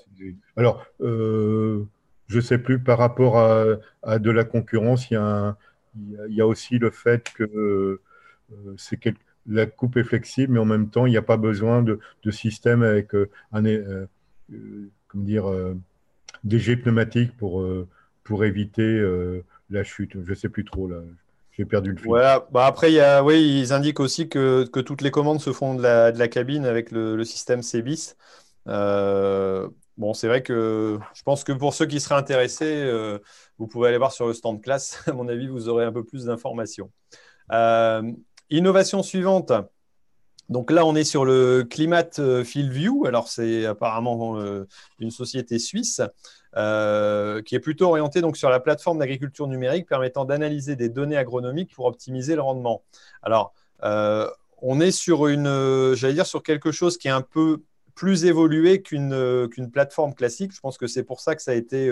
Alors, 0.56 0.84
euh, 1.00 1.84
je 2.28 2.36
ne 2.36 2.40
sais 2.40 2.58
plus 2.58 2.78
par 2.78 2.98
rapport 2.98 3.38
à, 3.38 4.18
de 4.18 4.30
la 4.30 4.44
concurrence, 4.44 5.10
il 5.10 5.14
y, 6.28 6.40
a 6.40 6.46
aussi 6.46 6.78
le 6.78 6.90
fait 6.90 7.32
que 7.34 8.00
c'est 8.76 8.96
la 9.46 9.66
coupe 9.66 9.96
est 9.96 10.04
flexible, 10.04 10.54
mais 10.54 10.60
en 10.60 10.64
même 10.64 10.90
temps, 10.90 11.06
il 11.06 11.10
n'y 11.10 11.16
a 11.16 11.22
pas 11.22 11.36
besoin 11.36 11.82
de, 11.82 11.98
système 12.30 12.82
avec 12.82 13.14
un, 13.52 13.62
comment 15.08 15.24
dire, 15.24 15.44
des 16.44 16.58
jets 16.58 16.76
pneumatiques 16.76 17.36
pour, 17.36 17.64
éviter 18.44 19.02
la 19.70 19.84
chute. 19.84 20.12
Je 20.24 20.30
ne 20.30 20.34
sais 20.34 20.48
plus 20.48 20.64
trop 20.64 20.88
là. 20.88 20.98
J'ai 21.52 21.66
perdu 21.66 21.90
le 21.90 21.96
fil. 21.96 22.06
Voilà. 22.06 22.46
Bah 22.50 22.66
après, 22.66 23.20
oui, 23.20 23.60
ils 23.60 23.72
indiquent 23.72 24.00
aussi 24.00 24.28
que, 24.28 24.64
toutes 24.64 25.02
les 25.02 25.10
commandes 25.10 25.40
se 25.40 25.52
font 25.52 25.74
de 25.74 25.82
la, 25.82 26.28
cabine 26.28 26.64
avec 26.64 26.90
le, 26.90 27.22
système 27.24 27.62
CBIS. 27.62 28.14
Euh, 28.68 29.68
bon, 29.96 30.14
c'est 30.14 30.28
vrai 30.28 30.42
que 30.42 30.98
je 31.14 31.22
pense 31.22 31.44
que 31.44 31.52
pour 31.52 31.74
ceux 31.74 31.86
qui 31.86 32.00
seraient 32.00 32.14
intéressés, 32.14 32.82
euh, 32.84 33.18
vous 33.58 33.66
pouvez 33.66 33.88
aller 33.88 33.98
voir 33.98 34.12
sur 34.12 34.26
le 34.26 34.34
stand 34.34 34.62
classe. 34.62 35.02
À 35.06 35.12
mon 35.12 35.28
avis, 35.28 35.46
vous 35.48 35.68
aurez 35.68 35.84
un 35.84 35.92
peu 35.92 36.04
plus 36.04 36.26
d'informations. 36.26 36.90
Euh, 38.52 38.56
innovation 38.56 39.02
suivante. 39.02 39.52
Donc 40.48 40.70
là, 40.70 40.84
on 40.84 40.94
est 40.94 41.04
sur 41.04 41.24
le 41.24 41.64
Climate 41.64 42.20
Field 42.44 42.70
View. 42.72 43.06
Alors, 43.06 43.28
c'est 43.28 43.64
apparemment 43.64 44.38
une 44.98 45.10
société 45.10 45.58
suisse. 45.58 46.02
Euh, 46.54 47.40
qui 47.40 47.54
est 47.54 47.60
plutôt 47.60 47.86
orienté 47.86 48.20
donc 48.20 48.36
sur 48.36 48.50
la 48.50 48.60
plateforme 48.60 48.98
d'agriculture 48.98 49.46
numérique 49.46 49.88
permettant 49.88 50.26
d'analyser 50.26 50.76
des 50.76 50.90
données 50.90 51.16
agronomiques 51.16 51.74
pour 51.74 51.86
optimiser 51.86 52.34
le 52.34 52.42
rendement. 52.42 52.82
Alors, 53.22 53.54
euh, 53.84 54.28
on 54.60 54.78
est 54.78 54.90
sur 54.90 55.28
une, 55.28 55.46
euh, 55.46 55.94
j'allais 55.94 56.12
dire, 56.12 56.26
sur 56.26 56.42
quelque 56.42 56.70
chose 56.70 56.98
qui 56.98 57.08
est 57.08 57.12
un 57.12 57.22
peu 57.22 57.62
plus 57.94 58.26
évolué 58.26 58.82
qu'une 58.82 59.48
plateforme 59.72 60.12
classique. 60.14 60.52
Je 60.54 60.60
pense 60.60 60.76
que 60.76 60.86
c'est 60.86 61.04
pour 61.04 61.20
ça 61.20 61.34
que 61.34 61.42
ça 61.42 61.52
a 61.52 61.54
été 61.54 61.90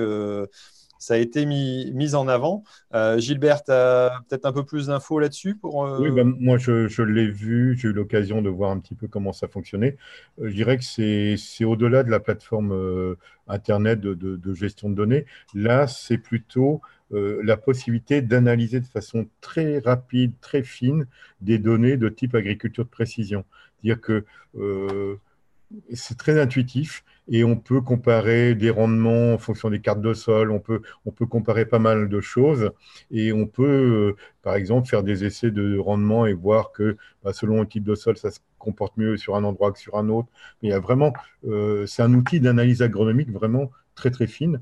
ça 1.00 1.14
a 1.14 1.16
été 1.16 1.46
mis, 1.46 2.14
en 2.14 2.28
avant. 2.28 2.62
Euh, 2.94 3.18
Gilbert, 3.18 3.64
tu 3.64 3.72
as 3.72 4.20
peut-être 4.28 4.44
un 4.44 4.52
peu 4.52 4.64
plus 4.64 4.88
d'infos 4.88 5.18
là-dessus 5.18 5.56
pour, 5.56 5.86
euh, 5.86 5.98
Oui, 5.98 6.10
ben, 6.10 6.34
moi 6.38 6.58
je, 6.58 7.02
l'ai 7.02 7.26
vu, 7.26 7.76
j'ai 7.76 7.88
eu 7.88 7.92
l'occasion 7.92 8.42
de 8.42 8.50
voir 8.50 8.70
un 8.70 8.78
petit 8.78 8.94
peu 8.94 9.08
comment 9.08 9.32
ça 9.32 9.48
fonctionnait. 9.48 9.96
Euh, 10.40 10.50
je 10.50 10.54
dirais 10.54 10.76
que 10.76 10.84
c'est 10.84 11.64
au-delà 11.64 12.02
de 12.02 12.10
la 12.10 12.20
plateforme 12.20 13.16
Internet 13.48 14.00
de, 14.00 14.54
gestion 14.54 14.90
de 14.90 14.94
données. 14.94 15.24
Là, 15.54 15.86
c'est 15.86 16.18
plutôt 16.18 16.82
la 17.10 17.56
possibilité 17.56 18.22
d'analyser 18.22 18.78
de 18.78 18.86
façon 18.86 19.26
très 19.40 19.78
rapide, 19.78 20.32
très 20.40 20.62
fine, 20.62 21.06
des 21.40 21.58
données 21.58 21.96
de 21.96 22.08
type 22.08 22.34
agriculture 22.34 22.84
de 22.84 22.90
précision. 22.90 23.44
C'est-à-dire 23.82 24.00
que 24.02 24.24
c'est 25.92 26.16
très 26.18 26.40
intuitif 26.40 27.04
et 27.28 27.44
on 27.44 27.56
peut 27.56 27.80
comparer 27.80 28.54
des 28.54 28.70
rendements 28.70 29.34
en 29.34 29.38
fonction 29.38 29.70
des 29.70 29.80
cartes 29.80 30.00
de 30.00 30.14
sol, 30.14 30.50
on 30.50 30.58
peut, 30.58 30.82
on 31.06 31.12
peut 31.12 31.26
comparer 31.26 31.64
pas 31.64 31.78
mal 31.78 32.08
de 32.08 32.20
choses 32.20 32.72
et 33.10 33.32
on 33.32 33.46
peut, 33.46 34.16
euh, 34.16 34.22
par 34.42 34.56
exemple, 34.56 34.88
faire 34.88 35.02
des 35.04 35.24
essais 35.24 35.50
de 35.50 35.78
rendement 35.78 36.26
et 36.26 36.32
voir 36.32 36.72
que 36.72 36.96
bah, 37.22 37.32
selon 37.32 37.60
le 37.60 37.68
type 37.68 37.84
de 37.84 37.94
sol, 37.94 38.16
ça 38.16 38.30
se 38.30 38.40
comporte 38.58 38.96
mieux 38.96 39.16
sur 39.16 39.36
un 39.36 39.44
endroit 39.44 39.72
que 39.72 39.78
sur 39.78 39.96
un 39.96 40.08
autre. 40.08 40.28
Il 40.62 40.70
y 40.70 40.72
a 40.72 40.80
vraiment, 40.80 41.12
euh, 41.46 41.86
c'est 41.86 42.02
un 42.02 42.14
outil 42.14 42.40
d'analyse 42.40 42.82
agronomique 42.82 43.30
vraiment 43.30 43.70
très 43.94 44.10
très 44.10 44.26
fine. 44.26 44.60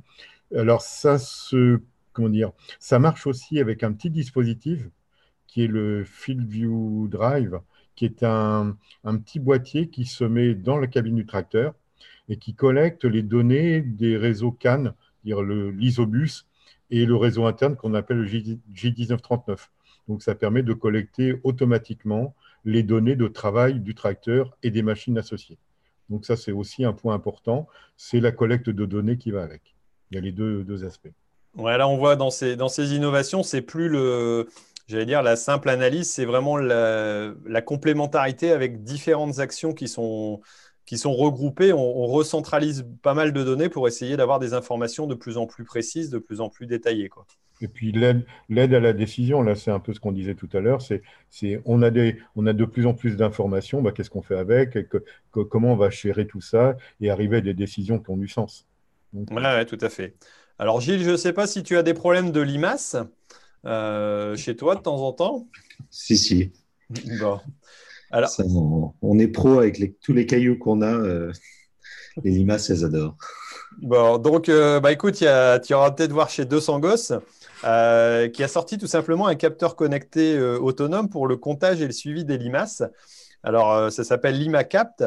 Alors 0.54 0.82
ça 0.82 1.18
se, 1.18 1.80
comment 2.12 2.28
dire, 2.28 2.52
ça 2.80 2.98
marche 2.98 3.26
aussi 3.26 3.60
avec 3.60 3.82
un 3.82 3.92
petit 3.92 4.10
dispositif 4.10 4.88
qui 5.46 5.64
est 5.64 5.66
le 5.66 6.04
Field 6.04 6.46
View 6.46 7.08
Drive, 7.08 7.60
qui 7.98 8.04
est 8.04 8.22
un, 8.22 8.76
petit 9.02 9.40
boîtier 9.40 9.88
qui 9.88 10.04
se 10.04 10.22
met 10.22 10.54
dans 10.54 10.78
la 10.78 10.86
cabine 10.86 11.16
du 11.16 11.26
tracteur 11.26 11.74
et 12.28 12.36
qui 12.36 12.54
collecte 12.54 13.04
les 13.04 13.22
données 13.22 13.80
des 13.80 14.16
réseaux 14.16 14.52
CAN, 14.52 14.94
dire 15.24 15.42
l'ISOBUS, 15.42 16.46
et 16.90 17.06
le 17.06 17.16
réseau 17.16 17.46
interne 17.46 17.74
qu'on 17.74 17.94
appelle 17.94 18.18
le 18.18 18.28
J1939. 18.28 19.66
Donc 20.06 20.22
ça 20.22 20.36
permet 20.36 20.62
de 20.62 20.74
collecter 20.74 21.40
automatiquement 21.42 22.36
les 22.64 22.84
données 22.84 23.16
de 23.16 23.26
travail 23.26 23.80
du 23.80 23.96
tracteur 23.96 24.56
et 24.62 24.70
des 24.70 24.82
machines 24.82 25.18
associées. 25.18 25.58
Donc 26.08 26.24
ça, 26.24 26.36
c'est 26.36 26.52
aussi 26.52 26.84
un 26.84 26.92
point 26.92 27.14
important, 27.14 27.66
c'est 27.96 28.20
la 28.20 28.30
collecte 28.30 28.70
de 28.70 28.86
données 28.86 29.18
qui 29.18 29.32
va 29.32 29.42
avec. 29.42 29.74
Il 30.12 30.14
y 30.14 30.18
a 30.18 30.20
les 30.20 30.32
deux, 30.32 30.62
deux 30.62 30.84
aspects. 30.84 31.12
Ouais, 31.56 31.76
là, 31.76 31.88
on 31.88 31.96
voit 31.96 32.14
dans 32.14 32.30
ces, 32.30 32.54
dans 32.54 32.68
ces 32.68 32.94
innovations, 32.94 33.42
c'est 33.42 33.60
plus 33.60 33.88
le, 33.88 34.48
j'allais 34.88 35.06
dire, 35.06 35.22
la 35.22 35.36
simple 35.36 35.68
analyse, 35.68 36.10
c'est 36.10 36.24
vraiment 36.24 36.56
la, 36.56 37.32
la, 37.46 37.62
complémentarité 37.62 38.50
avec 38.50 38.82
différentes 38.82 39.38
actions 39.38 39.74
qui 39.74 39.86
sont, 39.86 40.40
qui 40.88 40.96
sont 40.96 41.12
regroupés, 41.12 41.74
on, 41.74 42.06
recentralise 42.06 42.86
pas 43.02 43.12
mal 43.12 43.34
de 43.34 43.44
données 43.44 43.68
pour 43.68 43.86
essayer 43.86 44.16
d'avoir 44.16 44.38
des 44.38 44.54
informations 44.54 45.06
de 45.06 45.14
plus 45.14 45.36
en 45.36 45.46
plus 45.46 45.64
précises, 45.64 46.08
de 46.08 46.18
plus 46.18 46.40
en 46.40 46.48
plus 46.48 46.66
détaillées. 46.66 47.10
Quoi. 47.10 47.26
Et 47.60 47.68
puis 47.68 47.92
l'aide 47.92 48.24
à 48.74 48.80
la 48.80 48.94
décision, 48.94 49.42
là 49.42 49.54
c'est 49.54 49.70
un 49.70 49.80
peu 49.80 49.92
ce 49.92 50.00
qu'on 50.00 50.12
disait 50.12 50.34
tout 50.34 50.48
à 50.54 50.60
l'heure, 50.60 50.80
c'est 50.80 51.02
on, 51.66 51.82
a 51.82 51.90
on 52.36 52.46
a 52.46 52.54
de 52.54 52.64
plus 52.64 52.86
en 52.86 52.94
plus 52.94 53.16
d'informations, 53.16 53.82
bah, 53.82 53.92
qu'est-ce 53.92 54.08
qu'on 54.08 54.22
fait 54.22 54.38
avec, 54.38 54.78
comment 55.30 55.74
on 55.74 55.76
va 55.76 55.90
gérer 55.90 56.26
tout 56.26 56.40
ça 56.40 56.74
et 57.02 57.10
arriver 57.10 57.36
à 57.36 57.40
des 57.42 57.54
décisions 57.54 57.98
qui 57.98 58.08
ont 58.08 58.16
du 58.16 58.28
sens. 58.28 58.66
Oui, 59.12 59.26
ouais, 59.30 59.66
tout 59.66 59.78
à 59.82 59.90
fait. 59.90 60.14
Alors 60.58 60.80
Gilles, 60.80 61.02
je 61.02 61.10
ne 61.10 61.16
sais 61.16 61.34
pas 61.34 61.46
si 61.46 61.62
tu 61.62 61.76
as 61.76 61.82
des 61.82 61.94
problèmes 61.94 62.32
de 62.32 62.40
limaces 62.40 62.96
euh, 63.68 64.36
chez 64.36 64.56
toi 64.56 64.74
de 64.74 64.80
temps 64.80 65.00
en 65.02 65.12
temps. 65.12 65.46
Si, 65.90 66.16
si. 66.16 66.52
Bon 67.20 67.38
on, 69.02 69.18
est 69.18 69.28
pro 69.28 69.58
avec 69.58 70.00
tous 70.00 70.12
les 70.12 70.26
cailloux 70.26 70.58
qu'on 70.58 70.82
a. 70.82 70.92
Euh, 70.92 71.32
les 72.24 72.30
limaces, 72.30 72.70
elles 72.70 72.84
adorent. 72.84 73.16
Bon, 73.80 74.18
donc, 74.18 74.48
euh, 74.48 74.80
bah, 74.80 74.92
écoute, 74.92 75.14
tu 75.16 75.24
auras 75.74 75.90
peut-être 75.92 76.12
voir 76.12 76.30
chez 76.30 76.44
200 76.44 76.80
Gosses, 76.80 77.12
euh, 77.64 78.28
qui 78.28 78.42
a 78.42 78.48
sorti 78.48 78.78
tout 78.78 78.86
simplement 78.86 79.26
un 79.26 79.34
capteur 79.34 79.76
connecté 79.76 80.40
autonome 80.40 81.08
pour 81.08 81.26
le 81.26 81.36
comptage 81.36 81.80
et 81.80 81.86
le 81.86 81.92
suivi 81.92 82.24
des 82.24 82.38
limaces. 82.38 82.82
Alors, 83.42 83.92
ça 83.92 84.04
s'appelle 84.04 84.38
LimaCapt. 84.38 85.04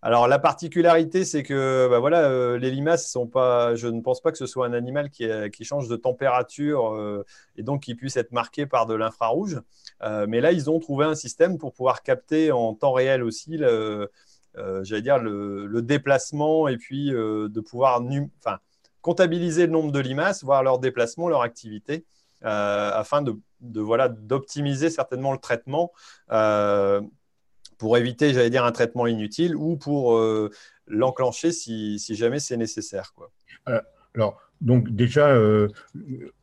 Alors 0.00 0.28
la 0.28 0.38
particularité, 0.38 1.24
c'est 1.24 1.42
que 1.42 1.88
bah, 1.90 1.98
voilà, 1.98 2.30
euh, 2.30 2.56
les 2.56 2.70
limaces 2.70 3.10
sont 3.10 3.26
pas. 3.26 3.74
Je 3.74 3.88
ne 3.88 4.00
pense 4.00 4.20
pas 4.20 4.30
que 4.30 4.38
ce 4.38 4.46
soit 4.46 4.66
un 4.66 4.72
animal 4.72 5.10
qui, 5.10 5.64
change 5.64 5.88
de 5.88 5.96
température 5.96 6.94
euh, 6.94 7.24
et 7.56 7.64
donc 7.64 7.82
qui 7.82 7.96
puisse 7.96 8.16
être 8.16 8.30
marqué 8.30 8.64
par 8.66 8.86
de 8.86 8.94
l'infrarouge. 8.94 9.60
Euh, 10.02 10.26
mais 10.28 10.40
là, 10.40 10.52
ils 10.52 10.70
ont 10.70 10.78
trouvé 10.78 11.04
un 11.04 11.16
système 11.16 11.58
pour 11.58 11.72
pouvoir 11.72 12.02
capter 12.02 12.52
en 12.52 12.74
temps 12.74 12.92
réel 12.92 13.24
aussi, 13.24 13.58
j'allais 13.58 15.02
dire 15.02 15.18
le, 15.18 15.82
déplacement 15.82 16.68
et 16.68 16.76
puis 16.76 17.10
de 17.10 17.60
pouvoir 17.60 18.00
comptabiliser 19.00 19.66
le 19.66 19.72
nombre 19.72 19.90
de 19.90 19.98
limaces, 19.98 20.44
voir 20.44 20.62
leur 20.62 20.78
déplacement, 20.78 21.28
leur 21.28 21.42
activité, 21.42 22.04
afin 22.42 23.22
de, 23.22 23.34
voilà 23.80 24.08
d'optimiser 24.08 24.90
certainement 24.90 25.32
le 25.32 25.38
traitement 25.38 25.90
pour 27.78 27.96
éviter, 27.96 28.34
j'allais 28.34 28.50
dire, 28.50 28.64
un 28.64 28.72
traitement 28.72 29.06
inutile 29.06 29.56
ou 29.56 29.76
pour 29.76 30.16
euh, 30.16 30.50
l'enclencher 30.86 31.52
si, 31.52 31.98
jamais 32.10 32.40
c'est 32.40 32.56
nécessaire. 32.56 33.14
Euh, 33.68 33.80
alors, 34.14 34.40
donc 34.60 34.90
déjà, 34.90 35.28
euh, 35.28 35.68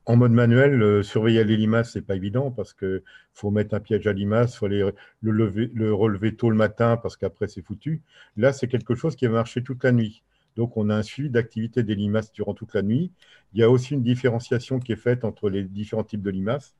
en 0.05 0.15
mode 0.15 0.31
manuel, 0.31 1.03
surveiller 1.03 1.43
les 1.43 1.57
limaces, 1.57 1.91
ce 1.91 1.99
n'est 1.99 2.05
pas 2.05 2.15
évident 2.15 2.51
parce 2.51 2.73
qu'il 2.73 3.01
faut 3.33 3.51
mettre 3.51 3.75
un 3.75 3.81
piège 3.81 4.07
à 4.07 4.13
limaces, 4.13 4.53
il 4.53 4.57
faut 4.57 4.67
le, 4.67 4.93
lever, 5.21 5.69
le 5.73 5.93
relever 5.93 6.35
tôt 6.35 6.49
le 6.49 6.55
matin 6.55 6.97
parce 6.97 7.17
qu'après 7.17 7.47
c'est 7.47 7.61
foutu. 7.61 8.01
Là, 8.37 8.53
c'est 8.53 8.67
quelque 8.67 8.95
chose 8.95 9.15
qui 9.15 9.27
va 9.27 9.33
marcher 9.33 9.61
toute 9.61 9.83
la 9.83 9.91
nuit. 9.91 10.23
Donc, 10.55 10.77
on 10.77 10.89
a 10.89 10.95
un 10.95 11.03
suivi 11.03 11.29
d'activité 11.29 11.83
des 11.83 11.95
limaces 11.95 12.31
durant 12.31 12.53
toute 12.53 12.73
la 12.73 12.81
nuit. 12.81 13.11
Il 13.53 13.59
y 13.59 13.63
a 13.63 13.69
aussi 13.69 13.93
une 13.93 14.03
différenciation 14.03 14.79
qui 14.79 14.93
est 14.93 14.97
faite 14.97 15.25
entre 15.25 15.49
les 15.49 15.63
différents 15.63 16.05
types 16.05 16.21
de 16.21 16.29
limaces. 16.29 16.73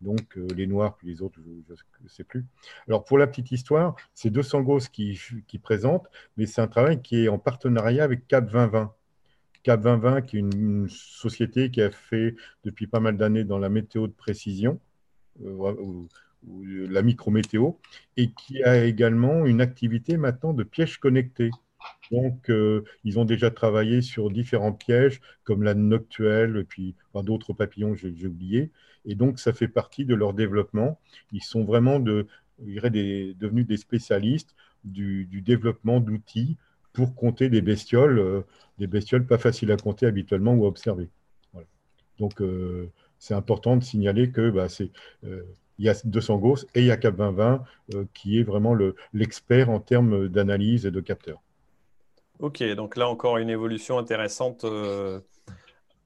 Donc 0.00 0.36
les 0.36 0.66
noirs, 0.66 0.96
puis 0.96 1.08
les 1.08 1.22
autres, 1.22 1.38
je 1.44 1.72
ne 2.02 2.08
sais 2.08 2.24
plus. 2.24 2.44
Alors, 2.88 3.04
pour 3.04 3.18
la 3.18 3.26
petite 3.26 3.52
histoire, 3.52 3.96
c'est 4.14 4.30
200 4.30 4.62
Gosses 4.62 4.88
qui, 4.88 5.18
qui 5.46 5.58
présente, 5.58 6.06
mais 6.36 6.46
c'est 6.46 6.60
un 6.60 6.68
travail 6.68 7.02
qui 7.02 7.24
est 7.24 7.28
en 7.28 7.38
partenariat 7.38 8.04
avec 8.04 8.26
Cap 8.26 8.46
2020. 8.46 8.94
Cap 9.62 9.82
2020, 9.82 10.22
qui 10.22 10.36
est 10.36 10.40
une, 10.40 10.88
société 10.88 11.70
qui 11.70 11.82
a 11.82 11.90
fait 11.90 12.34
depuis 12.64 12.86
pas 12.86 13.00
mal 13.00 13.16
d'années 13.16 13.44
dans 13.44 13.58
la 13.58 13.68
météo 13.68 14.06
de 14.06 14.12
précision, 14.12 14.80
ou, 15.40 16.08
la 16.42 17.02
micrométéo, 17.02 17.78
et 18.16 18.32
qui 18.32 18.62
a 18.62 18.84
également 18.84 19.44
une 19.44 19.60
activité 19.60 20.16
maintenant 20.16 20.54
de 20.54 20.62
pièges 20.62 20.98
connectés. 20.98 21.50
Donc, 22.10 22.50
euh, 22.50 22.84
ils 23.04 23.18
ont 23.18 23.24
déjà 23.24 23.50
travaillé 23.50 24.02
sur 24.02 24.30
différents 24.30 24.72
pièges, 24.72 25.20
comme 25.44 25.62
la 25.62 25.74
noctuelle, 25.74 26.56
et 26.56 26.64
puis 26.64 26.94
d'autres 27.14 27.52
papillons, 27.52 27.94
j'ai 27.94 28.26
oublié. 28.26 28.70
Et 29.04 29.14
donc, 29.14 29.38
ça 29.38 29.52
fait 29.52 29.68
partie 29.68 30.04
de 30.04 30.14
leur 30.14 30.34
développement. 30.34 30.98
Ils 31.32 31.42
sont 31.42 31.64
vraiment 31.64 32.00
de, 32.00 32.26
devenus 32.58 33.66
des 33.66 33.76
spécialistes 33.76 34.54
du, 34.84 35.26
développement 35.44 36.00
d'outils 36.00 36.56
pour 36.92 37.14
compter 37.14 37.48
des 37.48 37.62
bestioles, 37.62 38.18
euh, 38.18 38.42
des 38.78 38.86
bestioles 38.86 39.26
pas 39.26 39.38
faciles 39.38 39.70
à 39.70 39.76
compter 39.76 40.06
habituellement 40.06 40.54
ou 40.54 40.64
à 40.64 40.68
observer. 40.68 41.08
Donc, 42.18 42.42
euh, 42.42 42.90
c'est 43.18 43.34
important 43.34 43.76
de 43.76 43.84
signaler 43.84 44.30
que 44.30 44.50
bah, 44.50 44.68
c'est 44.68 44.90
il 45.22 45.86
y 45.86 45.88
a 45.88 45.94
200 46.04 46.38
Gauss 46.38 46.66
et 46.74 46.80
il 46.80 46.86
y 46.86 46.90
a 46.90 46.98
Cap 46.98 47.16
2020 47.16 47.64
qui 48.12 48.38
est 48.38 48.42
vraiment 48.42 48.76
l'expert 49.14 49.70
en 49.70 49.80
termes 49.80 50.28
d'analyse 50.28 50.84
et 50.84 50.90
de 50.90 51.00
capteurs. 51.00 51.40
Ok, 52.40 52.62
donc 52.74 52.96
là 52.96 53.06
encore 53.06 53.36
une 53.36 53.50
évolution 53.50 53.98
intéressante 53.98 54.64
euh, 54.64 55.20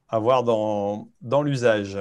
à 0.09 0.19
voir 0.19 0.43
dans, 0.43 1.07
dans 1.21 1.41
l'usage. 1.41 1.97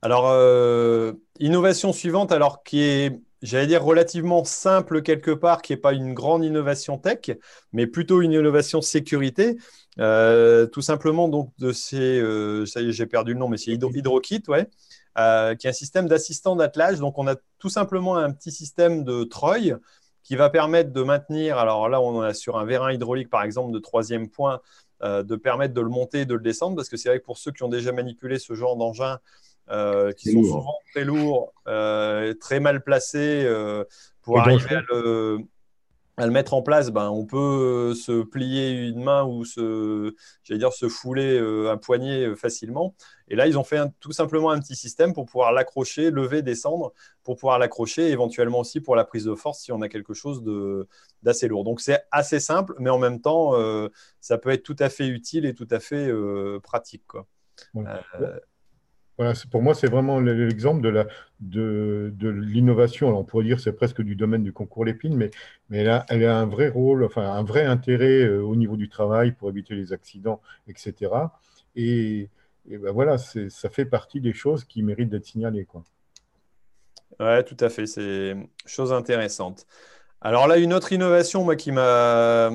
Alors, 0.00 0.30
euh, 0.30 1.12
innovation 1.38 1.92
suivante, 1.92 2.32
alors 2.32 2.62
qui 2.62 2.80
est, 2.80 3.20
j'allais 3.42 3.66
dire, 3.66 3.84
relativement 3.84 4.42
simple 4.44 5.02
quelque 5.02 5.32
part, 5.32 5.60
qui 5.60 5.72
n'est 5.72 5.78
pas 5.78 5.92
une 5.92 6.14
grande 6.14 6.44
innovation 6.44 6.96
tech, 6.96 7.36
mais 7.72 7.86
plutôt 7.86 8.22
une 8.22 8.32
innovation 8.32 8.80
sécurité. 8.80 9.56
Euh, 9.98 10.66
tout 10.66 10.82
simplement, 10.82 11.28
donc, 11.28 11.52
de 11.58 11.70
ces, 11.70 12.22
ça 12.66 12.80
y 12.80 12.88
est, 12.88 12.92
j'ai 12.92 13.06
perdu 13.06 13.34
le 13.34 13.38
nom, 13.38 13.48
mais 13.48 13.58
c'est 13.58 13.72
HydroKit, 13.72 14.44
ouais. 14.48 14.66
qui 15.14 15.66
est 15.66 15.70
un 15.70 15.72
système 15.72 16.08
d'assistant 16.08 16.56
d'attelage. 16.56 17.00
Donc, 17.00 17.18
on 17.18 17.26
a 17.26 17.36
tout 17.58 17.68
simplement 17.70 18.16
un 18.16 18.32
petit 18.32 18.50
système 18.50 19.04
de 19.04 19.24
treuil 19.24 19.74
qui 20.24 20.36
va 20.36 20.50
permettre 20.50 20.92
de 20.92 21.02
maintenir, 21.02 21.58
alors 21.58 21.88
là 21.88 22.00
on 22.00 22.26
est 22.26 22.34
sur 22.34 22.58
un 22.58 22.64
vérin 22.64 22.92
hydraulique 22.92 23.30
par 23.30 23.42
exemple 23.42 23.72
de 23.72 23.78
troisième 23.78 24.28
point, 24.28 24.60
euh, 25.02 25.22
de 25.22 25.36
permettre 25.36 25.74
de 25.74 25.80
le 25.82 25.90
monter 25.90 26.22
et 26.22 26.24
de 26.24 26.34
le 26.34 26.40
descendre, 26.40 26.76
parce 26.76 26.88
que 26.88 26.96
c'est 26.96 27.10
vrai 27.10 27.20
que 27.20 27.24
pour 27.24 27.38
ceux 27.38 27.52
qui 27.52 27.62
ont 27.62 27.68
déjà 27.68 27.92
manipulé 27.92 28.38
ce 28.38 28.54
genre 28.54 28.76
d'engin, 28.76 29.18
euh, 29.70 30.12
qui 30.12 30.32
sont 30.32 30.42
souvent 30.42 30.78
très 30.92 31.04
lourds, 31.04 31.52
euh, 31.68 32.34
très 32.34 32.58
mal 32.58 32.82
placés, 32.82 33.46
pour 34.22 34.40
arriver 34.40 34.76
à 34.76 34.82
le, 34.90 35.40
à 36.16 36.26
le 36.26 36.32
mettre 36.32 36.54
en 36.54 36.62
place, 36.62 36.90
ben, 36.90 37.10
on 37.10 37.26
peut 37.26 37.36
euh, 37.36 37.94
se 37.94 38.22
plier 38.22 38.70
une 38.70 39.02
main 39.02 39.24
ou 39.24 39.44
se, 39.44 40.14
dire, 40.48 40.72
se 40.72 40.88
fouler 40.88 41.38
euh, 41.38 41.72
un 41.72 41.76
poignet 41.76 42.26
euh, 42.26 42.36
facilement. 42.36 42.94
Et 43.26 43.34
là, 43.34 43.48
ils 43.48 43.58
ont 43.58 43.64
fait 43.64 43.80
tout 43.98 44.12
simplement 44.12 44.50
un 44.50 44.60
petit 44.60 44.76
système 44.76 45.12
pour 45.12 45.26
pouvoir 45.26 45.52
l'accrocher, 45.52 46.10
lever, 46.10 46.42
descendre, 46.42 46.92
pour 47.24 47.36
pouvoir 47.36 47.58
l'accrocher, 47.58 48.10
éventuellement 48.10 48.60
aussi 48.60 48.80
pour 48.80 48.94
la 48.94 49.04
prise 49.04 49.24
de 49.24 49.34
force 49.34 49.60
si 49.60 49.72
on 49.72 49.82
a 49.82 49.88
quelque 49.88 50.14
chose 50.14 50.44
d'assez 51.22 51.48
lourd. 51.48 51.64
Donc 51.64 51.80
c'est 51.80 52.04
assez 52.12 52.38
simple, 52.38 52.74
mais 52.78 52.90
en 52.90 52.98
même 52.98 53.20
temps, 53.20 53.54
ça 54.20 54.36
peut 54.36 54.50
être 54.50 54.62
tout 54.62 54.76
à 54.78 54.90
fait 54.90 55.06
utile 55.06 55.46
et 55.46 55.54
tout 55.54 55.68
à 55.70 55.80
fait 55.80 56.12
pratique. 56.62 57.06
Quoi 57.06 57.26
pour 59.50 59.62
moi, 59.62 59.74
c'est 59.74 59.88
vraiment 59.88 60.20
l'exemple 60.20 61.06
de, 61.40 62.14
l'innovation. 62.20 63.08
Alors, 63.08 63.20
on 63.20 63.24
pourrait 63.24 63.44
dire 63.44 63.56
que 63.56 63.62
c'est 63.62 63.72
presque 63.72 64.02
du 64.02 64.16
domaine 64.16 64.42
du 64.42 64.52
concours 64.52 64.84
Lépine, 64.84 65.16
mais, 65.16 65.30
mais 65.70 65.78
elle, 65.78 65.88
a, 66.24 66.38
un 66.38 66.46
vrai 66.46 66.68
rôle, 66.68 67.04
enfin, 67.04 67.22
un 67.22 67.44
vrai 67.44 67.64
intérêt 67.64 68.22
euh, 68.22 68.42
au 68.42 68.56
niveau 68.56 68.76
du 68.76 68.88
travail 68.88 69.32
pour 69.32 69.48
éviter 69.48 69.74
les 69.74 69.92
accidents, 69.92 70.40
etc. 70.66 71.12
Et, 71.76 72.28
ben 72.66 72.92
voilà, 72.92 73.18
ça 73.18 73.68
fait 73.68 73.84
partie 73.84 74.20
des 74.20 74.32
choses 74.32 74.64
qui 74.64 74.82
méritent 74.82 75.10
d'être 75.10 75.26
signalées. 75.26 75.66
Quoi. 75.66 75.84
Ouais, 77.20 77.44
tout 77.44 77.56
à 77.60 77.68
fait. 77.68 77.86
C'est 77.86 78.34
chose 78.66 78.92
intéressante. 78.92 79.66
Alors 80.22 80.46
là, 80.48 80.56
une 80.56 80.72
autre 80.72 80.90
innovation 80.92 81.44
moi, 81.44 81.54
qui 81.54 81.70
m'a 81.70 82.50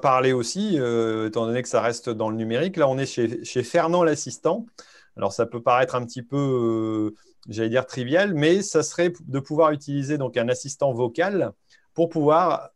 parlé 0.00 0.32
aussi, 0.32 0.76
euh, 0.78 1.28
étant 1.28 1.44
donné 1.44 1.62
que 1.62 1.68
ça 1.68 1.82
reste 1.82 2.08
dans 2.08 2.30
le 2.30 2.36
numérique. 2.36 2.78
Là, 2.78 2.88
on 2.88 2.96
est 2.96 3.04
chez 3.04 3.62
Fernand 3.62 4.02
l'assistant. 4.02 4.64
Alors 5.16 5.32
ça 5.32 5.46
peut 5.46 5.62
paraître 5.62 5.94
un 5.94 6.04
petit 6.04 6.22
peu, 6.22 6.36
euh, 6.36 7.16
j'allais 7.48 7.68
dire 7.68 7.86
trivial, 7.86 8.34
mais 8.34 8.62
ça 8.62 8.82
serait 8.82 9.12
de 9.26 9.40
pouvoir 9.40 9.72
utiliser 9.72 10.18
donc 10.18 10.36
un 10.36 10.48
assistant 10.48 10.92
vocal 10.92 11.52
pour 11.94 12.08
pouvoir 12.08 12.70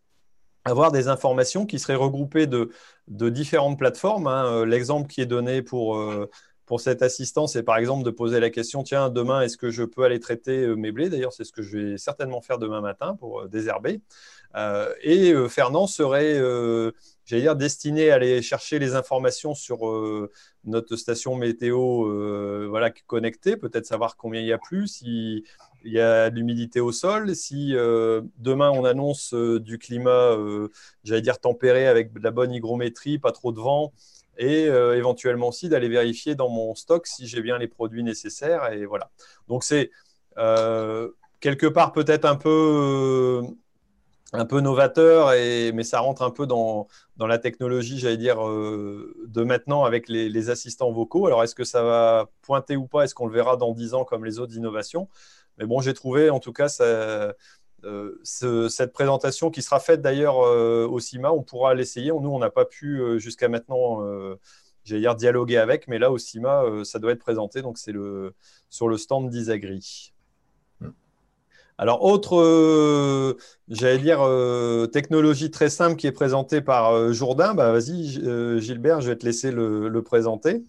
avoir 0.65 0.93
des 0.93 1.09
informations 1.09 1.67
qui 1.67 1.79
seraient 1.79 1.95
regroupées 1.95 2.47
de, 2.47 2.71
différentes 3.09 3.79
plateformes. 3.79 4.27
Hein. 4.27 4.47
Euh, 4.47 4.67
l'exemple 4.67 5.09
qui 5.09 5.21
est 5.21 5.27
donné 5.27 5.63
pour, 5.63 5.97
euh, 5.97 6.31
pour 6.65 6.81
cet 6.81 7.03
assistant, 7.03 7.47
c'est 7.47 7.63
par 7.63 7.77
exemple 7.77 8.03
de 8.03 8.11
poser 8.11 8.41
la 8.41 8.51
question, 8.51 8.83
tiens, 8.83 9.11
demain, 9.11 9.43
est-ce 9.43 9.59
que 9.59 9.71
je 9.71 9.85
peux 9.85 10.05
aller 10.05 10.21
traiter 10.21 10.67
mes 10.75 10.91
blés? 10.91 11.11
D'ailleurs, 11.11 11.33
c'est 11.33 11.45
ce 11.45 11.53
que 11.53 11.63
je 11.63 11.79
vais 11.79 11.99
certainement 11.99 12.41
faire 12.41 12.59
demain 12.59 12.81
matin 12.81 13.15
pour 13.15 13.47
désherber. 13.49 14.01
et 15.03 15.35
Fernand 15.49 15.87
serait 15.87 16.41
j'allais 17.25 17.43
dire, 17.43 17.57
destiné 17.57 18.11
à 18.11 18.17
aller 18.17 18.43
chercher 18.43 18.79
les 18.79 18.95
informations 18.95 19.55
sur 19.55 19.89
euh, 19.89 20.31
notre 20.65 20.97
station 20.97 21.37
météo 21.37 22.07
euh, 22.07 22.67
voilà, 22.69 22.91
connectée, 22.91 23.57
peut-être 23.57 23.87
savoir 23.87 24.17
combien 24.17 24.41
il 24.41 24.47
y 24.47 24.53
a 24.53 24.59
plus, 24.59 24.87
s'il 24.89 25.45
y 25.85 25.99
a 25.99 26.31
de 26.31 26.37
l'humidité 26.37 26.81
au 26.81 26.93
sol, 26.93 27.35
si 27.35 27.75
euh, 27.75 28.23
demain 28.39 28.71
on 28.71 28.85
annonce 28.85 29.35
du 29.35 29.79
climat, 29.79 30.37
j'allais 31.03 31.23
dire, 31.23 31.39
tempéré 31.39 31.87
avec 31.87 32.13
de 32.13 32.21
la 32.21 32.31
bonne 32.31 32.53
hygrométrie, 32.53 33.19
pas 33.19 33.33
trop 33.33 33.53
de 33.53 33.61
vent, 33.61 33.93
et 34.37 34.65
éventuellement 34.65 35.49
aussi 35.49 35.69
d'aller 35.69 35.89
vérifier 35.89 36.35
dans 36.35 36.49
mon 36.49 36.75
stock 36.75 37.07
si 37.07 37.27
j'ai 37.29 37.41
bien 37.41 37.57
les 37.57 37.69
produits 37.69 38.03
nécessaires. 38.03 38.73
Et 38.73 38.85
voilà. 38.85 39.11
Donc 39.49 39.65
c'est 39.65 39.91
quelque 41.41 41.67
part 41.67 41.93
peut-être 41.93 42.25
un 42.25 42.37
peu 42.37 43.43
un 44.35 44.47
peu 44.47 44.61
novateur, 44.61 45.33
et, 45.33 45.71
mais 45.73 45.85
ça 45.85 46.01
rentre 46.01 46.23
un 46.23 46.31
peu 46.31 46.47
dans, 46.47 46.89
dans 47.17 47.27
la 47.29 47.39
technologie, 47.39 47.99
j'allais 47.99 48.17
dire, 48.17 48.47
euh, 48.47 49.15
de 49.27 49.45
maintenant 49.45 49.85
avec 49.85 50.09
les, 50.09 50.51
assistants 50.51 50.91
vocaux. 50.91 51.27
Alors, 51.27 51.45
est-ce 51.45 51.55
que 51.55 51.65
ça 51.65 51.83
va 51.83 52.29
pointer 52.43 52.77
ou 52.77 52.87
pas? 52.87 53.05
Est-ce 53.05 53.15
qu'on 53.15 53.27
le 53.27 53.33
verra 53.33 53.57
dans 53.57 53.73
10 53.73 53.95
ans 53.95 54.05
comme 54.05 54.25
les 54.25 54.41
autres 54.41 54.57
innovations? 54.57 55.09
Mais 55.59 55.67
bon, 55.67 55.81
j'ai 55.81 55.95
trouvé 55.95 56.31
en 56.31 56.41
tout 56.41 56.53
cas 56.53 56.67
euh, 56.81 57.33
cette 58.25 58.93
présentation 58.93 59.51
qui 59.51 59.63
sera 59.63 59.79
faite 59.79 60.03
d'ailleurs 60.03 60.41
euh, 60.41 60.87
au 60.89 60.99
CIMA. 60.99 61.31
On 61.31 61.43
pourra 61.43 61.75
l'essayer. 61.75 62.09
Nous, 62.11 62.29
on 62.29 62.39
n'a 62.41 62.51
pas 62.51 62.65
pu 62.65 63.21
jusqu'à 63.21 63.49
maintenant, 63.49 64.01
j'allais 64.85 65.03
dire, 65.03 65.15
dialoguer 65.15 65.59
avec, 65.59 65.87
mais 65.87 65.99
là, 65.99 66.11
au 66.11 66.19
CIMA, 66.19 66.65
ça 66.85 66.99
doit 66.99 67.13
être 67.13 67.21
présenté. 67.21 67.63
Donc, 67.63 67.79
c'est 67.79 67.93
le, 67.93 68.35
sur 68.69 68.89
le 68.89 68.97
stand 68.99 69.31
d'Isagri. 69.31 70.14
Alors, 71.77 72.05
autre, 72.05 72.37
euh, 72.41 73.37
j'allais 73.69 73.99
dire, 73.99 74.21
euh, 74.23 74.87
technologie 74.87 75.51
très 75.51 75.69
simple 75.69 75.97
qui 75.97 76.07
est 76.07 76.13
présentée 76.13 76.61
par 76.61 76.93
euh, 76.93 77.13
Jourdain, 77.13 77.55
bah, 77.55 77.73
vas-y 77.73 78.61
Gilbert, 78.61 79.01
je 79.01 79.09
vais 79.09 79.17
te 79.17 79.27
laisser 79.27 79.51
le, 79.51 80.03
présenter. 80.03 80.63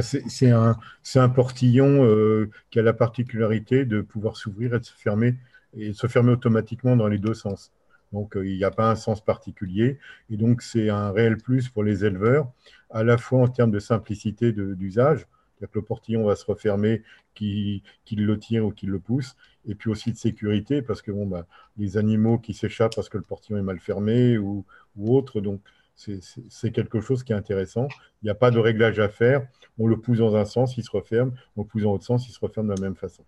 C'est 0.00 0.50
un, 0.50 1.28
portillon 1.28 2.48
qui 2.70 2.78
a 2.78 2.82
la 2.82 2.94
particularité 2.94 3.84
de 3.84 4.00
pouvoir 4.00 4.36
s'ouvrir 4.36 4.74
et 4.74 4.80
de 4.80 4.84
se 4.84 4.94
fermer, 4.94 5.34
et 5.76 5.92
se 5.92 6.06
fermer 6.06 6.32
automatiquement 6.32 6.96
dans 6.96 7.08
les 7.08 7.18
deux 7.18 7.34
sens. 7.34 7.70
Donc, 8.12 8.32
il 8.36 8.56
n'y 8.56 8.64
a 8.64 8.70
pas 8.70 8.90
un 8.90 8.94
sens 8.94 9.22
particulier. 9.22 9.98
Et 10.30 10.38
donc, 10.38 10.62
c'est 10.62 10.88
un 10.88 11.10
réel 11.10 11.36
plus 11.36 11.68
pour 11.68 11.84
les 11.84 12.04
éleveurs, 12.04 12.50
à 12.90 13.04
la 13.04 13.18
fois 13.18 13.42
en 13.42 13.48
termes 13.48 13.72
de 13.72 13.78
simplicité 13.78 14.52
d'usage, 14.52 15.26
que 15.60 15.78
le 15.78 15.82
portillon 15.82 16.24
va 16.24 16.36
se 16.36 16.44
refermer, 16.44 17.02
qu'il 17.34 17.82
le 18.10 18.38
tire 18.38 18.66
ou 18.66 18.72
qu'il 18.72 18.90
le 18.90 18.98
pousse, 18.98 19.36
et 19.66 19.74
puis 19.74 19.90
aussi 19.90 20.12
de 20.12 20.16
sécurité, 20.16 20.82
parce 20.82 21.02
que 21.02 21.10
bon, 21.10 21.26
bah, 21.26 21.46
les 21.76 21.96
animaux 21.96 22.38
qui 22.38 22.54
s'échappent 22.54 22.94
parce 22.94 23.08
que 23.08 23.18
le 23.18 23.24
portillon 23.24 23.58
est 23.58 23.62
mal 23.62 23.78
fermé 23.78 24.38
ou, 24.38 24.64
ou 24.96 25.16
autre, 25.16 25.40
donc 25.40 25.60
c'est 25.96 26.70
quelque 26.72 27.00
chose 27.00 27.24
qui 27.24 27.32
est 27.32 27.36
intéressant. 27.36 27.88
Il 28.22 28.26
n'y 28.26 28.30
a 28.30 28.34
pas 28.34 28.50
de 28.50 28.58
réglage 28.58 28.98
à 28.98 29.08
faire. 29.08 29.46
On 29.78 29.86
le 29.86 29.96
pousse 29.96 30.18
dans 30.18 30.36
un 30.36 30.44
sens, 30.44 30.76
il 30.76 30.84
se 30.84 30.90
referme. 30.90 31.32
On 31.56 31.62
le 31.62 31.66
pousse 31.66 31.82
dans 31.82 31.92
l'autre 31.92 32.04
sens, 32.04 32.28
il 32.28 32.32
se 32.32 32.40
referme 32.40 32.68
de 32.68 32.74
la 32.74 32.80
même 32.80 32.96
façon. 32.96 33.24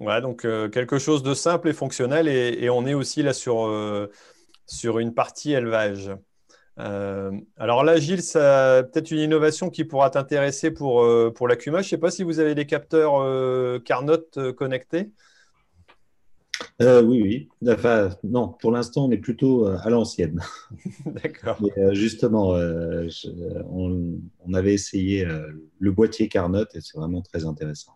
Ouais, 0.00 0.20
donc 0.20 0.44
euh, 0.44 0.68
quelque 0.68 0.98
chose 0.98 1.22
de 1.22 1.32
simple 1.32 1.68
et 1.68 1.72
fonctionnel. 1.72 2.28
Et, 2.28 2.68
on 2.68 2.86
est 2.86 2.94
aussi 2.94 3.22
là 3.22 3.32
sur, 3.32 3.66
euh, 3.66 4.10
sur 4.66 4.98
une 4.98 5.14
partie 5.14 5.52
élevage. 5.52 6.10
Euh, 6.78 7.32
alors 7.56 7.84
là, 7.84 7.98
Gilles, 7.98 8.22
ça 8.22 8.82
peut-être 8.82 9.10
une 9.10 9.20
innovation 9.20 9.70
qui 9.70 9.84
pourra 9.84 10.10
t'intéresser 10.10 10.70
pour, 10.70 11.02
euh, 11.02 11.32
pour 11.34 11.48
la 11.48 11.56
Je 11.58 11.70
ne 11.70 11.82
sais 11.82 11.98
pas 11.98 12.10
si 12.10 12.22
vous 12.22 12.38
avez 12.38 12.54
des 12.54 12.66
capteurs 12.66 13.20
euh, 13.20 13.78
Carnot 13.78 14.18
connectés. 14.56 15.10
oui, 16.80 17.22
oui. 17.22 17.48
Enfin, 17.66 18.10
non, 18.22 18.48
pour 18.48 18.72
l'instant, 18.72 19.06
on 19.06 19.10
est 19.10 19.18
plutôt 19.18 19.66
à 19.66 19.88
l'ancienne. 19.88 20.40
D'accord. 21.06 21.58
justement, 21.92 22.50
on, 23.70 24.20
avait 24.52 24.74
essayé 24.74 25.26
le 25.78 25.92
boîtier 25.92 26.28
Carnot 26.28 26.64
et 26.74 26.80
c'est 26.80 26.98
vraiment 26.98 27.22
très 27.22 27.46
intéressant. 27.46 27.95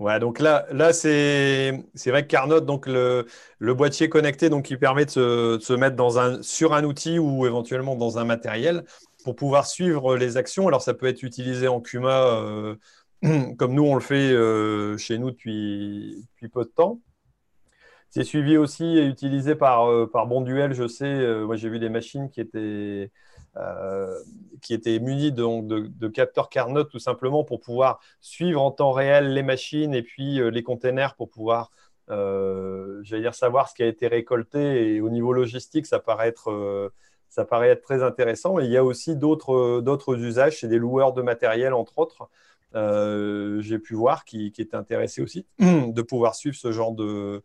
Ouais, 0.00 0.18
donc 0.18 0.38
là, 0.38 0.66
là 0.72 0.94
c'est 0.94 1.84
vrai 2.06 2.22
que 2.22 2.28
Carnot, 2.28 2.60
donc 2.60 2.86
le, 2.86 3.26
boîtier 3.60 4.08
connecté, 4.08 4.48
donc 4.48 4.64
qui 4.64 4.78
permet 4.78 5.04
de 5.04 5.10
se, 5.10 5.72
mettre 5.74 6.42
sur 6.42 6.72
un 6.72 6.84
outil 6.84 7.18
ou 7.18 7.46
éventuellement 7.46 7.96
dans 7.96 8.18
un 8.18 8.24
matériel 8.24 8.84
pour 9.24 9.36
pouvoir 9.36 9.66
suivre 9.66 10.16
les 10.16 10.38
actions. 10.38 10.66
Alors, 10.68 10.80
ça 10.80 10.94
peut 10.94 11.06
être 11.06 11.22
utilisé 11.22 11.68
en 11.68 11.82
Cuma, 11.82 12.24
euh, 12.28 12.76
comme 13.58 13.74
nous, 13.74 13.84
on 13.84 13.94
le 13.94 14.00
fait 14.00 14.32
euh, 14.32 14.96
chez 14.96 15.18
nous 15.18 15.32
depuis 15.32 16.26
peu 16.50 16.64
de 16.64 16.70
temps. 16.70 16.98
C'est 18.10 18.24
suivi 18.24 18.56
aussi 18.56 18.84
et 18.84 19.06
utilisé 19.06 19.54
par, 19.54 19.88
euh, 19.88 20.06
par 20.06 20.26
Bonduel, 20.26 20.72
je 20.74 20.86
sais. 20.88 21.44
moi, 21.44 21.56
j'ai 21.56 21.68
vu 21.68 21.78
des 21.78 21.88
machines 21.88 22.28
qui 22.28 22.40
étaient 22.40 23.10
euh, 23.56 24.16
qui 24.62 24.74
était 24.74 25.00
muni 25.00 25.32
de, 25.32 25.88
de, 25.88 26.08
capteurs 26.08 26.48
Carnot 26.50 26.84
tout 26.84 27.00
simplement 27.00 27.42
pour 27.42 27.60
pouvoir 27.60 27.98
suivre 28.20 28.62
en 28.62 28.70
temps 28.70 28.92
réel 28.92 29.34
les 29.34 29.42
machines 29.42 29.92
et 29.92 30.02
puis 30.02 30.40
euh, 30.40 30.50
les 30.50 30.62
containers 30.62 31.16
pour 31.16 31.30
pouvoir, 31.30 31.72
euh, 32.10 33.00
j'allais 33.02 33.22
dire, 33.22 33.34
savoir 33.34 33.68
ce 33.68 33.74
qui 33.74 33.82
a 33.82 33.86
été 33.86 34.06
récolté. 34.06 34.94
Et 34.94 35.00
au 35.00 35.10
niveau 35.10 35.32
logistique, 35.32 35.86
ça 35.86 35.98
paraît 35.98 36.28
être, 36.28 36.92
ça 37.28 37.44
être 37.64 37.82
très 37.82 38.04
intéressant. 38.04 38.60
Et 38.60 38.66
il 38.66 38.70
y 38.70 38.76
a 38.76 38.84
aussi 38.84 39.16
d'autres 39.16 40.16
usages, 40.16 40.60
c'est 40.60 40.68
des 40.68 40.78
loueurs 40.78 41.12
de 41.12 41.22
matériel, 41.22 41.74
entre 41.74 41.98
autres. 41.98 42.28
j'ai 42.74 43.78
pu 43.80 43.94
voir 43.94 44.24
qui, 44.24 44.52
qui 44.52 44.62
étaient 44.62 44.76
intéressés 44.76 45.22
aussi 45.22 45.46
de 45.58 46.02
pouvoir 46.02 46.36
suivre 46.36 46.56
ce 46.56 46.70
genre 46.70 46.92
de, 46.92 47.42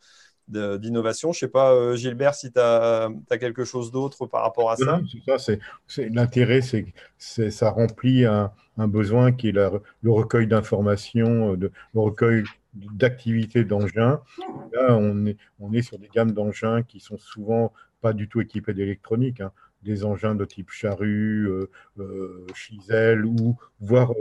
d'innovation. 0.48 1.32
Je 1.32 1.38
ne 1.38 1.39
sais 1.41 1.52
pas, 1.52 1.74
euh, 1.74 1.96
Gilbert, 1.96 2.36
si 2.36 2.52
tu 2.52 2.60
as, 2.60 3.10
quelque 3.39 3.64
chose 3.64 3.91
d'autre 3.91 4.26
par 4.26 4.43
rapport 4.43 4.72
à 4.72 4.76
ça. 4.78 5.02
L'intérêt, 5.98 6.62
c'est 6.62 6.84
que 6.84 7.50
ça 7.50 7.70
remplit 7.70 8.26
un, 8.26 8.52
besoin 8.78 9.32
qui 9.32 9.50
est 9.50 9.52
le 9.52 10.12
recueil 10.12 10.48
d'informations, 10.48 11.54
euh, 11.54 11.72
le 11.93 12.00
recueil 12.00 12.43
d'activités 12.74 13.64
d'engins. 13.64 14.22
Là, 14.74 14.98
on 14.98 15.26
est, 15.26 15.38
on 15.60 15.72
est 15.74 15.82
sur 15.82 15.98
des 15.98 16.10
gammes 16.14 16.32
d'engins 16.32 16.84
qui 16.84 17.00
sont 17.00 17.18
souvent 17.18 17.72
pas 18.02 18.14
du 18.14 18.28
tout 18.28 18.41
équipés 18.41 18.74
d'électronique. 18.74 19.41
Hein. 19.41 19.52
Des 19.84 20.04
engins 20.04 20.36
de 20.36 20.46
type 20.46 20.72
charrue, 20.72 21.48
euh, 21.48 21.70
euh 22.00 22.48
ou 23.24 23.56
voire, 23.80 24.14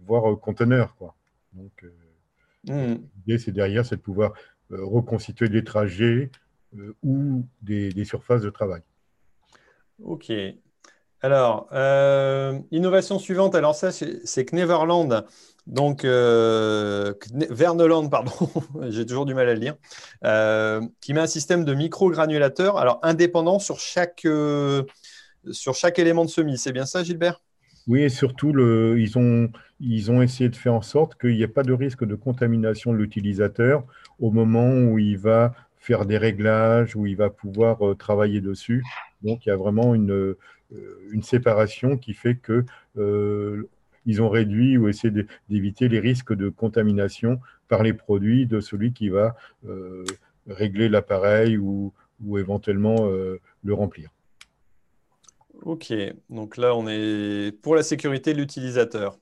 voire 0.00 0.38
conteneur. 0.38 0.94
Quoi. 0.94 1.14
Donc, 1.52 1.84
hmm. 2.68 2.94
l'idée, 3.16 3.38
c'est 3.38 3.50
derrière, 3.50 3.84
c'est 3.84 3.96
de 3.96 4.00
pouvoir 4.00 4.32
reconstituer 4.70 5.48
des 5.48 5.64
trajets 5.64 6.30
euh, 6.76 6.94
ou 7.02 7.46
des, 7.62 8.04
surfaces 8.04 8.42
de 8.42 8.50
travail. 8.50 8.82
Ok. 10.02 10.30
Alors, 11.20 11.68
euh, 11.72 12.56
innovation 12.70 13.18
suivante, 13.18 13.56
alors 13.56 13.74
ça, 13.74 13.90
c'est 13.90 14.44
Kneverland, 14.44 15.24
donc 15.66 16.04
Verneland, 16.04 18.08
pardon, 18.08 18.30
j'ai 18.90 19.04
toujours 19.04 19.26
du 19.26 19.34
mal 19.34 19.48
à 19.48 19.54
le 19.54 19.58
dire, 19.58 19.74
qui 21.00 21.14
met 21.14 21.20
un 21.20 21.26
système 21.26 21.64
de 21.64 21.74
micro-granulateurs, 21.74 22.78
alors 22.78 23.00
indépendant 23.02 23.58
sur 23.58 23.80
chaque, 23.80 24.24
sur 25.50 25.74
chaque 25.74 25.98
élément 25.98 26.24
de 26.24 26.30
semis. 26.30 26.56
C'est 26.56 26.72
bien 26.72 26.86
ça, 26.86 27.02
Gilbert? 27.02 27.40
Oui, 27.88 28.02
et 28.02 28.10
surtout, 28.10 28.52
le, 28.52 29.00
ils, 29.00 29.18
ont, 29.18 29.50
ils 29.80 30.10
ont 30.10 30.20
essayé 30.20 30.50
de 30.50 30.56
faire 30.56 30.74
en 30.74 30.82
sorte 30.82 31.18
qu'il 31.18 31.30
n'y 31.30 31.42
ait 31.42 31.48
pas 31.48 31.62
de 31.62 31.72
risque 31.72 32.04
de 32.04 32.14
contamination 32.14 32.92
de 32.92 32.98
l'utilisateur 32.98 33.82
au 34.18 34.30
moment 34.30 34.70
où 34.70 34.98
il 34.98 35.18
va 35.18 35.54
faire 35.78 36.04
des 36.06 36.18
réglages, 36.18 36.96
où 36.96 37.06
il 37.06 37.16
va 37.16 37.30
pouvoir 37.30 37.86
euh, 37.86 37.94
travailler 37.94 38.40
dessus. 38.40 38.84
Donc, 39.22 39.46
il 39.46 39.48
y 39.48 39.52
a 39.52 39.56
vraiment 39.56 39.94
une, 39.94 40.10
euh, 40.10 40.36
séparation 41.22 41.96
qui 41.96 42.12
fait 42.12 42.34
que 42.34 42.64
euh, 42.98 43.68
ils 44.04 44.20
ont 44.20 44.28
réduit 44.28 44.76
ou 44.76 44.88
essayé 44.88 45.24
d'éviter 45.48 45.88
les 45.88 45.98
risques 45.98 46.34
de 46.34 46.50
contamination 46.50 47.40
par 47.68 47.82
les 47.82 47.94
produits 47.94 48.46
de 48.46 48.60
celui 48.60 48.92
qui 48.92 49.08
va 49.08 49.34
régler 50.46 50.88
l'appareil 50.88 51.58
ou, 51.58 51.92
éventuellement 52.38 53.08
le 53.64 53.74
remplir. 53.74 54.10
Ok, 55.68 55.92
donc 56.30 56.56
là 56.56 56.74
on 56.74 56.88
est 56.88 57.52
pour 57.60 57.74
la 57.76 57.82
sécurité 57.82 58.32
de 58.32 58.38
l'utilisateur. 58.38 59.18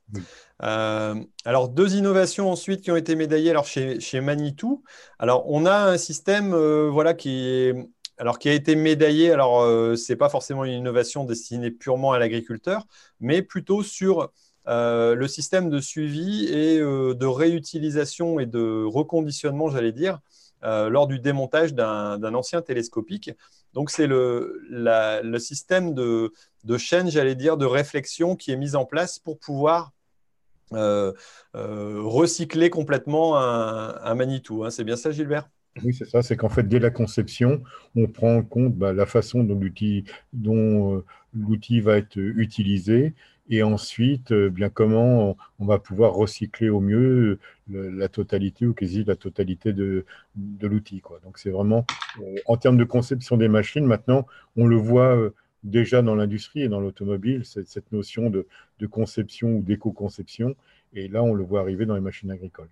Euh, 0.62 1.16
alors 1.44 1.68
deux 1.68 1.96
innovations 1.96 2.48
ensuite 2.48 2.82
qui 2.82 2.92
ont 2.92 2.96
été 2.96 3.16
médaillées 3.16 3.50
alors 3.50 3.66
chez, 3.66 3.98
chez 3.98 4.20
Manitou. 4.20 4.84
Alors 5.18 5.50
on 5.50 5.66
a 5.66 5.76
un 5.76 5.98
système 5.98 6.54
euh, 6.54 6.88
voilà 6.88 7.14
qui 7.14 7.48
est 7.48 7.74
alors 8.16 8.38
qui 8.38 8.48
a 8.48 8.52
été 8.52 8.76
médaillé. 8.76 9.32
Alors 9.32 9.60
euh, 9.62 9.96
c'est 9.96 10.14
pas 10.14 10.28
forcément 10.28 10.64
une 10.64 10.74
innovation 10.74 11.24
destinée 11.24 11.72
purement 11.72 12.12
à 12.12 12.20
l'agriculteur, 12.20 12.86
mais 13.18 13.42
plutôt 13.42 13.82
sur 13.82 14.30
le 14.68 15.26
système 15.26 15.68
de 15.68 15.80
suivi 15.80 16.46
et 16.46 16.78
de 16.78 17.26
réutilisation 17.26 18.38
et 18.38 18.46
de 18.46 18.84
reconditionnement, 18.84 19.68
j'allais 19.68 19.92
dire, 19.92 20.20
lors 20.62 21.06
du 21.06 21.20
démontage 21.20 21.72
d'un 21.72 22.34
ancien 22.34 22.62
télescopique. 22.62 23.30
Donc, 23.76 23.90
c'est 23.90 24.06
le, 24.06 25.36
système 25.38 25.92
de, 25.92 26.32
chaîne, 26.78 27.10
j'allais 27.10 27.34
dire, 27.34 27.58
de 27.58 27.66
réflexion 27.66 28.34
qui 28.34 28.50
est 28.50 28.56
mis 28.56 28.74
en 28.74 28.86
place 28.86 29.18
pour 29.18 29.38
pouvoir 29.38 29.92
euh, 30.72 31.12
euh, 31.54 32.00
recycler 32.00 32.70
complètement 32.70 33.36
un, 33.36 34.14
Manitou. 34.14 34.64
Hein. 34.64 34.70
C'est 34.70 34.82
bien 34.82 34.96
ça, 34.96 35.10
Gilbert? 35.10 35.50
Oui, 35.84 35.92
c'est 35.92 36.08
ça. 36.08 36.22
C'est 36.22 36.38
qu'en 36.38 36.48
fait, 36.48 36.66
dès 36.66 36.78
la 36.78 36.88
conception, 36.88 37.62
on 37.94 38.06
prend 38.06 38.36
en 38.36 38.42
compte 38.42 38.74
bah, 38.74 38.94
la 38.94 39.04
façon 39.04 39.44
dont 39.44 39.60
l'outil 39.60 40.06
euh, 40.46 41.02
l'outil 41.34 41.80
va 41.82 41.98
être 41.98 42.16
utilisé 42.16 43.12
et 43.48 43.62
ensuite, 43.62 44.32
euh, 44.32 44.50
bien 44.50 44.68
comment 44.68 45.36
on, 45.58 45.66
va 45.66 45.78
pouvoir 45.78 46.14
recycler 46.14 46.68
au 46.68 46.80
mieux 46.80 47.38
la 47.68 48.08
totalité 48.08 48.66
ou 48.66 48.74
quasi 48.74 49.04
la 49.04 49.16
totalité 49.16 49.72
de, 49.72 50.04
l'outil. 50.62 51.02
Donc 51.24 51.38
c'est 51.38 51.50
vraiment, 51.50 51.84
euh, 52.20 52.36
en 52.46 52.56
termes 52.56 52.76
de 52.76 52.84
conception 52.84 53.36
des 53.36 53.48
machines, 53.48 53.86
maintenant, 53.86 54.26
on 54.56 54.66
le 54.66 54.76
voit 54.76 55.16
euh, 55.16 55.34
déjà 55.64 56.02
dans 56.02 56.14
l'industrie 56.14 56.62
et 56.62 56.68
dans 56.68 56.80
l'automobile, 56.80 57.44
cette 57.44 57.92
notion 57.92 58.30
de 58.30 58.46
conception 58.86 59.56
ou 59.56 59.62
d'éco-conception, 59.62 60.54
et 60.92 61.08
là, 61.08 61.22
on 61.22 61.34
le 61.34 61.44
voit 61.44 61.60
arriver 61.60 61.86
dans 61.86 61.94
les 61.94 62.00
machines 62.00 62.30
agricoles. 62.30 62.70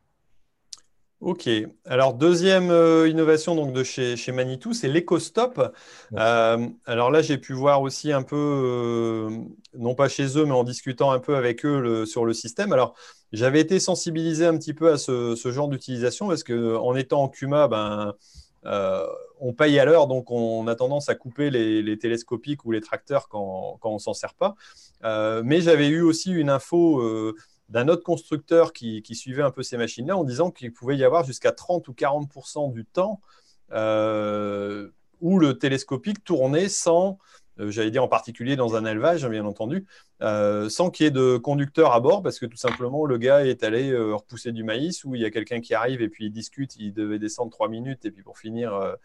Ok. 1.20 1.48
Alors, 1.86 2.12
deuxième 2.14 2.70
euh, 2.70 3.08
innovation 3.08 3.54
donc, 3.54 3.72
de 3.72 3.82
chez, 3.82 4.16
chez 4.16 4.30
Manitou, 4.30 4.74
c'est 4.74 4.88
l'éco-stop. 4.88 5.74
Euh, 6.12 6.68
alors 6.84 7.10
là, 7.10 7.22
j'ai 7.22 7.38
pu 7.38 7.54
voir 7.54 7.80
aussi 7.80 8.12
un 8.12 8.22
peu, 8.22 8.36
euh, 8.36 9.30
non 9.78 9.94
pas 9.94 10.08
chez 10.08 10.36
eux, 10.36 10.44
mais 10.44 10.52
en 10.52 10.64
discutant 10.64 11.12
un 11.12 11.20
peu 11.20 11.36
avec 11.36 11.64
eux 11.64 12.04
sur 12.04 12.26
le 12.26 12.34
système. 12.34 12.72
Alors, 12.74 12.94
j'avais 13.32 13.60
été 13.60 13.80
sensibilisé 13.80 14.44
un 14.44 14.58
petit 14.58 14.74
peu 14.74 14.92
à 14.92 14.98
ce, 14.98 15.34
genre 15.50 15.68
d'utilisation 15.68 16.28
parce 16.28 16.44
qu'en 16.44 16.94
étant 16.94 17.22
en 17.22 17.28
Cuma, 17.28 17.68
ben, 17.68 18.12
on 19.40 19.52
paye 19.54 19.78
à 19.78 19.86
l'heure, 19.86 20.06
donc 20.08 20.30
on 20.30 20.66
a 20.66 20.74
tendance 20.74 21.08
à 21.08 21.14
couper 21.14 21.48
les, 21.48 21.98
télescopiques 21.98 22.64
ou 22.66 22.72
les 22.72 22.80
tracteurs 22.82 23.28
quand, 23.28 23.78
quand 23.80 23.90
on 23.90 23.98
s'en 23.98 24.14
sert 24.14 24.34
pas. 24.34 24.54
mais 25.42 25.62
j'avais 25.62 25.88
eu 25.88 26.02
aussi 26.02 26.32
une 26.32 26.50
info 26.50 27.00
d'un 27.68 27.88
autre 27.88 28.02
constructeur 28.02 28.72
qui, 28.72 29.02
suivait 29.14 29.42
un 29.42 29.50
peu 29.50 29.62
ces 29.62 29.76
machines-là 29.76 30.16
en 30.16 30.24
disant 30.24 30.50
qu'il 30.50 30.72
pouvait 30.72 30.96
y 30.96 31.04
avoir 31.04 31.24
jusqu'à 31.24 31.52
30 31.52 31.88
ou 31.88 31.92
40% 31.92 32.72
du 32.72 32.84
temps 32.84 33.20
euh, 33.72 34.90
où 35.20 35.38
le 35.38 35.58
télescopique 35.58 36.22
tournait 36.24 36.68
sans, 36.68 37.18
euh, 37.58 37.70
j'allais 37.70 37.90
dire 37.90 38.04
en 38.04 38.08
particulier 38.08 38.56
dans 38.56 38.76
un 38.76 38.84
élevage, 38.84 39.26
bien 39.26 39.46
entendu, 39.46 39.86
euh, 40.20 40.68
sans 40.68 40.90
qu'il 40.90 41.04
y 41.04 41.06
ait 41.06 41.10
de 41.10 41.38
conducteur 41.38 41.92
à 41.92 42.00
bord, 42.00 42.22
parce 42.22 42.38
que 42.38 42.46
tout 42.46 42.56
simplement 42.56 43.06
le 43.06 43.16
gars 43.16 43.46
est 43.46 43.64
allé 43.64 43.96
repousser 43.96 44.52
du 44.52 44.62
maïs, 44.62 45.04
ou 45.04 45.14
il 45.14 45.22
y 45.22 45.24
a 45.24 45.30
quelqu'un 45.30 45.60
qui 45.60 45.74
arrive 45.74 46.02
et 46.02 46.08
puis 46.08 46.26
il 46.26 46.30
discute, 46.30 46.76
il 46.76 46.92
devait 46.92 47.18
descendre 47.18 47.50
trois 47.50 47.68
minutes, 47.68 48.04
et 48.04 48.10
puis 48.10 48.22
pour 48.22 48.38
finir, 48.38 48.96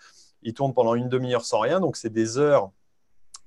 il 0.43 0.53
tourne 0.53 0.73
pendant 0.73 0.95
une 0.95 1.09
demi-heure 1.09 1.45
sans 1.45 1.59
rien, 1.59 1.79
donc 1.79 1.95
c'est 1.95 2.11
des 2.11 2.37
heures 2.37 2.71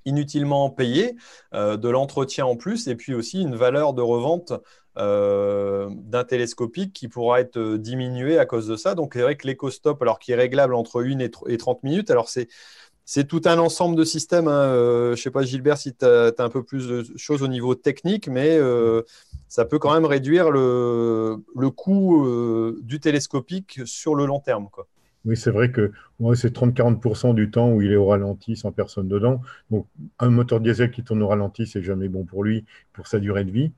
inutilement 0.05 0.69
payées, 0.69 1.15
de 1.53 1.89
l'entretien 1.89 2.45
en 2.45 2.55
plus, 2.55 2.87
et 2.87 2.95
puis 2.95 3.13
aussi 3.13 3.41
une 3.41 3.55
valeur 3.55 3.93
de 3.93 4.01
revente 4.01 4.53
euh, 4.99 5.89
d'un 5.91 6.23
télescopique 6.23 6.93
qui 6.93 7.07
pourra 7.07 7.39
être 7.39 7.57
euh, 7.57 7.79
diminué 7.79 8.37
à 8.37 8.45
cause 8.45 8.67
de 8.67 8.75
ça. 8.75 8.93
Donc, 8.93 9.13
c'est 9.15 9.23
vrai 9.23 9.35
que 9.35 9.47
l'éco-stop, 9.47 9.99
alors 10.03 10.19
qui 10.19 10.33
est 10.33 10.35
réglable 10.35 10.75
entre 10.75 11.03
1 11.03 11.17
et 11.47 11.57
30 11.57 11.83
minutes, 11.83 12.11
alors 12.11 12.29
c'est. 12.29 12.47
Tout 13.27 13.41
un 13.45 13.57
ensemble 13.57 13.95
de 13.97 14.03
systèmes. 14.03 14.47
Hein. 14.47 14.65
Euh, 14.67 15.07
je 15.07 15.11
ne 15.11 15.15
sais 15.15 15.31
pas, 15.31 15.43
Gilbert, 15.43 15.77
si 15.77 15.95
tu 15.95 16.05
as, 16.05 16.31
un 16.37 16.49
peu 16.49 16.63
plus 16.63 16.87
de 16.87 17.03
choses 17.17 17.41
au 17.41 17.47
niveau 17.47 17.73
technique, 17.75 18.27
mais 18.27 18.59
ça 19.49 19.65
peut 19.65 19.79
quand 19.79 19.93
même 19.93 20.05
réduire 20.05 20.51
le, 20.51 21.37
coût 21.75 22.25
du 22.81 22.99
télescopique 22.99 23.81
sur 23.85 24.15
le 24.15 24.25
long 24.25 24.39
terme. 24.39 24.69
Oui, 25.25 25.37
c'est 25.37 25.51
vrai 25.51 25.71
que 25.71 25.91
c'est 26.35 26.53
30-40% 26.53 27.33
du 27.33 27.49
temps 27.49 27.71
où 27.71 27.81
il 27.81 27.91
est 27.91 27.95
au 27.95 28.07
ralenti 28.07 28.57
sans 28.57 28.73
personne 28.73 29.07
dedans. 29.07 29.41
Donc, 29.71 29.87
un 30.19 30.29
moteur 30.29 30.59
diesel 30.59 30.91
qui 30.91 31.03
tourne 31.03 31.21
au 31.23 31.27
ralenti, 31.29 31.65
c'est 31.65 31.81
jamais 31.81 32.09
bon 32.09 32.25
pour 32.25 32.43
lui, 32.43 32.65
pour 32.91 33.07
sa 33.07 33.19
durée 33.19 33.45
de 33.45 33.51
vie. 33.51 33.71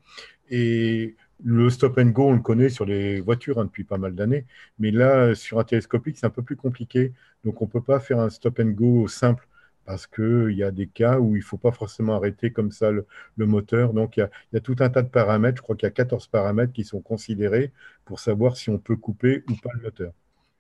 Et 0.50 1.16
le 1.44 1.70
stop 1.70 1.98
and 2.00 2.08
go, 2.08 2.30
on 2.30 2.34
le 2.34 2.40
connaît 2.42 2.70
sur 2.70 2.86
les 2.86 3.22
voitures 3.22 3.60
hein, 3.60 3.66
depuis 3.66 3.84
pas 3.84 3.98
mal 3.98 4.16
d'années, 4.16 4.46
mais 4.80 4.92
là, 4.92 5.36
sur 5.36 5.60
un 5.60 5.64
télescopique, 5.64 6.18
c'est 6.18 6.26
un 6.26 6.32
peu 6.32 6.42
plus 6.44 6.56
compliqué. 6.56 7.14
Donc, 7.44 7.62
on 7.62 7.66
ne 7.66 7.70
peut 7.70 7.82
pas 7.82 8.00
faire 8.00 8.20
un 8.20 8.30
stop 8.30 8.60
and 8.60 8.72
go 8.72 9.08
simple 9.08 9.48
parce 9.86 10.08
qu'il 10.08 10.52
y 10.54 10.64
a 10.64 10.72
des 10.72 10.88
cas 10.88 11.20
où 11.20 11.36
il 11.36 11.40
ne 11.40 11.46
faut 11.46 11.58
pas 11.58 11.72
forcément 11.72 12.16
arrêter 12.16 12.52
comme 12.52 12.72
ça 12.72 12.92
le, 12.92 13.06
moteur. 13.38 13.94
Donc, 13.94 14.18
il 14.18 14.28
y, 14.54 14.58
a, 14.58 14.60
tout 14.62 14.76
un 14.80 14.90
tas 14.90 15.04
de 15.04 15.10
paramètres. 15.10 15.58
Je 15.58 15.62
crois 15.62 15.76
qu'il 15.76 15.86
y 15.86 15.90
a 15.90 15.92
14 15.92 16.28
paramètres 16.28 16.74
qui 16.74 16.84
sont 16.84 17.02
considérés 17.02 17.72
pour 18.04 18.20
savoir 18.20 18.58
si 18.58 18.70
on 18.72 18.80
peut 18.80 18.96
couper 18.96 19.44
ou 19.50 19.56
pas 19.62 19.70
le 19.76 19.84
moteur. 19.84 20.14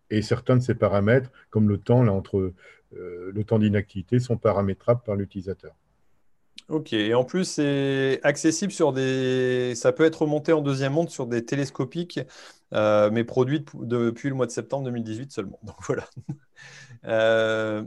Et 0.10 0.22
certains 0.22 0.56
de 0.56 0.62
ces 0.62 0.76
paramètres, 0.76 1.32
comme 1.50 1.68
le 1.70 1.78
temps, 1.78 2.04
là, 2.04 2.12
entre 2.12 2.54
euh, 2.96 3.32
le 3.34 3.44
temps 3.44 3.60
d'inactivité, 3.60 4.20
sont 4.20 4.38
paramétrables 4.38 5.02
par 5.06 5.16
l'utilisateur. 5.16 5.74
Ok, 6.68 6.94
et 6.94 7.14
en 7.14 7.24
plus, 7.24 7.44
c'est 7.46 8.20
accessible 8.24 8.72
sur 8.72 8.92
des. 8.92 9.74
Ça 9.76 9.92
peut 9.92 10.04
être 10.04 10.24
remonté 10.24 10.52
en 10.52 10.62
deuxième 10.62 10.94
monde 10.94 11.12
sur 11.12 11.28
des 11.28 11.46
télescopiques, 11.46 12.20
euh, 12.74 13.12
mais 13.12 13.24
produites 13.24 13.70
depuis 13.76 14.30
le 14.30 14.36
mois 14.36 14.48
de 14.48 14.52
septembre 14.52 14.86
2018 14.86 15.32
seulement. 15.32 15.60
Donc 15.64 15.76
voilà. 15.82 16.06
Euh, 17.06 17.84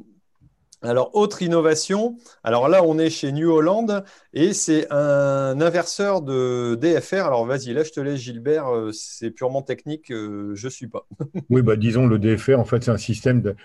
alors, 0.80 1.16
autre 1.16 1.42
innovation, 1.42 2.16
alors 2.44 2.68
là, 2.68 2.84
on 2.84 2.98
est 2.98 3.10
chez 3.10 3.32
New 3.32 3.50
Holland 3.50 4.04
et 4.32 4.52
c'est 4.52 4.86
un 4.92 5.60
inverseur 5.60 6.22
de 6.22 6.76
DFR. 6.76 7.26
Alors, 7.26 7.46
vas-y, 7.46 7.72
là, 7.72 7.82
je 7.82 7.90
te 7.90 7.98
laisse, 7.98 8.20
Gilbert, 8.20 8.68
euh, 8.68 8.92
c'est 8.92 9.32
purement 9.32 9.62
technique, 9.62 10.06
je 10.08 10.64
ne 10.64 10.70
suis 10.70 10.86
pas. 10.86 11.04
oui, 11.50 11.62
bah, 11.62 11.74
disons, 11.74 12.06
le 12.06 12.20
DFR, 12.20 12.60
en 12.60 12.64
fait, 12.64 12.84
c'est 12.84 12.92
un 12.92 12.96
système, 12.96 13.42
de, 13.42 13.56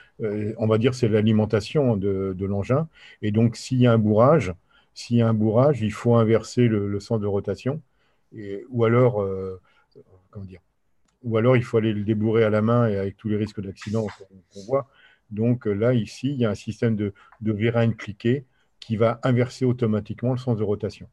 on 0.57 0.65
va 0.65 0.79
dire, 0.79 0.95
c'est 0.95 1.07
l'alimentation 1.07 1.97
de, 1.97 2.45
l'engin. 2.45 2.87
Et 3.21 3.31
donc, 3.31 3.57
s'il 3.57 3.79
y 3.79 3.85
a 3.85 3.91
un 3.91 3.99
bourrage, 3.99 4.51
s'il 4.95 5.17
y 5.17 5.21
a 5.21 5.27
un 5.27 5.33
bourrage, 5.35 5.81
il 5.81 5.93
faut 5.93 6.15
inverser 6.15 6.67
le, 6.67 6.99
sens 6.99 7.19
de 7.19 7.27
rotation. 7.27 7.79
ou 8.69 8.85
alors, 8.85 9.21
euh, 9.21 9.61
comment 10.31 10.45
dire 10.45 10.61
Ou 11.21 11.37
alors, 11.37 11.57
il 11.57 11.63
faut 11.63 11.77
aller 11.77 11.93
le 11.93 12.03
débourrer 12.03 12.43
à 12.43 12.49
la 12.49 12.63
main 12.63 12.87
et 12.87 12.97
avec 12.97 13.17
tous 13.17 13.29
les 13.29 13.37
risques 13.37 13.61
d'accident 13.61 14.07
qu'on 14.51 14.63
voit. 14.65 14.87
Donc 15.33 15.65
là, 15.65 15.93
ici, 15.93 16.29
il 16.29 16.37
y 16.37 16.45
a 16.45 16.51
un 16.51 16.55
système 16.55 16.95
de, 16.95 17.13
de 17.41 17.91
cliqué 17.91 18.45
qui 18.79 18.97
va 18.97 19.19
inverser 19.23 19.65
automatiquement 19.65 20.31
le 20.31 20.37
sens 20.37 20.57
de 20.57 20.63
rotation. 20.63 21.09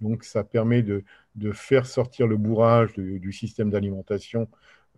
Donc, 0.00 0.24
ça 0.24 0.44
permet 0.44 0.82
de, 0.82 1.02
faire 1.52 1.86
sortir 1.86 2.26
le 2.26 2.36
bourrage 2.36 2.94
du 2.94 3.32
système 3.32 3.70
d'alimentation 3.70 4.48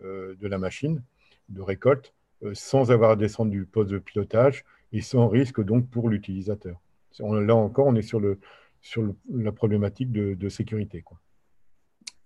euh, 0.02 0.34
de 0.40 0.48
la 0.48 0.58
machine 0.58 1.02
de 1.48 1.60
récolte 1.60 2.14
euh, 2.42 2.52
sans 2.54 2.90
avoir 2.90 3.10
à 3.10 3.16
descendre 3.16 3.50
du 3.50 3.64
poste 3.66 3.90
de 3.90 3.98
pilotage 3.98 4.64
et 4.92 5.02
sans 5.02 5.28
risque 5.28 5.62
donc 5.62 5.88
pour 5.90 6.08
l'utilisateur. 6.08 6.80
Là 7.18 7.54
encore, 7.54 7.86
on 7.86 7.94
est 7.96 8.02
sur, 8.02 8.20
le, 8.20 8.38
sur 8.80 9.14
la 9.30 9.52
problématique 9.52 10.12
de, 10.12 10.48
sécurité. 10.48 11.04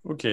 Ok. 0.03 0.27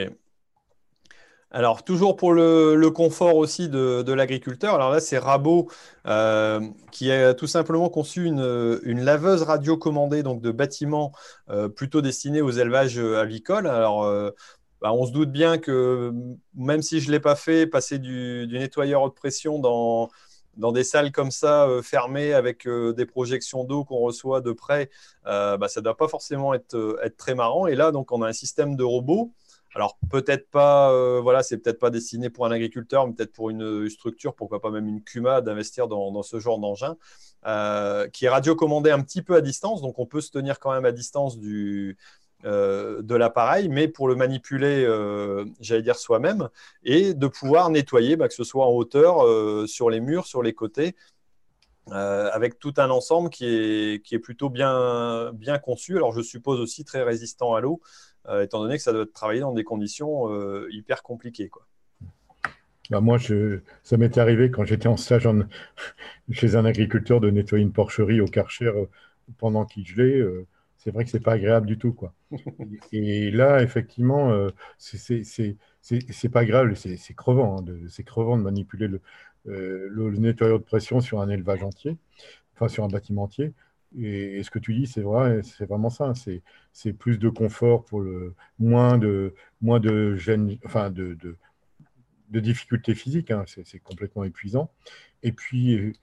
Alors, 1.52 1.84
toujours 1.84 2.16
pour 2.16 2.32
le, 2.32 2.90
confort 2.90 3.36
aussi 3.36 3.68
de, 3.68 4.12
l'agriculteur, 4.12 4.74
alors 4.74 4.90
là, 4.90 5.00
c'est 5.00 5.18
Rabot 5.18 5.68
euh, 6.06 6.60
qui 6.90 7.12
a 7.12 7.34
tout 7.34 7.46
simplement 7.46 7.88
conçu 7.90 8.24
une, 8.24 9.04
laveuse 9.04 9.42
radiocommandée 9.42 10.22
donc 10.22 10.40
de 10.40 10.50
bâtiments 10.50 11.12
euh, 11.50 11.68
plutôt 11.68 12.00
destinés 12.00 12.40
aux 12.40 12.50
élevages 12.50 12.98
avicoles. 12.98 13.66
Alors, 13.66 14.04
euh, 14.04 14.30
bah, 14.82 14.92
on 14.92 15.06
se 15.06 15.12
doute 15.12 15.30
bien 15.30 15.58
que 15.58 16.12
même 16.54 16.82
si 16.82 17.00
je 17.00 17.06
ne 17.06 17.12
l'ai 17.12 17.20
pas 17.20 17.36
fait, 17.36 17.68
passer 17.68 18.00
du, 18.00 18.48
nettoyeur 18.50 19.02
haute 19.02 19.14
pression 19.14 19.60
dans, 19.60 20.10
des 20.72 20.82
salles 20.82 21.12
comme 21.12 21.30
ça, 21.30 21.68
euh, 21.68 21.82
fermées, 21.82 22.32
avec 22.32 22.66
euh, 22.66 22.92
des 22.92 23.06
projections 23.06 23.62
d'eau 23.62 23.84
qu'on 23.84 23.98
reçoit 23.98 24.40
de 24.40 24.50
près, 24.50 24.90
euh, 25.26 25.56
bah, 25.56 25.68
ça 25.68 25.80
ne 25.80 25.84
doit 25.84 25.96
pas 25.96 26.08
forcément 26.08 26.52
être, 26.52 26.98
être, 27.02 27.16
très 27.16 27.36
marrant. 27.36 27.68
Et 27.68 27.76
là, 27.76 27.92
donc, 27.92 28.10
on 28.10 28.22
a 28.22 28.28
un 28.28 28.32
système 28.32 28.74
de 28.74 28.82
robots. 28.82 29.30
Alors, 29.74 29.99
peut-être 30.11 30.51
pas, 30.51 31.20
voilà, 31.20 31.43
c'est 31.43 31.59
peut-être 31.59 31.78
pas 31.78 31.90
destiné 31.90 32.28
pour 32.28 32.44
un 32.44 32.51
agriculteur, 32.51 33.07
mais 33.07 33.15
peut-être 33.15 33.32
pour 33.32 33.49
une, 33.49 33.89
structure, 33.89 34.35
pourquoi 34.35 34.61
pas 34.61 34.70
même 34.70 34.86
une 34.86 35.03
CUMA, 35.03 35.40
d'investir 35.40 35.89
dans, 35.89 36.23
ce 36.23 36.39
genre 36.39 36.59
d'engin, 36.59 36.97
qui 38.12 38.24
est 38.27 38.28
radiocommandé 38.28 38.90
un 38.90 39.01
petit 39.01 39.23
peu 39.23 39.35
à 39.35 39.40
distance. 39.40 39.81
Donc, 39.81 39.99
on 39.99 40.07
peut 40.07 40.20
se 40.20 40.31
tenir 40.31 40.59
quand 40.59 40.73
même 40.73 40.85
à 40.85 40.93
distance 40.93 41.39
euh, 42.44 43.03
de 43.03 43.15
l'appareil, 43.15 43.69
mais 43.69 43.86
pour 43.86 44.09
le 44.09 44.16
manipuler, 44.16 44.85
euh, 44.85 45.44
j'allais 45.61 45.82
dire 45.82 45.94
soi-même, 45.94 46.49
et 46.82 47.15
de 47.15 47.28
pouvoir 47.28 47.70
nettoyer, 47.70 48.16
bah, 48.16 48.27
que 48.27 48.35
ce 48.35 48.43
soit 48.43 48.66
en 48.66 48.73
hauteur, 48.73 49.24
euh, 49.24 49.66
sur 49.69 49.90
les 49.90 50.01
murs, 50.01 50.27
sur 50.27 50.43
les 50.43 50.53
côtés, 50.53 50.97
avec 51.90 52.59
tout 52.59 52.74
un 52.78 52.90
ensemble 52.90 53.28
qui 53.28 53.44
est, 53.44 54.19
plutôt 54.19 54.49
bien 54.51 55.32
conçu. 55.62 55.97
Alors 55.97 56.12
je 56.12 56.23
suppose 56.23 56.61
aussi 56.61 56.85
très 56.85 57.03
résistant 57.03 57.55
à 57.55 57.61
l'eau, 57.61 57.81
étant 58.40 58.61
donné 58.61 58.77
que 58.77 58.82
ça 58.82 58.93
doit 58.93 59.07
travailler 59.07 59.40
dans 59.40 59.53
des 59.53 59.65
conditions 59.65 60.28
hyper 60.69 61.03
compliquées. 61.03 61.49
Quoi. 61.49 61.66
Bah 62.90 63.01
moi, 63.01 63.19
je, 63.19 63.61
ça 63.82 63.97
m'était 63.97 64.20
arrivé 64.20 64.51
quand 64.51 64.65
j'étais 64.65 64.89
en 64.89 64.97
stage 64.97 65.28
chez 66.31 66.57
un 66.57 66.65
agriculteur 66.65 67.20
de 67.20 67.31
nettoyer 67.31 67.65
une 67.65 67.73
porcherie 67.73 68.20
au 68.20 68.27
Karcher 68.27 68.73
pendant 69.39 69.65
qu'il 69.65 69.86
gelait 69.86 70.23
c'est 70.82 70.90
vrai 70.90 71.05
que 71.05 71.11
c'est 71.11 71.20
pas 71.20 71.35
agréable 71.35 71.66
du 71.66 71.78
tout. 71.78 71.93
Quoi. 71.93 72.12
Et 72.93 73.31
là, 73.31 73.62
effectivement, 73.62 74.32
euh, 74.32 74.49
c'est 74.78 76.28
pas 76.28 76.40
agréable, 76.40 76.77
c'est 76.77 77.15
crevant. 77.15 77.61
Hein, 77.61 77.65
c'est 77.89 78.03
crevant 78.03 78.36
de 78.36 78.43
manipuler 78.43 78.89
euh, 79.47 79.89
le, 79.89 80.11
nettoyeur 80.16 80.59
de 80.59 80.65
pression 80.65 81.01
sur 81.01 81.20
un 81.20 81.28
élevage 81.28 81.62
entier, 81.62 81.97
enfin 82.55 82.66
sur 82.66 82.82
un 82.82 82.89
bâtiment 82.89 83.24
entier. 83.24 83.53
Et, 83.98 84.43
ce 84.43 84.51
que 84.51 84.59
tu 84.59 84.74
dis, 84.74 84.86
c'est 84.86 85.02
vrai, 85.02 85.43
c'est 85.43 85.66
vraiment 85.66 85.90
ça. 85.90 86.12
C'est 86.73 86.93
plus 86.93 87.19
de 87.19 87.28
confort 87.28 87.85
pour 87.85 88.01
le 88.01 88.35
moins 88.59 88.98
de 88.98 89.35
moins 89.60 89.81
de 89.81 90.16
gêne, 90.16 90.59
enfin 90.64 90.90
de, 90.90 91.16
de, 92.31 92.40
difficultés 92.40 92.94
physiques. 92.94 93.31
Hein, 93.31 93.44
c'est 93.47 93.78
complètement 93.81 94.24
épuisant. 94.24 94.70
Et 95.23 95.32
puis 95.32 95.94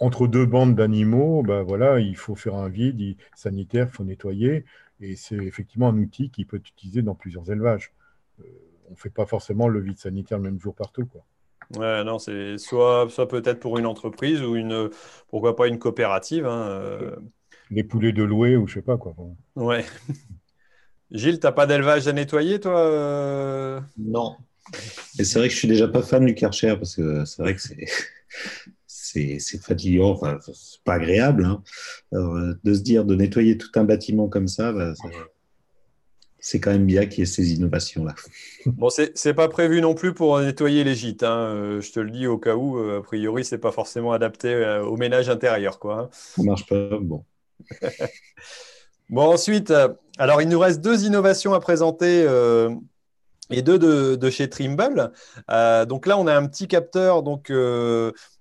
entre 0.00 0.26
deux 0.26 0.46
bandes 0.46 0.74
d'animaux, 0.74 1.42
ben 1.42 1.62
voilà, 1.62 2.00
il 2.00 2.16
faut 2.16 2.34
faire 2.34 2.54
un 2.54 2.68
vide 2.68 3.16
sanitaire, 3.36 3.88
il 3.92 3.94
faut 3.94 4.04
nettoyer, 4.04 4.64
et 5.00 5.14
c'est 5.14 5.36
effectivement 5.36 5.88
un 5.88 5.98
outil 5.98 6.30
qui 6.30 6.44
peut 6.44 6.56
être 6.56 6.68
utilisé 6.68 7.02
dans 7.02 7.14
plusieurs 7.14 7.50
élevages. 7.50 7.92
Euh, 8.40 8.44
on 8.88 8.92
ne 8.92 8.96
fait 8.96 9.10
pas 9.10 9.26
forcément 9.26 9.68
le 9.68 9.80
vide 9.80 9.98
sanitaire 9.98 10.38
le 10.38 10.44
même 10.44 10.60
jour 10.60 10.74
partout. 10.74 11.06
Quoi. 11.06 11.24
Ouais, 11.76 12.02
non, 12.04 12.18
c'est 12.18 12.58
soit, 12.58 13.06
soit 13.10 13.28
peut-être 13.28 13.60
pour 13.60 13.78
une 13.78 13.86
entreprise 13.86 14.42
ou 14.42 14.56
une, 14.56 14.90
pourquoi 15.28 15.54
pas 15.54 15.68
une 15.68 15.78
coopérative. 15.78 16.46
Hein, 16.46 16.68
euh. 16.68 17.16
Les 17.70 17.84
poulets 17.84 18.12
de 18.12 18.24
louer 18.24 18.56
ou 18.56 18.66
je 18.66 18.74
sais 18.74 18.82
pas 18.82 18.96
quoi. 18.96 19.14
Ouais. 19.54 19.84
Gilles, 21.12 21.38
tu 21.38 21.46
n'as 21.46 21.52
pas 21.52 21.66
d'élevage 21.66 22.08
à 22.08 22.12
nettoyer, 22.12 22.58
toi 22.60 22.78
euh? 22.80 23.80
Non. 23.98 24.36
Et 25.18 25.24
c'est 25.24 25.38
vrai 25.38 25.48
que 25.48 25.54
je 25.54 25.58
suis 25.58 25.68
déjà 25.68 25.88
pas 25.88 26.02
fan 26.02 26.24
du 26.24 26.34
Karcher 26.34 26.76
parce 26.76 26.96
que 26.96 27.24
c'est 27.24 27.42
vrai 27.42 27.54
que 27.54 27.60
c'est 27.60 27.86
c'est 29.38 29.62
fatigant, 29.62 30.10
enfin, 30.10 30.38
c'est 30.40 30.82
pas 30.84 30.94
agréable. 30.94 31.44
Hein. 31.44 31.62
Euh, 32.14 32.54
de 32.64 32.74
se 32.74 32.80
dire 32.80 33.04
de 33.04 33.14
nettoyer 33.14 33.58
tout 33.58 33.70
un 33.74 33.84
bâtiment 33.84 34.28
comme 34.28 34.48
ça, 34.48 34.72
bah, 34.72 34.92
c'est 36.40 36.58
quand 36.58 36.70
même 36.70 36.86
bien 36.86 37.06
qu'il 37.06 37.20
y 37.20 37.22
ait 37.22 37.26
ces 37.26 37.52
innovations-là. 37.52 38.14
Bon, 38.66 38.88
c'est 38.90 39.34
pas 39.34 39.48
prévu 39.48 39.80
non 39.80 39.94
plus 39.94 40.14
pour 40.14 40.40
nettoyer 40.40 40.84
les 40.84 40.94
gîtes. 40.94 41.22
Hein. 41.22 41.36
Euh, 41.36 41.80
je 41.80 41.92
te 41.92 42.00
le 42.00 42.10
dis 42.10 42.26
au 42.26 42.38
cas 42.38 42.56
où, 42.56 42.78
euh, 42.78 42.98
a 42.98 43.02
priori, 43.02 43.44
c'est 43.44 43.58
pas 43.58 43.72
forcément 43.72 44.12
adapté 44.12 44.80
au 44.84 44.96
ménage 44.96 45.28
intérieur. 45.28 45.78
Quoi, 45.78 45.98
hein. 45.98 46.08
Ça 46.12 46.42
marche 46.42 46.66
pas, 46.66 46.98
bon. 47.00 47.24
bon, 49.10 49.32
ensuite, 49.32 49.72
alors 50.18 50.40
il 50.40 50.48
nous 50.48 50.58
reste 50.58 50.80
deux 50.80 51.04
innovations 51.04 51.52
à 51.52 51.60
présenter 51.60 52.26
et 53.50 53.62
deux 53.62 53.78
de, 53.78 54.30
chez 54.30 54.48
Trimble. 54.48 55.12
donc 55.86 56.06
là, 56.06 56.18
on 56.18 56.26
a 56.26 56.34
un 56.34 56.46
petit 56.46 56.68
capteur 56.68 57.22
donc, 57.22 57.52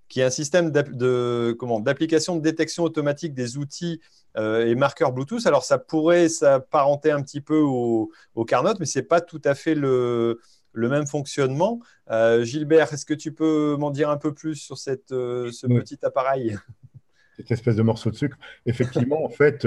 qui 0.10 0.20
est 0.22 0.24
un 0.24 0.30
système 0.30 0.72
d'application 0.72 2.38
de, 2.38 2.42
détection 2.42 2.84
automatique 2.84 3.34
des 3.34 3.58
outils 3.58 4.00
euh, 4.38 4.66
et 4.66 4.76
marqueurs 4.76 5.12
Bluetooth. 5.12 5.46
Alors, 5.46 5.64
ça 5.64 5.78
pourrait 5.78 6.30
s'apparenter 6.30 7.12
un 7.12 7.22
petit 7.22 7.42
peu 7.42 7.60
au, 7.60 8.12
au 8.36 8.46
Carnot, 8.46 8.74
mais 8.80 8.86
ce 8.86 9.00
n'est 9.00 9.06
pas 9.06 9.22
tout 9.22 9.42
à 9.44 9.56
fait 9.56 9.76
le, 9.76 10.40
même 10.74 11.08
fonctionnement. 11.08 11.80
Euh, 12.10 12.44
Gilbert, 12.44 12.94
est-ce 12.94 13.06
que 13.06 13.14
tu 13.14 13.34
peux 13.34 13.76
m'en 13.78 13.92
dire 13.92 14.10
un 14.10 14.18
peu 14.18 14.34
plus 14.34 14.56
sur 14.56 14.78
cette, 14.78 15.12
euh, 15.12 15.52
ce 15.52 15.68
petit 15.68 16.00
appareil? 16.04 16.58
Cette 17.38 17.52
espèce 17.52 17.78
de 17.78 17.84
morceau 17.84 18.12
de 18.12 18.16
sucre. 18.16 18.38
Effectivement, 18.66 19.24
en 19.26 19.30
fait, 19.30 19.66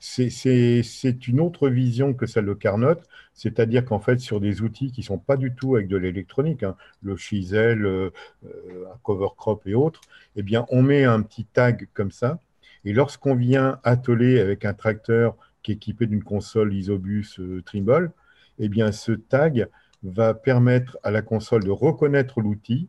c'est 0.00 1.28
une 1.28 1.40
autre 1.40 1.68
vision 1.68 2.12
que 2.12 2.26
celle 2.26 2.46
de 2.46 2.54
Carnot. 2.54 2.96
C'est-à-dire 3.34 3.84
qu'en 3.84 3.98
fait, 3.98 4.20
sur 4.20 4.40
des 4.40 4.62
outils 4.62 4.92
qui 4.92 5.00
ne 5.00 5.06
sont 5.06 5.18
pas 5.18 5.36
du 5.36 5.54
tout 5.54 5.74
avec 5.74 5.88
de 5.88 5.96
l'électronique, 5.96 6.62
hein, 6.62 6.76
le 7.02 7.16
chisel, 7.16 7.84
euh, 7.84 8.10
un 8.44 8.96
cover 9.02 9.28
crop 9.36 9.66
et 9.66 9.74
autres, 9.74 10.00
eh 10.36 10.42
bien, 10.42 10.66
on 10.70 10.82
met 10.82 11.04
un 11.04 11.20
petit 11.20 11.44
tag 11.44 11.88
comme 11.92 12.12
ça. 12.12 12.38
Et 12.84 12.92
lorsqu'on 12.92 13.34
vient 13.34 13.80
atteler 13.82 14.40
avec 14.40 14.64
un 14.64 14.74
tracteur 14.74 15.36
qui 15.62 15.72
est 15.72 15.76
équipé 15.76 16.06
d'une 16.06 16.22
console 16.22 16.74
Isobus 16.74 17.38
euh, 17.38 17.62
Trimble, 17.62 18.12
eh 18.58 18.70
ce 18.92 19.12
tag 19.12 19.68
va 20.02 20.34
permettre 20.34 20.98
à 21.02 21.10
la 21.10 21.22
console 21.22 21.64
de 21.64 21.70
reconnaître 21.70 22.40
l'outil, 22.40 22.88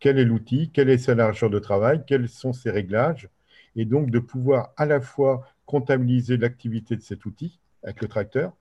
quel 0.00 0.18
est 0.18 0.24
l'outil, 0.24 0.70
quelle 0.72 0.88
est 0.88 0.98
sa 0.98 1.14
largeur 1.14 1.50
de 1.50 1.58
travail, 1.58 2.02
quels 2.06 2.28
sont 2.28 2.52
ses 2.52 2.70
réglages, 2.70 3.28
et 3.76 3.84
donc 3.84 4.10
de 4.10 4.18
pouvoir 4.18 4.72
à 4.76 4.86
la 4.86 5.00
fois 5.00 5.46
comptabiliser 5.66 6.38
l'activité 6.38 6.96
de 6.96 7.02
cet 7.02 7.26
outil 7.26 7.60
avec 7.82 8.00
le 8.00 8.08
tracteur, 8.08 8.52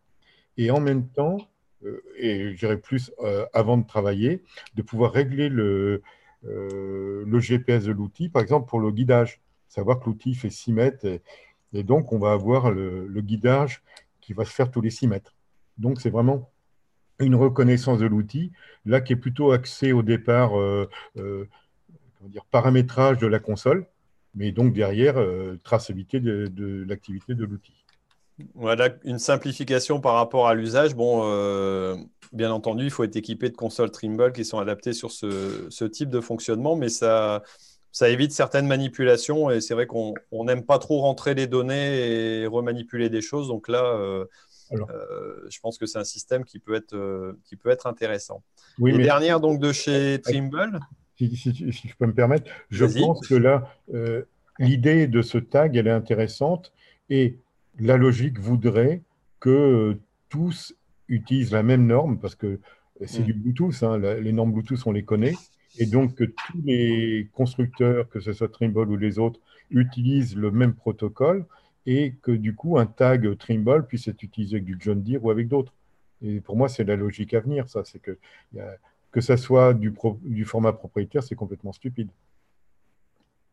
et 0.58 0.72
en 0.72 0.82
même 0.82 1.08
temps, 1.08 1.38
euh, 1.86 2.04
et 2.18 2.54
j'irai 2.56 2.78
plus 2.78 3.12
euh, 3.24 3.46
avant 3.54 3.78
de 3.78 3.88
travailler, 3.88 4.44
de 4.76 4.82
pouvoir 4.82 5.14
régler 5.14 5.50
le, 5.50 6.02
le 6.44 7.40
GPS 7.40 7.86
de 7.86 7.92
l'outil, 7.92 8.30
par 8.30 8.42
exemple 8.42 8.70
pour 8.70 8.80
le 8.80 8.92
guidage. 8.92 9.42
Savoir 9.76 10.00
que 10.00 10.06
l'outil 10.06 10.34
fait 10.34 10.50
6 10.50 10.74
mètres 10.74 11.06
et, 11.06 11.22
donc 11.84 12.14
on 12.14 12.20
va 12.20 12.32
avoir 12.32 12.72
le, 12.72 13.22
guidage 13.22 13.84
qui 14.22 14.34
va 14.34 14.46
se 14.46 14.52
faire 14.52 14.72
tous 14.72 14.82
les 14.82 14.90
6 14.90 15.08
mètres. 15.08 15.34
Donc 15.78 16.00
c'est 16.00 16.10
vraiment 16.10 16.50
une 17.20 17.36
reconnaissance 17.36 18.00
de 18.00 18.06
l'outil, 18.06 18.52
là 18.86 19.02
qui 19.02 19.14
est 19.14 19.18
plutôt 19.18 19.52
axé 19.52 19.92
au 19.92 20.02
départ 20.02 20.58
euh, 20.58 20.90
euh, 21.18 21.46
dire, 22.22 22.46
paramétrage 22.46 23.18
de 23.18 23.28
la 23.28 23.40
console, 23.40 23.86
mais 24.36 24.52
donc 24.52 24.74
derrière 24.74 25.18
euh, 25.18 25.60
traçabilité 25.64 26.20
de, 26.22 26.86
l'activité 26.88 27.36
de 27.36 27.44
l'outil. 27.44 27.74
Voilà 28.54 28.90
une 29.04 29.20
simplification 29.20 30.02
par 30.02 30.16
rapport 30.16 30.48
à 30.48 30.56
l'usage. 30.56 30.94
Bon, 30.94 31.24
bien 32.34 32.52
entendu, 32.52 32.86
il 32.86 32.90
faut 32.90 33.04
être 33.04 33.16
équipé 33.16 33.50
de 33.50 33.56
consoles 33.56 33.92
Trimble 33.92 34.34
qui 34.34 34.44
sont 34.44 34.60
adaptées 34.60 34.94
sur 34.94 35.12
ce 35.12 35.86
type 35.86 36.10
de 36.10 36.20
fonctionnement, 36.20 36.76
mais 36.76 36.90
ça, 36.90 37.44
ça 37.96 38.10
évite 38.10 38.34
certaines 38.34 38.68
manipulations 38.68 39.50
et 39.50 39.62
c'est 39.62 39.74
vrai 39.74 39.88
qu'on 39.88 40.14
n'aime 40.44 40.66
pas 40.66 40.80
trop 40.80 41.00
rentrer 41.00 41.34
les 41.34 41.48
données 41.48 42.42
et 42.42 42.46
remanipuler 42.46 43.10
des 43.10 43.22
choses. 43.22 43.48
Donc 43.48 43.70
là, 43.70 43.86
euh, 43.86 44.26
euh, 44.74 45.48
je 45.50 45.62
pense 45.62 45.78
que 45.78 45.86
c'est 45.86 45.98
un 45.98 46.04
système 46.04 46.44
qui 46.44 46.60
peut 46.60 46.76
être, 46.76 46.94
euh, 46.94 47.40
qui 47.46 47.56
peut 47.56 47.70
être 47.70 47.88
intéressant. 47.88 48.44
Oui, 48.80 49.02
dernière 49.02 49.40
donc 49.40 49.62
de 49.62 49.72
chez 49.72 50.20
Trimble. 50.22 50.78
Si, 51.18 51.34
je 51.34 51.96
peux 51.98 52.06
me 52.06 52.14
permettre, 52.14 52.52
je 52.70 52.84
pense 52.84 53.26
que 53.26 53.36
là, 53.36 53.74
l'idée 54.60 55.08
de 55.08 55.22
ce 55.22 55.38
tag, 55.38 55.78
elle 55.78 55.88
est 55.88 55.92
intéressante 55.92 56.74
et 57.10 57.38
la 57.80 57.96
logique 57.96 58.40
voudrait 58.40 59.04
que 59.40 59.98
tous 60.28 60.76
utilisent 61.08 61.54
la 61.54 61.64
même 61.64 61.88
norme 61.88 62.20
parce 62.20 62.36
que 62.36 62.60
c'est 63.06 63.22
mm. 63.22 63.24
du 63.26 63.34
Bluetooth, 63.34 63.84
hein, 63.84 63.98
les 64.00 64.34
normes 64.34 64.52
Bluetooth, 64.52 64.86
on 64.86 64.92
les 64.92 65.06
connaît. 65.06 65.36
Et 65.78 65.86
donc, 65.86 66.16
que 66.16 66.24
tous 66.24 66.62
les 66.64 67.28
constructeurs, 67.34 68.10
que 68.10 68.20
ce 68.20 68.34
soit 68.34 68.52
Trimble 68.52 68.90
ou 68.90 68.98
les 68.98 69.20
autres, 69.20 69.40
utilisent 69.72 70.36
le 70.36 70.52
même 70.52 70.74
protocole 70.74 71.46
et 71.86 72.14
que 72.22 72.32
du 72.32 72.56
coup, 72.56 72.78
un 72.78 72.86
tag 72.86 73.38
Trimble 73.38 73.86
puisse 73.86 74.08
être 74.08 74.24
utilisé 74.24 74.56
avec 74.58 74.66
du 74.66 74.78
John 74.80 75.04
Deere 75.04 75.24
ou 75.24 75.32
avec 75.32 75.48
d'autres. 75.48 75.74
Et 76.22 76.40
pour 76.40 76.56
moi, 76.56 76.70
c'est 76.70 76.84
la 76.84 76.96
logique 76.96 77.34
à 77.34 77.40
venir, 77.40 77.70
ça. 77.70 77.84
C'est 77.84 78.00
que, 78.00 78.18
que 79.12 79.22
ça 79.22 79.38
soit 79.38 79.74
du, 79.74 79.94
du 80.22 80.46
format 80.46 80.74
propriétaire, 80.74 81.24
c'est 81.24 81.36
complètement 81.36 81.74
stupide. 81.74 82.10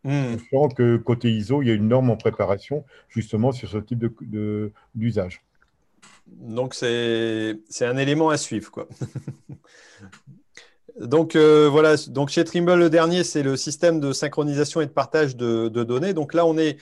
Je 0.05 0.39
sens 0.51 0.74
que 0.74 0.97
côté 0.97 1.31
ISO, 1.31 1.62
il 1.62 1.69
y 1.69 1.70
a 1.70 1.74
une 1.74 1.86
norme 1.86 2.11
en 2.11 2.16
préparation 2.16 2.85
justement 3.09 3.53
sur 3.53 3.69
ce 3.69 3.78
type 3.78 4.05
d'usage. 4.94 5.43
De, 6.27 6.55
Donc, 6.55 6.74
c'est 6.74 7.57
un 7.82 7.97
élément 7.97 8.31
à 8.31 8.36
suivre. 8.36 8.70
Quoi. 8.70 8.89
Donc 11.01 11.36
euh, 11.36 11.69
voilà, 11.70 11.97
donc 12.09 12.28
chez 12.28 12.44
Trimble, 12.44 12.74
le 12.74 12.90
dernier, 12.90 13.24
c'est 13.24 13.43
le 13.43 13.56
système 13.56 14.01
de 14.01 14.12
synchronisation 14.12 14.81
et 14.81 14.86
de 14.86 14.90
partage 14.90 15.36
de, 15.36 15.69
données. 15.69 16.12
Donc 16.12 16.35
là, 16.35 16.44
on 16.47 16.59
est 16.59 16.78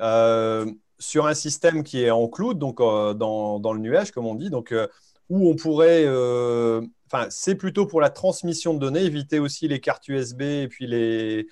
euh, 0.00 0.66
sur 0.98 1.26
un 1.26 1.34
système 1.34 1.82
qui 1.82 2.02
est 2.02 2.10
en 2.10 2.28
cloud, 2.28 2.58
donc 2.58 2.80
euh, 2.80 3.14
dans, 3.14 3.72
le 3.72 3.78
nuage, 3.78 4.10
comme 4.10 4.26
on 4.26 4.34
dit, 4.34 4.50
donc 4.50 4.74
où 5.30 5.48
on 5.48 5.56
pourrait, 5.56 6.06
enfin, 7.06 7.26
c'est 7.30 7.54
plutôt 7.54 7.86
pour 7.86 8.00
la 8.00 8.10
transmission 8.10 8.74
de 8.74 8.78
données, 8.78 9.02
éviter 9.02 9.38
aussi 9.38 9.66
les 9.68 9.80
cartes 9.80 10.06
USB 10.08 10.42
et 10.42 10.68
puis 10.68 10.86
les, 10.86 11.46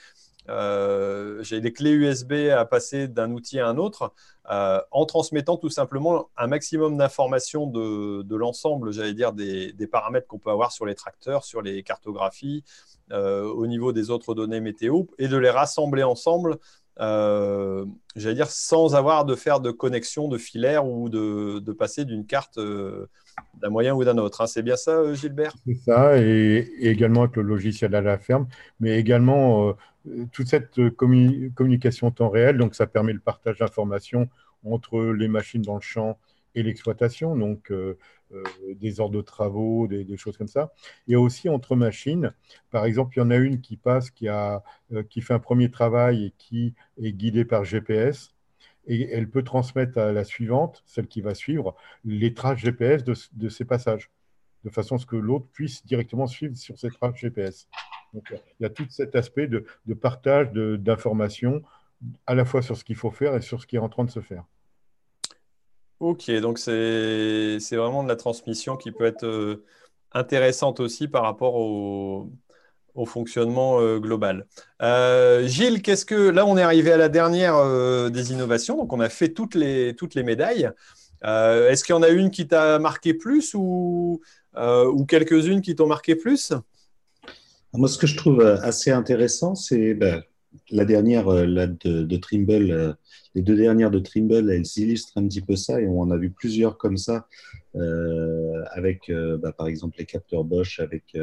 j'ai 0.48 1.60
des 1.60 1.72
clés 1.72 1.92
USB 1.92 2.32
à 2.54 2.64
passer 2.64 3.08
d'un 3.08 3.30
outil 3.32 3.60
à 3.60 3.68
un 3.68 3.78
autre 3.78 4.12
euh, 4.50 4.80
en 4.90 5.06
transmettant 5.06 5.56
tout 5.56 5.70
simplement 5.70 6.28
un 6.36 6.48
maximum 6.48 6.96
d'informations 6.96 7.66
de, 7.66 8.34
l'ensemble, 8.34 8.92
j'allais 8.92 9.14
dire, 9.14 9.32
des, 9.32 9.72
paramètres 9.90 10.26
qu'on 10.26 10.38
peut 10.38 10.50
avoir 10.50 10.72
sur 10.72 10.84
les 10.84 10.96
tracteurs, 10.96 11.44
sur 11.44 11.62
les 11.62 11.82
cartographies, 11.82 12.64
euh, 13.12 13.44
au 13.44 13.66
niveau 13.66 13.92
des 13.92 14.10
autres 14.10 14.34
données 14.34 14.60
météo, 14.60 15.04
et 15.18 15.28
de 15.28 15.36
les 15.36 15.50
rassembler 15.50 16.02
ensemble, 16.02 16.58
j'allais 16.98 18.34
dire, 18.34 18.50
sans 18.50 18.94
avoir 18.94 19.24
de 19.24 19.34
faire 19.34 19.60
de 19.60 19.70
connexion 19.70 20.28
de 20.28 20.38
filaire 20.38 20.86
ou 20.86 21.08
de, 21.08 21.72
passer 21.72 22.04
d'une 22.04 22.26
carte 22.26 22.58
d'un 23.60 23.70
moyen 23.70 23.94
ou 23.94 24.04
d'un 24.04 24.18
autre. 24.18 24.40
Hein. 24.40 24.46
C'est 24.46 24.62
bien 24.62 24.76
ça, 24.76 25.12
Gilbert? 25.14 25.54
C'est 25.66 25.74
ça, 25.74 26.18
et, 26.18 26.70
également 26.80 27.22
avec 27.22 27.36
le 27.36 27.42
logiciel 27.42 27.94
à 27.94 28.00
la 28.00 28.18
ferme, 28.18 28.46
mais 28.80 28.98
également 28.98 29.68
euh, 29.68 30.26
toute 30.32 30.48
cette 30.48 30.78
euh, 30.78 30.90
communication 30.90 32.08
en 32.08 32.10
temps 32.10 32.28
réel, 32.28 32.58
donc 32.58 32.74
ça 32.74 32.86
permet 32.86 33.12
le 33.12 33.20
partage 33.20 33.58
d'informations 33.58 34.28
entre 34.64 35.00
les 35.12 35.28
machines 35.28 35.62
dans 35.62 35.74
le 35.74 35.80
champ 35.80 36.18
et 36.54 36.62
l'exploitation, 36.62 37.36
donc 37.36 37.70
euh, 37.70 37.98
des 38.76 39.00
ordres 39.00 39.16
de 39.16 39.22
travaux, 39.22 39.86
des, 39.86 40.16
choses 40.16 40.36
comme 40.36 40.48
ça. 40.48 40.72
Et 41.08 41.16
aussi 41.16 41.48
entre 41.48 41.76
machines, 41.76 42.32
par 42.70 42.84
exemple, 42.84 43.16
il 43.16 43.20
y 43.20 43.22
en 43.22 43.30
a 43.30 43.36
une 43.36 43.60
qui 43.60 43.76
passe, 43.76 44.10
qui, 44.10 44.28
a, 44.28 44.62
qui 45.10 45.20
fait 45.20 45.34
un 45.34 45.38
premier 45.38 45.70
travail 45.70 46.26
et 46.26 46.34
qui 46.38 46.74
est 47.02 47.12
guidée 47.12 47.44
par 47.44 47.64
GPS, 47.64 48.34
et 48.86 49.10
elle 49.10 49.28
peut 49.28 49.44
transmettre 49.44 49.98
à 49.98 50.12
la 50.12 50.24
suivante, 50.24 50.82
celle 50.86 51.06
qui 51.06 51.20
va 51.20 51.34
suivre, 51.34 51.76
les 52.04 52.34
traces 52.34 52.58
GPS 52.58 53.04
de, 53.04 53.14
de 53.34 53.48
ces 53.48 53.64
passages, 53.64 54.10
de 54.64 54.70
façon 54.70 54.96
à 54.96 54.98
ce 54.98 55.06
que 55.06 55.16
l'autre 55.16 55.46
puisse 55.52 55.84
directement 55.84 56.26
suivre 56.26 56.56
sur 56.56 56.78
ces 56.78 56.90
traces 56.90 57.16
GPS. 57.16 57.68
Donc, 58.12 58.28
il 58.30 58.62
y 58.62 58.66
a 58.66 58.70
tout 58.70 58.86
cet 58.88 59.16
aspect 59.16 59.46
de, 59.46 59.64
partage 59.94 60.52
d'informations, 60.52 61.62
à 62.26 62.34
la 62.34 62.44
fois 62.44 62.62
sur 62.62 62.76
ce 62.76 62.84
qu'il 62.84 62.96
faut 62.96 63.10
faire 63.10 63.34
et 63.36 63.40
sur 63.40 63.60
ce 63.60 63.66
qui 63.66 63.76
est 63.76 63.80
en 63.80 63.88
train 63.88 64.04
de 64.04 64.10
se 64.10 64.20
faire. 64.20 64.44
Ok, 66.02 66.28
donc 66.40 66.58
c'est 66.58 67.58
vraiment 67.70 68.02
de 68.02 68.08
la 68.08 68.16
transmission 68.16 68.76
qui 68.76 68.90
peut 68.90 69.04
être 69.04 69.22
euh, 69.22 69.64
intéressante 70.10 70.80
aussi 70.80 71.06
par 71.06 71.22
rapport 71.22 71.54
au, 71.54 72.28
fonctionnement 73.06 73.78
euh, 73.78 74.00
global. 74.00 74.48
Euh, 74.82 75.46
Gilles, 75.46 75.80
qu'est-ce 75.80 76.04
que 76.04 76.16
là 76.16 76.44
on 76.44 76.58
est 76.58 76.62
arrivé 76.62 76.90
à 76.90 76.96
la 76.96 77.08
dernière 77.08 77.54
des 78.10 78.32
innovations, 78.32 78.76
donc 78.76 78.92
on 78.92 78.98
a 78.98 79.08
fait 79.08 79.28
toutes 79.28 79.54
les, 79.54 79.94
toutes 79.94 80.16
les 80.16 80.24
médailles. 80.24 80.70
Est-ce 81.22 81.84
qu'il 81.84 81.94
y 81.94 81.98
en 81.98 82.02
a 82.02 82.08
une 82.08 82.32
qui 82.32 82.48
t'a 82.48 82.80
marqué 82.80 83.14
plus 83.14 83.54
ou, 83.54 84.20
quelques-unes 85.06 85.60
qui 85.60 85.76
t'ont 85.76 85.86
marqué 85.86 86.16
plus? 86.16 86.52
Moi, 87.74 87.88
ce 87.88 87.96
que 87.96 88.08
je 88.08 88.16
trouve 88.16 88.40
assez 88.40 88.90
intéressant, 88.90 89.54
c'est 89.54 89.94
ben, 89.94 90.20
la 90.70 90.84
dernière 90.84 91.28
euh, 91.28 91.46
de, 91.46 92.16
Trimble, 92.16 92.70
euh, 92.70 92.92
les 93.34 93.42
deux 93.42 93.56
dernières 93.56 93.90
de 93.90 93.98
Trimble, 93.98 94.50
elles 94.50 94.66
illustrent 94.76 95.16
un 95.16 95.26
petit 95.26 95.40
peu 95.40 95.56
ça 95.56 95.80
et 95.80 95.86
on 95.86 96.00
en 96.00 96.10
a 96.10 96.16
vu 96.16 96.30
plusieurs 96.30 96.78
comme 96.78 96.96
ça, 96.96 97.26
avec 98.72 99.00
ben, 99.08 99.52
par 99.56 99.66
exemple 99.66 99.96
les 99.98 100.04
capteurs 100.04 100.44
Bosch, 100.44 100.78
avec 100.78 101.16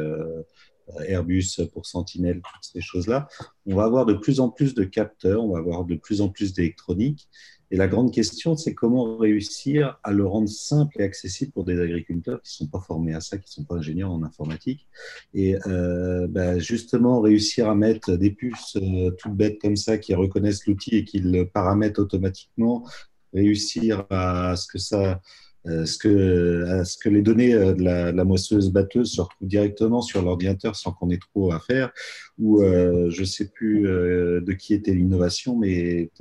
Airbus 1.06 1.61
pour 1.72 1.85
Sentinel, 1.85 2.41
toutes 2.41 2.64
ces 2.73 2.81
choses-là. 2.81 3.27
On 3.68 3.76
va 3.76 3.84
avoir 3.84 4.07
de 4.07 4.14
plus 4.14 4.39
en 4.39 4.49
plus 4.49 4.73
de 4.73 4.84
capteurs, 4.84 5.43
on 5.43 5.53
va 5.53 5.60
avoir 5.60 5.85
de 5.85 5.95
plus 5.95 6.22
en 6.22 6.30
plus 6.30 6.53
d'électronique 6.53 7.30
et 7.72 7.78
la 7.78 7.88
grande 7.88 8.12
question, 8.12 8.56
c'est 8.56 8.74
comment 8.74 9.18
réussir 9.18 10.00
à 10.04 10.12
le 10.12 10.26
rendre 10.26 10.50
simple 10.50 11.00
et 11.00 11.04
accessible 11.04 11.52
pour 11.52 11.66
des 11.66 11.80
agriculteurs 11.80 12.41
qui 12.41 12.52
ne 12.54 12.66
sont 12.66 12.72
pas 12.72 12.80
formés 12.80 13.14
à 13.14 13.22
ça, 13.22 13.38
qui 13.38 13.50
ne 13.50 13.52
sont 13.52 13.64
pas 13.64 13.76
ingénieurs 13.76 14.12
en 14.12 14.24
informatique. 14.24 14.88
Et 15.36 15.56
euh, 15.68 16.28
bah, 16.28 16.58
justement, 16.58 17.22
réussir 17.22 17.70
à 17.70 17.76
mettre 17.76 18.16
des 18.16 18.32
puces 18.32 18.76
euh, 18.78 19.12
toutes 19.12 19.36
bêtes 19.36 19.60
comme 19.62 19.76
ça 19.76 20.00
qui 20.00 20.16
reconnaissent 20.16 20.66
l'outil 20.66 20.96
et 20.96 21.04
qui 21.06 21.20
le 21.20 21.48
paramètrent 21.48 22.02
automatiquement, 22.02 22.88
réussir 23.34 24.06
à 24.10 24.56
ce 24.56 24.68
que 24.68 24.80
ça 24.80 25.22
ce 25.65 25.98
que, 25.98 26.84
ce 26.86 26.98
que 26.98 27.10
les 27.10 27.22
données 27.22 27.53
euh, 27.53 27.73
de 27.73 27.84
la, 27.84 28.23
moissonneuse 28.23 28.72
batteuse 28.72 29.14
se 29.14 29.22
retrouvent 29.22 29.48
directement 29.48 30.02
sur 30.02 30.22
l'ordinateur 30.22 30.76
sans 30.76 30.91
qu'on 30.91 31.10
ait 31.10 31.19
trop 31.19 31.52
à 31.52 31.60
faire, 31.60 31.91
ou 32.38 32.61
euh, 32.61 33.10
je 33.10 33.22
ne 33.22 33.26
sais 33.26 33.49
plus 33.49 33.84
de 33.84 34.53
qui 34.53 34.73
était 34.73 34.94
l'innovation, 34.94 35.57
mais 35.57 36.11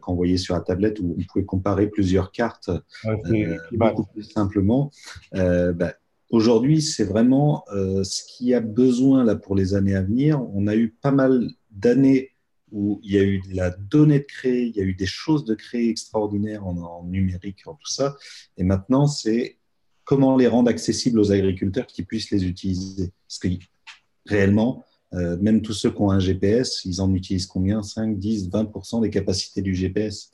qu'on 0.00 0.14
voyait 0.14 0.36
sur 0.36 0.54
la 0.54 0.60
tablette 0.60 1.00
où 1.00 1.16
on 1.18 1.22
pouvait 1.24 1.44
comparer 1.44 1.88
plusieurs 1.88 2.32
cartes 2.32 2.70
beaucoup 3.72 4.06
plus 4.12 4.24
simplement. 4.24 4.90
Bah, 5.32 5.94
aujourd'hui, 6.30 6.82
c'est 6.82 7.04
vraiment 7.04 7.64
ce 7.70 8.22
qui 8.26 8.54
a 8.54 8.60
besoin 8.60 9.24
là, 9.24 9.36
pour 9.36 9.54
les 9.54 9.74
années 9.74 9.96
à 9.96 10.02
venir. 10.02 10.42
On 10.54 10.66
a 10.66 10.76
eu 10.76 10.90
pas 10.90 11.12
mal 11.12 11.48
d'années 11.70 12.33
où 12.74 13.00
il 13.04 13.12
y 13.12 13.18
a 13.18 13.22
eu 13.22 13.40
de 13.40 13.54
la 13.54 13.70
donnée 13.70 14.18
de 14.18 14.24
créer, 14.24 14.66
il 14.66 14.76
y 14.76 14.80
a 14.80 14.82
eu 14.82 14.94
des 14.94 15.06
choses 15.06 15.44
de 15.44 15.54
créer 15.54 15.88
extraordinaires 15.88 16.66
en, 16.66 17.04
numérique, 17.04 17.66
en 17.66 17.74
tout 17.74 17.86
ça. 17.86 18.16
Et 18.58 18.64
maintenant, 18.64 19.06
c'est 19.06 19.58
comment 20.02 20.36
les 20.36 20.48
rendre 20.48 20.68
accessibles 20.68 21.20
aux 21.20 21.30
agriculteurs 21.30 21.86
qui 21.86 22.02
puissent 22.02 22.32
les 22.32 22.44
utiliser. 22.44 23.12
Parce 23.28 23.38
que 23.38 23.48
réellement, 24.26 24.84
euh, 25.14 25.36
même 25.40 25.62
tous 25.62 25.72
ceux 25.72 25.92
qui 25.92 26.00
ont 26.02 26.10
un 26.10 26.18
GPS, 26.18 26.84
ils 26.84 27.00
en 27.00 27.14
utilisent 27.14 27.46
combien? 27.46 27.80
5, 27.84 28.18
10, 28.18 28.50
20% 28.50 29.02
des 29.02 29.10
capacités 29.10 29.62
du 29.62 29.72
GPS. 29.72 30.32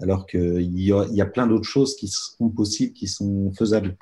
Alors 0.00 0.26
qu'il 0.26 0.78
y, 0.78 0.86
y 0.86 1.20
a 1.20 1.26
plein 1.26 1.46
d'autres 1.46 1.68
choses 1.68 1.94
qui 1.94 2.08
sont 2.08 2.48
possibles, 2.48 2.94
qui 2.94 3.06
sont 3.06 3.52
faisables. 3.52 3.98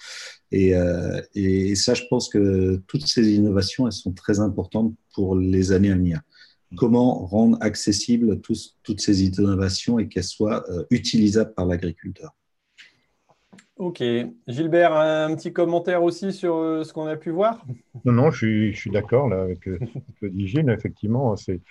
Et, 0.53 0.77
euh, 0.77 1.21
et, 1.35 1.75
ça, 1.75 1.95
je 1.95 2.05
pense 2.09 2.29
que 2.29 2.81
toutes 2.87 3.09
ces 3.09 3.33
innovations, 3.33 3.89
elles 3.89 3.93
sont 3.93 4.13
très 4.13 4.39
importantes 4.39 4.95
pour 5.13 5.35
les 5.35 5.73
années 5.73 5.91
à 5.91 5.97
venir 5.97 6.23
comment 6.77 7.27
rendre 7.27 7.59
accessibles 7.61 8.41
toutes 8.41 9.01
ces 9.01 9.25
innovations 9.25 9.99
et 9.99 10.09
qu'elles 10.09 10.25
soient 10.25 10.65
euh, 10.71 10.85
utilisables 10.91 11.53
par 11.55 11.67
l'agriculteur. 11.67 12.35
Ok. 13.77 14.03
Gilbert, 14.47 14.95
un 14.95 15.35
petit 15.35 15.55
commentaire 15.55 16.03
aussi 16.03 16.35
sur 16.35 16.57
euh, 16.57 16.85
ce 16.85 16.93
qu'on 16.93 17.07
a 17.07 17.17
pu 17.17 17.31
voir? 17.31 17.65
Non, 18.05 18.13
non, 18.13 18.31
je 18.31 18.73
suis, 18.73 18.91
d'accord 18.91 19.33
avec 19.33 19.65
ce 19.65 20.21
que 20.21 20.27
dit 20.27 20.47
Gilles. 20.47 20.69
Effectivement, 20.69 21.35
c'est 21.37 21.63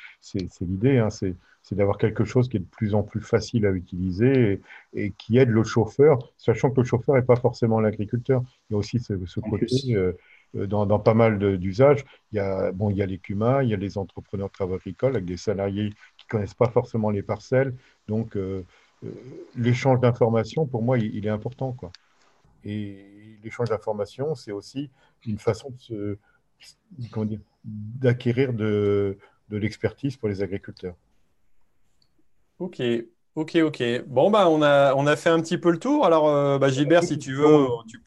l'idée. 0.61 0.97
Hein, 0.97 1.09
c'est 1.11 1.35
d'avoir 1.75 1.99
quelque 1.99 2.23
chose 2.23 2.49
qui 2.49 2.57
est 2.57 2.61
de 2.61 2.65
plus 2.65 2.95
en 2.95 3.03
plus 3.03 3.21
facile 3.21 3.67
à 3.67 3.71
utiliser 3.71 4.59
et, 4.93 5.11
qui 5.19 5.37
aide 5.37 5.49
le 5.49 5.63
chauffeur, 5.63 6.17
sachant 6.37 6.71
que 6.71 6.81
le 6.81 6.85
chauffeur 6.85 7.15
n'est 7.15 7.21
pas 7.21 7.35
forcément 7.35 7.79
l'agriculteur. 7.79 8.41
Il 8.69 8.73
y 8.73 8.75
a 8.75 8.79
aussi 8.79 8.99
ce, 8.99 9.13
côté 9.39 9.67
euh, 9.95 10.13
euh, 10.55 10.67
dans, 10.67 10.99
pas 10.99 11.13
mal 11.13 11.57
d'usages. 11.57 12.05
Il 12.31 12.37
y 12.37 12.39
a, 12.39 12.71
bon, 12.71 12.89
il 12.89 12.97
y 12.97 13.01
a 13.01 13.05
les 13.05 13.17
CUMA, 13.17 13.63
il 13.63 13.69
y 13.69 13.73
a 13.73 13.77
les 13.77 13.97
entrepreneurs 13.97 14.47
de 14.47 14.53
travaux 14.53 14.75
agricoles 14.75 15.15
avec 15.15 15.25
des 15.25 15.37
salariés 15.37 15.91
qui 16.17 16.25
ne 16.25 16.29
connaissent 16.29 16.53
pas 16.53 16.69
forcément 16.69 17.09
les 17.09 17.23
parcelles. 17.23 17.75
Donc, 18.07 18.35
euh, 18.35 18.63
l'échange 19.55 19.99
d'informations, 19.99 20.65
pour 20.65 20.81
moi, 20.81 20.97
il, 20.97 21.25
est 21.25 21.29
important. 21.29 21.73
Quoi. 21.73 21.91
Et 22.65 23.05
l'échange 23.43 23.69
d'informations, 23.69 24.35
c'est 24.35 24.51
aussi 24.51 24.89
une 25.25 25.37
façon 25.37 25.73
de 25.89 26.17
d'acquérir 27.63 28.53
de, 28.53 29.17
de 29.49 29.57
l'expertise 29.57 30.17
pour 30.17 30.29
les 30.29 30.41
agriculteurs. 30.41 30.95
Ok, 32.59 32.81
ok, 33.35 33.57
ok. 33.63 33.83
Bon, 34.07 34.29
bah, 34.29 34.49
on, 34.49 34.61
a, 34.61 34.93
on 34.95 35.07
a 35.07 35.15
fait 35.15 35.29
un 35.29 35.39
petit 35.41 35.57
peu 35.57 35.71
le 35.71 35.79
tour. 35.79 36.05
Alors, 36.05 36.27
euh, 36.27 36.57
bah, 36.57 36.69
Gilbert, 36.69 37.03
si 37.03 37.17
tu 37.17 37.33
veux, 37.33 37.67
tu, 37.87 38.01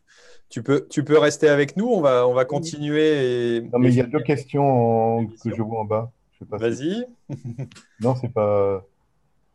peux, 0.61 0.89
tu 0.91 1.05
peux 1.05 1.19
rester 1.19 1.49
avec 1.49 1.77
nous. 1.77 1.87
On 1.87 2.01
va, 2.01 2.27
on 2.27 2.35
va 2.35 2.45
continuer. 2.45 3.61
non, 3.73 3.79
mais 3.79 3.91
il 3.91 3.95
y 3.95 4.01
a 4.01 4.07
deux 4.07 4.21
questions 4.21 5.25
que 5.27 5.55
je 5.55 5.63
vois 5.63 5.81
en 5.81 5.85
bas. 5.85 6.11
Vas-y. 6.51 7.07
non, 8.01 8.17
c'est 8.17 8.33
pas. 8.33 8.85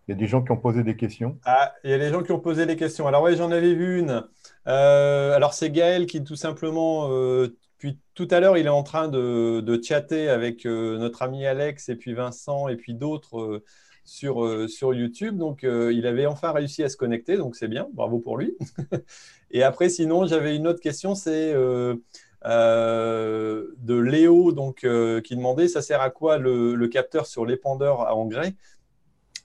Il 0.07 0.11
y 0.11 0.13
a 0.13 0.17
des 0.17 0.27
gens 0.27 0.41
qui 0.41 0.51
ont 0.51 0.57
posé 0.57 0.83
des 0.83 0.95
questions. 0.95 1.37
Ah, 1.43 1.73
il 1.83 1.89
y 1.89 1.93
a 1.93 1.97
des 1.97 2.09
gens 2.09 2.23
qui 2.23 2.31
ont 2.31 2.39
posé 2.39 2.65
des 2.65 2.77
questions. 2.77 3.07
Alors 3.07 3.23
oui, 3.23 3.35
j'en 3.35 3.51
avais 3.51 3.73
vu 3.73 3.99
une. 3.99 4.23
Euh, 4.67 5.35
alors 5.35 5.53
c'est 5.53 5.69
Gaël 5.69 6.05
qui 6.05 6.23
tout 6.23 6.37
simplement, 6.37 7.09
euh, 7.11 7.57
puis 7.77 7.99
tout 8.13 8.27
à 8.31 8.39
l'heure, 8.39 8.57
il 8.57 8.65
est 8.65 8.69
en 8.69 8.83
train 8.83 9.09
de, 9.09 9.59
de 9.59 9.83
chatter 9.83 10.29
avec 10.29 10.65
euh, 10.65 10.97
notre 10.97 11.23
ami 11.23 11.45
Alex 11.45 11.89
et 11.89 11.97
puis 11.97 12.13
Vincent 12.13 12.69
et 12.69 12.77
puis 12.77 12.93
d'autres 12.93 13.61
sur, 14.05 14.69
sur 14.69 14.93
YouTube. 14.93 15.37
Donc 15.37 15.63
il 15.63 16.07
avait 16.07 16.25
enfin 16.25 16.53
réussi 16.53 16.83
à 16.83 16.89
se 16.89 16.95
connecter, 16.95 17.35
donc 17.35 17.57
c'est 17.57 17.67
bien, 17.67 17.87
bravo 17.93 18.19
pour 18.19 18.37
lui. 18.37 18.55
et 19.51 19.63
après, 19.63 19.89
sinon, 19.89 20.25
j'avais 20.25 20.55
une 20.55 20.67
autre 20.67 20.81
question, 20.81 21.15
c'est 21.15 21.53
de 21.53 22.03
Léo 23.87 24.51
donc, 24.51 24.85
qui 25.23 25.35
demandait, 25.35 25.67
ça 25.67 25.81
sert 25.81 26.01
à 26.01 26.09
quoi 26.09 26.37
le, 26.37 26.75
le 26.75 26.87
capteur 26.87 27.25
sur 27.25 27.45
l'épandeur 27.45 28.01
à 28.01 28.15
engrais? 28.15 28.55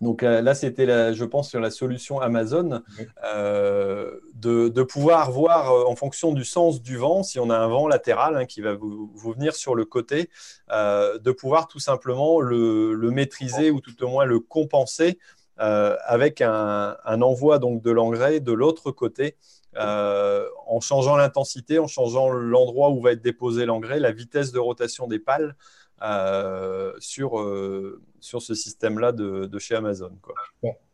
Donc 0.02 0.24
euh, 0.24 0.42
là, 0.42 0.54
c'était, 0.54 1.14
je 1.14 1.24
pense, 1.24 1.48
sur 1.48 1.60
la 1.60 1.70
solution 1.70 2.20
Amazon, 2.20 2.82
euh, 3.24 4.18
de, 4.34 4.82
pouvoir 4.82 5.30
voir 5.30 5.72
euh, 5.72 5.84
en 5.86 5.94
fonction 5.94 6.32
du 6.32 6.44
sens 6.44 6.82
du 6.82 6.96
vent, 6.96 7.22
si 7.22 7.38
on 7.38 7.50
a 7.50 7.56
un 7.56 7.68
vent 7.68 7.86
latéral 7.86 8.36
hein, 8.36 8.44
qui 8.44 8.60
va 8.60 8.74
vous, 8.74 9.12
venir 9.14 9.54
sur 9.54 9.76
le 9.76 9.84
côté, 9.84 10.28
de 10.68 11.30
pouvoir 11.30 11.68
tout 11.68 11.78
simplement 11.78 12.40
le, 12.40 13.10
maîtriser 13.12 13.70
ou 13.70 13.80
tout 13.80 14.02
au 14.02 14.08
moins 14.08 14.24
le 14.24 14.40
compenser 14.40 15.18
avec 15.56 16.40
un, 16.40 16.96
envoi 17.04 17.60
donc 17.60 17.80
de 17.82 17.92
l'engrais 17.92 18.40
de 18.40 18.52
l'autre 18.52 18.90
côté. 18.90 19.36
En 19.76 20.80
changeant 20.80 21.16
l'intensité, 21.16 21.78
en 21.78 21.86
changeant 21.86 22.30
l'endroit 22.30 22.90
où 22.90 23.00
va 23.00 23.12
être 23.12 23.22
déposé 23.22 23.66
l'engrais, 23.66 24.00
la 24.00 24.12
vitesse 24.12 24.52
de 24.52 24.58
rotation 24.58 25.06
des 25.06 25.18
pales, 25.18 25.56
euh, 26.04 26.92
sur, 26.98 27.38
euh, 27.38 28.02
sur 28.18 28.42
ce 28.42 28.54
système-là 28.54 29.12
de, 29.12 29.48
chez 29.60 29.76
Amazon. 29.76 30.10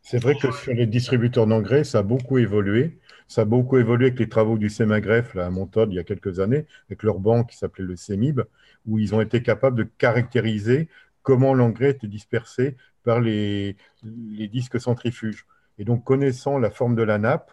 c'est 0.03 0.19
vrai 0.19 0.35
que 0.35 0.53
sur 0.53 0.75
les 0.75 0.87
distributeurs 0.87 1.47
d'engrais, 1.47 1.85
ça 1.85 2.01
a 2.01 2.03
beaucoup 2.03 2.37
évolué. 2.37 2.99
Ça 3.27 3.43
a 3.43 3.45
beaucoup 3.47 3.79
évolué 3.79 4.09
avec 4.09 4.19
les 4.19 4.29
travaux 4.29 4.59
du 4.59 4.69
CEMAGREF 4.69 5.35
à 5.37 5.49
Montaude 5.49 5.93
il 5.93 5.97
y 5.97 5.99
a 5.99 6.05
quelques 6.05 6.41
années, 6.41 6.67
avec 6.91 7.03
leur 7.03 7.21
banque 7.21 7.51
qui 7.51 7.57
s'appelait 7.57 7.87
le 7.87 7.97
CEMIB, 7.97 8.43
où 8.87 8.99
ils 8.99 9.15
ont 9.15 9.23
été 9.23 9.43
capables 9.43 9.77
de 9.77 9.89
caractériser 9.97 10.91
comment 11.23 11.55
l'engrais 11.55 11.91
était 11.91 12.07
dispersé 12.07 12.77
par 13.03 13.21
les, 13.21 13.77
les 14.03 14.49
disques 14.49 14.79
centrifuges. 14.79 15.47
Et 15.79 15.85
donc, 15.85 16.05
connaissant 16.05 16.59
la 16.59 16.71
forme 16.71 16.97
de 16.97 17.03
la 17.03 17.17
nappe, 17.17 17.51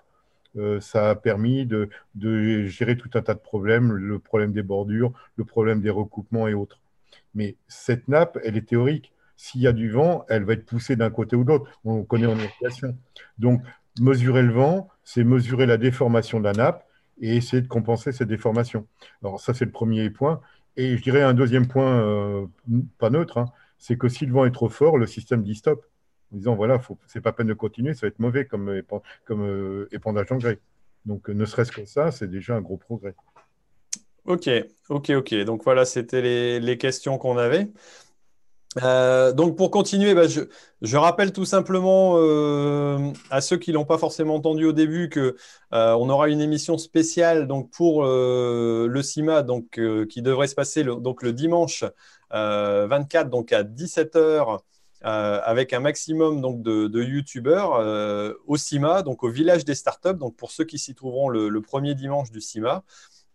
euh, 0.57 0.79
ça 0.79 1.09
a 1.09 1.15
permis 1.15 1.65
de, 1.65 1.89
gérer 2.67 2.97
tout 2.97 3.09
un 3.13 3.21
tas 3.21 3.33
de 3.33 3.39
problèmes, 3.39 3.91
le 3.91 4.19
problème 4.19 4.51
des 4.51 4.63
bordures, 4.63 5.11
le 5.35 5.45
problème 5.45 5.81
des 5.81 5.89
recoupements 5.89 6.47
et 6.47 6.53
autres. 6.53 6.79
Mais 7.33 7.55
cette 7.67 8.07
nappe, 8.07 8.37
elle 8.43 8.57
est 8.57 8.67
théorique. 8.67 9.11
S'il 9.37 9.61
y 9.61 9.67
a 9.67 9.73
du 9.73 9.89
vent, 9.89 10.25
elle 10.29 10.45
va 10.45 10.53
être 10.53 10.65
poussée 10.65 10.95
d'un 10.95 11.09
côté 11.09 11.35
ou 11.35 11.43
de 11.43 11.49
l'autre. 11.49 11.69
On 11.83 12.03
connaît 12.03 12.27
en 12.27 12.37
irrigation. 12.37 12.97
Donc, 13.37 13.61
mesurer 13.99 14.43
le 14.43 14.53
vent, 14.53 14.89
c'est 15.03 15.23
mesurer 15.23 15.65
la 15.65 15.77
déformation 15.77 16.39
de 16.39 16.45
la 16.45 16.53
nappe 16.53 16.85
et 17.19 17.35
essayer 17.35 17.61
de 17.61 17.67
compenser 17.67 18.11
cette 18.11 18.29
déformation. 18.29 18.87
Alors, 19.21 19.39
ça, 19.39 19.53
c'est 19.53 19.65
le 19.65 19.71
premier 19.71 20.09
point. 20.09 20.41
Et 20.77 20.97
je 20.97 21.03
dirais 21.03 21.21
un 21.21 21.33
deuxième 21.33 21.67
point, 21.67 21.99
euh, 22.01 22.45
pas 22.97 23.09
neutre, 23.09 23.37
hein, 23.37 23.45
c'est 23.77 23.97
que 23.97 24.07
si 24.07 24.25
le 24.25 24.33
vent 24.33 24.45
est 24.45 24.51
trop 24.51 24.69
fort, 24.69 24.97
le 24.97 25.05
système 25.05 25.43
dit 25.43 25.55
stop. 25.55 25.85
En 26.33 26.37
disant, 26.37 26.55
voilà, 26.55 26.81
c'est 27.07 27.21
pas 27.21 27.31
peine 27.31 27.47
de 27.47 27.53
continuer, 27.53 27.93
ça 27.93 28.01
va 28.01 28.07
être 28.07 28.19
mauvais 28.19 28.45
comme, 28.45 28.81
comme 29.25 29.41
euh, 29.43 29.87
épandage 29.91 30.27
d'engrais. 30.27 30.59
Donc, 31.05 31.29
ne 31.29 31.45
serait-ce 31.45 31.71
que 31.71 31.85
ça, 31.85 32.11
c'est 32.11 32.27
déjà 32.27 32.55
un 32.55 32.61
gros 32.61 32.77
progrès. 32.77 33.15
Ok, 34.25 34.49
ok, 34.89 35.11
ok. 35.11 35.35
Donc 35.45 35.63
voilà, 35.63 35.85
c'était 35.85 36.59
les, 36.59 36.77
questions 36.79 37.17
qu'on 37.19 37.37
avait. 37.37 37.69
Euh, 38.83 39.31
donc 39.33 39.55
pour 39.55 39.71
continuer, 39.71 40.15
bah, 40.15 40.23
je, 40.27 40.97
rappelle 40.97 41.31
tout 41.31 41.45
simplement 41.45 42.15
euh, 42.17 43.13
à 43.29 43.39
ceux 43.39 43.57
qui 43.57 43.71
l'ont 43.71 43.85
pas 43.85 43.97
forcément 43.97 44.35
entendu 44.35 44.65
au 44.65 44.73
début 44.73 45.09
que 45.09 45.37
euh, 45.73 45.93
aura 45.93 46.27
une 46.27 46.41
émission 46.41 46.77
spéciale 46.77 47.47
donc 47.47 47.71
pour 47.71 48.03
le 48.03 49.01
CIMA 49.01 49.45
qui 50.09 50.21
devrait 50.21 50.47
se 50.47 50.55
passer 50.55 50.83
le, 50.83 50.95
donc 50.95 51.23
le 51.23 51.31
dimanche 51.31 51.85
24 52.31 53.29
donc 53.29 53.53
à 53.53 53.63
17h 55.05 55.41
avec 55.43 55.73
un 55.73 55.79
maximum 55.79 56.41
donc 56.41 56.61
de, 56.61 56.87
de 56.87 57.03
youtubeurs 57.03 57.79
au 58.47 58.57
CIMA 58.57 59.03
donc 59.03 59.23
au 59.23 59.29
village 59.29 59.63
des 59.63 59.75
startups 59.75 60.15
donc 60.15 60.35
pour 60.35 60.51
ceux 60.51 60.63
qui 60.63 60.79
s'y 60.79 60.95
trouveront 60.95 61.29
le, 61.29 61.61
premier 61.61 61.95
dimanche 61.95 62.31
du 62.31 62.41
CIMA. 62.41 62.83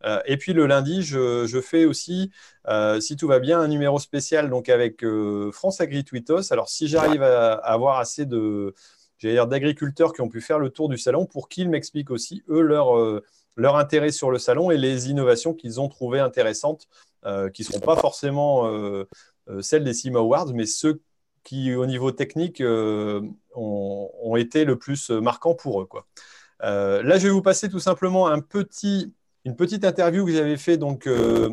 Euh, 0.04 0.20
et 0.24 0.36
puis 0.36 0.52
le 0.52 0.66
lundi, 0.66 1.02
je, 1.02 1.60
fais 1.62 1.84
aussi, 1.84 2.30
euh, 2.68 3.00
si 3.00 3.16
tout 3.16 3.26
va 3.26 3.38
bien, 3.38 3.60
un 3.60 3.68
numéro 3.68 3.98
spécial 3.98 4.48
donc 4.48 4.68
avec 4.68 5.04
euh, 5.04 5.50
France 5.52 5.80
Agri 5.80 6.04
Twitos. 6.04 6.52
Alors 6.52 6.68
si 6.68 6.88
j'arrive 6.88 7.22
à, 7.22 7.54
avoir 7.54 7.98
assez 7.98 8.24
de, 8.26 8.74
d'agriculteurs 9.22 10.12
qui 10.12 10.22
ont 10.22 10.28
pu 10.28 10.40
faire 10.40 10.58
le 10.58 10.70
tour 10.70 10.88
du 10.88 10.98
salon 10.98 11.26
pour 11.26 11.48
qu'ils 11.48 11.68
m'expliquent 11.68 12.10
aussi 12.10 12.42
eux 12.48 12.62
leur 12.62 12.94
leur 13.56 13.76
intérêt 13.76 14.12
sur 14.12 14.30
le 14.30 14.38
salon 14.38 14.70
et 14.70 14.78
les 14.78 15.10
innovations 15.10 15.52
qu'ils 15.52 15.80
ont 15.80 15.88
trouvées 15.88 16.20
intéressantes, 16.20 16.88
qui 17.52 17.62
ne 17.62 17.66
seront 17.66 17.80
pas 17.80 17.96
forcément 17.96 18.64
celles 19.60 19.84
des 19.84 19.92
CIMA 19.92 20.20
Awards, 20.20 20.54
mais 20.54 20.64
ceux 20.64 21.02
qui, 21.44 21.74
au 21.74 21.86
niveau 21.86 22.12
technique, 22.12 22.62
ont, 23.54 24.36
été 24.36 24.64
le 24.64 24.78
plus 24.78 25.10
marquants 25.10 25.54
pour 25.54 25.82
eux. 25.82 25.86
Quoi. 25.86 26.06
là, 26.60 27.18
je 27.18 27.26
vais 27.26 27.32
vous 27.32 27.42
passer 27.42 27.68
tout 27.68 27.80
simplement 27.80 28.28
une 29.44 29.56
petite 29.56 29.84
interview 29.84 30.24
que 30.26 30.32
j'avais 30.32 30.56
fait 30.56 30.76
donc 30.76 31.06
euh, 31.06 31.50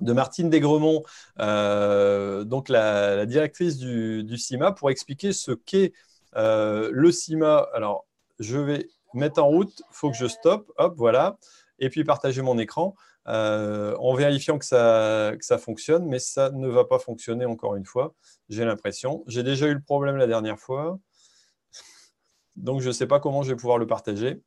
de 0.00 0.12
Martine 0.12 0.48
Desgremont, 0.50 1.02
euh, 1.40 2.44
donc 2.44 2.68
la, 2.68 3.26
directrice 3.26 3.78
du, 3.78 4.38
CIMA, 4.38 4.72
pour 4.72 4.90
expliquer 4.90 5.32
ce 5.32 5.52
qu'est 5.52 5.92
euh, 6.36 6.90
le 6.92 7.10
CIMA. 7.10 7.66
Alors, 7.74 8.06
je 8.38 8.58
vais 8.58 8.88
mettre 9.14 9.42
en 9.42 9.48
route, 9.48 9.72
il 9.78 9.84
faut 9.94 10.10
que 10.10 10.16
je 10.16 10.26
stoppe, 10.26 10.70
hop, 10.76 10.94
voilà, 10.96 11.38
et 11.78 11.88
puis 11.88 12.04
partager 12.04 12.42
mon 12.42 12.58
écran 12.58 12.94
en 13.28 14.14
vérifiant 14.14 14.58
que 14.58 14.64
ça, 14.64 15.32
que 15.38 15.44
ça 15.44 15.58
fonctionne, 15.58 16.06
mais 16.06 16.18
ça 16.18 16.50
ne 16.50 16.68
va 16.68 16.84
pas 16.84 16.98
fonctionner 16.98 17.44
encore 17.44 17.76
une 17.76 17.84
fois, 17.84 18.14
j'ai 18.48 18.64
l'impression. 18.64 19.22
J'ai 19.26 19.42
déjà 19.42 19.66
eu 19.66 19.74
le 19.74 19.82
problème 19.82 20.16
la 20.16 20.26
dernière 20.26 20.58
fois, 20.58 20.98
donc 22.56 22.80
je 22.80 22.88
ne 22.88 22.92
sais 22.92 23.06
pas 23.06 23.20
comment 23.20 23.42
je 23.42 23.50
vais 23.50 23.56
pouvoir 23.56 23.78
le 23.78 23.86
partager 23.86 24.40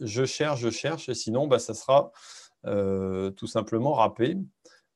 je 0.00 0.24
cherche, 0.24 0.60
je 0.60 0.70
cherche, 0.70 1.08
et 1.08 1.14
sinon, 1.14 1.46
bah, 1.46 1.58
ça 1.58 1.74
sera 1.74 2.12
euh, 2.66 3.30
tout 3.30 3.46
simplement 3.46 3.94
râpé. 3.94 4.36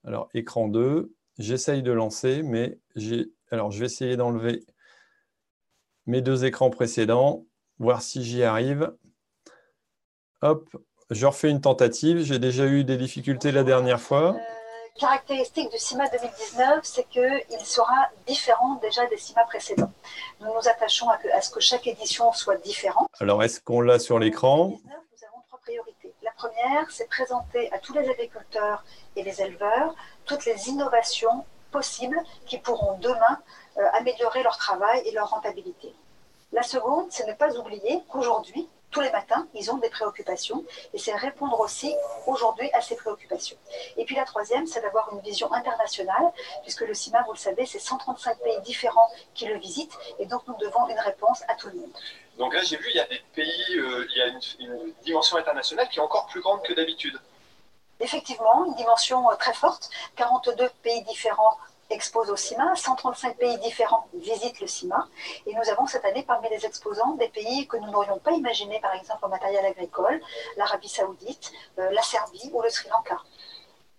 Alors, 0.05 0.29
écran 0.35 0.69
2, 0.69 1.13
j'essaye 1.39 1.83
de 1.83 1.93
lancer, 1.93 2.43
mais 2.43 2.79
j'ai. 2.97 3.33
Alors, 3.51 3.71
je 3.71 3.81
vais 3.81 3.87
essayer 3.87 4.17
d'enlever 4.17 4.65
mes 6.07 6.23
deux 6.23 6.45
écrans 6.45 6.71
précédents, 6.71 7.47
voir 7.79 8.03
si 8.03 8.23
j'y 8.23 8.43
arrive. 8.43 8.93
Hop, 10.41 10.69
je 11.13 11.27
refais 11.27 11.51
une 11.51 11.61
tentative. 11.61 12.23
J'ai 12.23 12.39
déjà 12.39 12.65
eu 12.65 12.85
des 12.85 12.97
difficultés 12.97 13.53
la 13.53 13.65
dernière 13.65 14.01
fois 14.01 14.37
caractéristique 14.99 15.71
du 15.71 15.79
CIMA 15.79 16.09
2019, 16.09 16.81
c'est 16.83 17.09
qu'il 17.09 17.65
sera 17.65 18.11
différent 18.27 18.79
déjà 18.83 19.07
des 19.07 19.17
CIMA 19.17 19.43
précédents. 19.45 19.91
Nous 20.41 20.47
nous 20.47 20.69
attachons 20.69 21.09
à, 21.09 21.41
ce 21.41 21.51
que 21.51 21.61
chaque 21.61 21.87
édition 21.87 22.33
soit 22.33 22.57
différente. 22.57 23.09
Alors, 23.21 23.43
est-ce 23.43 23.61
qu'on 23.61 23.81
l'a 23.81 23.99
sur 23.99 24.19
l'écran? 24.19 24.69
Nous 24.85 25.27
avons 25.27 25.43
trois 25.49 25.61
priorités. 25.61 26.13
La 26.23 26.33
première, 26.33 26.91
c'est 26.91 27.09
présenter 27.09 27.73
à 27.73 27.79
tous 27.79 27.95
les 27.95 28.09
agriculteurs 28.09 28.85
et 29.17 29.23
les 29.23 29.41
éleveurs 29.41 29.95
toutes 30.25 30.45
les 30.45 30.69
innovations 30.69 31.45
possibles 31.71 32.21
qui 32.47 32.59
pourront 32.59 32.99
demain 32.99 33.39
euh, 33.79 33.83
améliorer 33.95 34.43
leur 34.43 34.57
travail 34.57 35.03
et 35.07 35.13
leur 35.13 35.31
rentabilité. 35.31 35.93
La 36.53 36.63
seconde, 36.63 37.07
c'est 37.11 37.27
ne 37.27 37.33
pas 37.33 37.57
oublier 37.57 38.03
qu'aujourd'hui, 38.09 38.69
tous 38.93 39.01
les 39.01 39.11
matins, 39.11 39.49
ils 39.55 39.71
ont 39.73 39.79
des 39.79 39.89
préoccupations 39.89 40.65
et 40.93 40.99
c'est 40.99 41.17
répondre 41.17 41.59
aussi 41.59 41.93
aujourd'hui 42.27 42.71
à 42.75 42.81
ces 42.81 42.95
préoccupations. 42.95 43.57
Et 43.97 44.05
puis 44.05 44.15
la 44.15 44.25
troisième, 44.25 44.67
c'est 44.67 44.83
d'avoir 44.83 45.13
une 45.13 45.21
vision 45.21 45.53
internationale, 45.53 46.31
puisque 46.63 46.83
le 46.83 46.95
CIMA, 46.95 47.23
vous 47.23 47.33
le 47.33 47.39
savez, 47.39 47.67
c'est 47.67 47.79
135 47.79 48.39
pays 48.39 48.61
différents 48.61 49.09
qui 49.35 49.47
le 49.47 49.59
visitent 49.59 49.99
et 50.19 50.27
donc 50.27 50.47
nous 50.47 50.57
devons 50.59 50.87
une 50.89 50.99
réponse 51.01 51.43
à 51.49 51.55
tout 51.55 51.69
le 51.69 51.75
monde. 51.75 51.91
Donc 52.39 52.55
là, 52.55 52.63
j'ai 52.63 52.77
vu, 52.77 52.87
il 52.91 52.97
y 52.97 53.01
a 53.01 53.07
des 53.07 53.21
pays, 53.35 53.79
euh, 53.79 54.07
il 54.11 54.19
y 54.19 54.23
a 54.23 54.27
une, 54.29 54.41
une 54.61 54.93
dimension 55.03 55.37
internationale 55.37 55.89
qui 55.89 55.99
est 55.99 56.03
encore 56.03 56.27
plus 56.27 56.41
grande 56.41 56.63
que 56.63 56.73
d'habitude. 56.75 57.19
Effectivement, 58.01 58.65
une 58.67 58.75
dimension 58.75 59.31
euh, 59.31 59.37
très 59.37 59.55
forte. 59.55 59.89
42 60.17 60.69
pays 60.83 61.03
différents 61.05 61.57
exposent 61.93 62.31
au 62.31 62.37
CIMA, 62.37 62.75
135 62.75 63.37
pays 63.37 63.59
différents 63.59 64.09
visitent 64.15 64.61
le 64.61 64.67
CIMA, 64.67 65.09
et 65.47 65.55
nous 65.55 65.71
avons 65.71 65.87
cette 65.87 66.05
année 66.05 66.23
parmi 66.23 66.49
les 66.49 66.65
exposants 66.67 67.15
des 67.15 67.29
pays 67.29 67.67
que 67.67 67.77
nous 67.77 67.91
n'aurions 67.91 68.19
pas 68.19 68.33
imaginés, 68.33 68.81
par 68.81 68.95
exemple 68.95 69.25
en 69.25 69.29
matériel 69.29 69.65
agricole, 69.65 70.21
l'Arabie 70.57 70.89
saoudite, 70.89 71.53
euh, 71.79 71.91
la 71.91 72.03
Serbie 72.03 72.51
ou 72.53 72.63
le 72.63 72.71
Sri 72.71 72.89
Lanka. 72.89 73.19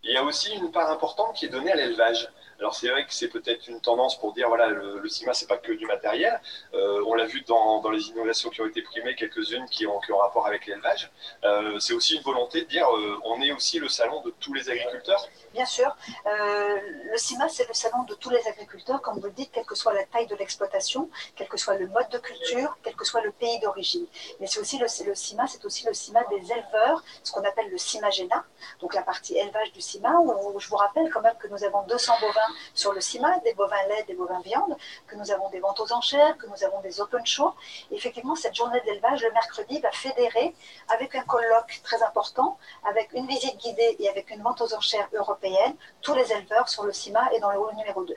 Il 0.03 0.11
y 0.11 0.17
a 0.17 0.23
aussi 0.23 0.53
une 0.53 0.71
part 0.71 0.89
importante 0.91 1.35
qui 1.35 1.45
est 1.45 1.49
donnée 1.49 1.71
à 1.71 1.75
l'élevage. 1.75 2.29
Alors 2.59 2.75
c'est 2.75 2.87
vrai 2.89 3.05
que 3.05 3.13
c'est 3.13 3.27
peut-être 3.27 3.67
une 3.67 3.81
tendance 3.81 4.19
pour 4.19 4.33
dire 4.33 4.47
voilà 4.47 4.67
le, 4.67 4.99
le 4.99 5.09
CIMA 5.09 5.33
c'est 5.33 5.47
pas 5.47 5.57
que 5.57 5.71
du 5.71 5.85
matériel. 5.85 6.39
Euh, 6.73 7.03
on 7.07 7.13
l'a 7.13 7.25
vu 7.25 7.41
dans, 7.41 7.81
dans, 7.81 7.89
les 7.89 8.07
innovations 8.09 8.49
qui 8.49 8.61
ont 8.61 8.67
été 8.67 8.81
primées, 8.81 9.15
quelques-unes 9.15 9.67
qui 9.69 9.85
ont, 9.87 9.99
qui 9.99 10.11
ont 10.11 10.17
rapport 10.17 10.47
avec 10.47 10.65
l'élevage. 10.65 11.11
Euh, 11.43 11.79
c'est 11.79 11.93
aussi 11.93 12.15
une 12.15 12.23
volonté 12.23 12.61
de 12.61 12.67
dire 12.67 12.87
euh, 12.87 13.19
on 13.25 13.41
est 13.41 13.51
aussi 13.51 13.79
le 13.79 13.89
salon 13.89 14.21
de 14.21 14.33
tous 14.39 14.53
les 14.53 14.69
agriculteurs. 14.69 15.27
Bien 15.53 15.65
sûr, 15.65 15.95
le 16.25 17.17
CIMA 17.17 17.47
c'est 17.49 17.67
le 17.67 17.73
salon 17.73 18.03
de 18.03 18.15
tous 18.15 18.29
les 18.29 18.47
agriculteurs, 18.47 19.01
comme 19.01 19.19
vous 19.19 19.27
le 19.27 19.31
dites, 19.31 19.51
quelle 19.51 19.65
que 19.65 19.75
soit 19.75 19.93
la 19.93 20.03
taille 20.05 20.27
de 20.27 20.35
l'exploitation, 20.35 21.09
quel 21.35 21.47
que 21.47 21.57
soit 21.57 21.75
le 21.75 21.87
mode 21.87 22.09
de 22.09 22.17
culture, 22.17 22.77
quel 22.83 22.95
que 22.95 23.05
soit 23.05 23.21
le 23.21 23.31
pays 23.31 23.59
d'origine. 23.59 24.05
Mais 24.39 24.47
c'est 24.47 24.59
aussi 24.59 24.77
le, 24.77 24.87
le 25.05 25.15
CIMA, 25.15 25.47
c'est 25.47 25.63
aussi 25.65 25.85
le 25.85 25.93
CIMA 25.93 26.23
des 26.29 26.51
éleveurs, 26.51 27.03
ce 27.23 27.31
qu'on 27.31 27.43
appelle 27.43 27.69
le 27.69 27.77
CIMAGENA, 27.77 28.43
donc 28.79 28.93
la 28.93 29.03
partie 29.03 29.37
élevage 29.37 29.71
du 29.73 29.81
CIMA, 29.81 30.19
où 30.19 30.59
je 30.59 30.67
vous 30.67 30.77
rappelle 30.77 31.09
quand 31.11 31.21
même 31.21 31.35
que 31.39 31.47
nous 31.47 31.63
avons 31.63 31.83
200 31.83 32.13
bovins 32.21 32.42
sur 32.73 32.93
le 32.93 33.01
CIMA, 33.01 33.39
des 33.39 33.53
bovins 33.53 33.83
laits, 33.87 34.07
des 34.07 34.13
bovins 34.13 34.41
viande, 34.41 34.75
que 35.07 35.15
nous 35.15 35.31
avons 35.31 35.49
des 35.49 35.59
ventes 35.59 35.79
aux 35.79 35.91
enchères, 35.93 36.37
que 36.37 36.47
nous 36.47 36.63
avons 36.63 36.81
des 36.81 37.01
open 37.01 37.25
shows. 37.25 37.53
Effectivement, 37.91 38.35
cette 38.35 38.55
journée 38.55 38.81
d'élevage, 38.85 39.23
le 39.23 39.31
mercredi, 39.31 39.79
va 39.79 39.91
fédérer 39.91 40.55
avec 40.89 41.15
un 41.15 41.23
colloque 41.23 41.81
très 41.83 42.01
important, 42.03 42.57
avec 42.85 43.13
une 43.13 43.27
visite 43.27 43.57
guidée 43.57 43.95
et 43.99 44.09
avec 44.09 44.29
une 44.29 44.41
vente 44.41 44.61
aux 44.61 44.73
enchères 44.73 45.09
européenne, 45.13 45.75
tous 46.01 46.13
les 46.13 46.31
éleveurs 46.31 46.69
sur 46.69 46.83
le 46.83 46.93
CIMA 46.93 47.29
et 47.33 47.39
dans 47.39 47.51
le 47.51 47.59
hall 47.59 47.75
numéro 47.75 48.03
2. 48.03 48.13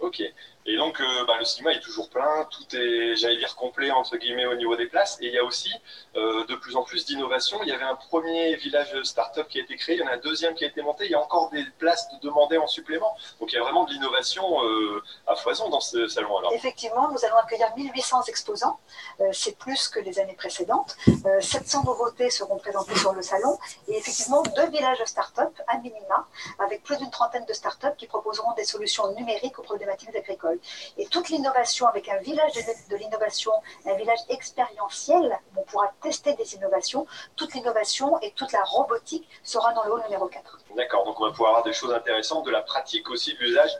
Ok. 0.00 0.22
Et 0.70 0.76
donc, 0.76 1.00
euh, 1.00 1.24
bah, 1.26 1.36
le 1.38 1.46
cinéma 1.46 1.72
est 1.72 1.80
toujours 1.80 2.10
plein, 2.10 2.46
tout 2.50 2.76
est, 2.76 3.16
j'allais 3.16 3.38
dire, 3.38 3.56
complet, 3.56 3.90
entre 3.90 4.18
guillemets, 4.18 4.44
au 4.44 4.54
niveau 4.54 4.76
des 4.76 4.84
places. 4.84 5.16
Et 5.22 5.28
il 5.28 5.32
y 5.32 5.38
a 5.38 5.44
aussi 5.44 5.72
euh, 6.14 6.44
de 6.44 6.54
plus 6.56 6.76
en 6.76 6.82
plus 6.82 7.06
d'innovation. 7.06 7.58
Il 7.62 7.70
y 7.70 7.72
avait 7.72 7.86
un 7.86 7.94
premier 7.94 8.54
village 8.56 8.94
start-up 9.02 9.48
qui 9.48 9.60
a 9.60 9.62
été 9.62 9.76
créé, 9.76 9.96
il 9.96 10.00
y 10.00 10.04
en 10.04 10.08
a 10.08 10.12
un 10.12 10.18
deuxième 10.18 10.54
qui 10.54 10.64
a 10.64 10.68
été 10.68 10.82
monté, 10.82 11.06
il 11.06 11.12
y 11.12 11.14
a 11.14 11.20
encore 11.22 11.48
des 11.48 11.64
places 11.78 12.06
demandées 12.22 12.58
en 12.58 12.66
supplément. 12.66 13.16
Donc, 13.40 13.50
il 13.50 13.54
y 13.54 13.58
a 13.58 13.62
vraiment 13.62 13.84
de 13.84 13.92
l'innovation 13.92 14.62
euh, 14.62 15.02
à 15.26 15.36
foison 15.36 15.70
dans 15.70 15.80
ce 15.80 16.06
salon. 16.06 16.36
Alors. 16.36 16.52
Effectivement, 16.52 17.10
nous 17.10 17.24
allons 17.24 17.38
accueillir 17.38 17.74
1800 17.74 18.24
exposants. 18.24 18.78
C'est 19.32 19.56
plus 19.56 19.88
que 19.88 20.00
les 20.00 20.18
années 20.18 20.36
précédentes. 20.36 20.98
700 21.40 21.84
nouveautés 21.84 22.28
seront 22.28 22.58
présentées 22.58 22.96
sur 22.96 23.14
le 23.14 23.22
salon. 23.22 23.58
Et 23.88 23.96
effectivement, 23.96 24.42
deux 24.42 24.68
villages 24.68 25.02
start-up, 25.06 25.52
à 25.66 25.78
minima, 25.78 26.26
avec 26.58 26.82
plus 26.82 26.98
d'une 26.98 27.10
trentaine 27.10 27.46
de 27.46 27.54
start-up 27.54 27.94
qui 27.96 28.06
proposeront 28.06 28.52
des 28.52 28.64
solutions 28.64 29.14
numériques 29.14 29.58
aux 29.58 29.62
problématiques 29.62 30.14
agricoles. 30.14 30.57
Et 30.96 31.06
toute 31.06 31.28
l'innovation 31.28 31.86
avec 31.86 32.08
un 32.08 32.18
village 32.18 32.52
de, 32.52 32.96
l'innovation, 32.96 33.52
un 33.86 33.94
village 33.94 34.18
expérientiel, 34.28 35.38
où 35.54 35.60
on 35.60 35.64
pourra 35.64 35.92
tester 36.02 36.34
des 36.34 36.54
innovations, 36.54 37.06
toute 37.36 37.54
l'innovation 37.54 38.20
et 38.20 38.32
toute 38.32 38.52
la 38.52 38.62
robotique 38.64 39.28
sera 39.42 39.72
dans 39.72 39.84
le 39.84 39.92
hall 39.92 40.02
numéro 40.04 40.26
4. 40.28 40.58
D'accord, 40.76 41.04
donc 41.04 41.20
on 41.20 41.26
va 41.26 41.30
pouvoir 41.30 41.50
avoir 41.50 41.64
des 41.64 41.72
choses 41.72 41.92
intéressantes, 41.92 42.44
de 42.44 42.50
la 42.50 42.62
pratique 42.62 43.08
aussi, 43.10 43.34
de 43.34 43.38
l'usage 43.40 43.72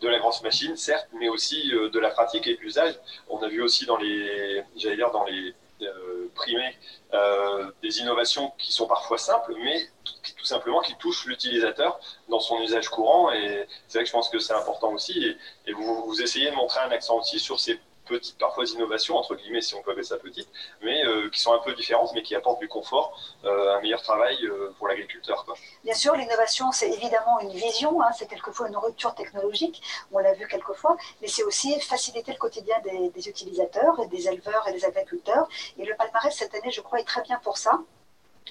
de 0.00 0.08
la 0.08 0.18
grosse 0.18 0.42
machine, 0.42 0.76
certes, 0.76 1.08
mais 1.12 1.28
aussi 1.28 1.72
euh, 1.74 1.90
de 1.90 1.98
la 1.98 2.10
pratique 2.10 2.46
et 2.46 2.56
de 2.56 2.60
l'usage. 2.60 2.94
On 3.28 3.38
a 3.42 3.48
vu 3.48 3.62
aussi 3.62 3.86
dans 3.86 3.96
les, 3.96 4.64
j'allais 4.76 4.96
dire, 4.96 5.10
dans 5.10 5.24
les 5.24 5.54
euh, 5.82 6.30
primés, 6.34 6.76
euh, 7.12 7.70
des 7.82 8.00
innovations 8.00 8.52
qui 8.58 8.72
sont 8.72 8.86
parfois 8.86 9.18
simples, 9.18 9.54
mais 9.62 9.88
tout, 10.04 10.44
simplement 10.44 10.80
qui 10.80 10.96
touchent 10.96 11.26
l'utilisateur 11.26 12.00
dans 12.28 12.40
son 12.40 12.60
usage 12.60 12.88
courant. 12.88 13.32
Et 13.32 13.66
c'est 13.88 13.98
vrai 13.98 14.04
que 14.04 14.08
je 14.08 14.12
pense 14.12 14.28
que 14.28 14.38
c'est 14.38 14.54
important 14.54 14.92
aussi. 14.92 15.36
Et, 15.66 15.72
vous, 15.72 16.20
essayez 16.22 16.50
de 16.50 16.56
montrer 16.56 16.80
un 16.80 16.90
accent 16.90 17.18
aussi 17.18 17.38
sur 17.38 17.60
ces 17.60 17.78
petites, 18.10 18.38
parfois 18.38 18.64
innovations, 18.64 19.16
entre 19.16 19.34
guillemets, 19.36 19.60
si 19.60 19.74
on 19.74 19.82
peut 19.82 19.92
appeler 19.92 20.04
ça 20.04 20.18
petite, 20.18 20.48
mais 20.82 21.04
euh, 21.06 21.30
qui 21.30 21.40
sont 21.40 21.52
un 21.52 21.62
peu 21.66 21.72
différentes, 21.74 22.10
mais 22.14 22.22
qui 22.22 22.34
apportent 22.34 22.60
du 22.60 22.68
confort, 22.68 23.06
euh, 23.44 23.76
un 23.76 23.80
meilleur 23.80 24.02
travail 24.02 24.36
euh, 24.44 24.74
pour 24.76 24.88
l'agriculteur. 24.88 25.46
Bien 25.84 25.94
sûr, 25.94 26.14
l'innovation, 26.16 26.72
c'est 26.72 26.90
évidemment 26.90 27.38
une 27.40 27.54
vision, 27.68 28.02
hein, 28.02 28.10
c'est 28.16 28.26
quelquefois 28.26 28.68
une 28.68 28.76
rupture 28.76 29.14
technologique, 29.14 29.82
on 30.12 30.18
l'a 30.18 30.34
vu 30.34 30.46
quelquefois, 30.48 30.96
mais 31.20 31.28
c'est 31.28 31.44
aussi 31.44 31.80
faciliter 31.80 32.32
le 32.32 32.38
quotidien 32.38 32.76
des, 32.80 33.10
des 33.10 33.28
utilisateurs, 33.28 33.94
des 34.08 34.28
éleveurs 34.28 34.66
et 34.68 34.72
des 34.72 34.84
agriculteurs. 34.84 35.48
Et 35.78 35.84
le 35.84 35.94
palmarès, 35.94 36.34
cette 36.34 36.54
année, 36.54 36.72
je 36.72 36.80
crois, 36.80 36.98
est 37.00 37.04
très 37.04 37.22
bien 37.22 37.38
pour 37.38 37.56
ça. 37.56 37.80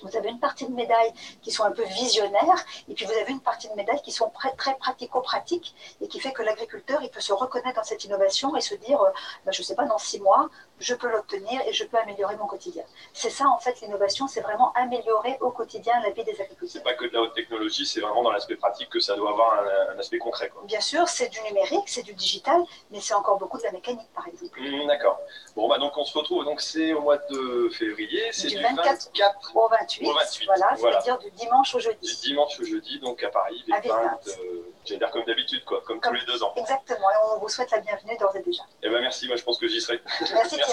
Vous 0.02 0.16
avez 0.16 0.30
une 0.30 0.40
partie 0.40 0.66
de 0.66 0.74
médailles 0.74 1.12
qui 1.42 1.52
sont 1.52 1.64
un 1.64 1.72
peu 1.72 1.84
visionnaires, 1.84 2.66
et 2.88 2.94
puis 2.94 3.06
vous 3.06 3.12
avez 3.12 3.32
une 3.32 3.42
partie 3.42 3.70
de 3.70 3.74
médailles 3.74 4.02
qui 4.02 4.12
sont 4.12 4.30
très, 4.30 4.76
pratico-pratiques, 4.76 5.76
et 6.02 6.08
qui 6.08 6.20
fait 6.20 6.32
que 6.32 6.42
l'agriculteur, 6.42 7.02
peut 7.12 7.20
se 7.20 7.34
reconnaître 7.34 7.76
dans 7.76 7.84
cette 7.84 8.04
innovation 8.06 8.56
et 8.56 8.62
se 8.62 8.76
dire, 8.76 9.02
euh, 9.02 9.10
ben, 9.46 9.52
je 9.52 9.62
ne 9.62 9.66
sais 9.66 9.76
pas, 9.76 9.86
dans 9.86 9.98
six 9.98 10.20
mois, 10.20 10.50
je 10.80 10.94
peux 10.96 11.10
l'obtenir 11.10 11.62
et 11.68 11.74
je 11.74 11.84
peux 11.84 11.98
améliorer 11.98 12.36
mon 12.38 12.48
quotidien. 12.48 12.84
C'est 13.14 13.30
ça, 13.30 13.48
en 13.48 13.58
fait, 13.60 13.80
l'innovation, 13.82 14.28
c'est 14.28 14.42
vraiment 14.42 14.72
améliorer 14.74 15.38
au 15.42 15.52
quotidien 15.52 15.94
la 16.02 16.10
vie 16.12 16.24
des 16.24 16.40
agriculteurs. 16.40 16.70
C'est 16.72 16.84
pas 16.84 16.94
que 16.94 17.06
de 17.06 17.14
la 17.14 17.22
haute 17.22 17.34
technologie, 17.34 17.86
c'est 17.86 18.00
vraiment 18.02 18.24
dans 18.24 18.32
l'aspect 18.32 18.56
pratique 18.56 18.90
que 18.90 19.00
ça 19.00 19.16
doit 19.16 19.32
avoir 19.32 19.54
un, 19.62 19.96
un 19.96 20.00
aspect 20.00 20.18
concret. 20.18 20.50
Quoi. 20.50 20.64
Bien 20.66 20.82
sûr, 20.82 21.08
c'est 21.08 21.30
du 21.30 21.42
numérique, 21.42 21.88
c'est 21.88 22.04
du 22.04 22.14
digital, 22.14 22.62
mais 22.92 23.00
c'est 23.02 23.14
encore 23.14 23.38
beaucoup 23.38 23.58
de 23.58 23.64
la 23.64 23.72
mécanique, 23.72 24.10
par 24.16 24.28
exemple. 24.28 24.60
Mmh, 24.60 24.88
D'accord. 24.88 25.20
Bon, 25.56 25.68
bah, 25.68 25.78
donc 25.78 25.98
on 25.98 26.06
se 26.06 26.18
retrouve, 26.18 26.46
donc 26.46 26.62
c'est 26.62 26.94
au 26.94 27.02
mois 27.02 27.18
de 27.30 27.70
février, 27.70 28.30
c'est 28.32 28.48
du, 28.48 28.56
du 28.56 28.62
24, 28.64 28.86
24 29.08 29.52
au 29.56 29.68
28. 29.68 30.08
Au 30.08 30.14
28. 30.14 30.46
Voilà, 30.46 30.70
Voilà. 30.78 31.02
c'est-à-dire 31.02 31.18
du 31.20 31.32
dimanche 31.32 31.76
au 31.76 31.80
jeudi. 31.80 32.08
du 32.16 32.28
dimanche 32.30 32.60
au 32.60 32.64
jeudi, 32.64 33.00
donc 33.00 33.22
à 33.24 33.30
Paris, 33.30 33.64
À 33.72 33.80
les 33.82 33.90
20, 33.90 33.96
Villepinte. 33.98 34.28
euh, 34.28 34.72
j'allais 34.86 35.00
dire 35.00 35.12
comme 35.12 35.24
d'habitude, 35.26 35.64
quoi, 35.66 35.82
comme, 35.86 36.00
Comme- 36.00 36.14
tous 36.14 36.20
les 36.20 36.26
deux 36.26 36.44
ans. 36.44 36.54
Exactement, 36.56 37.10
et 37.12 37.14
on 37.36 37.40
vous 37.40 37.50
souhaite 37.50 37.72
la 37.72 37.80
bienvenue 37.80 38.16
d'ores 38.18 38.36
et 38.36 38.42
déjà. 38.42 38.64
Eh 38.84 38.90
ben 38.90 39.02
merci, 39.02 39.28
moi 39.28 39.36
je 39.36 39.44
pense 39.44 39.58
que 39.58 39.68
j'y 39.68 39.82
serai. 39.82 40.02
Merci. 40.34 40.60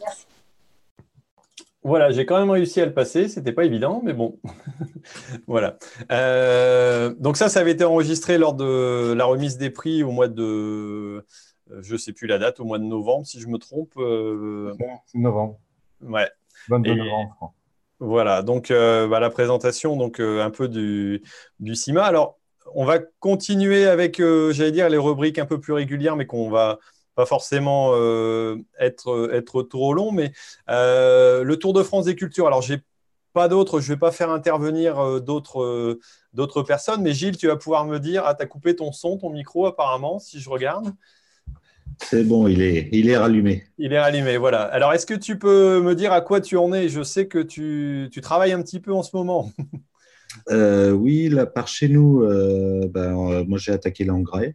Merci. 0.00 0.26
Voilà, 1.82 2.10
j'ai 2.10 2.26
quand 2.26 2.38
même 2.38 2.50
réussi 2.50 2.80
à 2.80 2.86
le 2.86 2.92
passer. 2.92 3.28
C'était 3.28 3.52
pas 3.52 3.64
évident, 3.64 4.00
mais 4.04 4.12
bon. 4.12 4.40
voilà. 5.46 5.78
Euh, 6.10 7.14
donc 7.20 7.36
ça, 7.36 7.48
ça 7.48 7.60
avait 7.60 7.70
été 7.72 7.84
enregistré 7.84 8.38
lors 8.38 8.54
de 8.54 9.12
la 9.12 9.24
remise 9.24 9.56
des 9.56 9.70
prix 9.70 10.02
au 10.02 10.10
mois 10.10 10.26
de, 10.26 10.42
euh, 10.42 11.82
je 11.82 11.96
sais 11.96 12.12
plus 12.12 12.26
la 12.26 12.38
date, 12.38 12.58
au 12.58 12.64
mois 12.64 12.78
de 12.78 12.84
novembre, 12.84 13.24
si 13.26 13.40
je 13.40 13.46
me 13.46 13.58
trompe. 13.58 13.92
Euh, 13.98 14.72
C'est 15.06 15.18
novembre, 15.18 15.60
ouais. 16.02 16.28
22 16.68 16.90
Et- 16.90 16.94
novembre, 16.96 17.28
je 17.30 17.36
crois. 17.36 17.52
Voilà, 17.98 18.42
donc 18.42 18.70
euh, 18.70 19.08
bah, 19.08 19.20
la 19.20 19.30
présentation 19.30 19.96
donc 19.96 20.20
euh, 20.20 20.44
un 20.44 20.50
peu 20.50 20.68
du, 20.68 21.22
du 21.60 21.74
CIMA. 21.74 22.04
Alors, 22.04 22.38
on 22.74 22.84
va 22.84 22.98
continuer 23.20 23.86
avec, 23.86 24.20
euh, 24.20 24.52
j'allais 24.52 24.72
dire, 24.72 24.90
les 24.90 24.98
rubriques 24.98 25.38
un 25.38 25.46
peu 25.46 25.60
plus 25.60 25.72
régulières, 25.72 26.14
mais 26.14 26.26
qu'on 26.26 26.50
va 26.50 26.78
pas 27.16 27.26
forcément 27.26 27.92
euh, 27.94 28.58
être, 28.78 29.30
être 29.32 29.62
trop 29.62 29.92
long. 29.92 30.12
Mais 30.12 30.32
euh, 30.70 31.42
le 31.42 31.56
Tour 31.56 31.72
de 31.72 31.82
France 31.82 32.04
des 32.04 32.14
cultures, 32.14 32.46
alors 32.46 32.62
j'ai 32.62 32.78
pas 33.32 33.48
d'autres, 33.48 33.80
je 33.80 33.92
vais 33.92 33.98
pas 33.98 34.12
faire 34.12 34.30
intervenir 34.30 34.98
euh, 34.98 35.18
d'autres 35.18 35.98
d'autres 36.32 36.62
personnes, 36.62 37.02
mais 37.02 37.12
Gilles, 37.12 37.36
tu 37.36 37.48
vas 37.48 37.56
pouvoir 37.56 37.86
me 37.86 37.98
dire, 37.98 38.22
ah, 38.26 38.34
tu 38.34 38.42
as 38.42 38.46
coupé 38.46 38.76
ton 38.76 38.92
son, 38.92 39.16
ton 39.16 39.30
micro 39.30 39.66
apparemment, 39.66 40.18
si 40.18 40.38
je 40.38 40.48
regarde. 40.48 40.92
C'est 42.02 42.24
bon, 42.24 42.46
il 42.46 42.60
est, 42.60 42.90
il 42.92 43.08
est 43.08 43.16
rallumé. 43.16 43.64
Il 43.78 43.94
est 43.94 43.96
allumé, 43.96 44.36
voilà. 44.36 44.62
Alors, 44.62 44.92
est-ce 44.92 45.06
que 45.06 45.14
tu 45.14 45.38
peux 45.38 45.80
me 45.80 45.94
dire 45.94 46.12
à 46.12 46.20
quoi 46.20 46.42
tu 46.42 46.58
en 46.58 46.74
es? 46.74 46.90
Je 46.90 47.02
sais 47.02 47.26
que 47.26 47.38
tu, 47.38 48.10
tu 48.12 48.20
travailles 48.20 48.52
un 48.52 48.60
petit 48.60 48.80
peu 48.80 48.92
en 48.92 49.02
ce 49.02 49.16
moment. 49.16 49.50
Euh, 50.50 50.90
oui, 50.90 51.30
là, 51.30 51.46
par 51.46 51.66
chez 51.66 51.88
nous, 51.88 52.22
euh, 52.22 52.86
ben, 52.90 53.44
moi 53.46 53.58
j'ai 53.58 53.72
attaqué 53.72 54.04
l'engrais. 54.04 54.54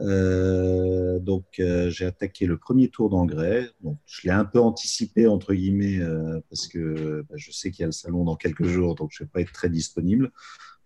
Euh, 0.00 1.18
donc 1.18 1.44
euh, 1.58 1.88
j'ai 1.90 2.04
attaqué 2.04 2.46
le 2.46 2.58
premier 2.58 2.88
tour 2.88 3.08
d'engrais. 3.10 3.70
Je 4.06 4.22
l'ai 4.24 4.30
un 4.30 4.44
peu 4.44 4.60
anticipé 4.60 5.26
entre 5.26 5.54
guillemets 5.54 5.98
euh, 6.00 6.40
parce 6.50 6.68
que 6.68 7.24
ben, 7.28 7.36
je 7.36 7.50
sais 7.50 7.70
qu'il 7.70 7.82
y 7.82 7.84
a 7.84 7.86
le 7.86 7.92
salon 7.92 8.24
dans 8.24 8.36
quelques 8.36 8.66
jours, 8.66 8.94
donc 8.94 9.10
je 9.12 9.24
vais 9.24 9.30
pas 9.32 9.40
être 9.40 9.52
très 9.52 9.70
disponible. 9.70 10.30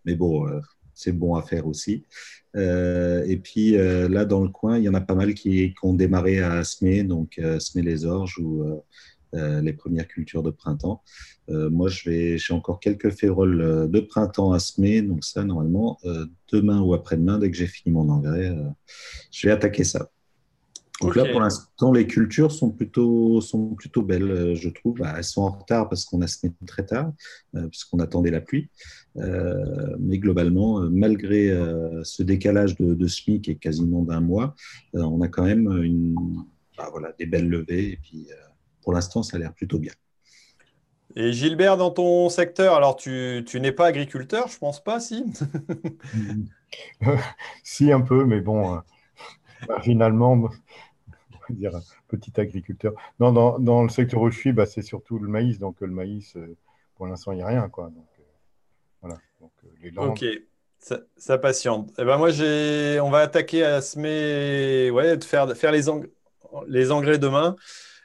Mais 0.05 0.15
bon, 0.15 0.47
c'est 0.95 1.13
bon 1.13 1.35
à 1.35 1.43
faire 1.43 1.67
aussi. 1.67 2.05
Et 2.55 3.41
puis 3.43 3.73
là 3.73 4.25
dans 4.25 4.43
le 4.43 4.49
coin, 4.49 4.79
il 4.79 4.85
y 4.85 4.89
en 4.89 4.95
a 4.95 5.01
pas 5.01 5.15
mal 5.15 5.35
qui, 5.35 5.75
ont 5.83 5.95
démarré 5.95 6.41
à 6.41 6.65
semer, 6.65 7.03
donc 7.03 7.39
semer 7.59 7.83
les 7.85 8.07
orges 8.07 8.39
ou 8.39 8.65
euh, 9.35 9.61
les 9.61 9.73
premières 9.73 10.09
cultures 10.09 10.43
de 10.43 10.51
printemps. 10.51 11.03
Euh, 11.51 11.71
moi, 11.71 11.89
je 11.89 12.09
vais, 12.09 12.39
j'ai 12.39 12.55
encore 12.55 12.81
quelques 12.81 13.11
féroles 13.11 13.61
euh, 13.61 13.87
de 13.87 14.01
printemps 14.01 14.53
à 14.53 14.59
semer, 14.59 15.03
donc 15.03 15.25
ça, 15.25 15.45
normalement, 15.45 15.99
euh, 16.05 16.27
demain 16.53 16.81
ou 16.81 16.95
après-demain, 16.95 17.39
dès 17.39 17.51
que 17.51 17.57
j'ai 17.57 17.67
fini 17.67 17.93
mon 17.93 18.09
engrais, 18.09 18.57
je 19.31 19.47
vais 19.47 19.53
attaquer 19.53 19.85
ça. 19.85 20.11
Donc 21.01 21.17
là, 21.17 21.25
pour 21.31 21.41
l'instant, 21.41 21.93
les 21.93 22.07
cultures 22.07 22.53
sont 22.53 22.71
plutôt, 22.71 23.41
sont 23.41 23.75
plutôt 23.75 24.03
belles, 24.03 24.55
je 24.55 24.69
trouve. 24.69 24.99
Bah, 24.99 25.15
elles 25.17 25.25
sont 25.25 25.41
en 25.41 25.51
retard 25.51 25.89
parce 25.89 26.05
qu'on 26.05 26.21
a 26.21 26.27
semé 26.27 26.53
très 26.67 26.85
tard, 26.85 27.15
puisqu'on 27.71 28.01
attendait 28.01 28.31
la 28.31 28.43
pluie. 28.43 28.69
Euh, 29.17 29.97
mais 29.99 30.19
globalement, 30.19 30.81
malgré 30.91 31.59
ce 32.03 32.23
décalage 32.23 32.77
de, 32.77 32.93
de 32.93 33.07
SMIC 33.07 33.43
qui 33.43 33.51
est 33.53 33.55
quasiment 33.55 34.03
d'un 34.03 34.21
mois, 34.21 34.55
on 34.93 35.23
a 35.23 35.29
quand 35.29 35.45
même 35.45 35.73
une, 35.83 36.15
bah, 36.77 36.89
voilà, 36.91 37.15
des 37.19 37.25
belles 37.25 37.49
levées. 37.49 37.93
Et 37.93 37.97
puis, 37.97 38.29
pour 38.83 38.93
l'instant, 38.93 39.23
ça 39.23 39.37
a 39.37 39.41
l'air 39.41 39.53
plutôt 39.53 39.79
bien. 39.79 39.93
Et 41.17 41.33
Gilbert, 41.33 41.77
dans 41.77 41.91
ton 41.91 42.29
secteur, 42.29 42.75
alors 42.75 42.97
tu, 42.97 43.45
tu 43.47 43.61
n'es 43.61 43.73
pas 43.73 43.87
agriculteur, 43.87 44.49
je 44.49 44.59
pense 44.59 44.83
pas, 44.83 45.01
si 45.01 45.25
Si, 47.65 47.91
un 47.91 48.01
peu, 48.01 48.25
mais 48.25 48.41
bon, 48.41 48.81
finalement, 49.83 50.49
dire 51.53 51.73
petit 52.09 52.33
agriculteur. 52.41 52.93
Non, 53.19 53.33
dans, 53.33 53.59
dans, 53.59 53.83
le 53.83 53.89
secteur 53.89 54.21
où 54.21 54.31
je 54.31 54.39
suis, 54.39 54.53
bah, 54.53 54.67
c'est 54.67 54.83
surtout 54.83 55.19
le 55.19 55.29
maïs. 55.29 55.59
Donc, 55.59 55.81
le 55.81 55.89
maïs, 55.89 56.37
euh, 56.37 56.57
pour 56.97 57.07
l'instant, 57.07 57.33
il 57.33 57.37
n'y 57.37 57.43
a 57.43 57.47
rien. 57.47 57.69
Quoi. 57.69 57.87
Donc, 57.87 58.07
euh, 58.19 58.23
voilà. 59.03 59.19
Donc, 59.41 59.53
euh, 59.65 59.69
les 59.83 59.97
Ok. 59.99 60.25
Ça, 60.79 61.01
ça 61.19 61.37
patiente. 61.37 61.91
Eh 61.99 62.05
ben 62.05 62.17
moi, 62.17 62.31
j'ai, 62.31 62.99
on 63.01 63.11
va 63.11 63.19
attaquer 63.19 63.63
à 63.65 63.83
semer, 63.83 64.91
ouais, 64.91 65.19
de 65.19 65.25
faire, 65.25 65.55
faire 65.55 65.73
les, 65.73 65.83
les 66.69 66.91
engrais 66.91 67.19
demain. 67.19 67.55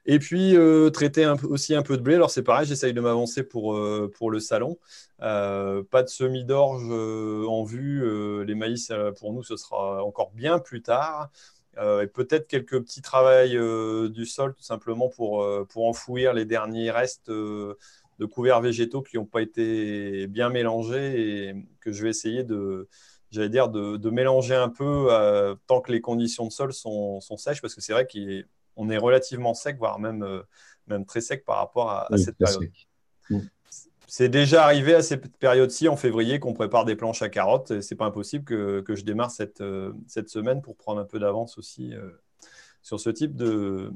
Et 0.05 0.19
puis 0.19 0.55
traiter 0.93 1.23
un, 1.23 1.35
aussi 1.45 1.73
un 1.73 1.81
peu 1.81 1.97
de 1.97 2.01
blé. 2.01 2.15
Alors 2.15 2.29
c'est 2.29 2.43
pareil, 2.43 2.67
j'essaye 2.67 2.93
de 2.93 3.01
m'avancer 3.01 3.43
pour, 3.43 3.79
pour 4.17 4.31
le 4.31 4.39
salon. 4.39 4.77
pas 5.19 6.03
de 6.03 6.07
semis 6.07 6.45
d'orge 6.45 6.83
en 6.89 7.63
vue. 7.63 8.45
les 8.45 8.55
maïs, 8.55 8.91
pour 9.19 9.33
nous, 9.33 9.43
ce 9.43 9.57
sera 9.57 10.03
encore 10.03 10.31
bien 10.31 10.59
plus 10.59 10.81
tard. 10.81 11.31
Euh, 11.77 12.03
et 12.03 12.07
peut-être 12.07 12.47
quelques 12.47 12.79
petits 12.81 13.01
travaux 13.01 13.27
euh, 13.27 14.09
du 14.09 14.25
sol 14.25 14.53
tout 14.53 14.63
simplement 14.63 15.09
pour, 15.09 15.43
euh, 15.43 15.65
pour 15.69 15.87
enfouir 15.87 16.33
les 16.33 16.45
derniers 16.45 16.89
restes 16.89 17.29
de 17.29 18.25
couverts 18.31 18.61
végétaux 18.61 19.01
qui 19.01 19.17
n'ont 19.17 19.25
pas 19.25 19.41
été 19.41 20.27
bien 20.27 20.49
mélangés 20.49 21.49
et 21.49 21.55
que 21.81 21.91
je 21.91 22.03
vais 22.03 22.09
essayer 22.09 22.43
de, 22.43 22.87
j'allais 23.29 23.49
dire, 23.49 23.67
de, 23.67 24.09
mélanger 24.09 24.55
un 24.55 24.69
peu 24.69 25.09
tant 25.67 25.81
que 25.81 25.91
les 25.91 25.99
conditions 25.99 26.47
de 26.47 26.51
sol 26.51 26.71
sont, 26.71 27.19
sèches, 27.37 27.61
parce 27.61 27.75
que 27.75 27.81
c'est 27.81 27.91
vrai 27.91 28.07
qu'on 28.75 28.89
est 28.89 28.97
relativement 28.97 29.53
sec, 29.53 29.77
voire 29.77 29.99
même, 29.99 30.43
même 30.87 31.05
très 31.05 31.21
sec 31.21 31.45
par 31.45 31.57
rapport 31.57 31.89
à, 31.91 32.07
cette 32.17 32.37
période. 32.37 32.69
C'est 34.07 34.29
déjà 34.29 34.63
arrivé 34.63 34.93
à 34.93 35.01
cette 35.01 35.35
période-ci, 35.37 35.87
en 35.87 35.97
février, 35.97 36.39
qu'on 36.39 36.53
prépare 36.53 36.85
des 36.85 36.95
planches 36.95 37.21
à 37.21 37.29
carottes. 37.29 37.81
Ce 37.81 37.93
n'est 37.93 37.97
pas 37.97 38.05
impossible 38.05 38.45
que, 38.45 38.95
je 38.95 39.03
démarre 39.03 39.31
cette, 39.31 39.61
euh, 39.61 39.93
cette, 40.07 40.29
semaine 40.29 40.61
pour 40.61 40.75
prendre 40.75 41.01
un 41.01 41.05
peu 41.05 41.19
d'avance 41.19 41.57
aussi 41.57 41.93
euh, 41.93 42.11
sur 42.81 42.99
ce 42.99 43.09
type 43.09 43.35
de, 43.35 43.91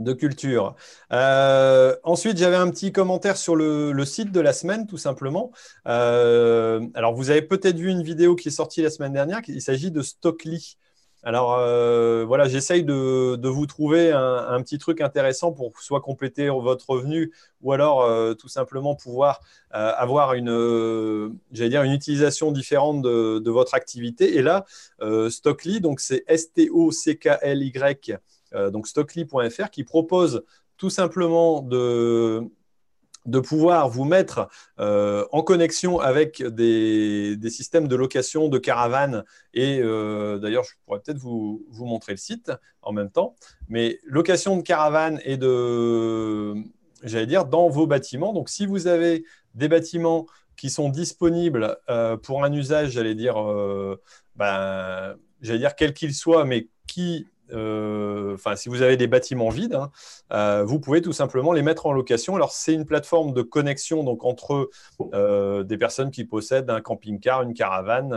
de 0.00 0.12
culture. 0.12 0.76
Euh, 1.12 1.96
ensuite, 2.04 2.36
j'avais 2.36 2.56
un 2.56 2.70
petit 2.70 2.92
commentaire 2.92 3.36
sur 3.36 3.56
le, 3.56 4.04
site 4.04 4.32
de 4.32 4.40
la 4.40 4.52
semaine, 4.52 4.86
tout 4.86 4.98
simplement. 4.98 5.50
alors, 5.84 7.14
vous 7.14 7.30
avez 7.30 7.42
peut-être 7.42 7.78
vu 7.78 7.88
une 7.88 8.02
vidéo 8.02 8.36
qui 8.36 8.48
est 8.48 8.52
sortie 8.52 8.82
la 8.82 8.90
semaine 8.90 9.14
dernière. 9.14 9.40
Il 9.48 9.62
s'agit 9.62 9.90
de 9.90 10.02
Stockly. 10.02 10.76
Alors 11.24 11.54
euh, 11.54 12.24
voilà, 12.26 12.48
j'essaye 12.48 12.82
de, 12.82 13.48
vous 13.48 13.66
trouver 13.66 14.10
un, 14.12 14.60
petit 14.62 14.78
truc 14.78 15.00
intéressant 15.00 15.52
pour 15.52 15.78
soit 15.80 16.00
compléter 16.00 16.48
votre 16.48 16.90
revenu 16.90 17.32
ou 17.60 17.72
alors 17.72 18.02
euh, 18.02 18.34
tout 18.34 18.48
simplement 18.48 18.96
pouvoir 18.96 19.40
euh, 19.74 19.92
avoir 19.96 20.34
une, 20.34 21.38
j'allais 21.52 21.70
dire 21.70 21.84
une 21.84 21.92
utilisation 21.92 22.50
différente 22.50 23.02
de, 23.02 23.50
votre 23.50 23.74
activité. 23.74 24.36
Et 24.36 24.42
là, 24.42 24.64
Stockly, 25.28 25.80
donc 25.80 26.00
c'est 26.00 26.24
S-T-O-C-K-L-Y, 26.26 28.18
donc 28.72 28.88
stockly.fr 28.88 29.70
qui 29.70 29.84
propose 29.84 30.42
tout 30.76 30.90
simplement 30.90 31.62
de, 31.62 32.42
de 33.26 33.38
pouvoir 33.38 33.88
vous 33.88 34.04
mettre 34.04 34.48
euh, 34.78 35.24
en 35.32 35.42
connexion 35.42 36.00
avec 36.00 36.42
des, 36.42 37.38
systèmes 37.48 37.88
de 37.88 37.96
location 37.96 38.48
de 38.48 38.58
caravanes. 38.58 39.24
Et 39.54 39.80
euh, 39.80 40.38
d'ailleurs, 40.38 40.64
je 40.64 40.72
pourrais 40.84 41.00
peut-être 41.00 41.18
vous, 41.18 41.64
montrer 41.70 42.12
le 42.12 42.18
site 42.18 42.52
en 42.82 42.92
même 42.92 43.10
temps. 43.10 43.34
Mais 43.68 43.98
location 44.04 44.56
de 44.56 44.62
caravanes 44.62 45.20
et 45.24 45.36
de, 45.36 46.54
j'allais 47.02 47.26
dire, 47.26 47.44
dans 47.44 47.68
vos 47.68 47.86
bâtiments. 47.86 48.32
Donc, 48.32 48.48
si 48.48 48.66
vous 48.66 48.86
avez 48.86 49.24
des 49.54 49.68
bâtiments 49.68 50.26
qui 50.56 50.70
sont 50.70 50.88
disponibles 50.88 51.76
euh, 51.88 52.16
pour 52.16 52.44
un 52.44 52.52
usage, 52.52 52.90
j'allais 52.90 53.14
dire, 53.14 53.36
ben, 54.36 55.16
j'allais 55.40 55.58
dire 55.58 55.74
quel 55.76 55.94
qu'il 55.94 56.14
soit, 56.14 56.44
mais 56.44 56.68
qui 56.86 57.26
enfin, 57.52 58.56
si 58.56 58.68
vous 58.68 58.82
avez 58.82 58.96
des 58.96 59.06
bâtiments 59.06 59.48
vides, 59.48 59.74
hein, 59.74 59.90
euh, 60.32 60.64
vous 60.64 60.80
pouvez 60.80 61.02
tout 61.02 61.12
simplement 61.12 61.52
les 61.52 61.62
mettre 61.62 61.86
en 61.86 61.92
location. 61.92 62.36
Alors, 62.36 62.52
c'est 62.52 62.74
une 62.74 62.86
plateforme 62.86 63.32
de 63.32 63.42
connexion 63.42 64.04
donc, 64.04 64.24
entre 64.24 64.70
euh, 65.14 65.62
des 65.62 65.76
personnes 65.76 66.10
qui 66.10 66.24
possèdent 66.24 66.70
un 66.70 66.80
camping-car, 66.80 67.42
une 67.42 67.54
caravane. 67.54 68.14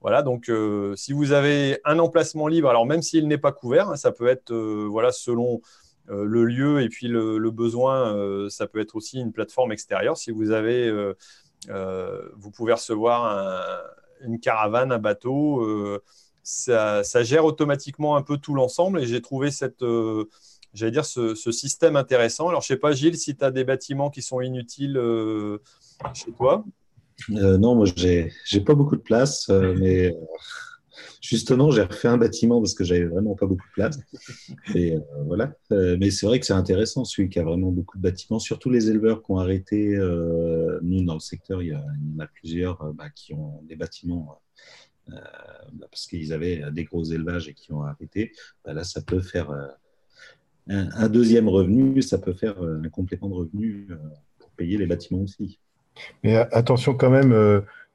voilà, 0.00 0.22
donc 0.22 0.50
si 0.94 1.12
vous 1.12 1.32
avez 1.32 1.80
un 1.84 1.98
emplacement 1.98 2.48
libre, 2.48 2.68
alors 2.68 2.86
même 2.86 3.02
s'il 3.02 3.28
n'est 3.28 3.38
pas 3.38 3.52
couvert, 3.52 3.90
hein, 3.90 3.96
ça 3.96 4.12
peut 4.12 4.28
être 4.28 4.52
voilà, 4.52 5.12
selon 5.12 5.60
le 6.08 6.44
lieu 6.44 6.82
et 6.82 6.88
puis 6.88 7.08
le, 7.08 7.50
besoin, 7.50 8.48
ça 8.48 8.66
peut 8.66 8.80
être 8.80 8.94
aussi 8.94 9.18
une 9.20 9.32
plateforme 9.32 9.72
extérieure. 9.72 10.16
Si 10.16 10.30
vous 10.30 10.50
avez, 10.52 10.92
vous 11.68 12.50
pouvez 12.50 12.72
recevoir 12.72 13.84
une 14.20 14.38
caravane, 14.38 14.92
un 14.92 14.98
bateau 14.98 16.00
ça, 16.46 17.22
gère 17.24 17.44
automatiquement 17.44 18.16
un 18.16 18.22
peu 18.22 18.38
tout 18.38 18.54
l'ensemble 18.54 19.00
et 19.00 19.06
j'ai 19.06 19.20
trouvé 19.20 19.50
cette, 19.50 19.82
euh, 19.82 20.28
dire 20.74 21.04
ce, 21.04 21.34
système 21.34 21.96
intéressant. 21.96 22.48
Alors, 22.48 22.60
je 22.60 22.72
ne 22.72 22.76
sais 22.76 22.80
pas, 22.80 22.92
Gilles, 22.92 23.16
si 23.16 23.36
tu 23.36 23.44
as 23.44 23.50
des 23.50 23.64
bâtiments 23.64 24.10
qui 24.10 24.22
sont 24.22 24.40
inutiles 24.40 24.96
euh, 24.96 25.58
chez 26.14 26.30
toi. 26.32 26.64
Euh, 27.30 27.58
non, 27.58 27.74
moi, 27.74 27.86
j'ai 27.96 28.30
n'ai 28.52 28.60
pas 28.60 28.74
beaucoup 28.74 28.94
de 28.94 29.00
place, 29.00 29.48
mais 29.48 30.14
justement, 31.20 31.72
j'ai 31.72 31.82
refait 31.82 32.08
un 32.08 32.18
bâtiment 32.18 32.60
parce 32.60 32.74
que 32.74 32.84
j'avais 32.84 33.06
vraiment 33.06 33.34
pas 33.34 33.46
beaucoup 33.46 33.66
de 33.66 33.72
place. 33.72 33.98
Et 34.76 34.96
voilà. 35.26 35.52
mais 35.70 36.12
c'est 36.12 36.26
vrai 36.26 36.38
que 36.38 36.46
c'est 36.46 36.52
intéressant, 36.52 37.04
celui 37.04 37.28
qui 37.28 37.40
a 37.40 37.42
vraiment 37.42 37.72
beaucoup 37.72 37.96
de 37.96 38.02
bâtiments, 38.02 38.38
surtout 38.38 38.70
les 38.70 38.88
éleveurs 38.88 39.24
qui 39.24 39.32
ont 39.32 39.38
arrêté. 39.38 39.96
nous, 40.82 41.02
dans 41.02 41.14
le 41.14 41.20
secteur, 41.20 41.60
il 41.60 41.70
y, 41.70 41.74
en 41.74 42.20
a 42.20 42.26
plusieurs 42.28 42.92
bah, 42.94 43.10
qui 43.10 43.34
ont 43.34 43.62
des 43.64 43.74
bâtiments 43.74 44.38
parce 45.90 46.06
qu'ils 46.06 46.32
avaient 46.32 46.62
des 46.72 46.84
gros 46.84 47.04
élevages 47.04 47.48
et 47.48 47.54
qui 47.54 47.72
ont 47.72 47.82
arrêté, 47.82 48.32
bah, 48.64 48.72
là, 48.72 48.84
ça 48.84 49.02
peut 49.02 49.20
faire 49.20 49.50
euh, 49.50 49.66
un, 50.68 51.08
deuxième 51.08 51.48
revenu, 51.48 52.02
ça 52.02 52.18
peut 52.18 52.32
faire 52.32 52.62
euh, 52.62 52.80
un 52.84 52.88
complément 52.88 53.28
de 53.28 53.34
revenu 53.34 53.88
pour 54.38 54.50
payer 54.50 54.78
les 54.78 54.86
bâtiments 54.86 55.22
aussi. 55.22 55.58
Mais 56.22 56.36
attention 56.36 56.94
quand 56.94 57.10
même, 57.10 57.32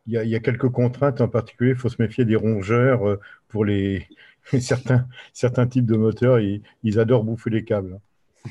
il 0.08 0.14
y, 0.14 0.36
a 0.36 0.40
quelques 0.40 0.70
contraintes 0.70 1.22
en 1.22 1.28
particulier. 1.28 1.72
Il 1.72 1.78
faut 1.78 1.90
se 1.90 2.02
méfier 2.02 2.26
des 2.26 2.36
rongeurs 2.36 3.20
pour 3.48 3.64
les 3.64 4.08
certains, 4.60 5.08
certains 5.34 5.68
types 5.68 5.86
de 5.86 5.98
moteurs. 5.98 6.40
Ils, 6.40 6.64
ils 6.84 7.00
adorent 7.00 7.24
bouffer 7.24 7.52
les 7.52 7.64
câbles. 7.64 8.00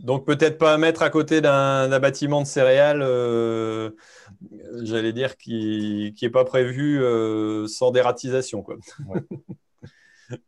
Donc 0.00 0.26
peut-être 0.26 0.58
pas 0.58 0.78
mettre 0.78 1.02
à 1.02 1.10
côté 1.10 1.40
d'un 1.40 1.98
bâtiment 1.98 2.40
de 2.40 2.46
céréales, 2.46 3.02
euh, 3.02 3.90
j'allais 4.82 5.12
dire, 5.12 5.36
qui 5.36 6.14
n'est 6.20 6.30
pas 6.30 6.44
prévu 6.44 7.02
euh, 7.02 7.66
sans 7.66 7.90
dératisation. 7.90 8.62
Quoi. 8.62 8.76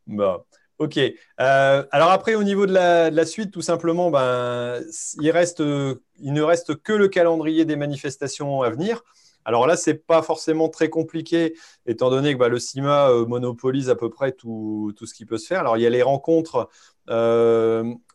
ok. 0.79 0.99
Euh, 0.99 1.85
alors 1.91 2.11
après, 2.11 2.35
au 2.35 2.43
niveau 2.43 2.67
de 2.67 2.73
la, 2.73 3.27
suite, 3.27 3.51
tout 3.51 3.63
simplement, 3.63 4.11
ben, 4.11 4.81
il, 5.21 5.31
reste, 5.31 5.61
il 5.61 6.33
ne 6.33 6.43
reste 6.43 6.77
que 6.83 6.93
le 6.93 7.09
calendrier 7.09 7.65
des 7.65 7.77
manifestations 7.77 8.63
à 8.63 8.71
venir. 8.71 9.03
Alors 9.47 9.67
là, 9.67 9.75
ce 9.77 9.91
n'est 9.91 9.97
pas 9.97 10.21
forcément 10.23 10.69
très 10.69 10.91
compliqué, 10.91 11.55
étant 11.87 12.11
donné 12.11 12.35
que 12.35 12.39
bah, 12.39 12.49
le 12.49 12.59
CIMA 12.59 13.11
monopolise 13.27 13.89
à 13.89 13.97
peu 13.97 14.11
près 14.11 14.33
tout, 14.33 14.93
tout, 14.97 15.07
ce 15.07 15.15
qui 15.15 15.25
peut 15.25 15.39
se 15.39 15.47
faire. 15.47 15.61
Alors 15.61 15.79
il 15.79 15.83
y 15.83 15.87
a 15.87 15.91
les 15.91 16.03
rencontres 16.03 16.57
euh, 16.57 16.65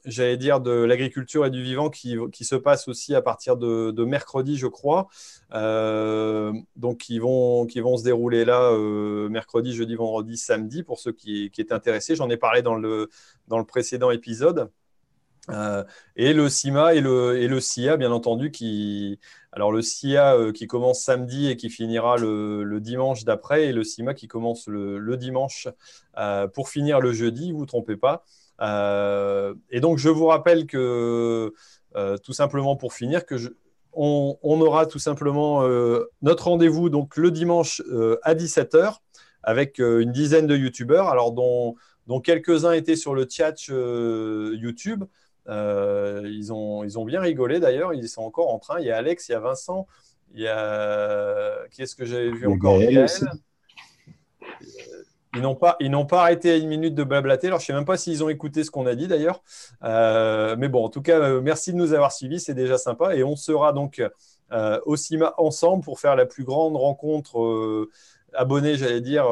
j'allais 0.06 0.38
dire, 0.38 0.62
de 0.62 0.72
l'agriculture 0.72 1.46
et 1.46 1.50
du 1.50 1.62
vivant 1.62 1.90
qui, 1.90 2.18
se 2.42 2.56
passe 2.56 2.88
aussi 2.88 3.16
à 3.16 3.22
partir 3.22 3.58
de, 3.58 4.06
mercredi, 4.06 4.58
je 4.58 4.68
crois. 4.68 5.08
Euh, 5.54 6.54
donc, 6.76 7.00
qui 7.00 7.20
vont, 7.20 7.66
qui 7.66 7.80
vont 7.82 7.98
se 7.98 8.04
dérouler 8.04 8.46
là 8.46 8.72
euh, 8.72 9.30
mercredi, 9.30 9.74
jeudi, 9.74 9.96
vendredi, 9.96 10.38
samedi, 10.38 10.84
pour 10.84 11.00
ceux 11.00 11.12
qui, 11.12 11.50
qui 11.52 11.62
étaient 11.62 11.74
intéressés. 11.74 12.16
J'en 12.16 12.30
ai 12.30 12.38
parlé 12.38 12.62
dans 12.62 12.76
le, 12.76 13.10
dans 13.48 13.58
le 13.58 13.66
précédent 13.66 14.12
épisode. 14.12 14.70
et 16.16 16.34
le 16.34 16.50
CIMA 16.50 16.96
et 16.96 17.02
le, 17.02 17.38
et 17.38 17.48
le 17.48 17.60
CIA, 17.60 17.98
bien 17.98 18.12
entendu, 18.12 18.52
qui, 18.52 19.20
alors 19.52 19.72
le 19.72 19.82
CIA 19.82 20.52
qui 20.54 20.68
commence 20.68 21.02
samedi 21.02 21.50
et 21.50 21.56
qui 21.56 21.70
finira 21.70 22.18
le, 22.18 22.80
dimanche 22.80 23.26
d'après, 23.26 23.66
et 23.66 23.74
le 23.74 23.84
CIMA 23.84 24.14
qui 24.14 24.28
commence 24.28 24.68
le, 24.68 24.98
le 24.98 25.18
dimanche 25.18 25.68
pour 26.54 26.70
finir 26.70 27.00
le 27.00 27.14
jeudi, 27.14 27.52
vous 27.52 27.58
ne 27.58 27.60
vous 27.60 27.66
trompez 27.66 27.98
pas. 27.98 28.24
Euh, 28.62 29.54
et 29.70 29.80
donc, 29.80 29.98
je 29.98 30.10
vous 30.10 30.26
rappelle 30.26 30.66
que, 30.66 31.54
euh, 31.96 32.18
tout 32.18 32.34
simplement 32.34 32.76
pour 32.76 32.94
finir, 32.94 33.26
que 33.26 33.36
on, 33.94 34.38
aura 34.44 34.86
tout 34.86 35.00
simplement 35.00 35.64
euh, 35.64 36.12
notre 36.22 36.50
rendez-vous 36.50 36.90
donc 36.90 37.16
le 37.16 37.32
dimanche 37.32 37.82
à 38.24 38.36
17h 38.36 38.98
avec 39.42 39.80
une 39.80 40.12
dizaine 40.12 40.48
de 40.48 40.58
youtubeurs, 40.58 41.08
alors 41.08 41.32
dont, 41.32 41.76
dont 42.08 42.20
quelques-uns 42.20 42.74
étaient 42.74 42.98
sur 42.98 43.16
le 43.16 43.26
chat 43.30 43.68
YouTube. 43.68 45.06
ils, 45.48 46.52
ont, 46.52 46.84
ils 46.84 47.00
ont 47.00 47.06
bien 47.06 47.22
rigolé 47.22 47.62
d'ailleurs, 47.62 47.94
ils 47.94 48.10
sont 48.10 48.24
encore 48.24 48.54
en 48.54 48.60
train. 48.60 48.80
Il 48.82 48.86
y 48.86 48.92
a 48.92 48.98
Alex, 48.98 49.30
il 49.30 49.32
y 49.32 49.36
a 49.36 49.40
Vincent, 49.40 49.88
il 50.34 50.42
y 50.42 50.48
a. 50.48 51.66
Qui 51.72 51.84
est-ce 51.84 51.96
que 51.96 52.06
j'avais 52.06 52.32
vu 52.32 52.48
encore? 52.48 52.80
Ils 55.36 55.42
n'ont 55.42 55.56
pas, 55.56 55.76
ils 55.80 55.92
n'ont 55.92 56.06
pas 56.06 56.22
arrêté 56.22 56.52
à 56.52 56.56
une 56.58 56.68
minute 56.68 56.96
de 56.96 57.04
blablater. 57.04 57.48
Alors, 57.48 57.60
je 57.60 57.64
ne 57.64 57.68
sais 57.68 57.74
même 57.74 57.86
pas 57.86 57.98
s'ils 57.98 58.24
ont 58.24 58.30
écouté 58.30 58.64
ce 58.64 58.72
qu'on 58.72 58.86
a 58.86 58.96
dit 58.96 59.08
d'ailleurs. 59.08 59.44
Euh, 59.84 60.56
mais 60.58 60.70
bon, 60.70 60.84
en 60.84 60.90
tout 60.90 61.02
cas, 61.02 61.20
euh, 61.20 61.42
merci 61.42 61.72
de 61.74 61.78
nous 61.78 61.94
avoir 61.94 62.12
suivis. 62.12 62.40
C'est 62.40 62.54
déjà 62.54 62.78
sympa. 62.78 63.16
Et 63.16 63.24
on 63.24 63.36
sera 63.36 63.74
donc 63.74 64.02
euh, 64.52 64.80
au 64.86 64.96
CIMA 64.96 65.34
ensemble 65.38 65.84
pour 65.84 66.00
faire 66.00 66.16
la 66.16 66.26
plus 66.26 66.44
grande 66.44 66.76
rencontre 66.76 67.90
abonnée, 68.34 68.76
j'allais 68.76 69.02
dire, 69.02 69.26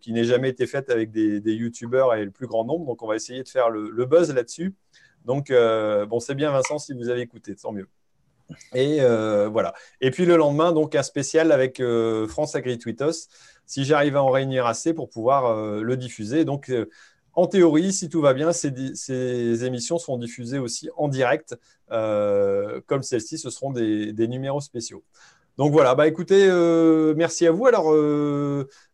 qui 0.00 0.12
n'ait 0.12 0.24
jamais 0.24 0.48
été 0.48 0.66
faite 0.66 0.90
avec 0.90 1.10
des, 1.10 1.40
des 1.40 1.52
youtubeurs 1.52 2.14
et 2.14 2.24
le 2.24 2.30
plus 2.30 2.46
grand 2.46 2.64
nombre. 2.64 2.86
Donc, 2.86 3.02
on 3.02 3.06
va 3.06 3.16
essayer 3.16 3.42
de 3.42 3.48
faire 3.48 3.70
le, 3.70 3.90
le 3.90 4.06
buzz 4.06 4.32
là-dessus. 4.32 4.74
Donc, 5.24 5.50
bon, 5.50 6.20
c'est 6.20 6.34
bien, 6.34 6.50
Vincent, 6.50 6.78
si 6.78 6.94
vous 6.94 7.08
avez 7.08 7.20
écouté, 7.20 7.54
tant 7.54 7.72
mieux. 7.72 7.88
Et 8.74 9.00
voilà. 9.00 9.74
Et 10.00 10.10
puis 10.10 10.24
le 10.24 10.36
lendemain, 10.36 10.72
donc 10.72 10.94
un 10.94 11.02
spécial 11.02 11.52
avec 11.52 11.82
France 12.28 12.54
AgriTweetos 12.54 13.28
si 13.68 13.84
j'arrive 13.84 14.16
à 14.16 14.22
en 14.22 14.30
réunir 14.30 14.66
assez 14.66 14.94
pour 14.94 15.10
pouvoir 15.10 15.46
euh, 15.46 15.82
le 15.82 15.96
diffuser. 15.96 16.44
Donc, 16.44 16.70
euh, 16.70 16.88
en 17.34 17.46
théorie, 17.46 17.92
si 17.92 18.08
tout 18.08 18.20
va 18.20 18.34
bien, 18.34 18.52
ces, 18.52 19.64
émissions 19.64 19.98
seront 19.98 20.16
diffusées 20.16 20.58
aussi 20.58 20.88
en 20.96 21.06
direct, 21.06 21.56
euh, 21.92 22.80
comme 22.86 23.02
celle-ci, 23.02 23.38
ce 23.38 23.50
seront 23.50 23.70
des, 23.70 24.26
numéros 24.26 24.60
spéciaux. 24.60 25.04
Donc 25.56 25.72
voilà, 25.72 25.94
bah 25.94 26.06
écoutez, 26.06 26.48
merci 27.16 27.46
à 27.46 27.52
vous. 27.52 27.66
Alors, 27.66 27.92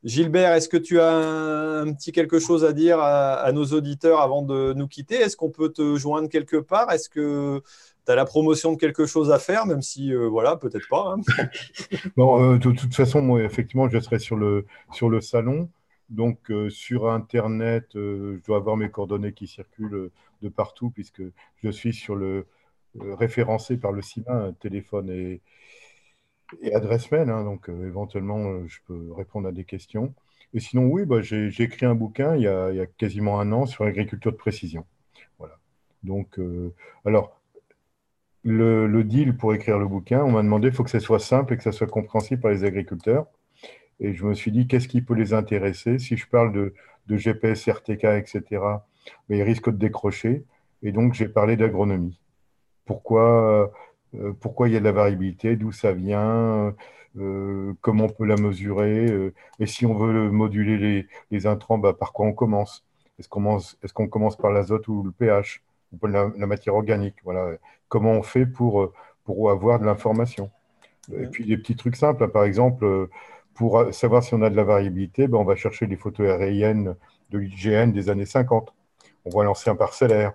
Gilbert, 0.02 0.52
est-ce 0.54 0.68
que 0.68 0.78
tu 0.78 0.98
as 0.98 1.12
un, 1.12 1.92
petit 1.92 2.10
quelque 2.10 2.38
chose 2.38 2.64
à 2.64 2.72
dire 2.72 2.98
à, 3.00 3.50
nos 3.52 3.66
auditeurs 3.66 4.20
avant 4.20 4.42
de 4.42 4.72
nous 4.74 4.88
quitter? 4.88 5.16
Est-ce 5.16 5.36
qu'on 5.36 5.50
peut 5.50 5.70
te 5.70 5.96
joindre 5.96 6.28
quelque 6.28 6.56
part? 6.56 6.90
Est-ce 6.90 7.08
que 7.10 7.62
tu 8.04 8.12
as 8.12 8.14
la 8.14 8.24
promotion 8.24 8.72
de 8.72 8.78
quelque 8.78 9.06
chose 9.06 9.30
à 9.30 9.38
faire, 9.38 9.66
même 9.66 9.82
si, 9.82 10.12
euh, 10.12 10.28
voilà, 10.28 10.56
peut-être 10.56 10.88
pas. 10.88 11.14
Hein. 11.16 11.48
bon, 12.16 12.42
euh, 12.42 12.58
de, 12.58 12.70
toute 12.72 12.94
façon, 12.94 13.22
moi, 13.22 13.42
effectivement, 13.42 13.88
je 13.88 13.98
serai 13.98 14.18
sur 14.18 14.36
le, 14.36 14.66
sur 14.92 15.08
le 15.08 15.20
salon. 15.20 15.70
Donc, 16.10 16.50
euh, 16.50 16.68
sur 16.68 17.10
Internet, 17.10 17.88
je 17.94 18.38
dois 18.44 18.58
avoir 18.58 18.76
mes 18.76 18.90
coordonnées 18.90 19.32
qui 19.32 19.46
circulent 19.46 20.10
de 20.42 20.48
partout, 20.48 20.90
puisque 20.90 21.22
je 21.62 21.70
suis 21.70 21.94
sur 21.94 22.14
le 22.14 22.46
référencé 22.94 23.76
par 23.76 23.90
le 23.90 24.02
CIMA, 24.02 24.52
téléphone 24.60 25.10
et, 25.10 25.40
et 26.60 26.74
adresse 26.74 27.10
mail. 27.10 27.30
Hein. 27.30 27.44
donc, 27.44 27.68
éventuellement, 27.68 28.66
je 28.66 28.78
peux 28.86 29.12
répondre 29.12 29.48
à 29.48 29.52
des 29.52 29.64
questions. 29.64 30.14
Et 30.52 30.60
sinon, 30.60 30.84
oui, 30.84 31.04
bah, 31.04 31.20
j'ai 31.22 31.48
écrit 31.62 31.86
un 31.86 31.96
bouquin 31.96 32.36
il 32.36 32.42
y, 32.42 32.46
a, 32.46 32.70
il 32.70 32.76
y, 32.76 32.80
a, 32.80 32.86
quasiment 32.86 33.40
un 33.40 33.50
an 33.50 33.66
sur 33.66 33.84
l'agriculture 33.84 34.30
de 34.30 34.36
précision. 34.36 34.84
Voilà. 35.38 35.58
Donc, 36.04 36.38
alors, 37.04 37.40
le, 38.44 39.02
deal 39.04 39.36
pour 39.36 39.54
écrire 39.54 39.78
le 39.78 39.86
bouquin, 39.86 40.22
on 40.22 40.32
m'a 40.32 40.42
demandé 40.42 40.68
il 40.68 40.74
faut 40.74 40.84
que 40.84 40.90
ce 40.90 41.00
soit 41.00 41.18
simple 41.18 41.54
et 41.54 41.56
que 41.56 41.62
ça 41.62 41.72
soit 41.72 41.86
compréhensible 41.86 42.40
par 42.40 42.50
les 42.50 42.64
agriculteurs. 42.64 43.26
Et 44.00 44.12
je 44.14 44.24
me 44.24 44.34
suis 44.34 44.52
dit, 44.52 44.66
qu'est-ce 44.66 44.88
qui 44.88 45.02
peut 45.02 45.14
les 45.14 45.32
intéresser? 45.34 45.98
Si 45.98 46.16
je 46.16 46.26
parle 46.28 46.52
de, 46.52 46.74
GPS, 47.16 47.68
RTK, 47.68 48.04
etc., 48.04 48.42
mais 49.28 49.38
ils 49.38 49.42
risquent 49.42 49.70
de 49.70 49.76
décrocher. 49.76 50.44
Et 50.82 50.92
donc, 50.92 51.14
j'ai 51.14 51.28
parlé 51.28 51.56
d'agronomie. 51.56 52.20
Pourquoi, 52.86 53.72
euh, 54.14 54.32
pourquoi 54.40 54.68
il 54.68 54.74
y 54.74 54.76
a 54.76 54.80
de 54.80 54.84
la 54.84 54.92
variabilité? 54.92 55.56
D'où 55.56 55.72
ça 55.72 55.92
vient? 55.92 56.74
Euh, 57.18 57.74
Comment 57.80 58.04
on 58.04 58.08
peut 58.08 58.26
la 58.26 58.36
mesurer? 58.36 59.06
Euh, 59.10 59.34
Et 59.60 59.66
si 59.66 59.86
on 59.86 59.94
veut 59.94 60.30
moduler 60.30 61.06
les, 61.30 61.46
intrants, 61.46 61.78
bah, 61.78 61.94
par 61.94 62.12
quoi 62.12 62.26
on 62.26 62.32
commence? 62.32 62.84
Est-ce 63.18 63.28
qu'on 63.28 63.58
est 63.58 64.08
commence 64.10 64.36
par 64.36 64.50
l'azote 64.52 64.88
ou 64.88 65.02
le 65.04 65.12
pH? 65.12 65.62
La, 66.02 66.30
la 66.36 66.46
matière 66.46 66.74
organique 66.74 67.16
Voilà 67.24 67.56
comment 67.94 68.10
on 68.10 68.24
fait 68.24 68.44
pour, 68.44 68.82
euh, 68.82 68.92
pour 69.22 69.52
avoir 69.52 69.78
de 69.78 69.84
l'information. 69.84 70.50
Et 71.16 71.28
puis 71.28 71.46
des 71.46 71.56
petits 71.56 71.76
trucs 71.76 71.94
simples, 71.94 72.24
hein. 72.24 72.28
par 72.28 72.42
exemple, 72.42 72.84
euh, 72.84 73.08
pour 73.54 73.94
savoir 73.94 74.24
si 74.24 74.34
on 74.34 74.42
a 74.42 74.50
de 74.50 74.56
la 74.56 74.64
variabilité, 74.64 75.28
ben 75.28 75.38
on 75.38 75.44
va 75.44 75.54
chercher 75.54 75.86
les 75.86 75.94
photos 75.94 76.28
aériennes 76.28 76.96
de 77.30 77.38
l'IGN 77.38 77.92
des 77.92 78.10
années 78.10 78.26
50. 78.26 78.74
On 79.24 79.30
voit 79.30 79.44
l'ancien 79.44 79.76
parcellaire. 79.76 80.32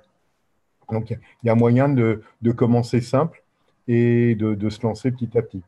Donc 0.89 1.09
il 1.09 1.47
y 1.47 1.49
a 1.49 1.55
moyen 1.55 1.89
de, 1.89 2.23
de 2.41 2.51
commencer 2.53 3.01
simple 3.01 3.43
et 3.89 4.35
de, 4.35 4.55
de, 4.55 4.69
se 4.69 4.81
lancer 4.83 5.11
petit 5.11 5.37
à 5.37 5.41
petit. 5.41 5.61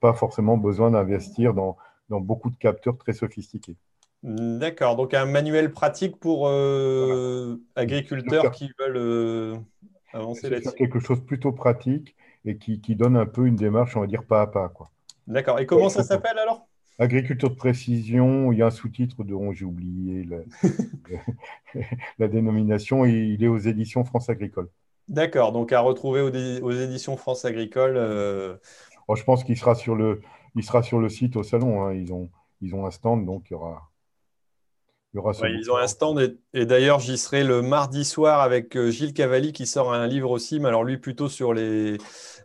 Pas 0.00 0.14
forcément 0.14 0.56
besoin 0.56 0.92
d'investir 0.92 1.52
dans, 1.52 1.76
dans, 2.08 2.20
beaucoup 2.20 2.48
de 2.48 2.56
capteurs 2.56 2.96
très 2.96 3.12
sophistiqués. 3.12 3.76
D'accord, 4.22 4.96
donc 4.96 5.12
un 5.12 5.26
manuel 5.26 5.70
pratique 5.70 6.18
pour 6.18 6.48
euh, 6.48 7.60
agriculteurs 7.74 8.52
qui 8.52 8.70
veulent 8.78 9.60
c'est 10.34 10.74
quelque 10.76 11.00
chose 11.00 11.20
plutôt 11.24 11.52
pratique 11.52 12.14
et 12.44 12.56
qui, 12.56 12.94
donne 12.94 13.16
un 13.16 13.26
peu 13.26 13.46
une 13.46 13.56
démarche, 13.56 13.96
on 13.96 14.00
va 14.00 14.06
dire, 14.06 14.24
pas 14.24 14.42
à 14.42 14.46
pas. 14.46 14.72
D'accord. 15.26 15.58
Et 15.58 15.66
comment 15.66 15.88
ça 15.88 16.04
s'appelle 16.04 16.38
alors? 16.38 16.68
Agriculture 16.98 17.50
de 17.50 17.56
précision, 17.56 18.52
il 18.52 18.58
y 18.58 18.62
a 18.62 18.66
un 18.66 18.70
sous-titre 18.70 19.22
dont 19.22 19.52
j'ai 19.52 19.66
oublié 19.66 20.26
la, 22.18 22.28
dénomination, 22.28 23.04
il 23.04 23.42
est 23.44 23.48
aux 23.48 23.58
éditions 23.58 24.04
France 24.04 24.30
Agricole. 24.30 24.70
D'accord, 25.08 25.52
donc 25.52 25.72
à 25.72 25.80
retrouver 25.80 26.20
aux, 26.22 26.72
éditions 26.72 27.16
France 27.16 27.44
Agricole. 27.44 27.96
Euh, 27.96 28.56
oh, 29.08 29.14
je 29.14 29.24
pense 29.24 29.44
qu'il 29.44 29.58
sera, 29.58 29.74
sur 29.74 29.94
le, 29.94 30.22
il 30.54 30.64
sera 30.64 30.82
sur 30.82 30.98
le 30.98 31.08
site 31.10 31.36
au 31.36 31.42
salon. 31.42 31.84
Hein. 31.84 31.92
Ils, 31.92 32.12
ont, 32.14 32.30
ils 32.62 32.74
ont 32.74 32.86
un 32.86 32.90
stand, 32.90 33.26
donc 33.26 33.44
il 33.50 33.52
y 33.52 33.56
aura, 33.56 33.90
ils 35.14 35.70
ont 35.70 35.76
un 35.76 35.86
stand 35.86 36.36
et, 36.52 36.66
d'ailleurs 36.66 37.00
j'y 37.00 37.16
serai 37.16 37.44
le 37.44 37.62
mardi 37.62 38.04
soir 38.04 38.40
avec 38.40 38.76
euh, 38.76 38.90
Gilles 38.90 39.14
Cavalli 39.14 39.52
qui 39.52 39.66
sort 39.66 39.92
un 39.92 40.06
livre 40.06 40.30
aussi, 40.30 40.60
mais 40.60 40.68
alors 40.68 40.84
lui 40.84 40.98
plutôt 40.98 41.28
sur 41.28 41.54
les... 41.54 41.98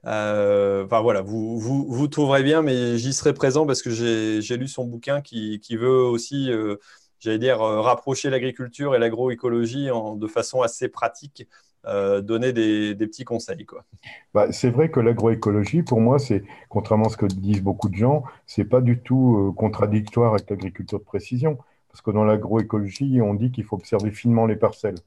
Euh, 0.06 0.86
enfin 0.86 1.02
voilà, 1.02 1.22
vous, 1.22 1.60
vous, 1.60 1.86
vous, 1.88 2.08
trouverez 2.08 2.44
bien, 2.44 2.62
mais 2.62 2.98
j'y 2.98 3.14
serai 3.14 3.34
présent 3.34 3.66
parce 3.66 3.82
que 3.82 3.92
j'ai 3.92 4.58
lu 4.58 4.68
son 4.68 4.86
bouquin 4.86 5.22
qui, 5.22 5.60
qui 5.60 5.76
veut 5.76 6.04
aussi, 6.04 6.52
euh, 6.52 6.78
j'allais 7.20 7.38
dire, 7.38 7.60
rapprocher 7.60 8.30
l'agriculture 8.32 8.96
et 8.96 9.00
l'agroécologie 9.00 9.90
de 10.16 10.28
façon 10.28 10.62
assez 10.62 10.88
pratique. 10.88 11.48
donner 11.84 12.52
des, 12.52 12.96
des, 12.96 13.08
petits 13.08 13.26
conseils. 13.26 13.66
Quoi. 13.66 13.86
Bah, 14.34 14.52
c'est 14.52 14.72
vrai 14.72 14.90
que 14.90 15.00
l'agroécologie, 15.00 15.84
pour 15.84 16.02
moi, 16.02 16.18
c'est, 16.18 16.44
contrairement 16.70 17.06
à 17.06 17.10
ce 17.10 17.18
que 17.18 17.28
disent 17.28 17.62
beaucoup 17.62 17.90
de 17.90 17.96
gens, 17.96 18.24
c'est 18.48 18.66
pas 18.66 18.82
du 18.82 19.02
tout 19.04 19.54
contradictoire 19.56 20.34
avec 20.34 20.50
l'agriculture 20.50 20.98
de 20.98 21.04
précision. 21.04 21.60
Parce 21.92 22.02
que 22.02 22.12
dans 22.12 22.24
l'agroécologie, 22.24 23.22
on 23.22 23.34
dit 23.34 23.52
qu'il 23.52 23.64
faut 23.66 23.76
observer 23.76 24.12
finement 24.12 24.46
les 24.46 24.56
parcelles. 24.56 25.00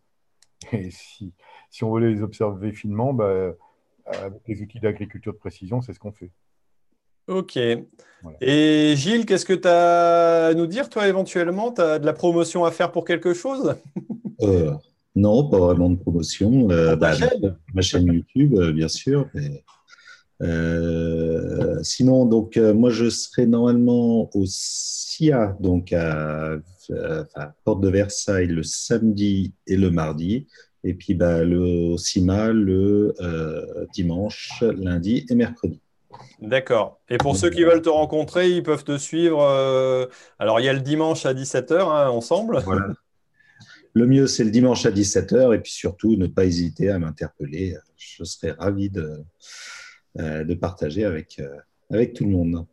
Et 0.73 0.90
si, 0.90 1.32
si 1.70 1.85
on 1.85 1.93
veut 1.93 2.06
les 2.06 2.23
observer 2.23 2.73
finement, 2.73 3.15
bah, 3.15 3.52
avec 4.06 4.43
les 4.47 4.62
outils 4.62 4.81
d'agriculture 4.81 5.32
de 5.32 5.39
précision, 5.39 5.81
c'est 5.81 5.93
ce 5.93 5.98
qu'on 5.98 6.12
fait. 6.12 6.31
Ok. 7.27 7.59
Et 8.40 8.94
Gilles, 8.97 9.24
qu'est-ce 9.27 9.47
que 9.47 9.55
tu 9.55 9.69
as 9.69 10.47
à 10.47 10.55
nous 10.55 10.66
dire, 10.66 10.90
toi, 10.90 11.09
éventuellement? 11.09 11.73
Tu 11.73 11.81
as 11.81 11.98
de 11.98 12.06
la 12.06 12.12
promotion 12.12 12.65
à 12.65 12.70
faire 12.70 12.93
pour 12.93 13.05
quelque 13.05 13.35
chose? 13.35 13.77
Euh, 14.43 14.73
Non, 15.15 15.48
pas 15.48 15.59
vraiment 15.59 15.89
de 15.89 15.94
promotion. 15.94 16.69
Euh, 16.69 16.97
bah, 16.97 17.12
ma 17.73 17.82
chaîne? 17.82 18.12
YouTube, 18.12 18.55
euh, 18.59 18.73
bien 18.73 18.89
sûr. 18.89 19.28
Sinon, 21.82 22.27
donc, 22.27 22.56
moi, 22.56 22.90
je 22.90 23.09
serai 23.09 23.47
normalement 23.47 24.31
au 24.35 24.44
SIA, 24.47 25.56
donc 25.61 25.93
à 25.93 26.59
euh, 26.90 27.24
porte 27.65 27.81
de 27.81 27.89
Versailles 27.89 28.47
le 28.47 28.62
samedi 28.62 29.55
et 29.66 29.77
le 29.77 29.90
mardi, 29.90 30.47
et 30.82 30.93
puis 30.93 31.15
bah, 31.15 31.43
le 31.43 31.97
CIMA 31.97 32.52
le 32.52 33.15
euh, 33.20 33.86
dimanche, 33.94 34.62
lundi 34.77 35.24
et 35.31 35.35
mercredi. 35.35 35.81
D'accord. 36.40 37.01
Et 37.09 37.16
pour 37.16 37.36
ceux 37.36 37.48
qui 37.51 37.65
veulent 37.65 37.82
te 37.82 37.89
rencontrer, 37.89 38.51
ils 38.51 38.62
peuvent 38.62 38.85
te 38.85 38.98
suivre. 38.98 39.43
Euh, 39.43 40.06
alors, 40.39 40.61
il 40.61 40.66
y 40.66 40.69
a 40.69 40.73
le 40.73 40.81
dimanche 40.81 41.24
à 41.27 41.32
17h 41.32 41.81
hein, 41.81 42.09
ensemble. 42.11 42.61
Voilà. 42.65 42.89
Le 43.94 44.06
mieux, 44.06 44.27
c'est 44.27 44.44
le 44.44 44.51
dimanche 44.51 44.85
à 44.85 44.90
17h. 44.90 45.55
Et 45.55 45.59
puis 45.59 45.73
surtout, 45.73 46.16
ne 46.16 46.27
pas 46.27 46.44
hésiter 46.44 46.90
à 46.90 46.98
m'interpeller. 46.98 47.77
Je 47.97 48.24
serai 48.24 48.51
ravi 48.52 48.90
de, 48.90 49.24
de 50.16 50.55
partager 50.55 51.05
avec, 51.05 51.41
avec 51.91 52.15
tout 52.15 52.24
le 52.24 52.31
monde. 52.31 52.66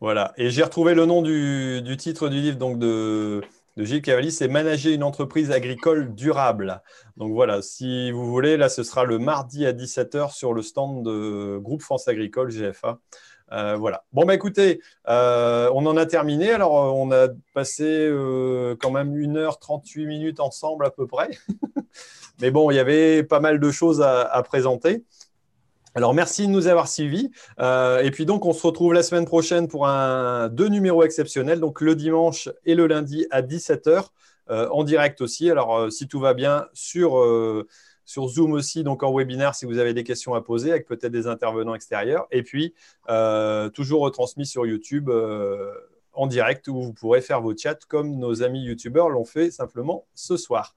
Voilà. 0.00 0.32
Et 0.38 0.50
j'ai 0.50 0.62
retrouvé 0.62 0.94
le 0.94 1.04
nom 1.04 1.20
du, 1.20 1.82
titre 1.98 2.28
du 2.28 2.40
livre 2.40 2.56
donc 2.56 2.78
de, 2.78 3.42
Gilles 3.76 4.02
Cavalli, 4.02 4.32
c'est 4.32 4.48
Manager 4.48 4.92
une 4.92 5.02
entreprise 5.02 5.50
agricole 5.50 6.14
durable. 6.14 6.82
Donc 7.16 7.32
voilà, 7.32 7.60
si 7.62 8.10
vous 8.10 8.26
voulez, 8.26 8.56
là, 8.56 8.68
ce 8.68 8.82
sera 8.82 9.04
le 9.04 9.18
mardi 9.18 9.66
à 9.66 9.72
17h 9.72 10.34
sur 10.34 10.54
le 10.54 10.62
stand 10.62 11.04
de 11.04 11.58
Groupe 11.58 11.82
France 11.82 12.08
Agricole, 12.08 12.50
GFA. 12.50 12.98
Euh, 13.52 13.76
voilà. 13.76 14.04
Bon, 14.12 14.24
bah 14.24 14.34
écoutez, 14.34 14.80
euh, 15.08 15.70
on 15.74 15.84
en 15.86 15.96
a 15.96 16.06
terminé. 16.06 16.50
Alors, 16.50 16.78
euh, 16.78 16.90
on 16.90 17.10
a 17.10 17.28
passé 17.52 18.08
quand 18.80 18.90
même 18.90 19.14
1h38 19.14 20.06
minutes 20.06 20.40
ensemble 20.40 20.86
à 20.86 20.90
peu 20.90 21.06
près. 21.06 21.30
Mais 22.40 22.50
bon, 22.50 22.70
il 22.70 22.76
y 22.76 22.78
avait 22.78 23.22
pas 23.22 23.40
mal 23.40 23.60
de 23.60 23.70
choses 23.70 24.00
à 24.02 24.42
présenter. 24.44 25.04
Alors, 25.94 26.14
merci 26.14 26.46
de 26.46 26.52
nous 26.52 26.66
avoir 26.66 26.88
suivis. 26.88 27.30
Euh, 27.58 28.00
et 28.00 28.10
puis, 28.10 28.26
donc, 28.26 28.46
on 28.46 28.52
se 28.52 28.66
retrouve 28.66 28.92
la 28.92 29.02
semaine 29.02 29.24
prochaine 29.24 29.68
pour 29.68 29.86
un, 29.86 30.48
deux 30.48 30.68
numéros 30.68 31.02
exceptionnels, 31.02 31.60
donc 31.60 31.80
le 31.80 31.94
dimanche 31.94 32.48
et 32.64 32.74
le 32.74 32.86
lundi 32.86 33.26
à 33.30 33.42
17h. 33.42 34.08
en 34.48 34.84
direct 34.84 35.20
aussi. 35.20 35.50
Alors, 35.50 35.92
si 35.92 36.08
tout 36.08 36.20
va 36.20 36.34
bien, 36.34 36.66
sur 36.72 37.24
sur 38.04 38.26
Zoom 38.26 38.52
aussi, 38.52 38.82
donc 38.82 39.04
en 39.04 39.14
webinaire 39.16 39.54
si 39.54 39.66
vous 39.66 39.78
avez 39.78 39.94
des 39.94 40.02
questions 40.02 40.34
à 40.34 40.42
poser 40.42 40.72
avec 40.72 40.88
peut-être 40.88 41.12
des 41.12 41.28
intervenants 41.28 41.76
extérieurs. 41.76 42.26
Et 42.32 42.42
puis, 42.42 42.74
toujours 43.74 44.02
retransmis 44.02 44.46
sur 44.46 44.66
YouTube 44.66 45.10
en 46.12 46.26
direct 46.26 46.68
où 46.68 46.82
vous 46.82 46.92
pourrez 46.92 47.20
faire 47.20 47.40
vos 47.40 47.56
chats 47.56 47.78
comme 47.88 48.16
nos 48.16 48.42
amis 48.42 48.62
youtubeurs 48.62 49.08
l'ont 49.08 49.24
fait 49.24 49.50
simplement 49.50 50.06
ce 50.14 50.36
soir. 50.36 50.74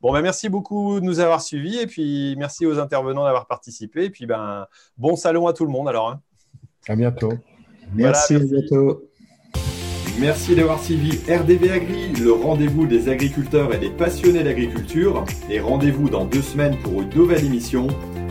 Bon, 0.00 0.12
ben, 0.12 0.22
merci 0.22 0.48
beaucoup 0.48 1.00
de 1.00 1.04
nous 1.04 1.20
avoir 1.20 1.42
suivis 1.42 1.78
et 1.78 1.86
puis 1.86 2.34
merci 2.38 2.66
aux 2.66 2.78
intervenants 2.78 3.24
d'avoir 3.24 3.46
participé. 3.46 4.04
Et 4.04 4.10
puis, 4.10 4.26
ben, 4.26 4.66
bon 4.96 5.16
salon 5.16 5.46
à 5.46 5.52
tout 5.52 5.64
le 5.64 5.72
monde 5.72 5.88
alors. 5.88 6.10
Hein. 6.10 6.20
À 6.88 6.96
bientôt. 6.96 7.32
Merci, 7.94 8.36
à 8.36 8.38
bientôt. 8.38 9.02
Merci 10.18 10.54
d'avoir 10.54 10.82
suivi 10.82 11.18
RDV 11.30 11.70
Agri, 11.72 12.12
le 12.14 12.32
rendez-vous 12.32 12.86
des 12.86 13.10
agriculteurs 13.10 13.74
et 13.74 13.78
des 13.78 13.90
passionnés 13.90 14.42
d'agriculture. 14.42 15.24
Et 15.50 15.60
rendez-vous 15.60 16.08
dans 16.08 16.24
deux 16.24 16.42
semaines 16.42 16.78
pour 16.82 17.02
une 17.02 17.10
nouvelle 17.10 17.44
émission. 17.44 17.88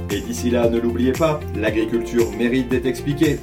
Et 0.09 0.21
d'ici 0.21 0.49
là, 0.49 0.67
ne 0.69 0.79
l'oubliez 0.79 1.11
pas, 1.11 1.39
l'agriculture 1.55 2.31
mérite 2.37 2.69
d'être 2.69 2.85
expliquée. 2.85 3.39